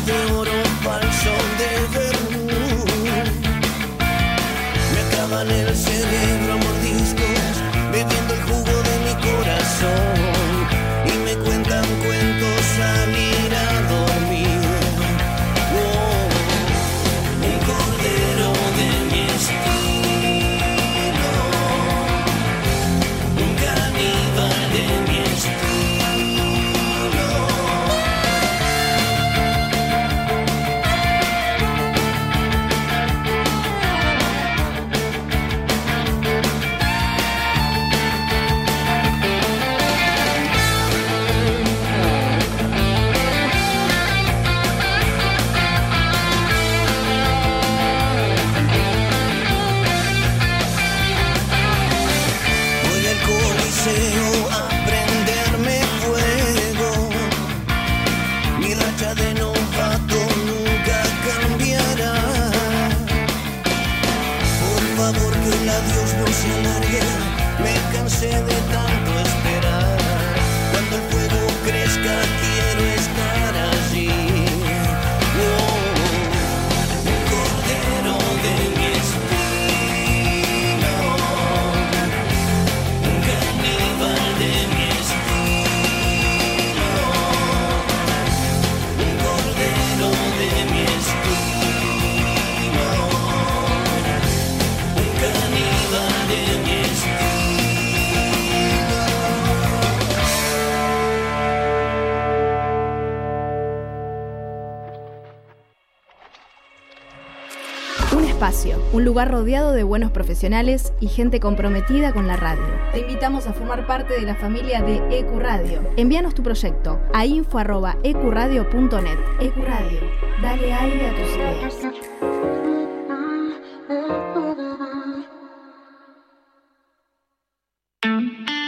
Un 108.93 109.05
lugar 109.05 109.31
rodeado 109.31 109.73
de 109.73 109.85
buenos 109.85 110.11
profesionales 110.11 110.93
y 111.01 111.09
gente 111.09 111.41
comprometida 111.41 112.13
con 112.13 112.27
la 112.27 112.37
radio. 112.37 112.63
Te 112.93 113.01
invitamos 113.01 113.47
a 113.47 113.55
formar 113.55 113.87
parte 113.87 114.15
de 114.15 114.23
la 114.23 114.35
familia 114.35 114.83
de 114.83 114.97
EQ 115.11 115.39
Radio. 115.39 115.81
Envíanos 115.97 116.35
tu 116.35 116.43
proyecto 116.43 117.01
a 117.15 117.25
info@ecuradio.net. 117.25 119.19
EQ 119.41 119.57
Radio, 119.65 120.01
dale 120.43 120.75
aire 120.75 121.09
a 121.09 121.15
tus 121.15 121.35
ideas. 121.35 121.79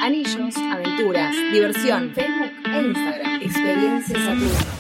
Anillos, 0.02 0.54
aventuras, 0.70 1.34
diversión, 1.52 2.12
Facebook 2.14 2.52
e 2.66 2.82
Instagram. 2.82 3.42
Experiencias 3.42 4.22
Saturno. 4.22 4.74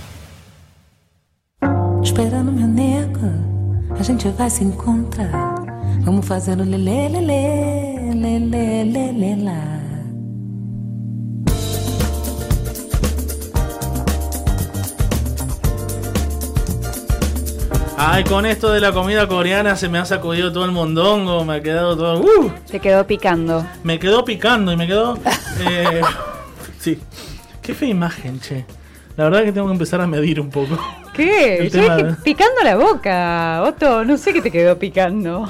Esperando 2.02 2.52
meu 2.52 2.68
nego, 2.68 3.53
a 3.98 4.02
gente 4.02 4.28
vai 4.30 4.50
se 4.50 4.64
encontrar. 4.64 5.54
Vamos 6.00 6.26
fazendo 6.26 6.64
lelê, 6.64 7.08
lelê, 7.08 8.12
lelê, 8.14 8.84
lelê 8.84 9.36
lá. 9.36 9.74
Ay, 17.96 18.22
con 18.24 18.44
esto 18.44 18.70
de 18.70 18.80
la 18.80 18.92
comida 18.92 19.26
coreana 19.26 19.76
se 19.76 19.88
me 19.88 19.98
ha 19.98 20.04
sacudido 20.04 20.52
todo 20.52 20.64
el 20.66 20.72
mondongo, 20.72 21.44
me 21.44 21.54
ha 21.54 21.62
quedado 21.62 21.96
todo. 21.96 22.20
¡Uh! 22.20 22.52
Te 22.70 22.78
quedó 22.78 23.06
picando. 23.06 23.66
Me 23.82 23.98
quedó 23.98 24.24
picando 24.24 24.72
y 24.72 24.76
me 24.76 24.86
quedó. 24.86 25.18
eh, 25.60 26.02
sí. 26.78 26.98
Qué 27.62 27.74
fea 27.74 27.88
imagen, 27.88 28.40
che. 28.40 28.66
La 29.16 29.24
verdad 29.24 29.44
que 29.44 29.52
tengo 29.52 29.66
que 29.68 29.72
empezar 29.74 30.00
a 30.00 30.06
medir 30.06 30.40
un 30.40 30.50
poco. 30.50 30.78
¿Qué? 31.14 31.68
Yo 31.72 31.80
dije 31.82 32.02
de- 32.04 32.12
picando 32.24 32.62
la 32.64 32.76
boca, 32.76 33.62
Otto. 33.62 34.04
No 34.04 34.16
sé 34.18 34.32
qué 34.32 34.42
te 34.42 34.50
quedó 34.50 34.78
picando. 34.78 35.48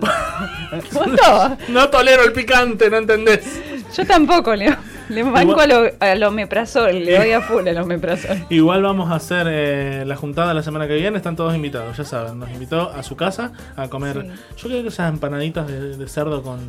Otto, 0.94 1.56
No 1.68 1.88
tolero 1.88 2.24
el 2.24 2.32
picante, 2.32 2.90
¿no 2.90 2.98
entendés? 2.98 3.60
yo 3.96 4.04
tampoco 4.04 4.54
le, 4.54 4.76
le 5.08 5.22
banco 5.22 5.40
Igual- 5.52 5.70
a 5.72 5.74
lo, 5.80 5.90
al 6.00 6.22
omeprazol, 6.22 7.04
le 7.04 7.16
doy 7.18 7.32
a 7.32 7.40
full 7.40 7.66
al 7.66 7.78
omeprazol. 7.78 8.44
Igual 8.50 8.82
vamos 8.82 9.10
a 9.10 9.16
hacer 9.16 9.46
eh, 9.50 10.04
la 10.06 10.16
juntada 10.16 10.52
la 10.54 10.62
semana 10.62 10.86
que 10.86 10.94
viene, 10.94 11.16
están 11.16 11.36
todos 11.36 11.54
invitados, 11.54 11.96
ya 11.96 12.04
saben. 12.04 12.38
Nos 12.38 12.50
invitó 12.50 12.90
a 12.90 13.02
su 13.02 13.16
casa 13.16 13.52
a 13.76 13.88
comer. 13.88 14.26
Yo 14.56 14.68
creo 14.68 14.82
que 14.82 14.88
esas 14.88 15.10
empanaditas 15.12 15.66
de, 15.66 15.96
de 15.96 16.08
cerdo 16.08 16.42
con. 16.42 16.60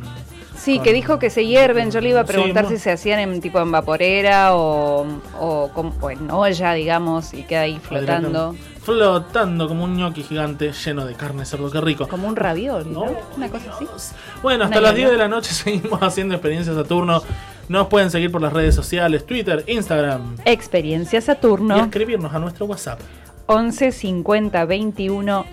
Sí, 0.56 0.76
con- 0.76 0.84
que 0.84 0.92
dijo 0.92 1.18
que 1.18 1.30
se 1.30 1.46
hierven. 1.46 1.90
Yo 1.90 2.00
le 2.00 2.10
iba 2.10 2.20
a 2.20 2.24
preguntar 2.24 2.68
si 2.68 2.78
se 2.78 2.90
hacían 2.90 3.18
en 3.20 3.40
tipo 3.40 3.60
en 3.60 3.70
vaporera 3.72 4.54
o, 4.54 5.06
o, 5.38 5.70
con- 5.74 5.92
o 6.00 6.10
en 6.10 6.30
olla, 6.30 6.72
digamos, 6.74 7.34
y 7.34 7.42
queda 7.44 7.62
ahí 7.62 7.78
flotando. 7.82 8.54
Flotando 8.82 9.68
como 9.68 9.84
un 9.84 9.96
gnocchi 9.96 10.22
gigante 10.22 10.72
lleno 10.72 11.04
de 11.04 11.14
carne 11.14 11.40
de 11.40 11.44
cerdo, 11.46 11.70
qué 11.70 11.78
rico. 11.80 12.08
Como 12.08 12.26
un 12.26 12.36
ravioli, 12.36 12.88
¿no? 12.88 13.04
Una 13.36 13.50
cosa 13.50 13.70
así. 13.74 13.86
Bueno, 14.42 14.64
hasta 14.64 14.78
Una 14.78 14.88
las 14.88 14.96
10 14.96 15.10
de 15.10 15.16
la 15.18 15.28
noche 15.28 15.52
seguimos 15.54 16.00
haciendo 16.02 16.34
experiencias 16.34 16.74
Saturno. 16.74 17.22
Nos 17.68 17.88
pueden 17.88 18.10
seguir 18.10 18.32
por 18.32 18.40
las 18.40 18.52
redes 18.52 18.74
sociales, 18.74 19.26
Twitter, 19.26 19.62
Instagram. 19.66 20.36
Experiencia 20.46 21.18
Y 21.18 21.22
Saturno. 21.22 21.76
escribirnos 21.76 22.32
a 22.32 22.38
nuestro 22.38 22.64
WhatsApp. 22.64 23.00
11 23.46 23.92
50 23.92 24.64
21 24.64 25.46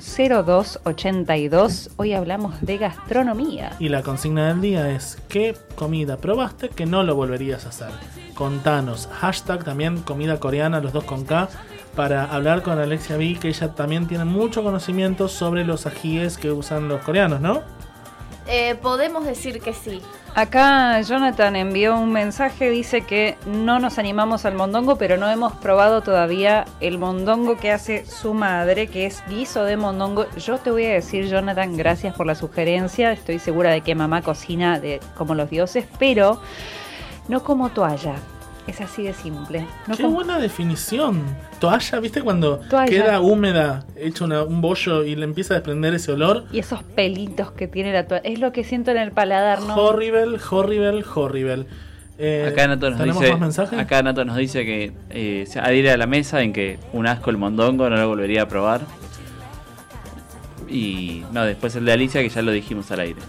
02 0.45 0.79
82. 0.83 1.89
Hoy 1.97 2.13
hablamos 2.13 2.61
de 2.61 2.77
gastronomía. 2.77 3.71
Y 3.79 3.89
la 3.89 4.01
consigna 4.01 4.47
del 4.47 4.61
día 4.61 4.91
es 4.91 5.17
¿qué 5.27 5.57
comida 5.75 6.17
probaste 6.17 6.69
que 6.69 6.85
no 6.85 7.03
lo 7.03 7.15
volverías 7.15 7.65
a 7.65 7.69
hacer? 7.69 7.89
Contanos. 8.33 9.09
Hashtag 9.11 9.63
también 9.63 9.97
comida 10.01 10.39
coreana, 10.39 10.79
los 10.81 10.93
dos 10.93 11.05
con 11.05 11.23
K, 11.25 11.49
para 11.95 12.25
hablar 12.25 12.63
con 12.63 12.79
Alexia 12.79 13.15
V, 13.17 13.37
que 13.39 13.47
ella 13.49 13.69
también 13.73 14.07
tiene 14.07 14.25
mucho 14.25 14.63
conocimiento 14.63 15.27
sobre 15.29 15.63
los 15.65 15.85
ajíes 15.85 16.37
que 16.37 16.51
usan 16.51 16.87
los 16.89 17.01
coreanos, 17.01 17.39
¿no? 17.41 17.61
Eh, 18.47 18.75
podemos 18.81 19.25
decir 19.25 19.59
que 19.59 19.73
sí. 19.73 20.01
Acá 20.35 20.99
Jonathan 21.01 21.55
envió 21.55 21.97
un 21.97 22.11
mensaje, 22.11 22.69
dice 22.69 23.01
que 23.01 23.37
no 23.45 23.79
nos 23.79 23.97
animamos 23.97 24.45
al 24.45 24.53
mondongo, 24.53 24.97
pero 24.97 25.15
no 25.15 25.29
hemos 25.29 25.53
probado 25.53 26.01
todavía 26.01 26.65
el 26.81 26.97
mondongo 26.97 27.57
que 27.57 27.71
hace 27.71 28.05
su 28.05 28.33
madre, 28.33 28.87
que 28.87 29.05
es 29.05 29.23
guiso 29.29 29.63
de 29.63 29.77
mondongo. 29.77 30.25
Yo 30.37 30.57
te 30.57 30.71
voy 30.71 30.85
a 30.85 30.93
decir, 30.93 31.27
Jonathan, 31.27 31.77
gracias 31.77 32.13
por 32.15 32.27
la 32.27 32.35
sugerencia. 32.35 33.13
Estoy 33.13 33.39
segura 33.39 33.71
de 33.71 33.81
que 33.81 33.95
mamá 33.95 34.21
cocina 34.21 34.81
como 35.15 35.35
los 35.35 35.49
dioses, 35.49 35.85
pero 35.97 36.41
no 37.29 37.41
como 37.41 37.69
toalla. 37.69 38.15
Es 38.67 38.81
así 38.81 39.03
de 39.03 39.13
simple. 39.13 39.65
No 39.87 39.95
Qué 39.95 40.05
buena 40.05 40.39
definición. 40.39 41.21
Toalla, 41.59 41.99
¿viste 41.99 42.21
cuando 42.23 42.57
Toalla. 42.69 42.89
queda 42.91 43.19
húmeda, 43.21 43.85
hecho 43.95 44.25
una- 44.25 44.43
un 44.43 44.59
bollo 44.59 45.03
y 45.03 45.15
le 45.15 45.23
empieza 45.23 45.53
a 45.53 45.57
desprender 45.57 45.93
ese 45.93 46.11
olor? 46.11 46.45
Y 46.51 46.57
esos 46.59 46.81
pelitos 46.83 47.51
que 47.51 47.67
tiene 47.67 47.93
la 47.93 48.07
toalla. 48.07 48.23
Es 48.27 48.39
lo 48.39 48.51
que 48.51 48.63
siento 48.63 48.89
en 48.91 48.97
el 48.97 49.11
paladar, 49.11 49.61
¿no? 49.61 49.75
Horrible, 49.75 50.39
horrible, 50.49 51.03
horrible. 51.13 51.65
Eh, 52.17 52.47
Acá 52.51 52.67
Nato 52.67 52.89
nos 52.89 52.97
¿Tenemos 52.97 53.21
dice, 53.21 53.75
acá 53.77 54.01
Nato 54.01 54.23
nos 54.25 54.37
dice 54.37 54.65
que 54.65 54.93
eh, 55.09 55.45
se 55.47 55.59
adhiere 55.59 55.91
a 55.91 55.97
la 55.97 56.07
mesa 56.07 56.41
en 56.41 56.53
que 56.53 56.79
un 56.93 57.07
asco 57.07 57.29
el 57.29 57.37
mondongo 57.37 57.89
no 57.89 57.97
lo 57.97 58.07
volvería 58.07 58.43
a 58.43 58.47
probar. 58.47 58.81
Y 60.67 61.23
no, 61.31 61.43
después 61.45 61.75
el 61.75 61.85
de 61.85 61.91
Alicia 61.91 62.21
que 62.21 62.29
ya 62.29 62.41
lo 62.41 62.51
dijimos 62.51 62.89
al 62.91 63.01
aire. 63.01 63.19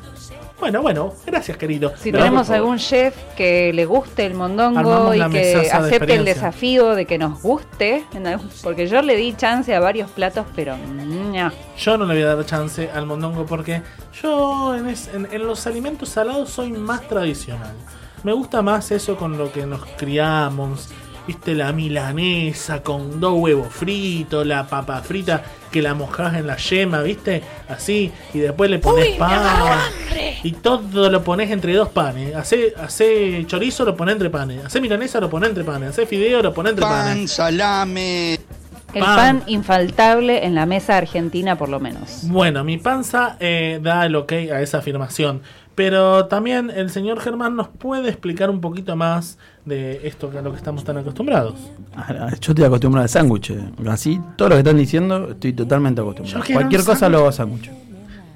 Bueno, 0.59 0.81
bueno, 0.81 1.13
gracias 1.27 1.57
querido. 1.59 1.93
Si 1.99 2.11
tenemos 2.11 2.49
algún 2.51 2.79
chef 2.79 3.15
que 3.37 3.73
le 3.75 3.85
guste 3.85 4.25
el 4.25 4.33
mondongo 4.35 4.79
Armamos 4.79 5.17
y 5.17 5.21
que 5.31 5.39
de 5.45 5.71
acepte 5.71 6.15
el 6.15 6.25
desafío 6.25 6.95
de 6.95 7.05
que 7.05 7.19
nos 7.19 7.43
guste, 7.43 8.05
porque 8.63 8.87
yo 8.87 9.03
le 9.03 9.17
di 9.17 9.35
chance 9.35 9.75
a 9.75 9.81
varios 9.81 10.11
platos, 10.11 10.47
pero 10.57 10.77
no. 10.79 11.53
Yo 11.77 11.99
no 11.99 12.07
le 12.07 12.15
voy 12.15 12.23
a 12.23 12.35
dar 12.35 12.47
chance 12.47 12.91
al 12.91 13.05
mondongo 13.05 13.45
porque 13.45 13.83
yo 14.23 14.75
en, 14.75 14.89
es- 14.89 15.11
en- 15.13 15.29
en 15.31 15.47
los 15.47 15.67
alimentos 15.67 16.09
salados 16.09 16.49
soy 16.51 16.73
más 16.73 17.03
tradicional. 17.07 17.75
Me 18.23 18.33
gusta 18.33 18.63
más 18.63 18.91
eso 18.91 19.17
con 19.17 19.37
lo 19.37 19.53
que 19.53 19.67
nos 19.67 19.85
criamos. 19.99 20.89
Viste, 21.27 21.55
la 21.55 21.73
milanesa 21.73 22.83
con 22.83 23.19
dos 23.19 23.35
huevos 23.39 23.73
fritos, 23.73 24.47
la 24.47 24.67
papa 24.67 25.01
frita 25.03 25.43
que 25.73 25.83
la 25.83 25.95
mojás 25.95 26.35
en 26.35 26.47
la 26.47 26.57
yema, 26.57 27.03
¿viste? 27.03 27.43
Así, 27.69 28.13
y 28.33 28.39
después 28.39 28.71
le 28.71 28.79
pones 28.79 29.09
Uy, 29.09 29.17
hambre. 29.21 30.39
Y 30.43 30.53
todo 30.53 31.11
lo 31.11 31.25
pones 31.25 31.51
entre 31.51 31.75
dos 31.75 31.89
panes. 31.89 32.35
Hace, 32.35 32.75
hace 32.79 33.45
chorizo, 33.47 33.85
lo 33.85 33.97
pones 33.97 34.13
entre 34.13 34.31
panes. 34.31 34.65
Hace 34.65 34.81
milanesa, 34.81 35.21
lo 35.21 35.29
pones 35.29 35.49
entre 35.49 35.65
panes. 35.65 35.91
Hace 35.91 36.07
fideo, 36.07 36.43
lo 36.43 36.55
pones 36.55 36.71
entre 36.71 36.85
panes. 36.85 37.31
salame. 37.33 38.39
El 38.95 39.03
pan. 39.03 39.43
infaltable 39.47 40.47
en 40.47 40.55
la 40.55 40.65
mesa 40.65 40.97
argentina, 40.97 41.59
por 41.59 41.69
lo 41.69 41.81
menos. 41.81 42.21
Bueno, 42.23 42.65
mi 42.65 42.79
panza 42.79 43.37
eh, 43.41 43.79
da 43.83 44.07
el 44.07 44.17
ok 44.17 44.33
a 44.33 44.63
esa 44.63 44.79
afirmación. 44.79 45.43
Pero 45.77 46.25
también 46.27 46.71
el 46.75 46.91
señor 46.91 47.21
Germán 47.21 47.55
nos 47.55 47.69
puede 47.69 48.09
explicar 48.09 48.51
un 48.51 48.61
poquito 48.61 48.97
más 48.97 49.39
de 49.67 50.01
esto 50.09 50.33
a 50.37 50.41
lo 50.41 50.51
que 50.51 50.57
estamos 50.57 50.83
tan 50.85 50.97
acostumbrados. 50.97 51.55
Ah, 51.95 52.31
Yo 52.41 52.53
estoy 52.53 52.65
acostumbrado 52.65 53.03
al 53.05 53.09
sándwich. 53.11 53.51
eh. 53.51 53.61
Así, 53.89 54.19
todo 54.37 54.49
lo 54.49 54.55
que 54.55 54.61
están 54.61 54.79
diciendo, 54.79 55.29
estoy 55.33 55.53
totalmente 55.53 56.01
acostumbrado. 56.01 56.43
Cualquier 56.53 56.83
cosa 56.83 57.09
lo 57.11 57.19
hago 57.19 57.31
sándwich. 57.33 57.67
sándwich. 57.67 57.87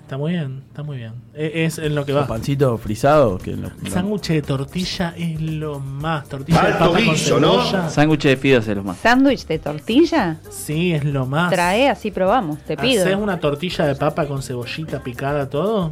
Está 0.02 0.18
muy 0.18 0.32
bien, 0.32 0.62
está 0.68 0.82
muy 0.82 0.96
bien. 0.98 1.12
E- 1.34 1.64
Es 1.64 1.78
en 1.78 1.94
lo 1.94 2.04
que 2.04 2.12
va. 2.12 2.26
Pancito 2.26 2.76
frisado. 2.76 3.38
Que 3.38 3.56
lo- 3.56 3.70
sándwich 3.88 4.28
de 4.28 4.42
tortilla 4.42 5.14
es 5.16 5.40
lo 5.40 5.78
más. 5.80 6.28
Tortilla 6.28 6.62
de 6.64 6.72
papa 6.72 6.86
con 6.88 6.96
guiso, 6.98 7.40
¿no? 7.40 7.62
cebolla. 7.64 7.88
Sándwich 7.88 8.22
de 8.24 8.36
fideos 8.36 8.68
es 8.68 8.76
lo 8.76 8.82
más. 8.84 8.98
¿Sándwich 8.98 9.46
de 9.46 9.58
tortilla? 9.60 10.36
Sí, 10.50 10.92
es 10.92 11.04
lo 11.04 11.24
más. 11.26 11.50
Trae, 11.52 11.88
así 11.88 12.10
probamos, 12.10 12.58
te 12.64 12.76
pido. 12.76 13.04
Haces 13.04 13.16
una 13.16 13.38
tortilla 13.40 13.86
de 13.86 13.94
papa 13.94 14.26
con 14.26 14.42
cebollita 14.42 15.00
picada, 15.02 15.48
todo. 15.48 15.90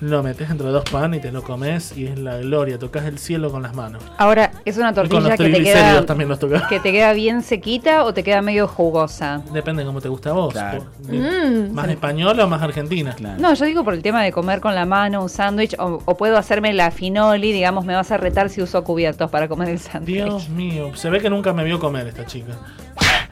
Lo 0.00 0.22
metes 0.22 0.50
entre 0.50 0.68
dos 0.68 0.84
panes 0.90 1.20
y 1.20 1.22
te 1.22 1.32
lo 1.32 1.42
comes 1.42 1.96
y 1.96 2.06
es 2.06 2.18
la 2.18 2.36
gloria. 2.38 2.78
Tocas 2.78 3.06
el 3.06 3.18
cielo 3.18 3.50
con 3.50 3.62
las 3.62 3.74
manos. 3.74 4.02
Ahora, 4.18 4.52
¿es 4.64 4.76
una 4.76 4.92
tortilla 4.92 5.36
que 5.36 5.48
te 5.48 5.62
queda 5.62 6.04
también 6.04 6.28
los 6.28 6.38
tocas. 6.38 6.64
que 6.68 6.80
te 6.80 6.92
queda 6.92 7.12
bien 7.14 7.42
sequita 7.42 8.04
o 8.04 8.12
te 8.12 8.22
queda 8.22 8.42
medio 8.42 8.68
jugosa? 8.68 9.42
Depende 9.52 9.82
de 9.82 9.86
cómo 9.86 10.00
te 10.00 10.08
gusta 10.08 10.30
a 10.30 10.32
vos. 10.34 10.54
Mm. 11.08 11.72
¿Más 11.72 11.88
española 11.88 12.44
o 12.44 12.48
más 12.48 12.62
argentina? 12.62 13.16
No, 13.38 13.54
yo 13.54 13.64
digo 13.64 13.84
por 13.84 13.94
el 13.94 14.02
tema 14.02 14.22
de 14.22 14.32
comer 14.32 14.60
con 14.60 14.74
la 14.74 14.84
mano 14.84 15.22
un 15.22 15.28
sándwich 15.28 15.74
o, 15.78 16.02
o 16.04 16.16
puedo 16.16 16.36
hacerme 16.36 16.72
la 16.74 16.90
finoli, 16.90 17.52
digamos, 17.52 17.84
me 17.84 17.94
vas 17.94 18.10
a 18.10 18.16
retar 18.16 18.50
si 18.50 18.60
uso 18.60 18.84
cubiertos 18.84 19.30
para 19.30 19.48
comer 19.48 19.70
el 19.70 19.78
sándwich. 19.78 20.14
Dios 20.14 20.48
mío, 20.48 20.90
se 20.94 21.08
ve 21.08 21.20
que 21.20 21.30
nunca 21.30 21.52
me 21.52 21.64
vio 21.64 21.78
comer 21.80 22.06
esta 22.06 22.26
chica. 22.26 22.52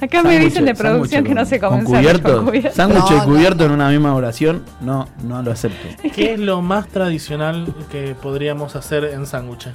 Acá 0.04 0.22
me 0.22 0.38
dicen 0.38 0.64
de 0.64 0.74
producción 0.74 1.24
que 1.24 1.34
no 1.34 1.44
se 1.44 1.58
comen 1.60 1.84
con 1.84 1.94
cubierto. 1.96 2.44
cubiertos. 2.44 2.74
Sándwich 2.74 3.02
No, 3.10 3.16
y 3.16 3.18
no. 3.18 3.24
cubierto 3.24 3.64
en 3.64 3.70
una 3.72 3.88
misma 3.88 4.14
oración, 4.14 4.64
no, 4.80 5.08
no 5.22 5.42
lo 5.42 5.50
acepto. 5.52 5.88
¿Qué 6.14 6.34
es 6.34 6.40
lo 6.40 6.62
más 6.62 6.88
tradicional 6.88 7.74
que 7.90 8.14
podríamos 8.14 8.76
hacer 8.76 9.04
en 9.04 9.26
sándwiches? 9.26 9.72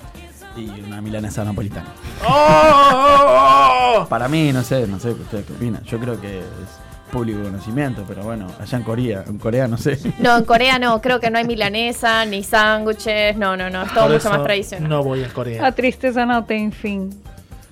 Y 0.58 0.70
una 0.82 1.00
milanesa 1.02 1.44
napolitana. 1.44 1.88
¡Oh! 2.28 4.06
Para 4.10 4.28
mí, 4.28 4.52
no 4.52 4.64
sé, 4.64 4.88
no 4.88 5.00
sé 5.00 5.12
ustedes 5.12 5.46
qué 5.46 5.54
opinan. 5.54 5.84
Yo 5.84 6.00
creo 6.00 6.20
que 6.20 6.40
es 6.40 6.46
público 7.12 7.42
conocimiento, 7.42 8.04
pero 8.08 8.24
bueno, 8.24 8.48
allá 8.60 8.78
en 8.78 8.84
Corea, 8.84 9.24
en 9.28 9.38
Corea 9.38 9.68
no 9.68 9.78
sé. 9.78 9.98
No, 10.20 10.38
en 10.38 10.46
Corea 10.46 10.78
no, 10.80 11.02
creo 11.02 11.20
que 11.20 11.30
no 11.32 11.38
hay 11.40 11.46
milanesa, 11.46 12.26
ni 12.26 12.44
sándwiches, 12.44 13.36
no, 13.38 13.58
no, 13.58 13.70
no, 13.70 13.84
es 13.84 13.94
todo 13.94 14.04
Por 14.04 14.14
mucho 14.14 14.28
eso 14.28 14.30
más 14.30 14.44
tradicional. 14.44 14.90
No 14.90 15.04
voy 15.04 15.24
a 15.24 15.30
Corea. 15.34 15.62
La 15.62 15.72
tristeza 15.72 16.26
no 16.26 16.44
tiene 16.44 16.72
fin. 16.72 17.10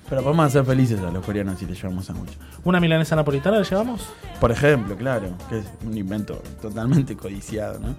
Pero 0.08 0.22
podemos 0.22 0.46
hacer 0.46 0.64
felices 0.64 0.98
a 1.00 1.10
los 1.10 1.24
coreanos 1.24 1.58
si 1.58 1.66
les 1.66 1.76
llevamos 1.80 2.06
sándwich. 2.06 2.32
¿Una 2.64 2.80
milanesa 2.80 3.16
napolitana 3.16 3.58
le 3.58 3.64
llevamos? 3.64 4.08
Por 4.40 4.50
ejemplo, 4.50 4.96
claro, 4.96 5.28
que 5.48 5.58
es 5.58 5.64
un 5.86 5.96
invento 5.96 6.42
totalmente 6.60 7.16
codiciado, 7.16 7.78
¿no? 7.78 7.94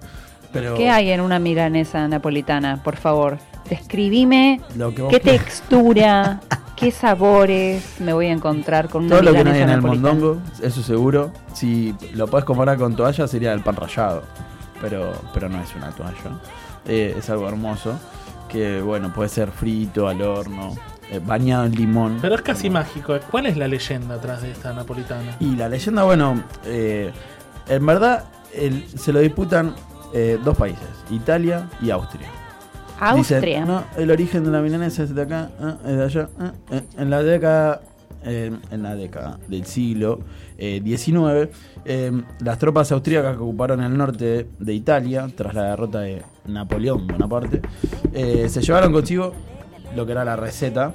Pero 0.52 0.74
¿Qué 0.74 0.90
hay 0.90 1.10
en 1.10 1.20
una 1.20 1.38
milanesa 1.38 2.06
napolitana? 2.08 2.82
Por 2.82 2.96
favor, 2.96 3.38
describime 3.68 4.60
Lo 4.76 4.94
que 4.94 5.02
vos 5.02 5.10
qué 5.12 5.20
quieras. 5.20 5.44
textura, 5.44 6.40
qué 6.76 6.90
sabores 6.90 7.96
me 8.00 8.12
voy 8.12 8.26
a 8.26 8.32
encontrar 8.32 8.88
con 8.88 9.04
una 9.04 9.16
todo 9.16 9.22
lo 9.22 9.32
que 9.32 9.38
no 9.38 9.44
milanesa 9.44 9.66
hay 9.66 9.70
en 9.70 9.76
el 9.76 9.82
mondongo, 9.82 10.38
eso 10.62 10.82
seguro. 10.82 11.32
Si 11.54 11.94
lo 12.14 12.26
puedes 12.26 12.44
comparar 12.44 12.78
con 12.78 12.96
toalla, 12.96 13.26
sería 13.28 13.52
el 13.52 13.60
pan 13.60 13.76
rallado. 13.76 14.22
Pero, 14.80 15.12
pero 15.34 15.48
no 15.48 15.60
es 15.62 15.74
una 15.76 15.90
toalla. 15.90 16.40
Eh, 16.86 17.14
es 17.18 17.28
algo 17.30 17.46
hermoso. 17.48 17.98
Que 18.48 18.80
bueno, 18.80 19.12
puede 19.14 19.28
ser 19.28 19.50
frito, 19.52 20.08
al 20.08 20.20
horno, 20.22 20.74
eh, 21.10 21.20
bañado 21.24 21.64
en 21.66 21.72
limón. 21.74 22.18
Pero 22.22 22.34
es 22.34 22.42
casi 22.42 22.70
mágico. 22.70 23.18
¿Cuál 23.30 23.46
es 23.46 23.56
la 23.56 23.68
leyenda 23.68 24.14
atrás 24.16 24.42
de 24.42 24.50
esta 24.52 24.72
napolitana? 24.72 25.36
Y 25.40 25.56
la 25.56 25.68
leyenda, 25.68 26.04
bueno, 26.04 26.42
eh, 26.64 27.10
en 27.68 27.86
verdad 27.86 28.24
el- 28.54 28.86
se 28.88 29.12
lo 29.12 29.20
disputan 29.20 29.74
eh, 30.12 30.38
dos 30.44 30.56
países, 30.56 30.88
Italia 31.10 31.68
y 31.80 31.90
Austria. 31.90 32.26
Austria. 32.98 33.38
Dicen, 33.40 33.66
no, 33.66 33.84
el 33.96 34.10
origen 34.10 34.44
de 34.44 34.50
la 34.50 34.60
milanesa 34.60 35.04
es 35.04 35.14
de 35.14 35.22
acá, 35.22 35.50
ah, 35.60 35.76
es 35.86 35.96
de 35.96 36.04
allá. 36.04 36.28
ah, 36.38 36.52
eh, 36.72 36.82
en 36.98 37.10
la 37.10 37.22
década, 37.22 37.80
eh, 38.24 38.50
en 38.70 38.82
la 38.82 38.94
década 38.96 39.38
del 39.48 39.64
siglo 39.66 40.20
eh, 40.58 40.82
XIX, 40.84 41.48
eh, 41.86 42.12
las 42.40 42.58
tropas 42.58 42.92
austríacas 42.92 43.36
que 43.36 43.42
ocuparon 43.42 43.82
el 43.82 43.96
norte 43.96 44.48
de 44.58 44.74
Italia 44.74 45.26
tras 45.34 45.54
la 45.54 45.62
derrota 45.70 46.00
de 46.00 46.22
Napoleón 46.46 47.06
Bonaparte, 47.06 47.62
eh, 48.12 48.46
se 48.50 48.60
llevaron 48.60 48.92
consigo 48.92 49.32
lo 49.94 50.06
que 50.06 50.12
era 50.12 50.24
la 50.24 50.36
receta 50.36 50.92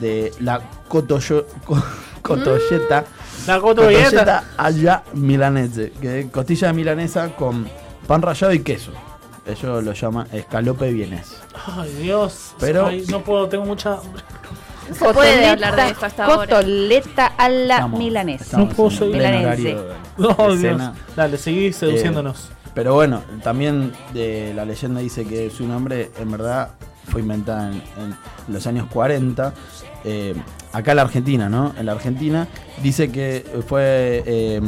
de 0.00 0.32
la 0.40 0.60
cotoyo- 0.88 1.46
co- 1.64 1.82
cotolleta. 2.22 3.04
La 3.46 3.60
cotolleta. 3.60 4.44
allá 4.56 5.02
milanese, 5.14 5.92
que 6.00 6.20
es 6.20 6.26
costilla 6.30 6.68
de 6.68 6.72
milanesa 6.74 7.28
con 7.36 7.68
pan 8.06 8.22
rallado 8.22 8.52
y 8.52 8.60
queso. 8.60 8.92
Ellos 9.46 9.84
lo 9.84 9.92
llaman 9.92 10.26
escalope 10.32 10.90
vienés. 10.92 11.36
Ay, 11.76 11.92
Dios. 12.02 12.54
Pero- 12.58 12.86
Ay, 12.86 13.04
no 13.10 13.20
puedo, 13.22 13.46
tengo 13.48 13.64
mucha. 13.66 13.98
No 14.88 14.94
se 14.94 15.14
puede 15.14 15.46
hablar 15.46 15.76
de 15.76 15.88
esto 15.90 16.06
hasta 16.06 16.24
ahora. 16.24 16.36
Cotoleta 16.56 17.26
a 17.26 17.48
la 17.48 17.74
Estamos- 17.76 17.98
milanesa. 17.98 18.58
No 18.58 18.68
puedo 18.68 18.90
seguir. 18.90 19.16
Milanense. 19.16 19.76
No, 20.18 20.34
de 20.34 20.56
Dios. 20.56 20.82
Dale, 21.16 21.36
seguí 21.38 21.72
seduciéndonos. 21.72 22.44
Eh, 22.50 22.70
pero 22.74 22.94
bueno, 22.94 23.22
también 23.42 23.92
de 24.12 24.52
la 24.54 24.64
leyenda 24.64 25.00
dice 25.00 25.24
que 25.26 25.50
su 25.50 25.66
nombre 25.66 26.10
en 26.18 26.30
verdad 26.30 26.70
fue 27.14 27.22
inventada 27.22 27.70
en, 27.70 28.16
los 28.48 28.66
años 28.66 28.88
40. 28.92 29.54
eh, 30.02 30.34
acá 30.72 30.90
en 30.90 30.96
la 30.96 31.02
Argentina, 31.02 31.48
¿no? 31.48 31.72
En 31.78 31.86
la 31.86 31.92
Argentina 31.92 32.48
dice 32.82 33.12
que 33.12 33.46
fue 33.68 34.24
eh, 34.26 34.60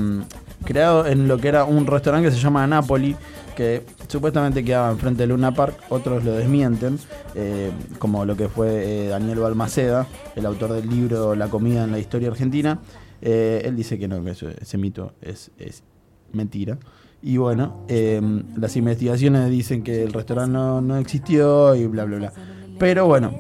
creado 0.65 1.07
en 1.07 1.27
lo 1.27 1.39
que 1.39 1.49
era 1.49 1.65
un 1.65 1.89
restaurante 1.89 2.29
que 2.29 2.35
se 2.37 2.41
llama 2.41 2.65
Napoli, 2.69 3.17
que 3.57 3.83
supuestamente 4.07 4.65
quedaba 4.65 4.93
enfrente 4.93 5.25
de 5.25 5.27
Luna 5.27 5.53
Park, 5.53 5.77
otros 5.89 6.23
lo 6.23 6.35
desmienten, 6.35 7.01
eh, 7.35 7.73
como 7.99 8.25
lo 8.25 8.37
que 8.37 8.49
fue 8.49 9.07
eh, 9.07 9.09
Daniel 9.09 9.41
Balmaceda, 9.41 10.07
el 10.37 10.47
autor 10.47 10.73
del 10.75 10.89
libro 10.89 11.35
La 11.35 11.49
comida 11.49 11.83
en 11.83 11.91
la 11.91 11.99
historia 11.99 12.29
argentina. 12.29 12.79
Él 13.21 13.75
dice 13.75 13.99
que 13.99 14.07
no, 14.07 14.23
que 14.23 14.31
ese 14.31 14.79
mito 14.79 15.15
es 15.21 15.51
mentira. 16.33 16.79
Y 17.23 17.39
bueno, 17.39 17.85
eh, 17.89 18.21
las 18.57 18.77
investigaciones 18.77 19.51
dicen 19.51 19.83
que 19.83 20.05
el 20.05 20.13
restaurante 20.13 20.53
no, 20.53 20.81
no 20.81 20.97
existió 20.99 21.75
y 21.75 21.87
bla, 21.87 22.05
bla, 22.05 22.17
bla. 22.19 22.33
Pero 22.79 23.07
bueno, 23.07 23.33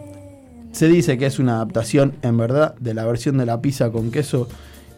se 0.72 0.88
dice 0.88 1.18
que 1.18 1.26
es 1.26 1.38
una 1.38 1.56
adaptación, 1.56 2.14
en 2.22 2.36
verdad, 2.36 2.74
de 2.80 2.94
la 2.94 3.04
versión 3.04 3.38
de 3.38 3.46
la 3.46 3.60
pizza 3.60 3.90
con 3.90 4.10
queso 4.10 4.48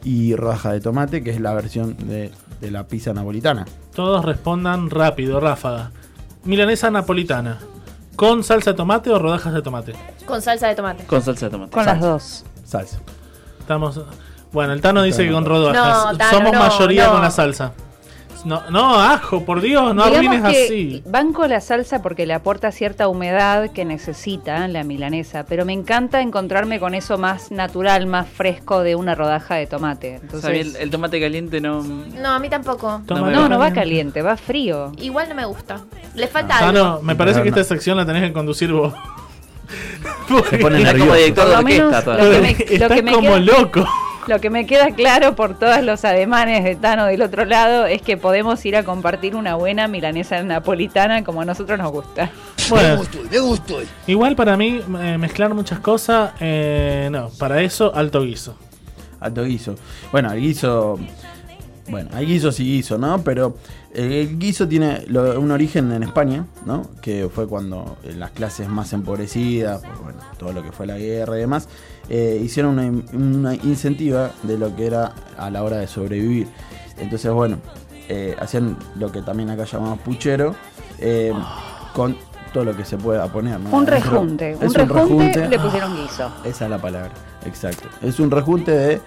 y 0.05 0.35
rodaja 0.37 0.73
de 0.73 0.81
tomate, 0.81 1.23
que 1.23 1.31
es 1.31 1.41
la 1.41 1.53
versión 1.55 1.97
de, 2.09 2.31
de 2.61 2.71
la 2.71 2.87
pizza 2.87 3.13
napolitana. 3.13 3.67
Todos 3.95 4.25
respondan 4.25 4.91
rápido, 4.91 5.41
ráfaga. 5.41 5.91
Milanesa 6.45 6.91
napolitana. 6.91 7.59
¿Con 8.17 8.43
salsa 8.43 8.71
de 8.71 8.77
tomate 8.77 9.11
o 9.11 9.19
rodajas 9.19 9.53
de 9.53 9.61
tomate? 9.63 9.93
Con 10.25 10.41
salsa 10.41 10.69
de 10.69 10.75
tomate. 10.75 11.05
Con 11.05 11.21
salsa 11.23 11.47
de 11.47 11.51
tomate. 11.51 11.71
Con 11.73 11.85
las 11.85 12.01
dos. 12.01 12.45
Salsa. 12.65 12.99
Estamos. 13.61 14.01
Bueno, 14.53 14.73
el 14.73 14.81
Tano 14.81 15.03
dice 15.03 15.25
que 15.27 15.33
con 15.33 15.45
No, 15.45 15.51
rodajas. 15.51 16.17
Tano, 16.19 16.31
Somos 16.39 16.53
no, 16.53 16.59
mayoría 16.59 17.07
no. 17.07 17.13
con 17.13 17.23
la 17.23 17.31
salsa. 17.31 17.73
No, 18.45 18.63
no, 18.71 19.01
ajo, 19.01 19.45
por 19.45 19.61
Dios, 19.61 19.95
no 19.95 20.07
Digamos 20.09 20.29
arruines 20.37 20.53
que 20.53 20.65
así. 20.65 21.03
banco 21.07 21.47
la 21.47 21.61
salsa 21.61 22.03
porque 22.03 22.25
le 22.27 22.35
aporta 22.35 22.71
cierta 22.73 23.09
humedad 23.09 23.71
que 23.73 23.85
necesita 23.85 24.67
la 24.69 24.85
milanesa, 24.85 25.45
pero 25.45 25.65
me 25.65 25.73
encanta 25.73 26.21
encontrarme 26.23 26.79
con 26.81 26.95
eso 26.95 27.19
más 27.19 27.51
natural, 27.51 28.07
más 28.07 28.29
fresco 28.29 28.83
de 28.83 28.95
una 28.95 29.15
rodaja 29.15 29.57
de 29.57 29.67
tomate. 29.67 30.21
O 30.33 30.39
sea, 30.41 30.51
a 30.51 30.53
mí 30.53 30.59
el, 30.61 30.67
Entonces, 30.67 30.83
el 30.83 30.91
tomate 30.91 31.21
caliente 31.21 31.61
no. 31.61 31.83
No, 31.83 32.29
a 32.31 32.39
mí 32.39 32.49
tampoco. 32.49 33.03
Tomate 33.07 33.35
no, 33.35 33.49
no 33.49 33.59
va 33.59 33.73
caliente. 33.73 34.23
va 34.23 34.37
frío. 34.37 34.93
Igual 34.99 35.29
no 35.29 35.35
me 35.35 35.45
gusta. 35.45 35.81
Le 36.15 36.27
falta 36.29 36.59
Tano, 36.59 36.79
algo. 36.85 36.99
Ah, 36.99 37.01
me 37.03 37.17
parece 37.17 37.43
que 37.43 37.49
esta 37.49 37.65
sección 37.65 37.97
la 37.97 38.07
tenés 38.07 38.23
que 38.23 38.33
conducir 38.33 38.73
vos. 38.73 38.95
Se 40.51 40.59
pone 40.59 40.79
Está 40.83 40.93
como 40.93 41.05
nervioso. 41.15 41.15
director 41.15 41.49
de 41.49 41.55
orquesta. 41.57 42.01
lo 42.17 42.31
que 42.31 42.41
me- 42.41 42.53
lo 42.53 42.59
Estás 42.75 42.93
que 42.93 43.03
me 43.03 43.13
como 43.13 43.29
queda- 43.35 43.39
loco. 43.41 43.89
Lo 44.29 44.41
que 44.43 44.51
me 44.51 44.67
queda 44.67 44.91
claro 44.91 45.35
por 45.35 45.59
todos 45.59 45.83
los 45.83 46.05
ademanes 46.05 46.63
de 46.63 46.77
Tano 46.77 47.07
del 47.07 47.23
otro 47.23 47.47
lado 47.47 47.87
es 47.87 48.03
que 48.03 48.19
podemos 48.19 48.63
ir 48.67 48.77
a 48.77 48.83
compartir 48.83 49.35
una 49.35 49.55
buena 49.55 49.89
milanesa 49.89 50.43
napolitana 50.43 51.25
como 51.25 51.41
a 51.41 51.45
nosotros 51.47 51.79
nos 51.79 51.91
gusta. 51.91 52.31
Bueno, 52.69 53.03
me 53.31 53.39
gustó. 53.41 53.79
igual 54.07 54.37
para 54.37 54.55
mí, 54.59 54.83
eh, 55.01 55.17
mezclar 55.19 55.55
muchas 55.55 55.81
cosas, 55.81 56.33
eh, 56.41 57.09
no, 57.11 57.31
para 57.39 57.63
eso, 57.63 57.91
alto 57.95 58.23
guiso. 58.23 58.55
Alto 59.19 59.45
guiso. 59.45 59.77
Bueno, 60.13 60.31
el 60.31 60.41
guiso. 60.43 60.99
Bueno, 61.89 62.11
hay 62.13 62.27
guisos 62.27 62.61
y 62.61 62.65
guiso, 62.65 62.99
¿no? 62.99 63.23
Pero 63.25 63.57
el 63.95 64.39
guiso 64.39 64.69
tiene 64.69 65.05
lo- 65.07 65.41
un 65.41 65.51
origen 65.51 65.91
en 65.91 66.03
España, 66.03 66.45
¿no? 66.67 66.83
Que 67.01 67.31
fue 67.35 67.49
cuando 67.49 67.97
eh, 68.05 68.13
las 68.15 68.33
clases 68.33 68.69
más 68.69 68.93
empobrecidas, 68.93 69.81
por, 69.81 70.03
bueno, 70.03 70.19
todo 70.39 70.53
lo 70.53 70.63
que 70.63 70.71
fue 70.71 70.87
la 70.87 70.99
guerra 70.99 71.39
y 71.39 71.41
demás, 71.41 71.67
eh, 72.09 72.41
hicieron 72.43 72.79
una, 72.79 73.03
una 73.13 73.55
incentiva 73.55 74.31
de 74.43 74.59
lo 74.59 74.75
que 74.75 74.87
era 74.87 75.13
a 75.37 75.51
la 75.51 75.63
hora 75.63 75.77
de 75.79 75.87
sobrevivir. 75.87 76.49
Entonces, 76.99 77.31
bueno, 77.33 77.59
eh, 78.09 78.35
hacían 78.41 78.77
lo 78.97 79.13
que 79.13 79.23
también 79.23 79.51
acá 79.51 79.65
llamamos 79.65 79.99
puchero, 80.01 80.55
eh, 80.99 81.33
con 81.95 82.17
todo 82.53 82.65
lo 82.65 82.77
que 82.77 82.85
se 82.85 82.97
pueda 82.97 83.27
poner. 83.31 83.61
¿no? 83.61 83.71
Un 83.77 83.87
rejunte. 83.87 84.53
es 84.53 84.61
Un 84.61 84.75
rejunte 84.75 85.49
le 85.49 85.59
pusieron 85.59 85.95
guiso. 85.97 86.31
Esa 86.45 86.65
es 86.65 86.71
la 86.71 86.79
palabra, 86.79 87.11
exacto. 87.45 87.89
Es 88.03 88.19
un 88.19 88.31
rejunte 88.31 88.71
de, 88.73 89.01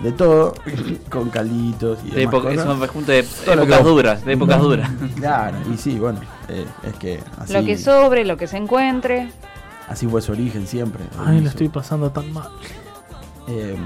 de 0.00 0.12
todo, 0.12 0.54
con 1.10 1.28
calditos 1.28 1.98
y 2.06 2.10
De 2.12 2.20
demás 2.20 2.34
época- 2.34 2.50
es 2.52 2.56
cosas. 2.60 2.74
un 2.74 2.80
rejunte 2.80 3.12
de 3.12 3.22
Todo 3.22 3.54
épocas 3.54 3.84
duras, 3.84 4.24
de 4.24 4.32
épocas 4.32 4.60
duras. 4.62 4.90
Claro, 5.16 5.58
y 5.72 5.76
sí, 5.76 5.98
bueno, 5.98 6.20
eh, 6.48 6.64
es 6.84 6.94
que 6.94 7.20
así, 7.38 7.52
Lo 7.52 7.62
que 7.64 7.76
sobre, 7.76 8.24
lo 8.24 8.36
que 8.38 8.46
se 8.46 8.56
encuentre. 8.56 9.28
Así 9.88 10.06
fue 10.06 10.22
su 10.22 10.32
origen 10.32 10.66
siempre. 10.66 11.04
Ay, 11.18 11.40
lo 11.40 11.48
estoy 11.48 11.68
pasando 11.68 12.10
tan 12.10 12.32
mal. 12.32 12.48
Eh, 13.48 13.76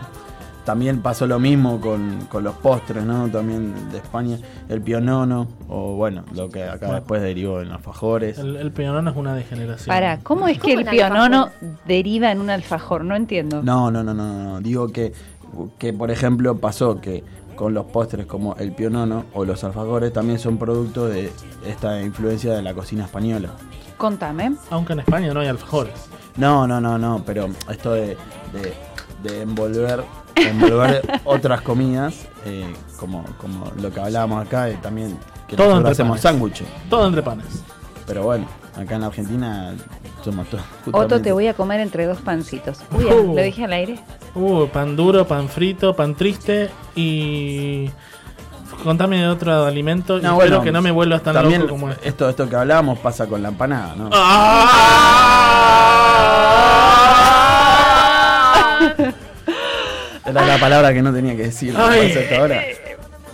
también 0.65 1.03
pasó 1.03 1.27
lo 1.27 1.41
mismo 1.41 1.81
con, 1.81 2.27
con 2.29 2.45
los 2.45 2.55
postres, 2.55 3.05
¿no? 3.05 3.29
También 3.29 3.91
de 3.91 3.99
España, 3.99 4.39
el 4.69 4.81
pionono, 4.81 5.49
o 5.69 5.97
bueno, 5.97 6.24
lo 6.35 6.51
que 6.51 6.62
acá 6.62 6.87
Bueno. 6.87 6.95
después 6.95 7.20
derivó 7.20 7.61
en 7.61 7.73
alfajores. 7.73 8.39
El, 8.39 8.57
el 8.57 8.70
peonón 8.70 9.09
es 9.09 9.16
una 9.16 9.35
degeneración. 9.35 9.89
Para, 9.89 10.19
¿cómo 10.20 10.47
es 10.47 10.59
que 10.59 10.74
¿Cómo 10.74 10.81
el 10.81 10.87
un 10.87 10.91
pionono 10.91 11.49
deriva 11.87 12.31
en 12.31 12.41
un 12.41 12.51
alfajor? 12.51 13.05
No 13.05 13.16
entiendo. 13.16 13.61
No, 13.62 13.91
no, 13.91 14.05
no, 14.05 14.15
no, 14.15 14.45
no. 14.45 14.61
Digo 14.61 14.89
que, 14.93 15.12
que, 15.79 15.93
por 15.93 16.12
ejemplo, 16.12 16.57
pasó 16.59 17.01
que 17.01 17.24
con 17.57 17.74
los 17.74 17.87
postres 17.87 18.27
como 18.27 18.55
el 18.57 18.73
pionono 18.73 19.24
o 19.35 19.45
los 19.45 19.65
alfajores 19.65 20.12
también 20.12 20.39
son 20.39 20.59
producto 20.59 21.09
de 21.09 21.33
esta 21.66 22.01
influencia 22.03 22.55
de 22.55 22.62
la 22.62 22.73
cocina 22.73 23.05
española. 23.05 23.51
Contame. 24.03 24.57
Aunque 24.70 24.95
en 24.95 24.99
España 24.99 25.33
no 25.33 25.39
hay 25.39 25.47
alfajores. 25.47 25.95
No, 26.37 26.66
no, 26.66 26.81
no, 26.81 26.99
no, 26.99 27.23
pero 27.24 27.49
esto 27.70 27.93
de, 27.93 28.16
de, 28.53 28.74
de 29.23 29.43
envolver, 29.43 30.03
envolver 30.35 31.20
otras 31.24 31.61
comidas, 31.61 32.27
eh, 32.45 32.66
como, 32.99 33.24
como 33.41 33.70
lo 33.81 33.93
que 33.93 34.01
hablábamos 34.01 34.45
acá, 34.45 34.69
eh, 34.69 34.77
también 34.83 35.16
que 35.47 35.55
Todo 35.55 35.69
nosotros 35.69 35.79
entre 35.79 35.93
hacemos 35.93 36.09
panes. 36.20 36.23
sándwiches. 36.23 36.66
Todo 36.91 37.07
entre 37.07 37.23
panes. 37.23 37.47
Pero 38.05 38.24
bueno, 38.24 38.47
acá 38.77 38.97
en 38.97 39.05
Argentina 39.05 39.73
somos 40.24 40.49
todos. 40.49 40.65
Otto, 40.91 41.23
te 41.23 41.31
voy 41.31 41.47
a 41.47 41.55
comer 41.55 41.79
entre 41.79 42.05
dos 42.07 42.20
pancitos. 42.23 42.81
Uy, 42.97 43.05
Uh. 43.05 43.37
¿lo 43.37 43.41
dije 43.43 43.65
al 43.65 43.73
aire? 43.73 44.01
Uh, 44.35 44.66
pan 44.66 44.97
duro, 44.97 45.29
pan 45.29 45.49
frito, 45.49 45.95
pan 45.95 46.16
triste 46.16 46.70
y. 46.97 47.89
Contame 48.83 49.19
de 49.21 49.29
otro 49.29 49.65
alimento 49.65 50.19
y 50.19 50.23
No, 50.23 50.33
espero 50.33 50.39
bueno, 50.57 50.63
que 50.63 50.73
no 50.73 50.83
me 50.83 50.91
vuelvas 50.91 51.23
tan 51.23 51.35
también 51.35 51.63
loco 51.63 51.73
como 51.75 51.91
este. 51.91 52.09
esto, 52.09 52.29
esto 52.29 52.49
que 52.49 52.57
hablábamos 52.57 52.99
pasa 52.99 53.27
con 53.27 53.43
la 53.43 53.49
empanada, 53.49 53.95
¿no? 53.97 54.11
Era 60.25 60.47
la 60.47 60.59
palabra 60.59 60.93
que 60.93 61.03
no 61.03 61.13
tenía 61.13 61.37
que 61.37 61.45
decir. 61.45 61.75
hasta 61.77 62.37
ahora. 62.39 62.63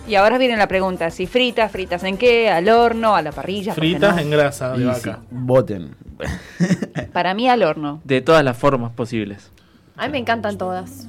Y 0.07 0.15
ahora 0.15 0.37
viene 0.39 0.57
la 0.57 0.67
pregunta, 0.67 1.11
si 1.11 1.27
fritas, 1.27 1.71
fritas 1.71 2.03
en 2.03 2.17
qué, 2.17 2.49
al 2.49 2.67
horno, 2.69 3.15
a 3.15 3.21
la 3.21 3.31
parrilla. 3.31 3.75
¿por 3.75 3.83
qué 3.83 3.91
Fritas 3.91 4.15
no? 4.15 4.21
en 4.21 4.31
grasa 4.31 4.71
de 4.73 4.81
Y 4.81 4.85
vaca. 4.85 5.19
sí, 5.21 5.27
voten. 5.29 5.95
Para 7.13 7.33
mí 7.35 7.47
al 7.47 7.61
horno. 7.63 8.01
De 8.03 8.21
todas 8.21 8.43
las 8.43 8.57
formas 8.57 8.91
posibles. 8.91 9.51
A 9.97 10.07
mí 10.07 10.13
me 10.13 10.17
encantan 10.17 10.57
todas. 10.57 11.07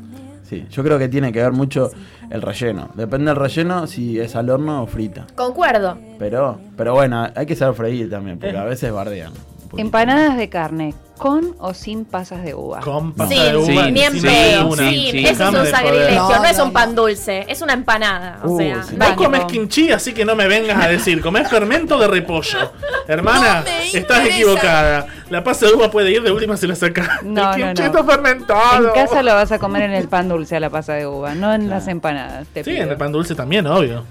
Sí, 0.50 0.66
yo 0.68 0.82
creo 0.82 0.98
que 0.98 1.08
tiene 1.08 1.32
que 1.32 1.40
ver 1.40 1.52
mucho 1.52 1.92
el 2.28 2.42
relleno. 2.42 2.90
Depende 2.94 3.26
del 3.26 3.36
relleno 3.36 3.86
si 3.86 4.18
es 4.18 4.34
al 4.34 4.50
horno 4.50 4.82
o 4.82 4.86
frita. 4.88 5.28
Concuerdo. 5.36 5.96
Pero, 6.18 6.58
pero 6.76 6.92
bueno, 6.92 7.28
hay 7.36 7.46
que 7.46 7.54
saber 7.54 7.76
freír 7.76 8.10
también, 8.10 8.36
porque 8.36 8.56
a 8.56 8.64
veces 8.64 8.92
bardean. 8.92 9.32
Empanadas 9.76 10.36
de 10.36 10.48
carne, 10.48 10.94
¿con 11.16 11.54
o 11.60 11.74
sin 11.74 12.04
pasas 12.04 12.42
de 12.42 12.54
uva? 12.54 12.80
Con 12.80 13.14
Sin, 13.28 13.94
ni 13.94 14.00
en 14.02 14.20
pedo, 14.20 14.76
sin. 14.76 15.18
Eso 15.26 15.44
es 15.48 15.54
un 15.54 15.66
sacrilegio, 15.66 16.28
no, 16.28 16.44
es 16.44 16.58
un 16.58 16.72
pan 16.72 16.94
dulce, 16.94 17.44
es 17.48 17.62
una 17.62 17.72
empanada. 17.74 18.40
O 18.42 18.50
Uh, 18.50 18.58
sea, 18.58 18.82
si 18.82 18.96
vale. 18.96 19.14
Vos 19.14 19.24
comes 19.24 19.44
kimchi, 19.44 19.92
así 19.92 20.12
que 20.12 20.24
no 20.24 20.34
me 20.34 20.48
vengas 20.48 20.84
a 20.84 20.88
decir, 20.88 21.20
comés 21.22 21.48
fermento 21.48 21.98
de 21.98 22.08
repollo. 22.08 22.72
Hermana, 23.08 23.64
estás 23.92 24.24
equivocada. 24.26 25.06
La 25.30 25.44
pasa 25.44 25.66
de 25.66 25.74
uva 25.74 25.90
puede 25.90 26.10
ir 26.10 26.22
de 26.22 26.32
última 26.32 26.56
si 26.56 26.66
la 26.66 26.74
sacas. 26.74 27.22
No, 27.22 27.54
El 27.54 27.60
no, 27.60 27.66
kimchi 27.66 27.82
no. 27.82 27.86
está 27.86 28.04
fermentado. 28.04 28.88
En 28.88 28.94
casa 28.94 29.22
lo 29.22 29.34
vas 29.34 29.52
a 29.52 29.58
comer 29.60 29.82
en 29.82 29.92
el 29.92 30.08
pan 30.08 30.28
dulce 30.28 30.56
a 30.56 30.60
la 30.60 30.70
pasa 30.70 30.94
de 30.94 31.06
uva, 31.06 31.34
no 31.36 31.54
en 31.54 31.68
las 31.70 31.86
empanadas. 31.86 32.48
Te 32.52 32.64
Sí, 32.64 32.70
pido. 32.72 32.82
en 32.82 32.90
el 32.90 32.96
pan 32.96 33.12
dulce 33.12 33.34
también, 33.36 33.66
obvio. 33.68 34.04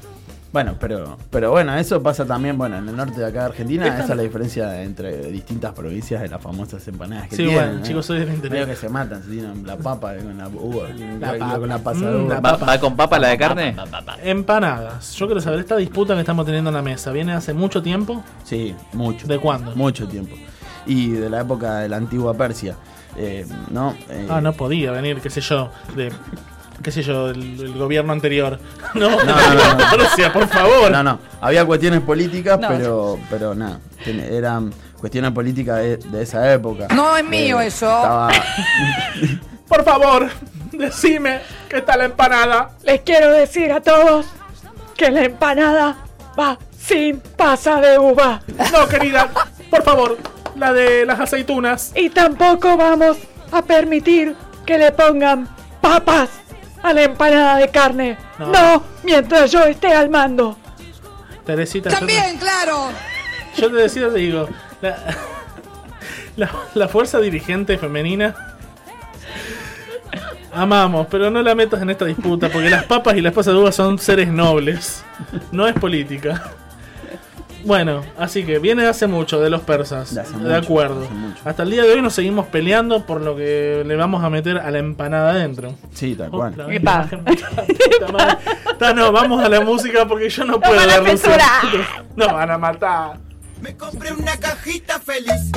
Bueno, 0.52 0.76
pero, 0.80 1.16
pero 1.30 1.52
bueno, 1.52 1.76
eso 1.78 2.02
pasa 2.02 2.26
también, 2.26 2.58
bueno, 2.58 2.78
en 2.80 2.90
el 2.90 2.96
norte 2.96 3.20
de 3.20 3.26
acá 3.28 3.42
de 3.42 3.46
Argentina, 3.46 3.86
esa 3.88 4.02
es 4.04 4.10
la 4.10 4.24
diferencia 4.24 4.82
entre 4.82 5.28
distintas 5.32 5.74
provincias 5.74 6.22
de 6.22 6.28
las 6.28 6.42
famosas 6.42 6.88
empanadas 6.88 7.28
que 7.30 7.36
Sí, 7.36 7.44
tienen. 7.44 7.56
bueno, 7.56 7.74
¿no? 7.80 7.86
chicos, 7.86 8.06
soy 8.08 8.20
del 8.20 8.30
interior. 8.30 8.52
Medio 8.62 8.66
que 8.68 8.76
se 8.76 8.90
matan, 8.90 9.22
se 9.24 9.30
tiran 9.30 9.64
la 9.66 9.78
papa 9.78 10.16
con 10.16 10.38
la 10.38 10.48
uva, 10.48 10.88
La 11.20 11.30
con, 11.30 11.40
papa. 11.40 11.60
con 11.60 11.70
la 11.70 11.78
pasa 11.78 12.00
Mm. 12.00 12.30
¿Va 12.68 12.80
con 12.80 12.96
papa 12.96 13.20
la 13.20 13.28
de 13.28 13.38
carne? 13.38 13.76
Empanadas. 14.24 15.14
Yo 15.16 15.26
quiero 15.28 15.40
saber, 15.42 15.60
esta 15.60 15.76
disputa 15.78 16.14
que 16.16 16.22
estamos 16.22 16.46
teniendo 16.46 16.70
en 16.72 16.76
la 16.76 16.82
mesa, 16.82 17.12
¿viene 17.12 17.34
hace 17.34 17.54
mucho 17.54 17.82
tiempo? 17.84 18.24
Sí, 18.44 18.76
mucho. 18.94 19.28
¿De 19.28 19.38
cuándo? 19.40 19.76
Mucho 19.76 20.08
tiempo. 20.08 20.36
Y 20.86 21.12
de 21.12 21.30
la 21.30 21.42
época 21.42 21.80
de 21.80 21.90
la 21.90 21.98
antigua 21.98 22.34
Persia, 22.34 22.76
eh, 23.18 23.46
¿no? 23.70 23.96
Eh, 24.10 24.28
Ah, 24.30 24.42
no 24.42 24.54
podía 24.54 24.92
venir, 24.92 25.20
qué 25.22 25.30
sé 25.30 25.42
yo, 25.42 25.70
de. 25.96 26.12
Qué 26.84 26.92
sé 26.92 27.02
yo, 27.04 27.30
el, 27.30 27.60
el 27.60 27.74
gobierno 27.78 28.14
anterior. 28.14 28.60
No, 28.96 29.10
No, 29.10 29.24
no, 29.24 29.74
no. 29.76 29.98
Rusia, 29.98 30.34
por 30.34 30.48
favor. 30.48 30.90
No, 30.92 31.04
no. 31.04 31.20
Había 31.42 31.64
cuestiones 31.66 32.02
políticas, 32.02 32.60
No. 32.60 32.68
pero, 32.68 33.20
pero 33.30 33.54
nada. 33.56 33.80
Eran 34.06 34.74
cuestiones 35.00 35.32
políticas 35.32 35.78
de, 35.78 35.98
de 35.98 36.22
esa 36.24 36.52
época. 36.54 36.88
No 36.94 37.16
es 37.16 37.24
mío 37.26 37.60
eso. 37.62 37.86
Estaba, 37.86 38.30
Por 39.68 39.84
favor, 39.84 40.28
decime 40.72 41.42
qué 41.70 41.78
está 41.78 41.96
la 41.98 42.06
empanada. 42.06 42.72
Les 42.84 43.02
quiero 43.02 43.32
decir 43.32 43.72
a 43.72 43.82
todos 43.82 44.26
que 44.98 45.12
la 45.12 45.24
empanada 45.26 45.98
va 46.38 46.58
sin 46.78 47.20
pasa 47.20 47.80
de 47.80 48.00
uva. 48.00 48.42
No, 48.74 48.88
querida, 48.88 49.30
por 49.70 49.84
favor, 49.84 50.18
la 50.56 50.74
de 50.74 51.06
las 51.06 51.20
aceitunas. 51.20 51.92
Y 51.96 52.10
tampoco 52.10 52.76
vamos 52.78 53.18
a 53.52 53.62
permitir 53.62 54.36
que 54.66 54.78
le 54.80 54.92
pongan 54.92 55.48
papas 55.82 56.30
a 56.84 56.94
la 56.94 57.04
empanada 57.04 57.58
de 57.58 57.70
carne. 57.70 58.18
No. 58.38 58.48
No, 58.52 58.84
mientras 59.04 59.52
yo 59.52 59.64
esté 59.66 59.94
al 59.94 60.10
mando. 60.10 60.58
Teresita, 61.46 61.90
yo 61.90 61.96
te- 61.96 62.00
También, 62.00 62.38
claro. 62.38 62.90
Yo 63.58 63.70
te 63.70 63.76
decía, 63.78 64.08
te 64.10 64.20
digo, 64.20 64.48
la, 64.82 64.98
la, 66.36 66.50
la 66.76 66.88
fuerza 66.88 67.20
dirigente 67.20 67.78
femenina. 67.78 68.36
Amamos, 70.54 71.08
pero 71.12 71.30
no 71.30 71.42
la 71.44 71.54
metas 71.54 71.82
en 71.82 71.90
esta 71.92 72.06
disputa, 72.06 72.50
porque 72.50 72.70
las 72.70 72.84
papas 72.86 73.16
y 73.16 73.22
la 73.22 73.30
esposa 73.30 73.52
de 73.52 73.58
uva 73.58 73.72
son 73.72 74.00
seres 74.00 74.30
nobles. 74.30 75.04
No 75.52 75.68
es 75.68 75.74
política. 75.76 76.52
Bueno, 77.66 78.02
así 78.18 78.44
que 78.44 78.60
viene 78.60 78.84
de 78.84 78.90
hace 78.90 79.08
mucho 79.08 79.40
de 79.40 79.50
los 79.50 79.62
persas. 79.62 80.14
De, 80.14 80.22
hace 80.22 80.36
mucho, 80.36 80.56
acuerdo. 80.56 81.04
hace 81.04 81.14
mucho. 81.14 81.42
Hasta 81.46 81.64
el 81.64 81.72
día 81.72 81.84
de 81.84 81.94
hoy 81.94 82.02
nos 82.02 82.14
seguimos 82.14 82.48
peleando 82.48 83.06
por 83.06 83.22
lo 83.22 83.36
que 83.36 83.84
le 83.86 83.96
vamos 83.96 84.24
a 84.24 84.30
meter 84.30 84.58
a 84.58 84.72
la 84.72 84.80
empanada 84.80 85.32
adentro. 85.32 85.76
sí, 85.94 86.16
tal 86.16 86.30
cual. 86.32 86.54
Otra 86.54 86.68
madre. 88.12 88.38
Ta, 88.78 88.94
no, 88.94 89.12
vamos 89.12 89.44
a 89.44 89.50
la 89.50 89.62
música 89.62 90.08
porque 90.08 90.30
yo 90.30 90.46
no 90.46 90.60
puedo 90.60 90.80
sentido. 90.80 91.84
Nos 92.16 92.32
van 92.32 92.52
a 92.52 92.58
matar. 92.58 93.18
Me 93.62 93.76
compré 93.76 94.14
una 94.14 94.38
cajita 94.38 95.00
feliz. 95.00 95.52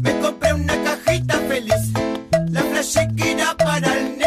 Me 0.00 0.18
compré 0.20 0.52
una 0.52 0.74
cajita 0.82 1.34
feliz. 1.48 1.92
La 2.50 2.60
flashe 2.62 3.08
que 3.16 3.32
era 3.32 3.56
para 3.56 3.94
el 3.98 4.17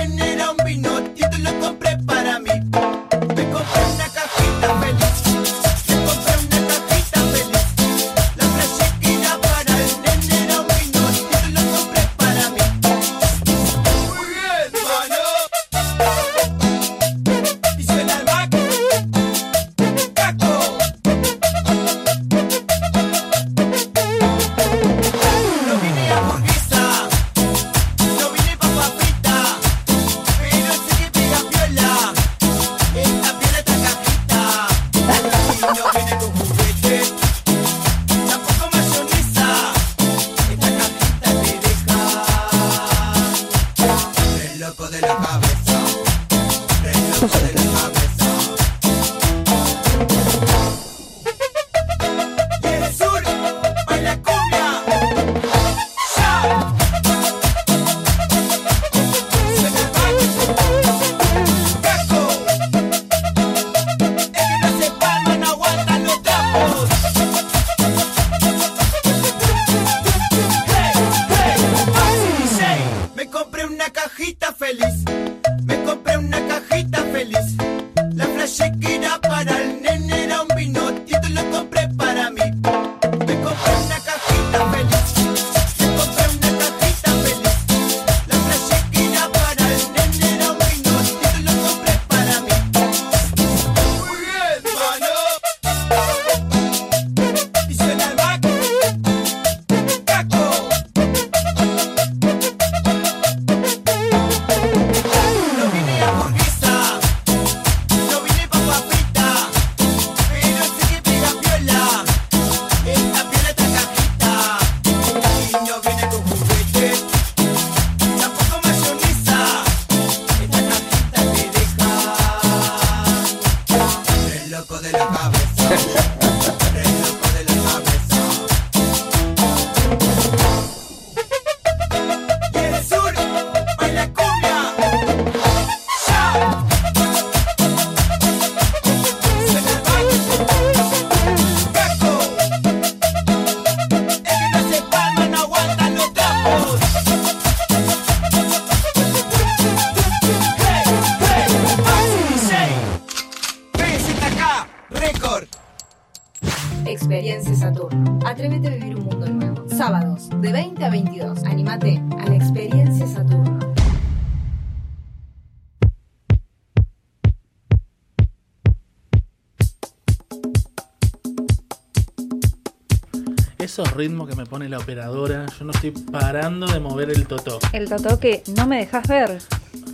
me 174.42 174.48
pone 174.48 174.68
la 174.68 174.80
operadora, 174.80 175.46
yo 175.60 175.66
no 175.66 175.72
estoy 175.72 175.92
parando 175.92 176.66
de 176.66 176.80
mover 176.80 177.12
el 177.12 177.28
totó. 177.28 177.60
El 177.74 177.88
totó 177.88 178.20
que 178.20 178.42
no 178.58 178.66
me 178.66 178.78
dejas 178.80 179.08
ver. 179.08 179.38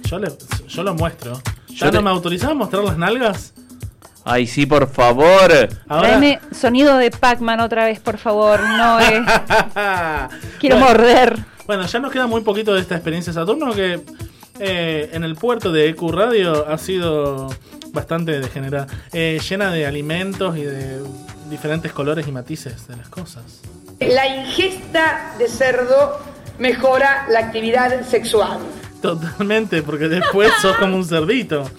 Yo, 0.10 0.20
le- 0.20 0.32
yo 0.70 0.84
lo 0.84 0.94
muestro. 0.96 1.42
¿Ya 1.68 1.88
no 1.88 1.92
te- 1.92 2.00
me 2.02 2.10
autorizaba 2.10 2.54
a 2.54 2.56
mostrar 2.56 2.86
las 2.86 2.98
nalgas? 2.98 3.54
Ay, 4.24 4.48
sí, 4.48 4.66
por 4.66 4.88
favor. 4.90 5.52
Ahora, 5.90 6.08
Tráeme 6.08 6.40
sonido 6.54 6.98
de 6.98 7.12
Pac-Man 7.12 7.60
otra 7.60 7.84
vez, 7.86 8.00
por 8.00 8.18
favor. 8.18 8.62
No, 8.62 9.02
eh. 9.02 9.22
Quiero 10.62 10.78
Bueno. 10.78 10.94
morder. 10.94 11.38
Bueno, 11.66 11.86
ya 11.86 12.00
nos 12.00 12.12
queda 12.14 12.26
muy 12.28 12.40
poquito 12.42 12.74
de 12.74 12.80
esta 12.80 12.96
experiencia 12.96 13.34
Saturno 13.34 13.74
que 13.74 14.00
eh, 14.60 15.10
en 15.12 15.26
el 15.26 15.36
puerto 15.36 15.74
de 15.74 15.90
EQ 15.90 16.10
Radio 16.12 16.66
ha 16.70 16.78
sido 16.78 17.50
bastante 17.92 18.40
degenerada, 18.40 18.88
eh, 19.12 19.40
llena 19.50 19.72
de 19.72 19.86
alimentos 19.86 20.56
y 20.58 20.62
de 20.64 21.02
diferentes 21.50 21.92
colores 21.92 22.26
y 22.28 22.32
matices 22.32 22.88
de 22.88 22.96
las 22.96 23.10
cosas. 23.10 23.44
La 24.00 24.28
ingesta 24.28 25.34
de 25.40 25.48
cerdo 25.48 26.20
mejora 26.60 27.26
la 27.30 27.40
actividad 27.40 28.06
sexual. 28.06 28.60
Totalmente, 29.02 29.82
porque 29.84 30.08
después 30.08 30.52
sos 30.62 30.76
como 30.78 30.96
un 30.96 31.06
cerdito. 31.06 31.70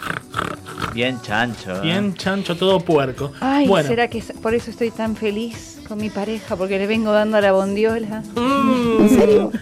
Bien 0.93 1.21
chancho. 1.21 1.77
¿eh? 1.77 1.81
Bien 1.83 2.15
chancho, 2.15 2.57
todo 2.57 2.81
puerco. 2.81 3.33
Ay, 3.41 3.67
bueno, 3.69 3.89
¿será 3.89 4.09
que 4.09 4.23
por 4.43 4.55
eso 4.55 4.71
estoy 4.71 4.91
tan 4.91 5.15
feliz 5.17 5.81
con 5.87 5.99
mi 5.99 6.11
pareja? 6.11 6.57
Porque 6.57 6.79
le 6.79 6.87
vengo 6.87 7.13
dando 7.13 7.37
a 7.37 7.41
la 7.41 7.53
bondiola. 7.53 8.23
Mm. 8.35 9.03
¿En 9.03 9.09
serio? 9.11 9.53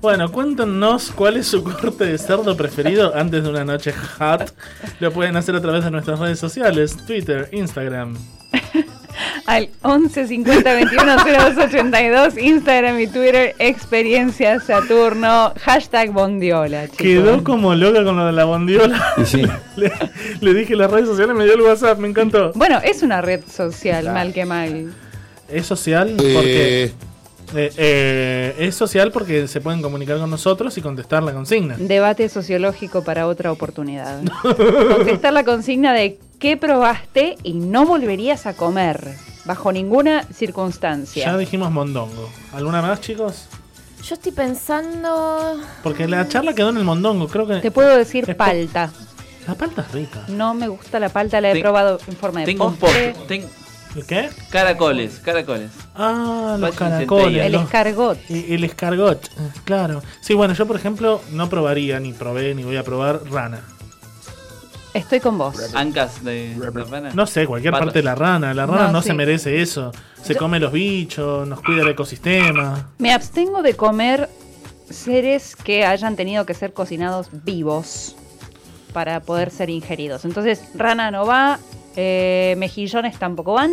Bueno, 0.00 0.30
cuéntenos 0.30 1.10
cuál 1.10 1.38
es 1.38 1.48
su 1.48 1.62
corte 1.62 2.06
de 2.06 2.18
cerdo 2.18 2.56
preferido 2.56 3.14
antes 3.14 3.42
de 3.42 3.50
una 3.50 3.64
noche 3.64 3.92
hot. 3.92 4.54
Lo 5.00 5.12
pueden 5.12 5.36
hacer 5.36 5.56
a 5.56 5.60
través 5.60 5.84
de 5.84 5.90
nuestras 5.90 6.18
redes 6.18 6.38
sociales, 6.38 6.96
Twitter, 7.06 7.48
Instagram. 7.52 8.16
Al 9.46 9.68
11 9.82 10.26
50 10.26 10.74
21 10.74 11.16
02 11.24 11.64
82, 11.64 12.38
Instagram 12.38 13.00
y 13.00 13.06
Twitter, 13.06 13.54
Experiencia 13.58 14.60
Saturno, 14.60 15.52
hashtag 15.60 16.12
Bondiola. 16.12 16.84
chicos. 16.86 16.98
Quedó 16.98 17.44
como 17.44 17.74
loca 17.74 18.04
con 18.04 18.16
lo 18.16 18.26
de 18.26 18.32
la 18.32 18.44
bondiola. 18.44 19.14
Y 19.16 19.24
sí. 19.24 19.42
le, 19.76 19.92
le 20.40 20.54
dije 20.54 20.76
las 20.76 20.90
redes 20.90 21.08
sociales, 21.08 21.34
me 21.36 21.44
dio 21.44 21.54
el 21.54 21.62
WhatsApp, 21.62 21.98
me 21.98 22.08
encantó. 22.08 22.52
Bueno, 22.54 22.78
es 22.84 23.02
una 23.02 23.20
red 23.20 23.40
social, 23.50 24.04
mal 24.12 24.32
que 24.32 24.44
mal. 24.44 24.92
Es 25.50 25.66
social 25.66 26.14
porque. 26.16 26.92
eh, 27.54 27.72
eh, 27.78 28.54
es 28.58 28.74
social 28.74 29.10
porque 29.10 29.48
se 29.48 29.60
pueden 29.62 29.80
comunicar 29.80 30.18
con 30.18 30.28
nosotros 30.28 30.76
y 30.76 30.82
contestar 30.82 31.22
la 31.22 31.32
consigna. 31.32 31.76
Debate 31.78 32.28
sociológico 32.28 33.02
para 33.02 33.26
otra 33.26 33.50
oportunidad. 33.50 34.20
Contestar 34.42 35.32
la 35.32 35.44
consigna 35.44 35.94
de 35.94 36.18
qué 36.38 36.56
probaste 36.56 37.36
y 37.42 37.54
no 37.54 37.84
volverías 37.86 38.46
a 38.46 38.54
comer, 38.54 39.14
bajo 39.44 39.72
ninguna 39.72 40.22
circunstancia. 40.32 41.24
Ya 41.26 41.36
dijimos 41.38 41.70
mondongo. 41.70 42.30
¿Alguna 42.52 42.82
más, 42.82 43.00
chicos? 43.00 43.46
Yo 44.04 44.14
estoy 44.14 44.32
pensando. 44.32 45.56
Porque 45.82 46.06
la 46.06 46.28
charla 46.28 46.54
quedó 46.54 46.70
en 46.70 46.76
el 46.78 46.84
mondongo, 46.84 47.28
creo 47.28 47.46
que. 47.46 47.56
Te 47.56 47.70
puedo 47.70 47.96
decir 47.96 48.36
palta. 48.36 48.90
La 49.46 49.54
palta 49.54 49.82
es 49.82 49.92
rica. 49.92 50.24
No 50.28 50.54
me 50.54 50.68
gusta 50.68 51.00
la 51.00 51.08
palta, 51.08 51.40
la 51.40 51.50
he 51.50 51.54
Ten- 51.54 51.62
probado 51.62 51.98
en 52.06 52.16
forma 52.16 52.40
de 52.40 52.46
Tengo 52.46 52.66
un 52.68 52.76
postre. 52.76 53.12
poco. 53.12 53.24
ten- 53.26 53.46
¿Qué? 54.06 54.28
Caracoles, 54.50 55.18
caracoles. 55.18 55.70
Ah, 55.96 56.56
los 56.60 56.74
caracoles. 56.76 57.24
centella. 57.24 57.46
El 57.46 57.52
los- 57.52 57.64
escargot. 57.64 58.18
y- 58.28 58.52
El 58.54 58.62
escargot, 58.64 59.28
claro. 59.64 60.02
Sí, 60.20 60.34
bueno, 60.34 60.52
yo 60.54 60.66
por 60.66 60.76
ejemplo 60.76 61.20
no 61.32 61.48
probaría, 61.48 61.98
ni 61.98 62.12
probé, 62.12 62.54
ni 62.54 62.62
voy 62.62 62.76
a 62.76 62.84
probar 62.84 63.22
rana. 63.30 63.62
Estoy 64.94 65.20
con 65.20 65.38
vos. 65.38 65.74
Ancas 65.74 66.24
de, 66.24 66.54
de 66.54 66.84
rana. 66.84 67.10
No 67.14 67.26
sé, 67.26 67.46
cualquier 67.46 67.72
Patas. 67.72 67.86
parte 67.86 67.98
de 68.00 68.02
la 68.04 68.14
rana. 68.14 68.54
La 68.54 68.66
rana 68.66 68.86
no, 68.86 68.92
No, 68.94 69.02
se 69.02 69.12
merece 69.14 69.60
eso. 69.60 69.92
Se 70.22 70.34
come 70.34 70.58
los 70.58 70.72
bichos, 70.72 71.46
nos 71.46 71.60
cuida 71.60 71.82
el 71.82 71.88
ecosistema. 71.88 72.88
Me 72.98 73.12
abstengo 73.12 73.62
de 73.62 73.74
comer 73.74 74.28
seres 74.90 75.54
que 75.56 75.84
hayan 75.84 76.16
tenido 76.16 76.46
que 76.46 76.54
ser 76.54 76.72
cocinados 76.72 77.28
vivos 77.44 78.16
para 78.92 79.20
poder 79.20 79.50
ser 79.50 79.70
ingeridos. 79.70 80.24
Entonces, 80.24 80.62
rana 80.74 81.10
no 81.10 81.26
va, 81.26 81.58
eh, 81.96 82.54
mejillones 82.58 83.18
tampoco 83.18 83.52
van. 83.52 83.72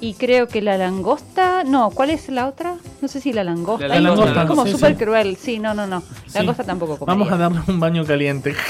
Y 0.00 0.14
creo 0.14 0.46
que 0.46 0.60
la 0.60 0.76
langosta. 0.76 1.64
No, 1.64 1.90
¿cuál 1.90 2.10
es 2.10 2.28
la 2.28 2.48
otra? 2.48 2.76
No 3.00 3.08
sé 3.08 3.20
si 3.20 3.32
la 3.32 3.44
langosta. 3.44 3.88
La 3.88 3.94
Ay, 3.94 4.02
langosta, 4.02 4.42
es 4.42 4.48
como 4.48 4.66
súper 4.66 4.92
sí. 4.92 5.04
cruel. 5.04 5.36
Sí, 5.36 5.58
no, 5.58 5.72
no, 5.74 5.86
no. 5.86 6.02
Sí. 6.26 6.34
Langosta 6.34 6.64
tampoco 6.64 6.98
comería. 6.98 7.18
Vamos 7.18 7.32
a 7.32 7.36
darle 7.38 7.60
un 7.66 7.80
baño 7.80 8.04
caliente. 8.04 8.54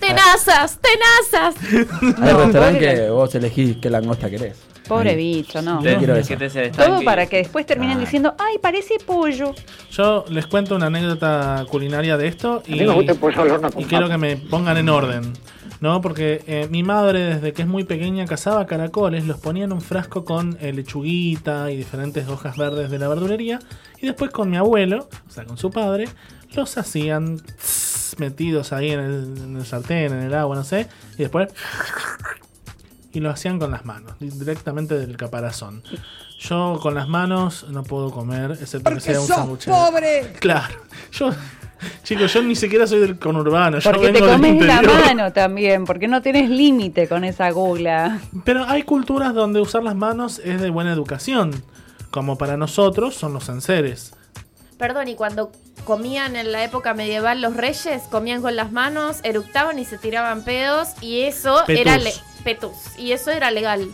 ¡Tenazas! 0.00 0.78
¡Tenazas! 0.80 1.54
Hay 2.02 2.32
No, 2.32 2.50
pobre- 2.50 2.78
que 2.78 3.10
vos 3.10 3.34
elegís 3.34 3.76
qué 3.76 3.90
langosta 3.90 4.28
querés. 4.30 4.56
Pobre 4.88 5.14
bicho, 5.14 5.62
no. 5.62 5.80
Yo 5.84 5.98
quiero 5.98 6.16
eso. 6.16 6.34
Todo 6.76 7.02
para 7.04 7.26
que 7.26 7.36
después 7.36 7.64
terminen 7.64 8.00
diciendo, 8.00 8.34
ay, 8.38 8.58
parece 8.58 8.94
pollo. 9.06 9.54
Yo 9.92 10.24
les 10.30 10.48
cuento 10.48 10.74
una 10.74 10.86
anécdota 10.86 11.64
culinaria 11.70 12.16
de 12.16 12.26
esto 12.26 12.64
y, 12.66 12.72
mí 12.72 12.80
me 12.80 12.94
gusta 12.94 13.12
el 13.12 13.18
pollo 13.18 13.42
al 13.42 13.50
horno 13.52 13.70
con 13.70 13.82
y 13.82 13.84
quiero 13.84 14.08
que 14.08 14.18
me 14.18 14.36
pongan 14.36 14.76
en 14.78 14.88
orden. 14.88 15.32
¿No? 15.80 16.00
Porque 16.02 16.44
eh, 16.46 16.68
mi 16.70 16.82
madre, 16.82 17.20
desde 17.36 17.52
que 17.54 17.62
es 17.62 17.68
muy 17.68 17.84
pequeña, 17.84 18.26
cazaba 18.26 18.66
caracoles, 18.66 19.24
los 19.26 19.38
ponía 19.38 19.64
en 19.64 19.72
un 19.72 19.80
frasco 19.80 20.24
con 20.24 20.58
eh, 20.60 20.72
lechuguita 20.74 21.70
y 21.70 21.76
diferentes 21.78 22.28
hojas 22.28 22.56
verdes 22.58 22.90
de 22.90 22.98
la 22.98 23.08
verdulería. 23.08 23.60
Y 24.00 24.06
después 24.06 24.30
con 24.30 24.50
mi 24.50 24.58
abuelo, 24.58 25.08
o 25.26 25.30
sea, 25.30 25.44
con 25.44 25.56
su 25.56 25.70
padre, 25.70 26.06
los 26.54 26.76
hacían 26.76 27.38
tss, 27.38 28.16
metidos 28.18 28.72
ahí 28.74 28.90
en 28.90 29.00
el, 29.00 29.34
en 29.42 29.56
el 29.56 29.64
sartén, 29.64 30.12
en 30.12 30.22
el 30.24 30.34
agua, 30.34 30.54
no 30.56 30.64
sé. 30.64 30.86
Y 31.14 31.22
después. 31.22 31.48
Y 33.12 33.20
lo 33.20 33.30
hacían 33.30 33.58
con 33.58 33.70
las 33.72 33.84
manos, 33.84 34.12
di- 34.20 34.30
directamente 34.30 34.96
del 34.98 35.16
caparazón. 35.16 35.82
Yo 36.38 36.78
con 36.80 36.94
las 36.94 37.08
manos 37.08 37.66
no 37.70 37.82
puedo 37.82 38.10
comer, 38.10 38.52
excepto 38.52 38.90
que 38.94 39.00
sea 39.00 39.20
un 39.20 39.26
sándwich. 39.26 39.64
pobre! 39.66 40.32
Claro. 40.40 40.74
Yo, 41.12 41.30
chicos, 42.02 42.32
yo 42.32 42.42
ni 42.42 42.54
siquiera 42.56 42.86
soy 42.86 43.00
del 43.00 43.18
conurbano. 43.18 43.78
Yo 43.78 43.90
Porque 43.90 44.06
te 44.08 44.12
vengo 44.12 44.26
del 44.26 44.36
comes 44.40 44.62
la 44.66 44.82
mano 44.82 45.32
también, 45.32 45.84
porque 45.84 46.08
no 46.08 46.22
tienes 46.22 46.48
límite 46.50 47.08
con 47.08 47.24
esa 47.24 47.50
gula. 47.50 48.20
Pero 48.44 48.64
hay 48.68 48.82
culturas 48.82 49.34
donde 49.34 49.60
usar 49.60 49.82
las 49.82 49.94
manos 49.96 50.40
es 50.44 50.60
de 50.60 50.70
buena 50.70 50.92
educación. 50.92 51.62
Como 52.10 52.36
para 52.36 52.56
nosotros 52.56 53.14
son 53.14 53.32
los 53.32 53.48
enseres. 53.48 54.12
Perdón, 54.78 55.08
y 55.08 55.14
cuando 55.14 55.52
comían 55.84 56.36
en 56.36 56.52
la 56.52 56.64
época 56.64 56.92
medieval 56.94 57.40
los 57.40 57.54
reyes, 57.56 58.02
comían 58.10 58.42
con 58.42 58.56
las 58.56 58.72
manos, 58.72 59.18
eructaban 59.22 59.78
y 59.78 59.84
se 59.84 59.96
tiraban 59.98 60.42
pedos, 60.42 60.88
y 61.00 61.20
eso 61.22 61.62
Petus. 61.66 61.80
era 61.80 61.98
le- 61.98 62.12
petus, 62.44 62.72
y 62.98 63.12
eso 63.12 63.30
era 63.30 63.50
legal. 63.50 63.88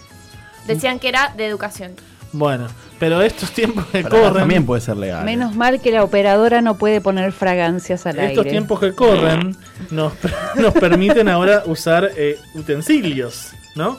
Decían 0.67 0.99
que 0.99 1.09
era 1.09 1.33
de 1.37 1.47
educación. 1.47 1.93
Bueno, 2.33 2.69
pero 2.98 3.20
estos 3.23 3.51
tiempos 3.51 3.85
que 3.86 4.02
Pero 4.02 4.09
corren. 4.10 4.35
también 4.35 4.64
puede 4.66 4.81
ser 4.81 4.97
legal. 4.97 5.24
Menos 5.24 5.55
mal 5.55 5.81
que 5.81 5.90
la 5.90 6.02
operadora 6.05 6.60
no 6.62 6.77
puede 6.78 7.01
poner 7.01 7.32
fragancias 7.32 8.06
al 8.06 8.18
Estos 8.18 8.39
aire. 8.39 8.51
tiempos 8.51 8.81
que 8.81 8.93
corren 8.93 9.56
nos, 9.90 10.12
nos 10.56 10.73
permiten 10.74 11.28
ahora 11.28 11.62
usar 11.66 12.10
eh, 12.16 12.39
utensilios, 12.55 13.51
¿no? 13.74 13.98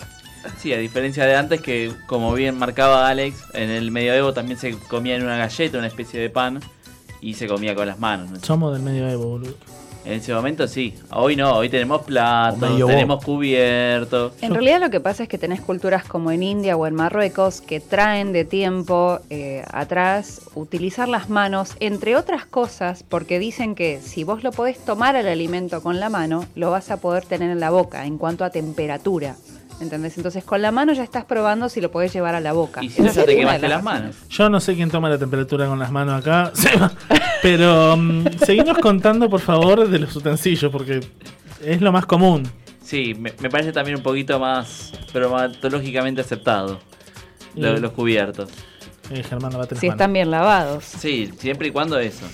Sí, 0.58 0.72
a 0.74 0.78
diferencia 0.78 1.26
de 1.26 1.36
antes 1.36 1.62
que, 1.62 1.92
como 2.06 2.34
bien 2.34 2.58
marcaba 2.58 3.08
Alex, 3.10 3.36
en 3.54 3.70
el 3.70 3.92
medioevo 3.92 4.34
también 4.34 4.58
se 4.58 4.72
comía 4.78 5.16
en 5.16 5.24
una 5.24 5.38
galleta, 5.38 5.78
una 5.78 5.88
especie 5.88 6.20
de 6.22 6.30
pan, 6.30 6.62
y 7.20 7.34
se 7.34 7.48
comía 7.48 7.76
con 7.76 7.88
las 7.88 8.00
manos. 8.00 8.30
¿no? 8.32 8.40
Somos 8.40 8.74
del 8.74 8.82
medioevo, 8.82 9.26
boludo. 9.28 9.54
En 10.08 10.14
ese 10.14 10.34
momento 10.34 10.70
sí. 10.70 10.94
Hoy 11.12 11.36
no, 11.36 11.58
hoy 11.58 11.68
tenemos 11.68 12.04
platos, 12.04 12.78
tenemos 12.78 13.22
cubiertos. 13.26 14.32
En 14.42 14.54
realidad 14.54 14.80
lo 14.80 14.90
que 14.90 15.02
pasa 15.02 15.24
es 15.24 15.30
que 15.30 15.38
tenés 15.38 15.60
culturas 15.60 16.06
como 16.06 16.32
en 16.32 16.44
India 16.44 16.78
o 16.78 16.88
en 16.88 16.96
Marruecos 16.96 17.60
que 17.60 17.82
traen 17.82 18.32
de 18.32 18.46
tiempo 18.46 19.20
eh, 19.30 19.66
atrás 19.70 20.44
utilizar 20.56 21.10
las 21.10 21.30
manos, 21.30 21.76
entre 21.82 22.16
otras 22.16 22.46
cosas, 22.46 23.04
porque 23.04 23.38
dicen 23.38 23.76
que 23.76 24.00
si 24.02 24.24
vos 24.24 24.46
lo 24.46 24.54
podés 24.54 24.80
tomar 24.80 25.18
al 25.18 25.28
alimento 25.28 25.84
con 25.84 26.00
la 26.00 26.08
mano, 26.08 26.46
lo 26.56 26.72
vas 26.72 26.90
a 26.90 27.02
poder 27.02 27.26
tener 27.26 27.52
en 27.52 27.60
la 27.60 27.70
boca 27.70 28.06
en 28.06 28.18
cuanto 28.18 28.46
a 28.46 28.50
temperatura. 28.50 29.36
¿Entendés? 29.80 30.18
Entonces 30.18 30.44
con 30.44 30.62
la 30.62 30.72
mano 30.72 30.94
ya 30.94 31.04
estás 31.04 31.26
probando 31.26 31.70
si 31.70 31.82
lo 31.82 31.92
podés 31.92 32.12
llevar 32.12 32.34
a 32.34 32.40
la 32.40 32.52
boca. 32.54 32.84
Y 32.84 32.90
si 32.90 33.02
no, 33.02 33.10
ya 33.12 33.24
te 33.26 33.32
de 33.32 33.38
quemaste 33.38 33.68
las 33.68 33.84
manos. 33.84 34.16
Yo 34.30 34.50
no 34.50 34.60
sé 34.60 34.74
quién 34.76 34.90
toma 34.90 35.08
la 35.10 35.20
temperatura 35.20 35.68
con 35.68 35.78
las 35.78 35.92
manos 35.92 36.20
acá. 36.20 36.52
Seba. 36.56 36.92
Pero 37.44 37.96
mm, 37.96 38.26
seguimos 38.44 38.78
contando, 38.80 39.30
por 39.30 39.40
favor, 39.42 39.88
de 39.88 40.00
los 40.00 40.16
utensilios, 40.16 40.72
porque 40.72 41.02
es 41.64 41.82
lo 41.82 41.92
más 41.92 42.06
común. 42.08 42.50
Sí, 42.82 43.14
me, 43.20 43.34
me 43.40 43.50
parece 43.50 43.72
también 43.72 43.98
un 43.98 44.04
poquito 44.04 44.40
más 44.40 44.94
bromatológicamente 45.14 46.22
aceptado. 46.22 46.80
lo- 47.56 47.78
Y- 47.78 47.80
los 47.80 47.92
cubiertos. 47.92 48.50
Eh, 49.12 49.24
Germán, 49.24 49.54
las 49.54 49.68
Si 49.70 49.76
manos. 49.76 49.84
están 49.84 50.12
bien 50.14 50.32
lavados. 50.32 50.84
Sí, 50.84 51.32
siempre 51.38 51.68
y 51.68 51.72
cuando 51.72 52.00
eso. 52.00 52.26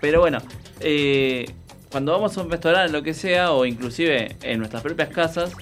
Pero 0.00 0.20
bueno, 0.20 0.38
eh, 0.80 1.50
cuando 1.90 2.12
vamos 2.12 2.36
a 2.36 2.42
un 2.42 2.50
restaurante, 2.50 2.92
lo 2.92 3.02
que 3.02 3.14
sea, 3.14 3.52
o 3.52 3.64
inclusive 3.66 4.36
en 4.42 4.58
nuestras 4.58 4.82
propias 4.82 5.08
casas, 5.08 5.52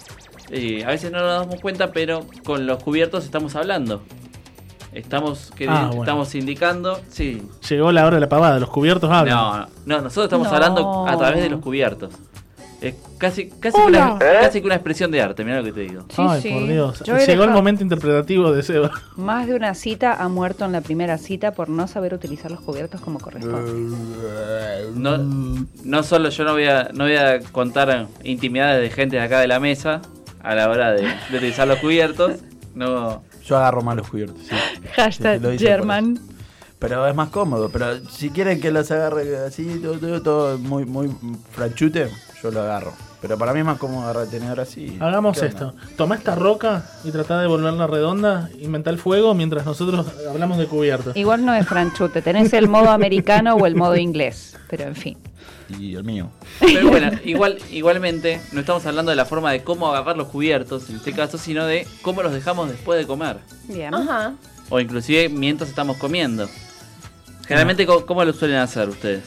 eh, 0.51 0.85
a 0.85 0.89
veces 0.89 1.11
no 1.12 1.19
nos 1.20 1.41
damos 1.47 1.61
cuenta, 1.61 1.93
pero 1.93 2.25
con 2.45 2.66
los 2.66 2.83
cubiertos 2.83 3.25
estamos 3.25 3.55
hablando. 3.57 4.03
Estamos, 4.93 5.51
que- 5.55 5.69
Ah, 5.69 5.87
bueno. 5.89 6.03
estamos 6.03 6.35
indicando. 6.35 6.99
Sí. 7.11 7.43
Llegó 7.69 7.93
la 7.93 8.07
hora 8.07 8.16
de 8.16 8.20
la 8.20 8.29
pavada, 8.29 8.59
los 8.59 8.70
cubiertos 8.70 9.11
hablan. 9.11 9.35
No, 9.37 9.59
no, 9.59 9.66
no, 9.85 10.01
nosotros 10.03 10.25
estamos 10.25 10.49
No. 10.49 10.55
hablando 10.55 11.07
a 11.07 11.16
través 11.19 11.43
de 11.43 11.51
los 11.51 11.61
cubiertos. 11.61 12.15
Es 12.81 12.95
casi, 13.19 13.49
casi, 13.51 13.77
que 13.77 13.87
una, 13.89 14.16
casi 14.20 14.61
que 14.61 14.66
una 14.66 14.77
expresión 14.77 15.11
de 15.11 15.20
arte, 15.20 15.45
mira 15.45 15.59
lo 15.59 15.65
que 15.65 15.73
te 15.73 15.81
digo. 15.81 16.05
Ay, 16.16 16.41
sí. 16.41 16.51
por 16.53 16.69
Dios. 16.69 17.03
Yo 17.05 17.19
Llegó 17.19 17.43
el 17.43 17.51
momento 17.51 17.83
interpretativo 17.83 18.53
de 18.53 18.62
Seba. 18.62 18.93
Más 19.16 19.49
de 19.49 19.55
una 19.57 19.75
cita 19.75 20.15
ha 20.15 20.29
muerto 20.29 20.65
en 20.65 20.70
la 20.70 20.81
primera 20.81 21.19
cita 21.19 21.51
por 21.51 21.69
no 21.69 21.89
saber 21.89 22.15
utilizar 22.15 22.53
los 22.53 22.61
cubiertos 22.61 23.01
como 23.01 23.19
corresponde. 23.19 23.73
No, 24.95 25.19
no 25.85 26.03
solo 26.05 26.29
yo 26.31 26.45
no 26.45 26.53
voy 26.53 26.66
a, 26.66 26.91
no 26.95 27.05
voy 27.05 27.16
a 27.16 27.41
contar 27.51 28.07
intimidades 28.23 28.81
de 28.81 28.91
gente 28.91 29.16
de 29.16 29.23
acá 29.23 29.41
de 29.41 29.49
la 29.49 29.59
mesa 29.59 30.01
a 30.49 30.55
la 30.55 30.69
hora 30.70 30.93
de, 30.93 31.03
de 31.03 31.37
utilizar 31.37 31.69
los 31.69 31.79
cubiertos. 31.79 32.37
No. 32.75 33.23
Yo 33.45 33.57
agarro 33.57 33.83
más 33.83 33.97
los 33.97 34.09
cubiertos. 34.09 34.39
sí. 34.43 34.55
Hashtag 34.95 35.41
Sí, 35.43 35.59
German. 35.59 36.19
Pero 36.79 37.07
es 37.07 37.15
más 37.15 37.29
cómodo. 37.31 37.69
Pero 37.70 38.07
si 38.09 38.31
quieren 38.31 38.61
que 38.61 38.70
los 38.70 38.91
agarre 38.91 39.37
así, 39.47 39.81
todo, 39.83 39.99
todo, 39.99 40.23
todo 40.23 40.59
muy, 40.59 40.85
muy 40.85 41.11
franchute, 41.51 42.09
yo 42.43 42.51
lo 42.51 42.61
agarro. 42.61 42.93
Pero 43.20 43.37
para 43.37 43.53
mí 43.53 43.59
es 43.61 43.66
más 43.66 43.79
cómodo 43.79 44.05
agarrar 44.05 44.25
el 44.25 44.31
tenedor 44.31 44.61
así. 44.61 44.97
Hagamos 45.01 45.43
esto. 45.43 45.75
Toma 45.97 46.15
esta 46.15 46.37
roca 46.37 46.85
y 47.03 47.11
trata 47.11 47.41
de 47.41 47.49
volverla 47.49 47.89
redonda, 47.89 48.49
inventa 48.61 48.91
el 48.91 48.99
fuego 48.99 49.35
mientras 49.35 49.66
nosotros 49.66 50.07
hablamos 50.31 50.57
de 50.57 50.66
cubiertos. 50.66 51.16
Igual 51.16 51.45
no 51.45 51.53
es 51.53 51.66
franchute, 51.66 52.23
tenés 52.23 52.53
el 52.53 52.69
modo 52.69 52.91
americano 52.91 53.55
o 53.57 53.66
el 53.66 53.75
modo 53.75 53.97
inglés. 53.97 54.57
Pero 54.70 54.85
en 54.85 54.95
fin. 54.95 55.19
Y 55.69 55.95
el 55.95 56.05
mío. 56.05 56.31
Pero 56.61 56.89
bueno, 56.89 57.11
igual, 57.24 57.59
igualmente, 57.70 58.40
no 58.53 58.61
estamos 58.61 58.86
hablando 58.86 59.11
de 59.11 59.16
la 59.16 59.24
forma 59.24 59.53
de 59.53 59.62
cómo 59.62 59.89
agarrar 59.89 60.16
los 60.16 60.28
cubiertos 60.28 60.89
en 60.89 60.97
este 60.97 61.12
caso, 61.12 61.36
sino 61.39 61.66
de 61.66 61.86
cómo 62.03 62.23
los 62.23 62.32
dejamos 62.32 62.70
después 62.70 62.99
de 62.99 63.07
comer. 63.07 63.39
Bien. 63.65 63.95
Ajá. 63.95 64.35
O 64.70 64.81
inclusive 64.81 65.28
mientras 65.28 65.69
estamos 65.69 65.97
comiendo. 65.99 66.49
Generalmente, 67.47 67.86
¿cómo, 67.86 68.07
cómo 68.07 68.24
lo 68.24 68.32
suelen 68.32 68.59
hacer 68.59 68.89
ustedes? 68.89 69.24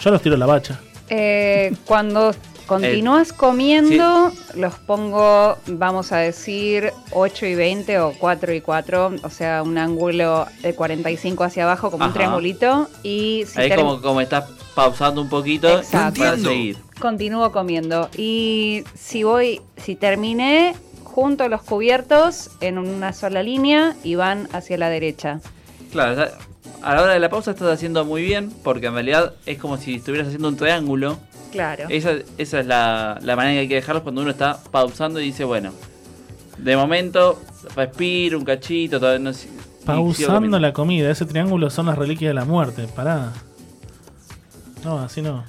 Yo 0.00 0.10
los 0.10 0.22
tiro 0.22 0.34
a 0.34 0.38
la 0.38 0.46
bacha. 0.46 0.80
Eh, 1.08 1.74
cuando 1.84 2.34
continúas 2.76 3.32
comiendo, 3.32 4.32
los 4.54 4.74
pongo, 4.74 5.56
vamos 5.66 6.12
a 6.12 6.18
decir, 6.18 6.92
8 7.12 7.46
y 7.46 7.54
20 7.54 7.98
o 8.00 8.12
4 8.18 8.52
y 8.54 8.60
4, 8.60 9.12
o 9.22 9.30
sea, 9.30 9.62
un 9.62 9.78
ángulo 9.78 10.46
de 10.62 10.74
45 10.74 11.44
hacia 11.44 11.64
abajo 11.64 11.90
como 11.90 12.04
un 12.06 12.12
triangulito. 12.12 12.88
Y 13.02 13.44
si 13.46 13.60
Ahí 13.60 13.70
term- 13.70 13.76
como, 13.76 14.00
como 14.00 14.20
estás 14.20 14.44
pausando 14.74 15.20
un 15.20 15.28
poquito 15.28 15.78
Exacto. 15.80 16.20
para 16.20 16.36
seguir. 16.38 16.76
continúo 17.00 17.52
comiendo. 17.52 18.08
Y 18.16 18.84
si 18.94 19.22
voy, 19.22 19.60
si 19.76 19.96
terminé, 19.96 20.74
junto 21.04 21.48
los 21.48 21.62
cubiertos 21.62 22.50
en 22.60 22.78
una 22.78 23.12
sola 23.12 23.42
línea 23.42 23.94
y 24.02 24.14
van 24.14 24.48
hacia 24.52 24.78
la 24.78 24.88
derecha. 24.88 25.40
Claro, 25.90 26.14
ya- 26.16 26.32
a 26.82 26.94
la 26.94 27.02
hora 27.02 27.12
de 27.12 27.20
la 27.20 27.28
pausa 27.28 27.50
estás 27.52 27.68
haciendo 27.72 28.04
muy 28.04 28.22
bien, 28.22 28.50
porque 28.64 28.86
en 28.86 28.94
realidad 28.94 29.34
es 29.46 29.58
como 29.58 29.76
si 29.76 29.96
estuvieras 29.96 30.28
haciendo 30.28 30.48
un 30.48 30.56
triángulo. 30.56 31.18
Claro. 31.52 31.84
Esa, 31.88 32.14
esa 32.38 32.60
es 32.60 32.66
la, 32.66 33.18
la 33.22 33.36
manera 33.36 33.54
que 33.54 33.60
hay 33.60 33.68
que 33.68 33.74
dejarlos 33.76 34.02
cuando 34.02 34.22
uno 34.22 34.30
está 34.30 34.58
pausando 34.70 35.20
y 35.20 35.24
dice, 35.24 35.44
bueno, 35.44 35.72
de 36.58 36.76
momento 36.76 37.40
respiro 37.76 38.38
un 38.38 38.44
cachito, 38.44 38.98
todavía 38.98 39.30
no 39.30 39.32
Pausando 39.84 40.58
la 40.58 40.72
comida, 40.72 41.10
ese 41.10 41.26
triángulo 41.26 41.68
son 41.68 41.86
las 41.86 41.98
reliquias 41.98 42.30
de 42.30 42.34
la 42.34 42.44
muerte. 42.44 42.86
Pará. 42.94 43.32
No, 44.84 45.00
así 45.00 45.22
no. 45.22 45.44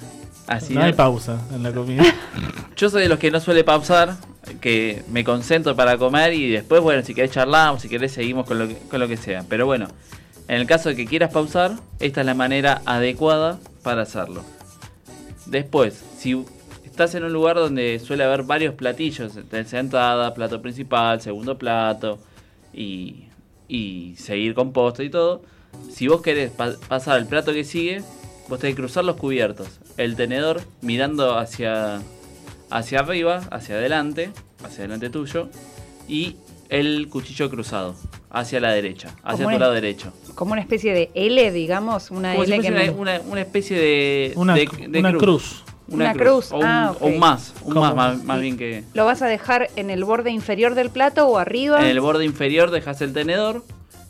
Así 0.46 0.74
no 0.74 0.80
no. 0.80 0.86
hay 0.86 0.92
pausa 0.92 1.40
en 1.54 1.62
la 1.62 1.72
comida. 1.72 2.02
Yo 2.76 2.90
soy 2.90 3.02
de 3.02 3.08
los 3.08 3.18
que 3.18 3.30
no 3.30 3.40
suele 3.40 3.62
pausar, 3.62 4.16
que 4.60 5.04
me 5.10 5.24
concentro 5.24 5.76
para 5.76 5.96
comer 5.96 6.34
y 6.34 6.50
después, 6.50 6.82
bueno, 6.82 7.02
si 7.04 7.14
querés 7.14 7.30
charlamos, 7.30 7.82
si 7.82 7.88
querés 7.88 8.12
seguimos 8.12 8.44
con 8.46 8.58
lo 8.58 8.68
que, 8.68 8.76
con 8.76 9.00
lo 9.00 9.08
que 9.08 9.16
sea. 9.16 9.44
Pero 9.48 9.66
bueno, 9.66 9.86
en 10.48 10.56
el 10.56 10.66
caso 10.66 10.88
de 10.88 10.96
que 10.96 11.06
quieras 11.06 11.32
pausar, 11.32 11.72
esta 12.00 12.20
es 12.20 12.26
la 12.26 12.34
manera 12.34 12.82
adecuada 12.84 13.58
para 13.82 14.02
hacerlo. 14.02 14.44
Después, 15.46 16.02
si 16.18 16.42
estás 16.84 17.14
en 17.14 17.24
un 17.24 17.32
lugar 17.32 17.56
donde 17.56 17.98
suele 17.98 18.24
haber 18.24 18.44
varios 18.44 18.74
platillos, 18.74 19.32
tenés 19.50 19.72
entrada, 19.72 20.34
plato 20.34 20.62
principal, 20.62 21.20
segundo 21.20 21.58
plato 21.58 22.18
y, 22.72 23.24
y 23.68 24.14
seguir 24.16 24.54
con 24.54 24.72
postre 24.72 25.06
y 25.06 25.10
todo, 25.10 25.42
si 25.90 26.08
vos 26.08 26.22
querés 26.22 26.50
pa- 26.50 26.76
pasar 26.88 27.16
al 27.16 27.26
plato 27.26 27.52
que 27.52 27.64
sigue, 27.64 28.02
vos 28.48 28.58
tenés 28.58 28.74
que 28.74 28.82
cruzar 28.82 29.04
los 29.04 29.16
cubiertos, 29.16 29.80
el 29.96 30.16
tenedor 30.16 30.62
mirando 30.82 31.36
hacia, 31.36 32.00
hacia 32.70 33.00
arriba, 33.00 33.42
hacia 33.50 33.74
adelante, 33.76 34.30
hacia 34.64 34.80
adelante 34.84 35.10
tuyo, 35.10 35.48
y 36.08 36.36
el 36.68 37.08
cuchillo 37.08 37.50
cruzado, 37.50 37.94
hacia 38.30 38.60
la 38.60 38.72
derecha, 38.72 39.14
hacia 39.22 39.44
tu 39.48 39.58
lado 39.58 39.72
derecho. 39.72 40.12
Como 40.34 40.52
una 40.52 40.60
especie 40.60 40.92
de 40.92 41.10
L, 41.14 41.50
digamos, 41.52 42.10
una 42.10 42.32
Como 42.32 42.44
si 42.44 42.52
L 42.52 42.62
que 42.62 42.70
me- 42.70 42.90
una, 42.90 42.92
una- 43.18 43.20
una 43.30 43.40
especie 43.42 43.78
de, 43.78 44.32
Una 44.36 44.54
de- 44.54 44.68
de 44.88 44.98
una 44.98 45.12
cruz. 45.16 45.62
Una 45.86 46.14
cruz, 46.14 46.50
O 46.50 46.56
un, 46.58 46.64
ah, 46.64 46.92
ok. 46.92 47.02
o 47.02 47.06
un 47.06 47.18
más, 47.18 47.52
un 47.62 47.74
más, 47.74 47.94
más, 47.94 48.24
más 48.24 48.40
bien 48.40 48.56
que... 48.56 48.84
¿Lo 48.94 49.04
vas 49.04 49.20
a 49.20 49.26
dejar 49.26 49.68
en 49.76 49.90
el 49.90 50.02
borde 50.04 50.30
inferior 50.30 50.74
del 50.74 50.88
plato 50.88 51.26
o 51.28 51.36
arriba? 51.38 51.78
En 51.80 51.86
el 51.86 52.00
borde 52.00 52.24
inferior 52.24 52.70
dejas 52.70 53.02
el 53.02 53.12
tenedor, 53.12 53.62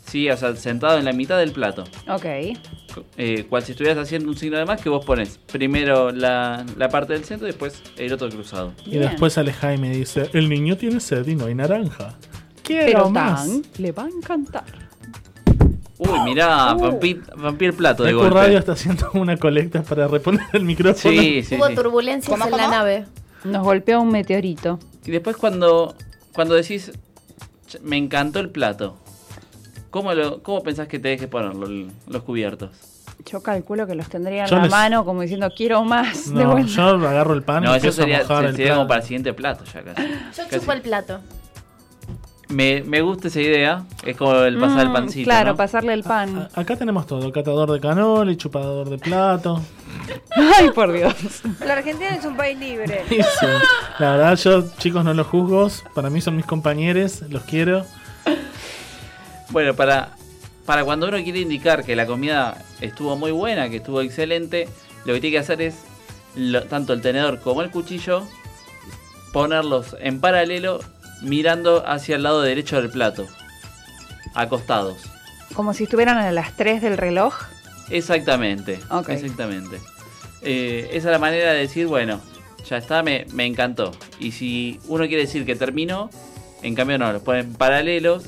sí, 0.07 0.29
o 0.29 0.37
sea, 0.37 0.55
sentado 0.55 0.97
en 0.97 1.03
la 1.03 1.11
mitad 1.11 1.37
del 1.37 1.51
plato. 1.51 1.83
Ok. 2.07 2.25
Eh, 3.17 3.45
cual 3.49 3.61
si 3.61 3.73
estuvieras 3.73 3.97
haciendo 4.01 4.29
un 4.29 4.37
signo 4.37 4.57
de 4.57 4.63
más 4.63 4.79
que 4.81 4.87
vos 4.87 5.03
pones 5.05 5.37
primero 5.51 6.11
la, 6.13 6.65
la 6.77 6.87
parte 6.87 7.11
del 7.11 7.25
centro 7.25 7.45
y 7.45 7.51
después 7.51 7.81
el 7.97 8.13
otro 8.13 8.29
cruzado. 8.29 8.71
Y 8.85 8.97
después 8.97 9.33
sale 9.33 9.51
Jaime 9.51 9.89
y 9.93 9.97
dice, 9.97 10.29
el 10.31 10.47
niño 10.47 10.77
tiene 10.77 11.01
sed 11.01 11.27
y 11.27 11.35
no 11.35 11.47
hay 11.47 11.55
naranja. 11.55 12.15
Quiero 12.65 12.85
Pero 12.85 13.09
más. 13.11 13.45
tan 13.47 13.61
le 13.77 13.91
va 13.91 14.03
a 14.03 14.07
encantar. 14.07 14.63
Uy, 15.97 16.19
mirá, 16.25 16.73
Uh. 16.75 16.79
rompí 17.37 17.65
el 17.65 17.73
plato 17.73 18.03
de 18.03 18.09
Eco 18.11 18.19
golpe. 18.19 18.35
Radio 18.35 18.57
está 18.59 18.73
haciendo 18.73 19.09
una 19.13 19.37
colecta 19.37 19.81
para 19.83 20.07
reponer 20.07 20.45
el 20.53 20.63
micrófono. 20.65 21.21
Sí, 21.21 21.43
sí, 21.43 21.55
Hubo 21.55 21.67
sí. 21.67 21.75
turbulencias 21.75 22.39
en 22.41 22.51
la 22.51 22.67
nave. 22.67 23.05
Nos 23.45 23.63
golpeó 23.63 24.01
un 24.01 24.09
meteorito. 24.11 24.79
Y 25.05 25.11
después 25.11 25.37
cuando, 25.37 25.95
cuando 26.33 26.55
decís, 26.55 26.91
"Ch- 27.69 27.79
me 27.81 27.95
encantó 27.97 28.39
el 28.39 28.49
plato, 28.49 28.97
¿cómo, 29.91 30.13
lo, 30.13 30.41
cómo 30.43 30.63
pensás 30.63 30.87
que 30.87 30.99
tenés 30.99 31.19
que 31.21 31.27
ponerlo, 31.27 31.67
los 32.07 32.23
cubiertos? 32.23 32.71
Yo 33.27 33.41
calculo 33.41 33.87
que 33.87 33.95
los 33.95 34.09
tendría 34.09 34.43
en 34.43 34.49
Yo 34.49 34.55
la 34.57 34.63
les- 34.63 34.71
mano 34.71 35.05
como 35.05 35.21
diciendo 35.21 35.49
quiero 35.55 35.83
más. 35.85 36.33
de 36.33 36.43
No, 36.43 36.51
vuelta. 36.51 36.71
yo 36.71 36.83
agarro 36.83 37.33
el 37.35 37.43
pan 37.43 37.63
y 37.63 37.67
no, 37.67 37.75
eso 37.75 37.91
sería, 37.91 38.19
a 38.19 38.21
mojar 38.23 38.45
el 38.45 38.55
sería 38.55 38.75
como 38.75 38.87
para 38.87 38.99
el 38.99 39.05
siguiente 39.07 39.33
plato 39.33 39.63
ya 39.73 39.81
casi. 39.83 40.01
Yo 40.03 40.43
Casi. 40.43 40.59
chupo 40.59 40.71
el 40.73 40.81
plato. 40.81 41.19
Me, 42.49 42.83
me 42.83 43.01
gusta 43.01 43.27
esa 43.27 43.41
idea, 43.41 43.83
es 44.05 44.15
como 44.17 44.35
el 44.35 44.59
pasar 44.59 44.81
el 44.81 44.89
Mm, 44.89 44.93
pancito, 44.93 45.25
Claro, 45.27 45.51
¿no? 45.51 45.55
pasarle 45.57 45.93
el 45.93 46.03
pan. 46.03 46.47
Acá 46.53 46.75
tenemos 46.75 47.07
todo, 47.07 47.31
catador 47.31 47.71
de 47.71 47.79
canola, 47.79 48.35
chupador 48.37 48.87
de 48.89 48.99
plato. 48.99 49.61
Ay, 50.59 50.69
por 50.69 50.91
Dios. 50.93 51.13
La 51.65 51.73
Argentina 51.73 52.15
es 52.15 52.23
un 52.23 52.37
país 52.37 52.57
libre. 52.59 53.03
Sí, 53.09 53.15
sí. 53.39 53.45
La 53.97 54.11
verdad, 54.11 54.35
yo, 54.35 54.63
chicos, 54.77 55.03
no 55.03 55.13
los 55.15 55.25
juzgo. 55.25 55.67
Para 55.95 56.11
mí 56.11 56.21
son 56.21 56.35
mis 56.35 56.45
compañeros, 56.45 57.23
los 57.29 57.41
quiero. 57.43 57.83
Bueno, 59.49 59.73
para, 59.75 60.09
para 60.65 60.83
cuando 60.83 61.07
uno 61.07 61.17
quiere 61.23 61.39
indicar 61.39 61.83
que 61.83 61.95
la 61.95 62.05
comida 62.05 62.57
estuvo 62.81 63.15
muy 63.15 63.31
buena, 63.31 63.69
que 63.69 63.77
estuvo 63.77 64.01
excelente, 64.01 64.67
lo 65.05 65.13
que 65.13 65.21
tiene 65.21 65.35
que 65.35 65.39
hacer 65.39 65.61
es 65.61 65.75
lo- 66.35 66.63
tanto 66.63 66.93
el 66.93 67.01
tenedor 67.01 67.39
como 67.39 67.61
el 67.63 67.71
cuchillo 67.71 68.23
ponerlos 69.33 69.95
en 69.99 70.19
paralelo 70.21 70.79
mirando 71.25 71.83
hacia 71.87 72.15
el 72.15 72.23
lado 72.23 72.41
derecho 72.41 72.81
del 72.81 72.89
plato, 72.89 73.27
acostados. 74.33 74.97
Como 75.53 75.73
si 75.73 75.83
estuvieran 75.83 76.17
a 76.17 76.31
las 76.31 76.55
3 76.55 76.81
del 76.81 76.97
reloj. 76.97 77.33
Exactamente. 77.89 78.79
Exactamente. 79.07 79.79
Eh, 80.41 80.87
esa 80.91 81.07
es 81.09 81.11
la 81.11 81.19
manera 81.19 81.53
de 81.53 81.59
decir, 81.59 81.87
bueno, 81.87 82.19
ya 82.67 82.77
está, 82.77 83.03
me, 83.03 83.25
me 83.33 83.45
encantó. 83.45 83.91
Y 84.19 84.31
si 84.31 84.79
uno 84.87 85.05
quiere 85.07 85.23
decir 85.23 85.45
que 85.45 85.55
terminó, 85.55 86.09
en 86.63 86.75
cambio 86.75 86.97
no, 86.97 87.11
los 87.13 87.21
ponen 87.21 87.53
paralelos, 87.53 88.23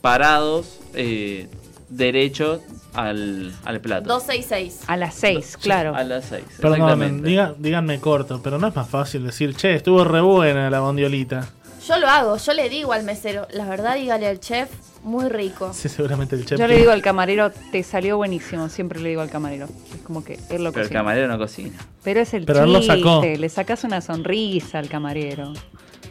parados, 0.00 0.78
eh, 0.94 1.48
derecho 1.88 2.62
al, 2.94 3.52
al 3.64 3.80
plato. 3.80 4.08
266. 4.08 4.84
A 4.88 4.96
las 4.96 5.14
6, 5.16 5.56
claro. 5.60 5.94
A 5.94 6.04
las 6.04 6.24
6. 6.26 6.42
Perdonen, 6.60 6.82
Exactamente. 6.82 7.28
diga- 7.28 7.54
díganme 7.58 8.00
corto, 8.00 8.40
pero 8.42 8.58
no 8.58 8.68
es 8.68 8.76
más 8.76 8.88
fácil 8.88 9.24
decir, 9.26 9.54
che, 9.56 9.74
estuvo 9.74 10.04
re 10.04 10.20
buena 10.20 10.70
la 10.70 10.80
bondiolita. 10.80 11.48
Yo 11.90 11.98
lo 11.98 12.06
hago, 12.06 12.36
yo 12.36 12.52
le 12.52 12.68
digo 12.68 12.92
al 12.92 13.02
mesero, 13.02 13.48
la 13.50 13.64
verdad 13.64 13.96
dígale 13.96 14.28
al 14.28 14.38
chef, 14.38 14.70
muy 15.02 15.28
rico. 15.28 15.72
Sí, 15.74 15.88
seguramente 15.88 16.36
el 16.36 16.46
chef. 16.46 16.56
Yo 16.56 16.68
le 16.68 16.76
digo 16.76 16.92
al 16.92 17.02
camarero, 17.02 17.50
te 17.50 17.82
salió 17.82 18.16
buenísimo. 18.16 18.68
Siempre 18.68 19.00
le 19.00 19.08
digo 19.08 19.22
al 19.22 19.28
camarero. 19.28 19.66
Es 19.92 20.00
como 20.02 20.22
que 20.22 20.38
él 20.50 20.62
lo 20.62 20.70
Pero 20.70 20.84
el 20.84 20.92
camarero 20.92 21.26
no 21.26 21.36
cocina. 21.36 21.76
Pero 22.04 22.20
es 22.20 22.32
el 22.32 22.44
Pero 22.44 22.62
él 22.62 22.72
lo 22.72 22.78
chiste, 22.78 22.96
sacó. 22.96 23.22
le 23.24 23.48
sacas 23.48 23.82
una 23.82 24.00
sonrisa 24.00 24.78
al 24.78 24.88
camarero. 24.88 25.52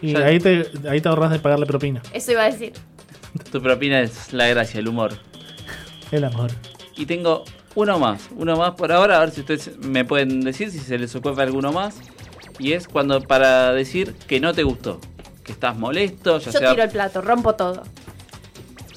Y 0.01 0.17
ahí 0.17 0.39
te, 0.39 0.69
ahí 0.89 0.99
te 0.99 1.07
ahorras 1.07 1.31
de 1.31 1.39
pagarle 1.39 1.65
propina. 1.65 2.01
Eso 2.11 2.33
iba 2.33 2.43
a 2.43 2.51
decir. 2.51 2.73
Tu 3.49 3.61
propina 3.61 4.01
es 4.01 4.33
la 4.33 4.47
gracia, 4.47 4.81
el 4.81 4.89
humor. 4.89 5.13
El 6.11 6.25
amor. 6.25 6.51
Y 6.97 7.05
tengo 7.05 7.45
uno 7.75 7.97
más, 7.99 8.27
uno 8.35 8.57
más 8.57 8.71
por 8.71 8.91
ahora, 8.91 9.15
a 9.15 9.19
ver 9.21 9.31
si 9.31 9.39
ustedes 9.39 9.77
me 9.77 10.03
pueden 10.03 10.41
decir 10.41 10.71
si 10.71 10.79
se 10.79 10.99
les 10.99 11.15
ocurre 11.15 11.41
alguno 11.43 11.71
más. 11.71 11.95
Y 12.57 12.73
es 12.73 12.89
cuando 12.89 13.21
para 13.21 13.71
decir 13.71 14.13
que 14.27 14.41
no 14.41 14.53
te 14.53 14.63
gustó, 14.63 14.99
que 15.49 15.53
estás 15.53 15.75
molesto, 15.75 16.37
ya 16.37 16.51
Yo 16.51 16.59
sea 16.59 16.69
tiro 16.71 16.83
el 16.83 16.91
plato, 16.91 17.21
rompo 17.21 17.55
todo. 17.55 17.81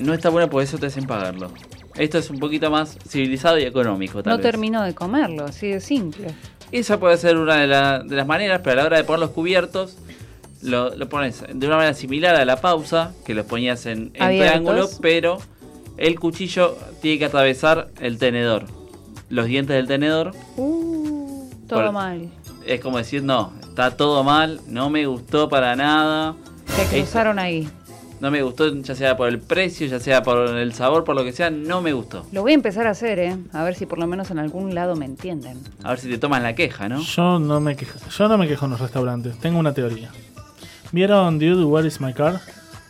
no 0.00 0.12
está 0.12 0.28
bueno 0.28 0.50
por 0.50 0.62
eso 0.62 0.76
te 0.76 0.86
hacen 0.86 1.06
pagarlo. 1.06 1.50
Esto 1.94 2.18
es 2.18 2.28
un 2.28 2.38
poquito 2.38 2.70
más 2.70 2.98
civilizado 3.08 3.58
y 3.58 3.62
económico, 3.62 4.22
tal 4.22 4.32
No 4.32 4.36
vez. 4.36 4.42
termino 4.50 4.82
de 4.82 4.94
comerlo, 4.94 5.46
así 5.46 5.68
de 5.68 5.80
simple. 5.80 6.28
Esa 6.70 7.00
puede 7.00 7.16
ser 7.16 7.38
una 7.38 7.56
de, 7.56 7.66
la- 7.66 8.00
de 8.00 8.16
las 8.16 8.26
maneras, 8.26 8.60
pero 8.62 8.72
a 8.72 8.76
la 8.82 8.86
hora 8.86 8.96
de 8.98 9.04
poner 9.04 9.20
los 9.20 9.30
cubiertos, 9.30 9.96
lo, 10.62 10.94
lo 10.94 11.08
pones 11.08 11.42
de 11.52 11.66
una 11.66 11.76
manera 11.76 11.94
similar 11.94 12.36
a 12.36 12.44
la 12.44 12.60
pausa, 12.60 13.12
que 13.24 13.34
los 13.34 13.46
ponías 13.46 13.86
en, 13.86 14.10
en 14.14 14.28
triángulo, 14.38 14.88
pero 15.00 15.38
el 15.96 16.20
cuchillo 16.20 16.76
tiene 17.00 17.18
que 17.18 17.24
atravesar 17.26 17.88
el 18.00 18.18
tenedor. 18.18 18.64
Los 19.30 19.46
dientes 19.46 19.74
del 19.76 19.86
tenedor 19.86 20.32
Uh, 20.56 21.48
todo 21.66 21.84
Por- 21.84 21.92
mal. 21.92 22.28
Es 22.66 22.80
como 22.80 22.98
decir, 22.98 23.22
no, 23.22 23.52
está 23.62 23.96
todo 23.96 24.22
mal, 24.24 24.60
no 24.66 24.90
me 24.90 25.06
gustó 25.06 25.48
para 25.48 25.74
nada. 25.76 26.34
Se 26.66 26.82
Esto- 26.82 26.96
cruzaron 26.96 27.38
ahí. 27.38 27.68
No 28.20 28.30
me 28.30 28.40
gustó, 28.42 28.72
ya 28.72 28.94
sea 28.94 29.16
por 29.16 29.28
el 29.28 29.40
precio, 29.40 29.84
ya 29.88 29.98
sea 29.98 30.22
por 30.22 30.46
el 30.56 30.72
sabor, 30.74 31.02
por 31.02 31.16
lo 31.16 31.24
que 31.24 31.32
sea, 31.32 31.50
no 31.50 31.82
me 31.82 31.92
gustó. 31.92 32.24
Lo 32.30 32.42
voy 32.42 32.52
a 32.52 32.54
empezar 32.54 32.86
a 32.86 32.90
hacer, 32.90 33.18
¿eh? 33.18 33.36
A 33.52 33.64
ver 33.64 33.74
si 33.74 33.84
por 33.84 33.98
lo 33.98 34.06
menos 34.06 34.30
en 34.30 34.38
algún 34.38 34.76
lado 34.76 34.94
me 34.94 35.04
entienden. 35.06 35.58
A 35.82 35.90
ver 35.90 35.98
si 35.98 36.08
te 36.08 36.18
toman 36.18 36.44
la 36.44 36.54
queja, 36.54 36.88
¿no? 36.88 37.00
Yo 37.00 37.40
no 37.40 37.58
me 37.58 37.74
quejo, 37.74 37.98
yo 38.16 38.28
no 38.28 38.38
me 38.38 38.46
quejo 38.46 38.66
en 38.66 38.70
los 38.70 38.80
restaurantes. 38.80 39.36
Tengo 39.40 39.58
una 39.58 39.74
teoría. 39.74 40.10
¿Vieron 40.92 41.38
Dude, 41.40 41.64
Where 41.64 41.86
is 41.88 42.00
my 42.00 42.12
car? 42.12 42.40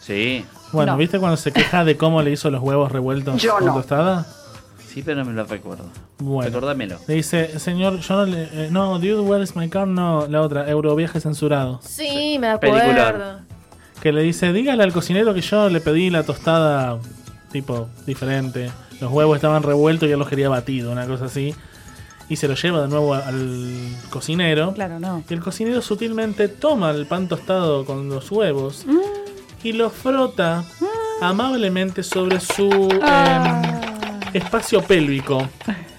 Sí. 0.01 0.45
Bueno, 0.73 0.93
No. 0.93 0.99
¿viste 0.99 1.19
cuando 1.19 1.37
se 1.39 1.51
queja 1.53 1.85
de 1.85 1.97
cómo 1.97 2.21
le 2.23 2.31
hizo 2.31 2.51
los 2.51 2.63
huevos 2.63 2.93
revueltos 2.93 3.41
Yo 3.41 3.55
con 3.57 3.65
no. 3.67 3.75
tostada? 3.75 4.27
Sí, 4.93 5.03
pero 5.03 5.25
no 5.25 5.31
me 5.31 5.33
lo 5.33 5.45
recuerdo. 5.45 5.85
Bueno. 6.19 6.49
Recordámelo. 6.51 6.99
Le 7.09 7.15
dice, 7.15 7.59
señor, 7.59 8.01
yo 8.01 8.17
no 8.17 8.27
le... 8.27 8.43
eh, 8.53 8.69
no, 8.71 8.99
Dude, 8.99 9.21
Where 9.21 9.43
is 9.43 9.57
my 9.57 9.69
car? 9.69 9.87
No, 9.89 10.27
la 10.29 10.43
otra, 10.43 10.69
Euroviaje 10.69 11.21
censurado. 11.21 11.81
Sí, 11.83 12.37
me 12.41 12.59
Peliculón. 12.59 12.99
acuerdo. 12.99 13.41
Que 14.03 14.13
le 14.13 14.23
dice, 14.23 14.53
dígale 14.53 14.83
al 14.83 14.93
cocinero 14.93 15.33
que 15.33 15.41
yo 15.41 15.69
le 15.69 15.81
pedí 15.81 16.11
la 16.11 16.25
tostada 16.25 16.99
tipo 17.53 17.89
diferente. 18.07 18.71
Los 19.01 19.11
huevos 19.13 19.37
estaban 19.37 19.63
revueltos 19.63 20.09
y 20.09 20.13
él 20.13 20.19
los 20.19 20.29
quería 20.29 20.49
batido, 20.49 20.91
una 20.93 21.07
cosa 21.07 21.27
así. 21.27 21.55
Y 22.29 22.37
se 22.37 22.49
lo 22.49 22.55
lleva 22.55 22.83
de 22.83 22.89
nuevo 22.89 23.15
al 23.15 23.89
cocinero. 24.11 24.73
Claro, 24.75 24.99
no. 24.99 25.23
Y 25.29 25.33
el 25.35 25.41
cocinero 25.41 25.83
sutilmente 25.83 26.49
toma 26.49 26.91
el 26.91 27.07
pan 27.07 27.29
tostado 27.29 27.85
con 27.85 28.09
los 28.09 28.31
huevos 28.31 28.85
y 29.63 29.73
lo 29.73 29.91
frota 29.91 30.65
amablemente 31.21 32.03
sobre 32.03 32.41
su 32.41 32.89
Ah. 33.03 33.63
em, 33.65 33.82
espacio 34.33 34.83
pélvico. 34.83 35.49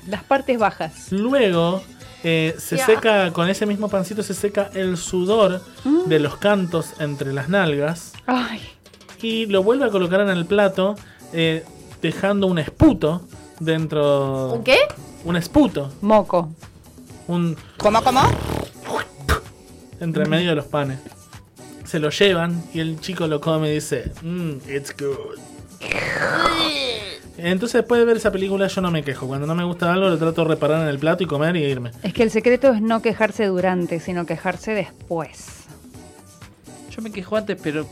Las 0.07 0.23
partes 0.23 0.57
bajas. 0.57 1.11
Luego 1.11 1.81
eh, 2.23 2.55
se 2.57 2.77
seca, 2.77 3.31
con 3.33 3.49
ese 3.49 3.65
mismo 3.65 3.89
pancito 3.89 4.23
se 4.23 4.33
seca 4.33 4.69
el 4.73 4.97
sudor 4.97 5.61
de 6.05 6.19
los 6.19 6.37
cantos 6.37 6.93
entre 6.99 7.33
las 7.33 7.49
nalgas 7.49 8.13
Ay, 8.25 8.61
y 9.21 9.45
lo 9.47 9.61
vuelve 9.61 9.85
a 9.85 9.89
colocar 9.89 10.21
en 10.21 10.29
el 10.29 10.45
plato 10.45 10.95
eh, 11.33 11.65
dejando 12.01 12.47
un 12.47 12.59
esputo 12.59 13.27
dentro... 13.59 14.53
¿Un 14.53 14.63
qué? 14.63 14.77
Un 15.25 15.35
esputo. 15.35 15.91
moco. 16.01 16.49
Un... 17.27 17.57
¿Cómo, 17.77 18.01
cómo? 18.03 18.21
entre 19.99 20.25
medio 20.25 20.49
de 20.49 20.55
los 20.55 20.65
panes. 20.65 20.99
Se 21.85 21.99
lo 21.99 22.09
llevan 22.09 22.63
y 22.73 22.79
el 22.79 22.99
chico 22.99 23.27
lo 23.27 23.39
come 23.39 23.69
y 23.69 23.75
dice, 23.75 24.11
mmm, 24.21 24.57
it's 24.69 24.93
good. 24.97 25.39
Entonces 27.37 27.81
después 27.81 27.99
de 27.99 28.05
ver 28.05 28.17
esa 28.17 28.31
película 28.31 28.67
yo 28.67 28.81
no 28.81 28.91
me 28.91 29.03
quejo. 29.03 29.27
Cuando 29.27 29.47
no 29.47 29.55
me 29.55 29.63
gusta 29.63 29.91
algo 29.91 30.09
lo 30.09 30.17
trato 30.17 30.43
de 30.43 30.49
reparar 30.49 30.81
en 30.81 30.87
el 30.87 30.99
plato 30.99 31.23
y 31.23 31.27
comer 31.27 31.55
y 31.55 31.63
irme. 31.63 31.91
Es 32.03 32.13
que 32.13 32.23
el 32.23 32.31
secreto 32.31 32.71
es 32.71 32.81
no 32.81 33.01
quejarse 33.01 33.45
durante, 33.47 33.99
sino 33.99 34.25
quejarse 34.25 34.73
después. 34.73 35.63
Yo 36.95 37.01
me 37.01 37.11
quejo 37.11 37.35
antes, 37.35 37.59
pero 37.61 37.87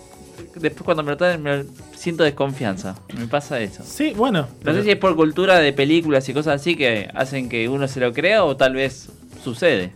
después 0.56 0.84
cuando 0.84 1.04
me 1.04 1.12
lo 1.12 1.18
traen 1.18 1.42
me 1.42 1.66
siento 1.96 2.24
desconfianza. 2.24 2.96
Me 3.18 3.28
pasa 3.28 3.60
eso. 3.60 3.84
Sí, 3.84 4.14
bueno. 4.16 4.48
No 4.64 4.74
sé 4.74 4.84
si 4.84 4.92
es 4.92 4.98
por 4.98 5.16
cultura 5.16 5.60
de 5.60 5.74
películas 5.74 6.28
y 6.30 6.34
cosas 6.34 6.62
así 6.62 6.76
que 6.76 7.10
hacen 7.14 7.50
que 7.50 7.68
uno 7.68 7.88
se 7.88 8.00
lo 8.00 8.14
crea 8.14 8.44
o 8.44 8.56
tal 8.56 8.76
vez 8.76 9.10
sucede. 9.44 9.92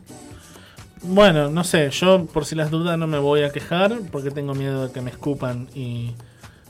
Bueno, 1.03 1.51
no 1.51 1.63
sé, 1.63 1.91
yo 1.91 2.25
por 2.25 2.45
si 2.45 2.55
las 2.55 2.71
dudas 2.71 2.97
no 2.97 3.05
me 3.05 3.19
voy 3.19 3.43
a 3.43 3.51
quejar 3.51 3.99
porque 4.11 4.31
tengo 4.31 4.55
miedo 4.55 4.87
de 4.87 4.93
que 4.93 5.01
me 5.01 5.11
escupan 5.11 5.67
y 5.75 6.13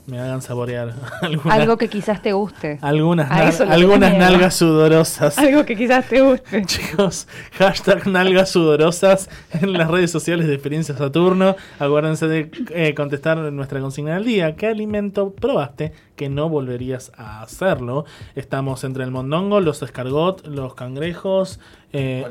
me 0.06 0.20
hagan 0.20 0.40
saborear 0.40 0.94
alguna- 1.22 1.54
Algo 1.54 1.76
que 1.76 1.88
quizás 1.88 2.22
te 2.22 2.32
guste. 2.32 2.78
algunas, 2.80 3.60
algunas 3.60 4.16
nalgas 4.16 4.54
sudorosas. 4.54 5.36
Algo 5.38 5.64
que 5.64 5.74
quizás 5.76 6.06
te 6.08 6.20
guste. 6.22 6.64
Chicos, 6.66 7.26
hashtag 7.58 8.06
nalgas 8.06 8.50
sudorosas 8.50 9.28
en 9.52 9.72
las 9.72 9.90
redes 9.90 10.10
sociales 10.10 10.46
de 10.46 10.54
Experiencia 10.54 10.96
Saturno. 10.96 11.56
Acuérdense 11.78 12.28
de 12.28 12.50
eh, 12.70 12.94
contestar 12.94 13.38
nuestra 13.38 13.80
consigna 13.80 14.14
del 14.14 14.24
día. 14.24 14.54
¿Qué 14.56 14.66
alimento 14.68 15.32
probaste 15.32 15.92
que 16.14 16.28
no 16.28 16.48
volverías 16.48 17.10
a 17.16 17.42
hacerlo? 17.42 18.04
Estamos 18.36 18.84
entre 18.84 19.02
el 19.04 19.10
mondongo, 19.10 19.60
los 19.60 19.82
escargot, 19.82 20.46
los 20.46 20.74
cangrejos. 20.74 21.58
Eh, 21.92 22.24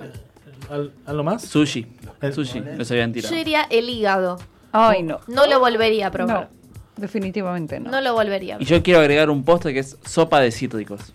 ¿al- 0.70 0.92
¿Algo 1.06 1.24
más? 1.24 1.42
Sushi. 1.44 1.88
Sushi, 2.34 2.64
los 2.78 2.90
habían 2.90 3.12
tirado. 3.12 3.32
Yo 3.34 3.38
diría 3.38 3.64
el 3.70 3.90
hígado. 3.90 4.38
Ay, 4.72 5.04
no. 5.04 5.20
No 5.28 5.46
lo 5.48 5.60
volvería 5.60 6.08
a 6.08 6.12
probar. 6.12 6.50
Definitivamente 6.98 7.80
no. 7.80 7.92
No 7.92 8.02
lo 8.02 8.14
volvería 8.14 8.56
a 8.58 8.62
Y 8.62 8.66
yo 8.66 8.82
quiero 8.84 9.00
agregar 9.02 9.30
un 9.30 9.44
postre 9.44 9.74
que 9.74 9.80
es 9.80 9.98
sopa 10.06 10.40
de 10.40 10.52
cítricos. 10.52 11.14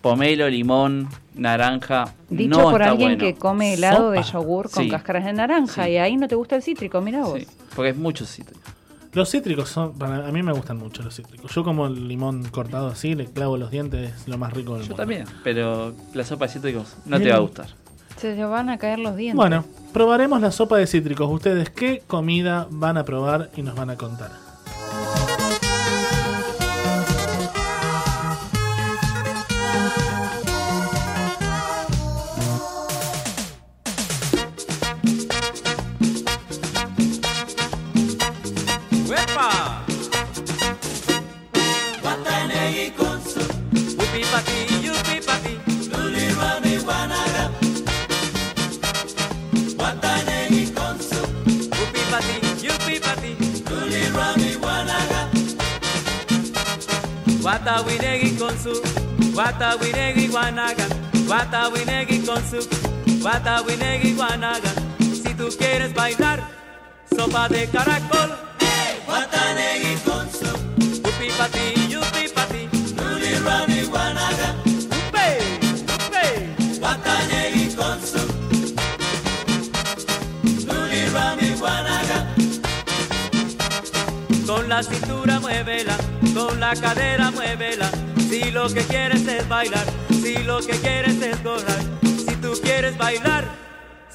Pomelo, 0.00 0.48
limón, 0.48 1.08
naranja. 1.34 2.14
Dicho 2.30 2.56
no 2.56 2.70
por 2.70 2.80
está 2.80 2.92
alguien 2.92 3.18
bueno. 3.18 3.24
que 3.24 3.34
come 3.34 3.74
helado 3.74 4.12
de 4.12 4.22
yogur 4.22 4.70
con 4.70 4.84
Sí, 4.84 4.90
cáscaras 4.90 5.24
de 5.24 5.32
naranja 5.32 5.88
y 5.88 5.96
ahí 5.96 6.16
no 6.16 6.28
te 6.28 6.36
gusta 6.36 6.54
el 6.56 6.62
cítrico, 6.62 7.00
mira 7.00 7.22
vos. 7.24 7.40
porque 7.74 7.90
es 7.90 7.96
mucho 7.96 8.24
cítrico. 8.24 8.60
Los 9.12 9.30
cítricos 9.30 9.70
son, 9.70 9.94
para 9.98 10.28
a 10.28 10.30
mí 10.30 10.42
me 10.42 10.52
gustan 10.52 10.76
mucho 10.76 11.02
los 11.02 11.16
cítricos. 11.16 11.52
Yo 11.52 11.64
como 11.64 11.86
el 11.88 12.06
limón 12.06 12.44
cortado 12.50 12.88
así, 12.88 13.14
le 13.16 13.24
clavo 13.26 13.56
los 13.56 13.70
dientes, 13.72 14.12
es 14.14 14.28
lo 14.28 14.38
más 14.38 14.52
rico 14.52 14.74
del 14.74 14.82
Yo 14.82 14.88
mundo. 14.90 14.96
también, 15.02 15.24
pero 15.42 15.94
la 16.14 16.24
sopa 16.24 16.46
de 16.46 16.52
cítricos 16.52 16.94
no 17.06 17.18
te 17.18 17.30
va 17.30 17.36
a 17.36 17.40
gustar. 17.40 17.66
Se 18.18 18.36
le 18.36 18.44
van 18.44 18.68
a 18.68 18.78
caer 18.78 18.98
los 19.00 19.16
dientes. 19.16 19.36
Bueno, 19.36 19.64
probaremos 19.92 20.40
la 20.40 20.52
sopa 20.52 20.76
de 20.76 20.86
cítricos. 20.86 21.28
¿Ustedes 21.30 21.70
qué 21.70 22.02
comida 22.06 22.68
van 22.70 22.98
a 22.98 23.04
probar 23.04 23.50
y 23.56 23.62
nos 23.62 23.74
van 23.74 23.90
a 23.90 23.96
contar? 23.96 24.30
Wata 57.42 57.82
winegi 57.86 58.36
con 58.36 58.54
su 58.58 58.72
Wata 59.34 59.76
winegi 59.80 60.28
wanaga 60.28 60.86
Wata 61.28 61.68
winegi 61.68 62.22
con 62.26 62.42
su 62.50 62.58
Wata 63.22 63.62
winegi 63.62 64.14
wanaga 64.14 64.70
Si 65.00 65.34
tú 65.34 65.48
quieres 65.58 65.94
bailar 65.94 66.40
Sopa 67.16 67.48
de 67.48 67.66
caracol. 67.68 68.30
Watanegi 69.08 69.96
con 70.04 70.28
su 70.30 70.50
Upi 71.08 71.28
pati, 71.38 71.88
yupi 71.90 72.28
pati. 72.34 72.68
Luli 72.96 73.34
rami 73.44 73.82
wanaga 73.92 74.54
Upe, 74.98 75.28
upe 75.96 76.80
Watanegi 76.82 77.74
con 77.74 77.98
su 78.10 78.22
Luli 80.66 81.02
rami 81.14 81.50
wanaga 81.60 82.26
Con 84.46 84.68
la 84.68 84.82
cintura 84.82 85.40
muévela, 85.40 85.96
con 86.38 86.60
la 86.60 86.72
cadera 86.74 87.30
muévela 87.32 87.90
Si 88.28 88.50
lo 88.52 88.68
que 88.68 88.82
quieres 88.82 89.26
es 89.26 89.48
bailar, 89.48 89.84
si 90.22 90.38
lo 90.44 90.60
que 90.60 90.74
quieres 90.78 91.20
es 91.20 91.42
gozar 91.42 91.80
Si 92.02 92.34
tú 92.36 92.52
quieres 92.62 92.96
bailar, 92.96 93.44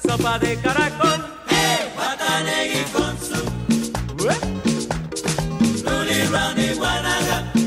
sopa 0.02 0.38
de 0.38 0.56
caracol 0.56 1.20
Watanegi 1.96 2.84
con 2.92 3.14
su 3.18 3.44
Luli 5.84 6.22
Rami 6.32 6.68
Wanaga. 6.78 7.63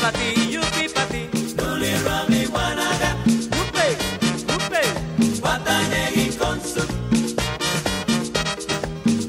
Pati, 0.00 0.52
yupi 0.54 0.88
pati 0.94 1.22
Luli 1.58 1.92
Rami 2.06 2.46
Wanaga. 2.54 3.10
Upe, 3.60 3.86
upe 4.54 4.82
Watanegi 5.42 6.36
con 6.36 6.60
su 6.60 6.82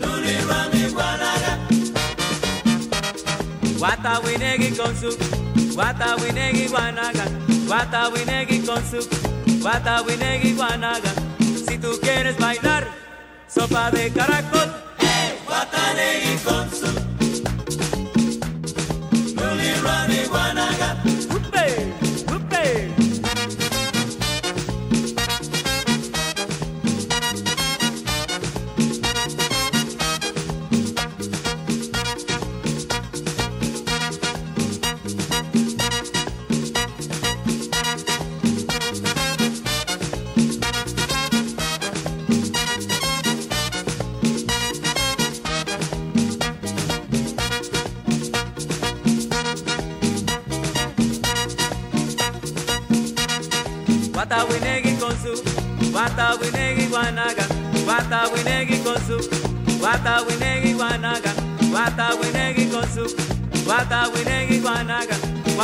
Luli 0.02 0.36
Rami 0.50 0.84
Wanaga. 0.98 1.58
Wata 3.80 4.20
winegi 4.24 4.76
con 4.76 4.96
su, 4.96 5.10
wata 5.76 6.16
winegi 6.22 6.68
guanaga, 6.68 7.24
wata 7.68 8.10
winegi 8.10 8.62
con 8.66 8.84
su, 8.90 9.00
wata 9.64 10.02
winegi 10.02 10.54
guanaga. 10.54 11.12
Si 11.68 11.78
tú 11.78 11.98
quieres 12.02 12.38
bailar, 12.38 12.88
sopa 13.48 13.90
de 13.92 14.12
caracol, 14.12 14.70
wata 15.48 15.94
negi 15.96 16.38
con 16.44 17.09
su. 19.76 20.00
Luli 20.00 20.20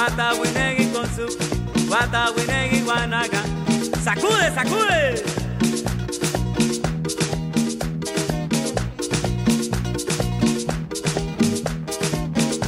wata 0.05 0.33
winegi 0.39 0.91
con 0.91 1.07
su, 1.15 1.25
wata 1.89 2.31
winegi 2.35 2.81
guanaga. 2.81 3.41
Sacude, 4.03 4.51
sacude. 4.53 5.23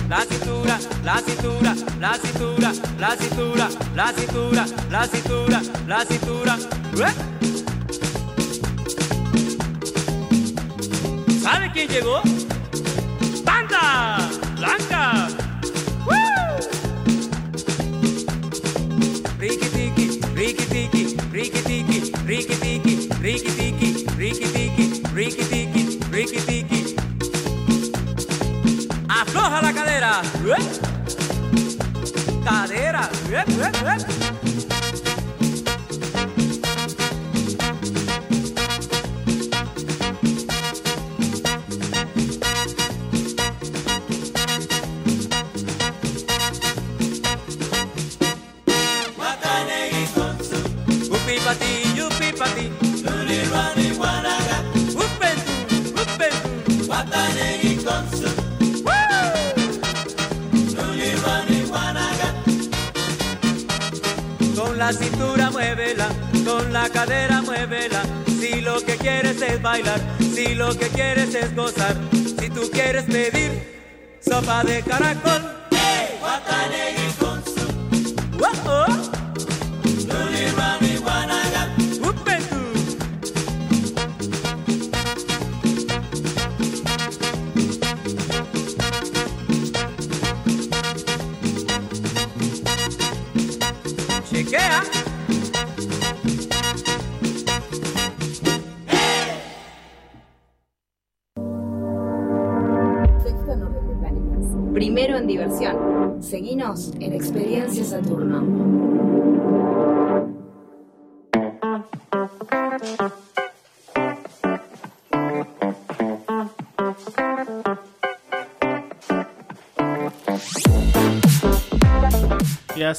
La 0.09 0.25
cintura, 0.25 0.79
la 1.03 1.21
cintura, 1.21 1.75
la 1.99 2.17
cintura, 2.17 2.73
la 2.97 3.15
cintura, 3.15 3.69
la 3.95 4.13
cintura, 4.13 4.65
la 4.89 5.07
cintura, 5.07 5.61
la 5.87 6.05
cintura. 6.05 6.57
¡Eh! 7.05 7.13
¿Sabe 11.43 11.71
quién 11.71 11.87
llegó? 11.87 12.36
Riki 23.27 23.51
tiki, 23.57 24.05
riki 24.17 24.47
tiki, 24.53 24.85
riki 25.13 25.43
tiki, 25.51 25.99
riki 26.13 26.39
tiki. 26.47 26.95
Afloja 29.09 29.61
la 29.61 29.71
cadera. 29.73 30.21
Cadera. 32.45 34.26
De 74.63 74.81
caracol. 74.83 75.06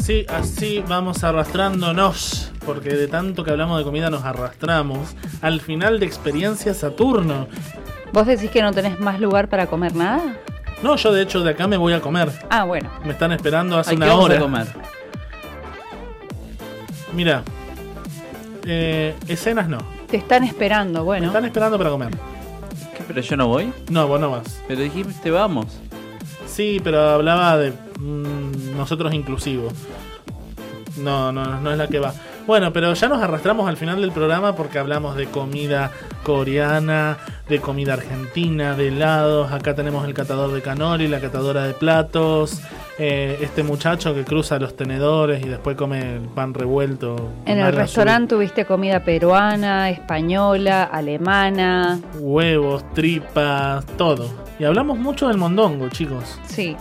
Así, 0.08 0.24
así 0.28 0.84
vamos 0.88 1.22
arrastrándonos, 1.22 2.50
porque 2.64 2.88
de 2.90 3.08
tanto 3.08 3.44
que 3.44 3.50
hablamos 3.50 3.76
de 3.78 3.84
comida 3.84 4.08
nos 4.08 4.24
arrastramos 4.24 5.14
al 5.42 5.60
final 5.60 6.00
de 6.00 6.06
Experiencia 6.06 6.72
Saturno. 6.72 7.46
¿Vos 8.14 8.26
decís 8.26 8.50
que 8.50 8.62
no 8.62 8.72
tenés 8.72 8.98
más 9.00 9.20
lugar 9.20 9.48
para 9.48 9.66
comer 9.66 9.94
nada? 9.94 10.22
No, 10.82 10.96
yo 10.96 11.12
de 11.12 11.20
hecho 11.22 11.42
de 11.42 11.50
acá 11.50 11.66
me 11.66 11.76
voy 11.76 11.92
a 11.92 12.00
comer. 12.00 12.30
Ah, 12.48 12.64
bueno. 12.64 12.88
Me 13.04 13.12
están 13.12 13.32
esperando 13.32 13.78
hace 13.78 13.90
Ay, 13.90 13.96
¿qué 13.98 14.04
una 14.04 14.12
vamos 14.12 14.24
a 14.24 14.32
hora. 14.32 14.40
comer? 14.40 14.66
Mira, 17.12 17.42
eh, 18.64 19.14
escenas 19.26 19.68
no. 19.68 19.78
Te 20.10 20.16
están 20.16 20.42
esperando, 20.44 21.00
Me 21.00 21.04
bueno. 21.04 21.26
están 21.26 21.44
esperando 21.44 21.76
para 21.76 21.90
comer. 21.90 22.10
¿Qué, 22.96 23.04
¿Pero 23.06 23.20
yo 23.20 23.36
no 23.36 23.48
voy? 23.48 23.70
No, 23.90 24.08
vos 24.08 24.18
no 24.18 24.30
vas. 24.30 24.58
Pero 24.66 24.80
dijiste 24.80 25.30
vamos. 25.30 25.66
Sí, 26.46 26.80
pero 26.82 27.10
hablaba 27.10 27.58
de 27.58 27.74
mm, 27.98 28.76
nosotros 28.76 29.12
inclusivos. 29.12 29.74
No, 30.96 31.30
no, 31.30 31.60
no 31.60 31.70
es 31.70 31.78
la 31.78 31.86
que 31.86 31.98
va. 32.00 32.12
Bueno, 32.46 32.72
pero 32.72 32.94
ya 32.94 33.08
nos 33.08 33.22
arrastramos 33.22 33.68
al 33.68 33.76
final 33.76 34.00
del 34.00 34.10
programa 34.10 34.56
porque 34.56 34.78
hablamos 34.78 35.16
de 35.16 35.26
comida 35.26 35.92
coreana, 36.22 37.18
de 37.46 37.60
comida 37.60 37.92
argentina, 37.92 38.74
de 38.74 38.88
helados. 38.88 39.52
Acá 39.52 39.74
tenemos 39.74 40.06
el 40.06 40.14
catador 40.14 40.52
de 40.52 40.62
canoli, 40.62 41.08
la 41.08 41.20
catadora 41.20 41.64
de 41.64 41.74
platos. 41.74 42.62
eh, 42.98 43.38
este 43.42 43.62
muchacho 43.62 44.12
que 44.14 44.24
cruza 44.24 44.58
los 44.58 44.74
tenedores 44.76 45.44
y 45.44 45.48
después 45.48 45.76
come 45.76 46.16
el 46.16 46.22
pan 46.22 46.52
revuelto. 46.54 47.30
En 47.44 47.58
el 47.58 47.72
restaurante 47.72 48.34
tuviste 48.34 48.64
comida 48.64 49.04
peruana, 49.04 49.90
española, 49.90 50.84
alemana. 50.84 52.00
Huevos, 52.18 52.82
tripas, 52.94 53.84
todo. 53.98 54.28
Y 54.58 54.64
hablamos 54.64 54.98
mucho 54.98 55.28
del 55.28 55.36
mondongo, 55.36 55.90
chicos. 55.90 56.40
Sí. 56.46 56.76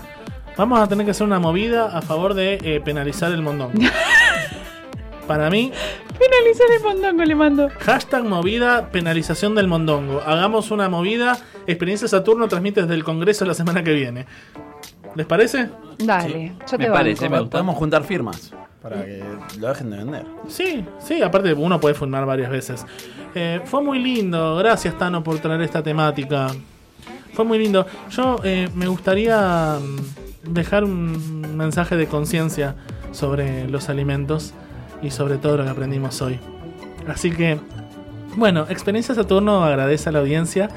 Vamos 0.57 0.79
a 0.79 0.87
tener 0.87 1.05
que 1.05 1.11
hacer 1.11 1.25
una 1.27 1.39
movida 1.39 1.85
a 1.95 2.01
favor 2.01 2.33
de 2.33 2.55
eh, 2.63 2.81
penalizar 2.83 3.31
el 3.31 3.41
mondongo. 3.41 3.79
Para 5.27 5.49
mí, 5.49 5.71
Finalizar 6.17 6.67
el 6.75 6.83
mondongo, 6.83 7.23
le 7.25 7.35
mando. 7.35 7.69
hashtag 7.79 8.23
movida 8.23 8.89
penalización 8.91 9.53
del 9.53 9.67
mondongo. 9.67 10.21
Hagamos 10.25 10.71
una 10.71 10.89
movida. 10.89 11.37
Experiencia 11.67 12.07
Saturno 12.07 12.47
transmite 12.47 12.81
desde 12.81 12.95
el 12.95 13.03
Congreso 13.03 13.45
la 13.45 13.53
semana 13.53 13.83
que 13.83 13.93
viene. 13.93 14.25
¿Les 15.15 15.25
parece? 15.27 15.69
Dale, 15.99 16.53
yo 16.59 16.77
te 16.77 16.77
Me 16.77 16.89
parece, 16.89 17.25
banco. 17.25 17.35
me 17.35 17.39
gusta. 17.41 17.51
Podemos 17.51 17.75
juntar 17.75 18.03
firmas 18.03 18.51
para 18.81 19.03
que 19.05 19.23
lo 19.59 19.67
dejen 19.67 19.91
de 19.91 19.97
vender. 19.97 20.25
Sí, 20.47 20.83
sí, 20.99 21.21
aparte 21.21 21.53
uno 21.53 21.79
puede 21.79 21.93
filmar 21.93 22.25
varias 22.25 22.49
veces. 22.49 22.85
Eh, 23.35 23.61
fue 23.65 23.83
muy 23.83 23.99
lindo, 23.99 24.55
gracias 24.55 24.97
Tano 24.97 25.23
por 25.23 25.37
traer 25.39 25.61
esta 25.61 25.83
temática. 25.83 26.47
Fue 27.33 27.45
muy 27.45 27.59
lindo. 27.59 27.85
Yo 28.09 28.37
eh, 28.43 28.69
me 28.73 28.87
gustaría 28.87 29.77
mm, 29.79 30.26
dejar 30.49 30.83
un 30.83 31.55
mensaje 31.55 31.95
de 31.95 32.07
conciencia 32.07 32.75
sobre 33.11 33.67
los 33.67 33.89
alimentos 33.89 34.53
y 35.01 35.11
sobre 35.11 35.37
todo 35.37 35.57
lo 35.57 35.63
que 35.63 35.69
aprendimos 35.69 36.21
hoy. 36.21 36.39
Así 37.07 37.31
que, 37.31 37.59
bueno, 38.35 38.65
Experiencia 38.69 39.15
Saturno 39.15 39.63
agradece 39.63 40.09
a 40.09 40.11
la 40.11 40.19
audiencia 40.19 40.69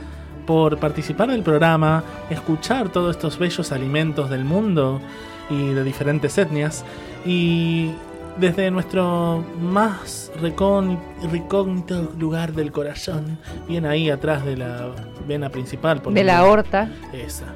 por 0.47 0.79
participar 0.79 1.31
del 1.31 1.43
programa, 1.43 2.03
escuchar 2.29 2.89
todos 2.89 3.17
estos 3.17 3.39
bellos 3.39 3.73
alimentos 3.73 4.31
del 4.31 4.45
mundo 4.45 5.01
y 5.49 5.69
de 5.75 5.85
diferentes 5.85 6.39
etnias. 6.39 6.85
Y 7.25 7.91
desde 8.39 8.71
nuestro 8.71 9.45
más 9.61 10.33
recógnito 10.41 12.13
lugar 12.19 12.53
del 12.53 12.73
corazón, 12.73 13.39
bien 13.69 13.87
ahí 13.87 14.11
atrás 14.11 14.45
de 14.45 14.57
la 14.57 14.89
vena 15.27 15.51
principal. 15.51 16.01
por 16.01 16.13
De 16.13 16.25
la 16.25 16.39
aorta. 16.39 16.89
Esa. 17.13 17.47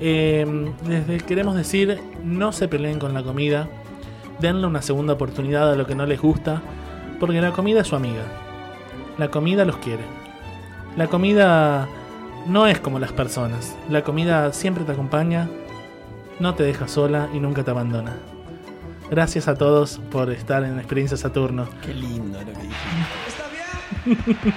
Eh, 0.00 0.72
queremos 1.26 1.56
decir, 1.56 2.00
no 2.22 2.52
se 2.52 2.68
peleen 2.68 2.98
con 2.98 3.14
la 3.14 3.22
comida, 3.22 3.68
denle 4.40 4.66
una 4.66 4.82
segunda 4.82 5.14
oportunidad 5.14 5.72
a 5.72 5.76
lo 5.76 5.86
que 5.86 5.94
no 5.94 6.06
les 6.06 6.20
gusta, 6.20 6.62
porque 7.20 7.40
la 7.40 7.52
comida 7.52 7.80
es 7.80 7.88
su 7.88 7.96
amiga. 7.96 8.22
La 9.18 9.28
comida 9.28 9.64
los 9.64 9.76
quiere. 9.76 10.02
La 10.96 11.06
comida 11.06 11.88
no 12.46 12.66
es 12.66 12.80
como 12.80 12.98
las 12.98 13.12
personas. 13.12 13.76
La 13.88 14.02
comida 14.02 14.52
siempre 14.52 14.84
te 14.84 14.92
acompaña, 14.92 15.48
no 16.40 16.54
te 16.54 16.64
deja 16.64 16.88
sola 16.88 17.28
y 17.32 17.40
nunca 17.40 17.62
te 17.62 17.70
abandona. 17.70 18.16
Gracias 19.10 19.48
a 19.48 19.54
todos 19.54 20.00
por 20.10 20.30
estar 20.30 20.64
en 20.64 20.78
Experiencia 20.78 21.16
Saturno. 21.16 21.68
Qué 21.84 21.94
lindo 21.94 22.40
lo 22.40 22.52
que 22.52 22.68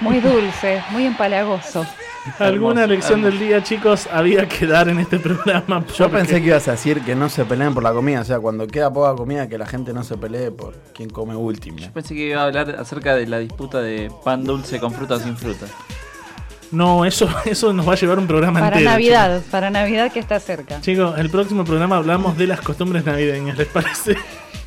Muy 0.00 0.20
dulce, 0.20 0.82
muy 0.90 1.06
empalagoso. 1.06 1.86
Alguna 2.38 2.86
lección 2.86 3.22
del 3.22 3.38
día, 3.38 3.62
chicos, 3.62 4.08
había 4.12 4.48
que 4.48 4.66
dar 4.66 4.88
en 4.88 4.98
este 4.98 5.18
programa. 5.18 5.84
Yo 5.96 6.10
pensé 6.10 6.40
que 6.40 6.48
ibas 6.48 6.68
a 6.68 6.72
decir 6.72 7.02
que 7.02 7.14
no 7.14 7.28
se 7.28 7.44
peleen 7.44 7.74
por 7.74 7.82
la 7.82 7.92
comida, 7.92 8.20
o 8.20 8.24
sea, 8.24 8.38
cuando 8.40 8.66
queda 8.66 8.92
poca 8.92 9.14
comida, 9.14 9.48
que 9.48 9.58
la 9.58 9.66
gente 9.66 9.92
no 9.92 10.02
se 10.02 10.16
pelee 10.16 10.50
por 10.50 10.74
quién 10.94 11.10
come 11.10 11.36
último. 11.36 11.78
Pensé 11.92 12.14
que 12.14 12.28
iba 12.30 12.42
a 12.42 12.44
hablar 12.44 12.76
acerca 12.78 13.14
de 13.14 13.26
la 13.26 13.38
disputa 13.38 13.80
de 13.80 14.10
pan 14.24 14.44
dulce 14.44 14.78
con 14.80 14.92
fruta 14.92 15.14
o 15.14 15.20
sin 15.20 15.36
fruta. 15.36 15.66
No, 16.70 17.04
eso, 17.04 17.28
eso 17.44 17.72
nos 17.72 17.88
va 17.88 17.92
a 17.94 17.96
llevar 17.96 18.18
un 18.18 18.26
programa 18.26 18.60
Para 18.60 18.76
entero. 18.76 18.90
Navidad, 18.90 19.42
para 19.50 19.70
Navidad 19.70 20.12
que 20.12 20.20
está 20.20 20.38
cerca. 20.40 20.80
Chicos, 20.80 21.18
el 21.18 21.30
próximo 21.30 21.64
programa 21.64 21.96
hablamos 21.96 22.36
de 22.36 22.46
las 22.46 22.60
costumbres 22.60 23.04
navideñas, 23.04 23.56
¿les 23.56 23.68
parece? 23.68 24.16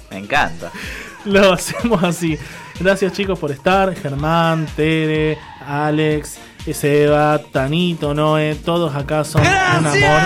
Me 0.09 0.17
encanta. 0.17 0.71
Lo 1.25 1.53
hacemos 1.53 2.03
así. 2.03 2.38
Gracias 2.79 3.13
chicos 3.13 3.38
por 3.38 3.51
estar. 3.51 3.93
Germán, 3.95 4.65
Tere, 4.75 5.38
Alex, 5.65 6.39
Seba, 6.73 7.39
Tanito, 7.51 8.13
Noé, 8.13 8.55
todos 8.55 8.95
acá 8.95 9.23
son 9.23 9.41
un 9.41 9.47
amor. 9.88 10.21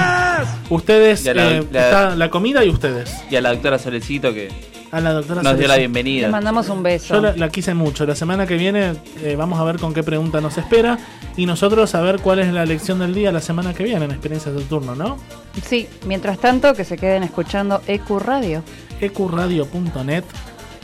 Ustedes, 0.69 1.23
la- 1.25 1.31
eh, 1.57 1.63
la- 1.71 1.83
está 1.85 2.15
la 2.15 2.29
comida 2.29 2.63
y 2.63 2.69
ustedes. 2.69 3.13
Y 3.29 3.35
a 3.35 3.41
la 3.41 3.49
doctora 3.51 3.79
Solecito 3.79 4.33
que 4.33 4.49
A 4.91 4.99
la 5.01 5.13
doctora 5.13 5.41
nos 5.43 5.57
dio 5.57 5.67
la 5.67 5.77
bienvenida. 5.77 6.27
Le 6.27 6.31
mandamos 6.31 6.69
un 6.69 6.83
beso. 6.83 7.15
Yo 7.15 7.21
la, 7.21 7.35
la 7.35 7.49
quise 7.49 7.73
mucho. 7.73 8.05
La 8.05 8.15
semana 8.15 8.45
que 8.45 8.55
viene 8.55 8.93
eh, 9.23 9.35
vamos 9.37 9.59
a 9.59 9.63
ver 9.63 9.77
con 9.79 9.93
qué 9.93 10.03
pregunta 10.03 10.41
nos 10.41 10.57
espera 10.57 10.97
y 11.37 11.45
nosotros 11.45 11.95
a 11.95 12.01
ver 12.01 12.19
cuál 12.19 12.39
es 12.39 12.51
la 12.53 12.65
lección 12.65 12.99
del 12.99 13.13
día 13.13 13.31
la 13.31 13.41
semana 13.41 13.73
que 13.73 13.83
viene 13.83 14.05
en 14.05 14.11
Experiencia 14.11 14.51
de 14.51 14.61
Turno, 14.63 14.95
¿no? 14.95 15.17
Sí, 15.65 15.87
mientras 16.05 16.37
tanto 16.39 16.73
que 16.73 16.83
se 16.85 16.97
queden 16.97 17.23
escuchando 17.23 17.81
EQ 17.87 18.19
Radio. 18.19 18.61
ecuradio.net 19.01 20.23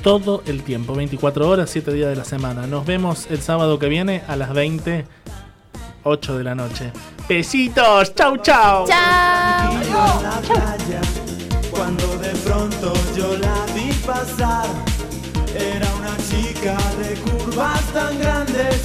todo 0.02 0.42
el 0.48 0.64
tiempo, 0.64 0.96
24 0.96 1.48
horas, 1.48 1.70
7 1.70 1.94
días 1.94 2.10
de 2.10 2.16
la 2.16 2.26
semana. 2.26 2.66
Nos 2.68 2.86
vemos 2.88 3.28
el 3.30 3.40
sábado 3.40 3.78
que 3.78 3.88
viene 3.88 4.24
a 4.28 4.36
las 4.36 4.52
20, 4.52 5.06
8 6.04 6.38
de 6.38 6.44
la 6.44 6.56
noche. 6.56 6.92
Besitos, 7.28 8.14
chau, 8.16 8.38
chau. 8.38 8.86
Chao. 8.88 9.72
Cuando 11.72 12.18
de 12.18 12.30
pronto 12.44 12.94
yo 13.16 13.38
la 13.38 13.66
vi 13.74 13.92
pasar, 14.06 14.66
era 15.56 15.88
una 15.96 16.16
chica 16.30 16.78
de 17.00 17.16
curvas 17.22 17.82
tan 17.94 18.20
grandes 18.20 18.82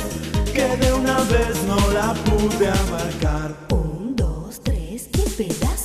que 0.53 0.77
de 0.77 0.93
una 0.93 1.19
vez 1.25 1.63
no 1.67 1.77
la 1.93 2.15
pude 2.15 2.69
abarcar. 2.69 3.55
Un, 3.71 4.15
dos, 4.17 4.61
tres, 4.63 5.09
qué 5.13 5.23
pedazo. 5.37 5.76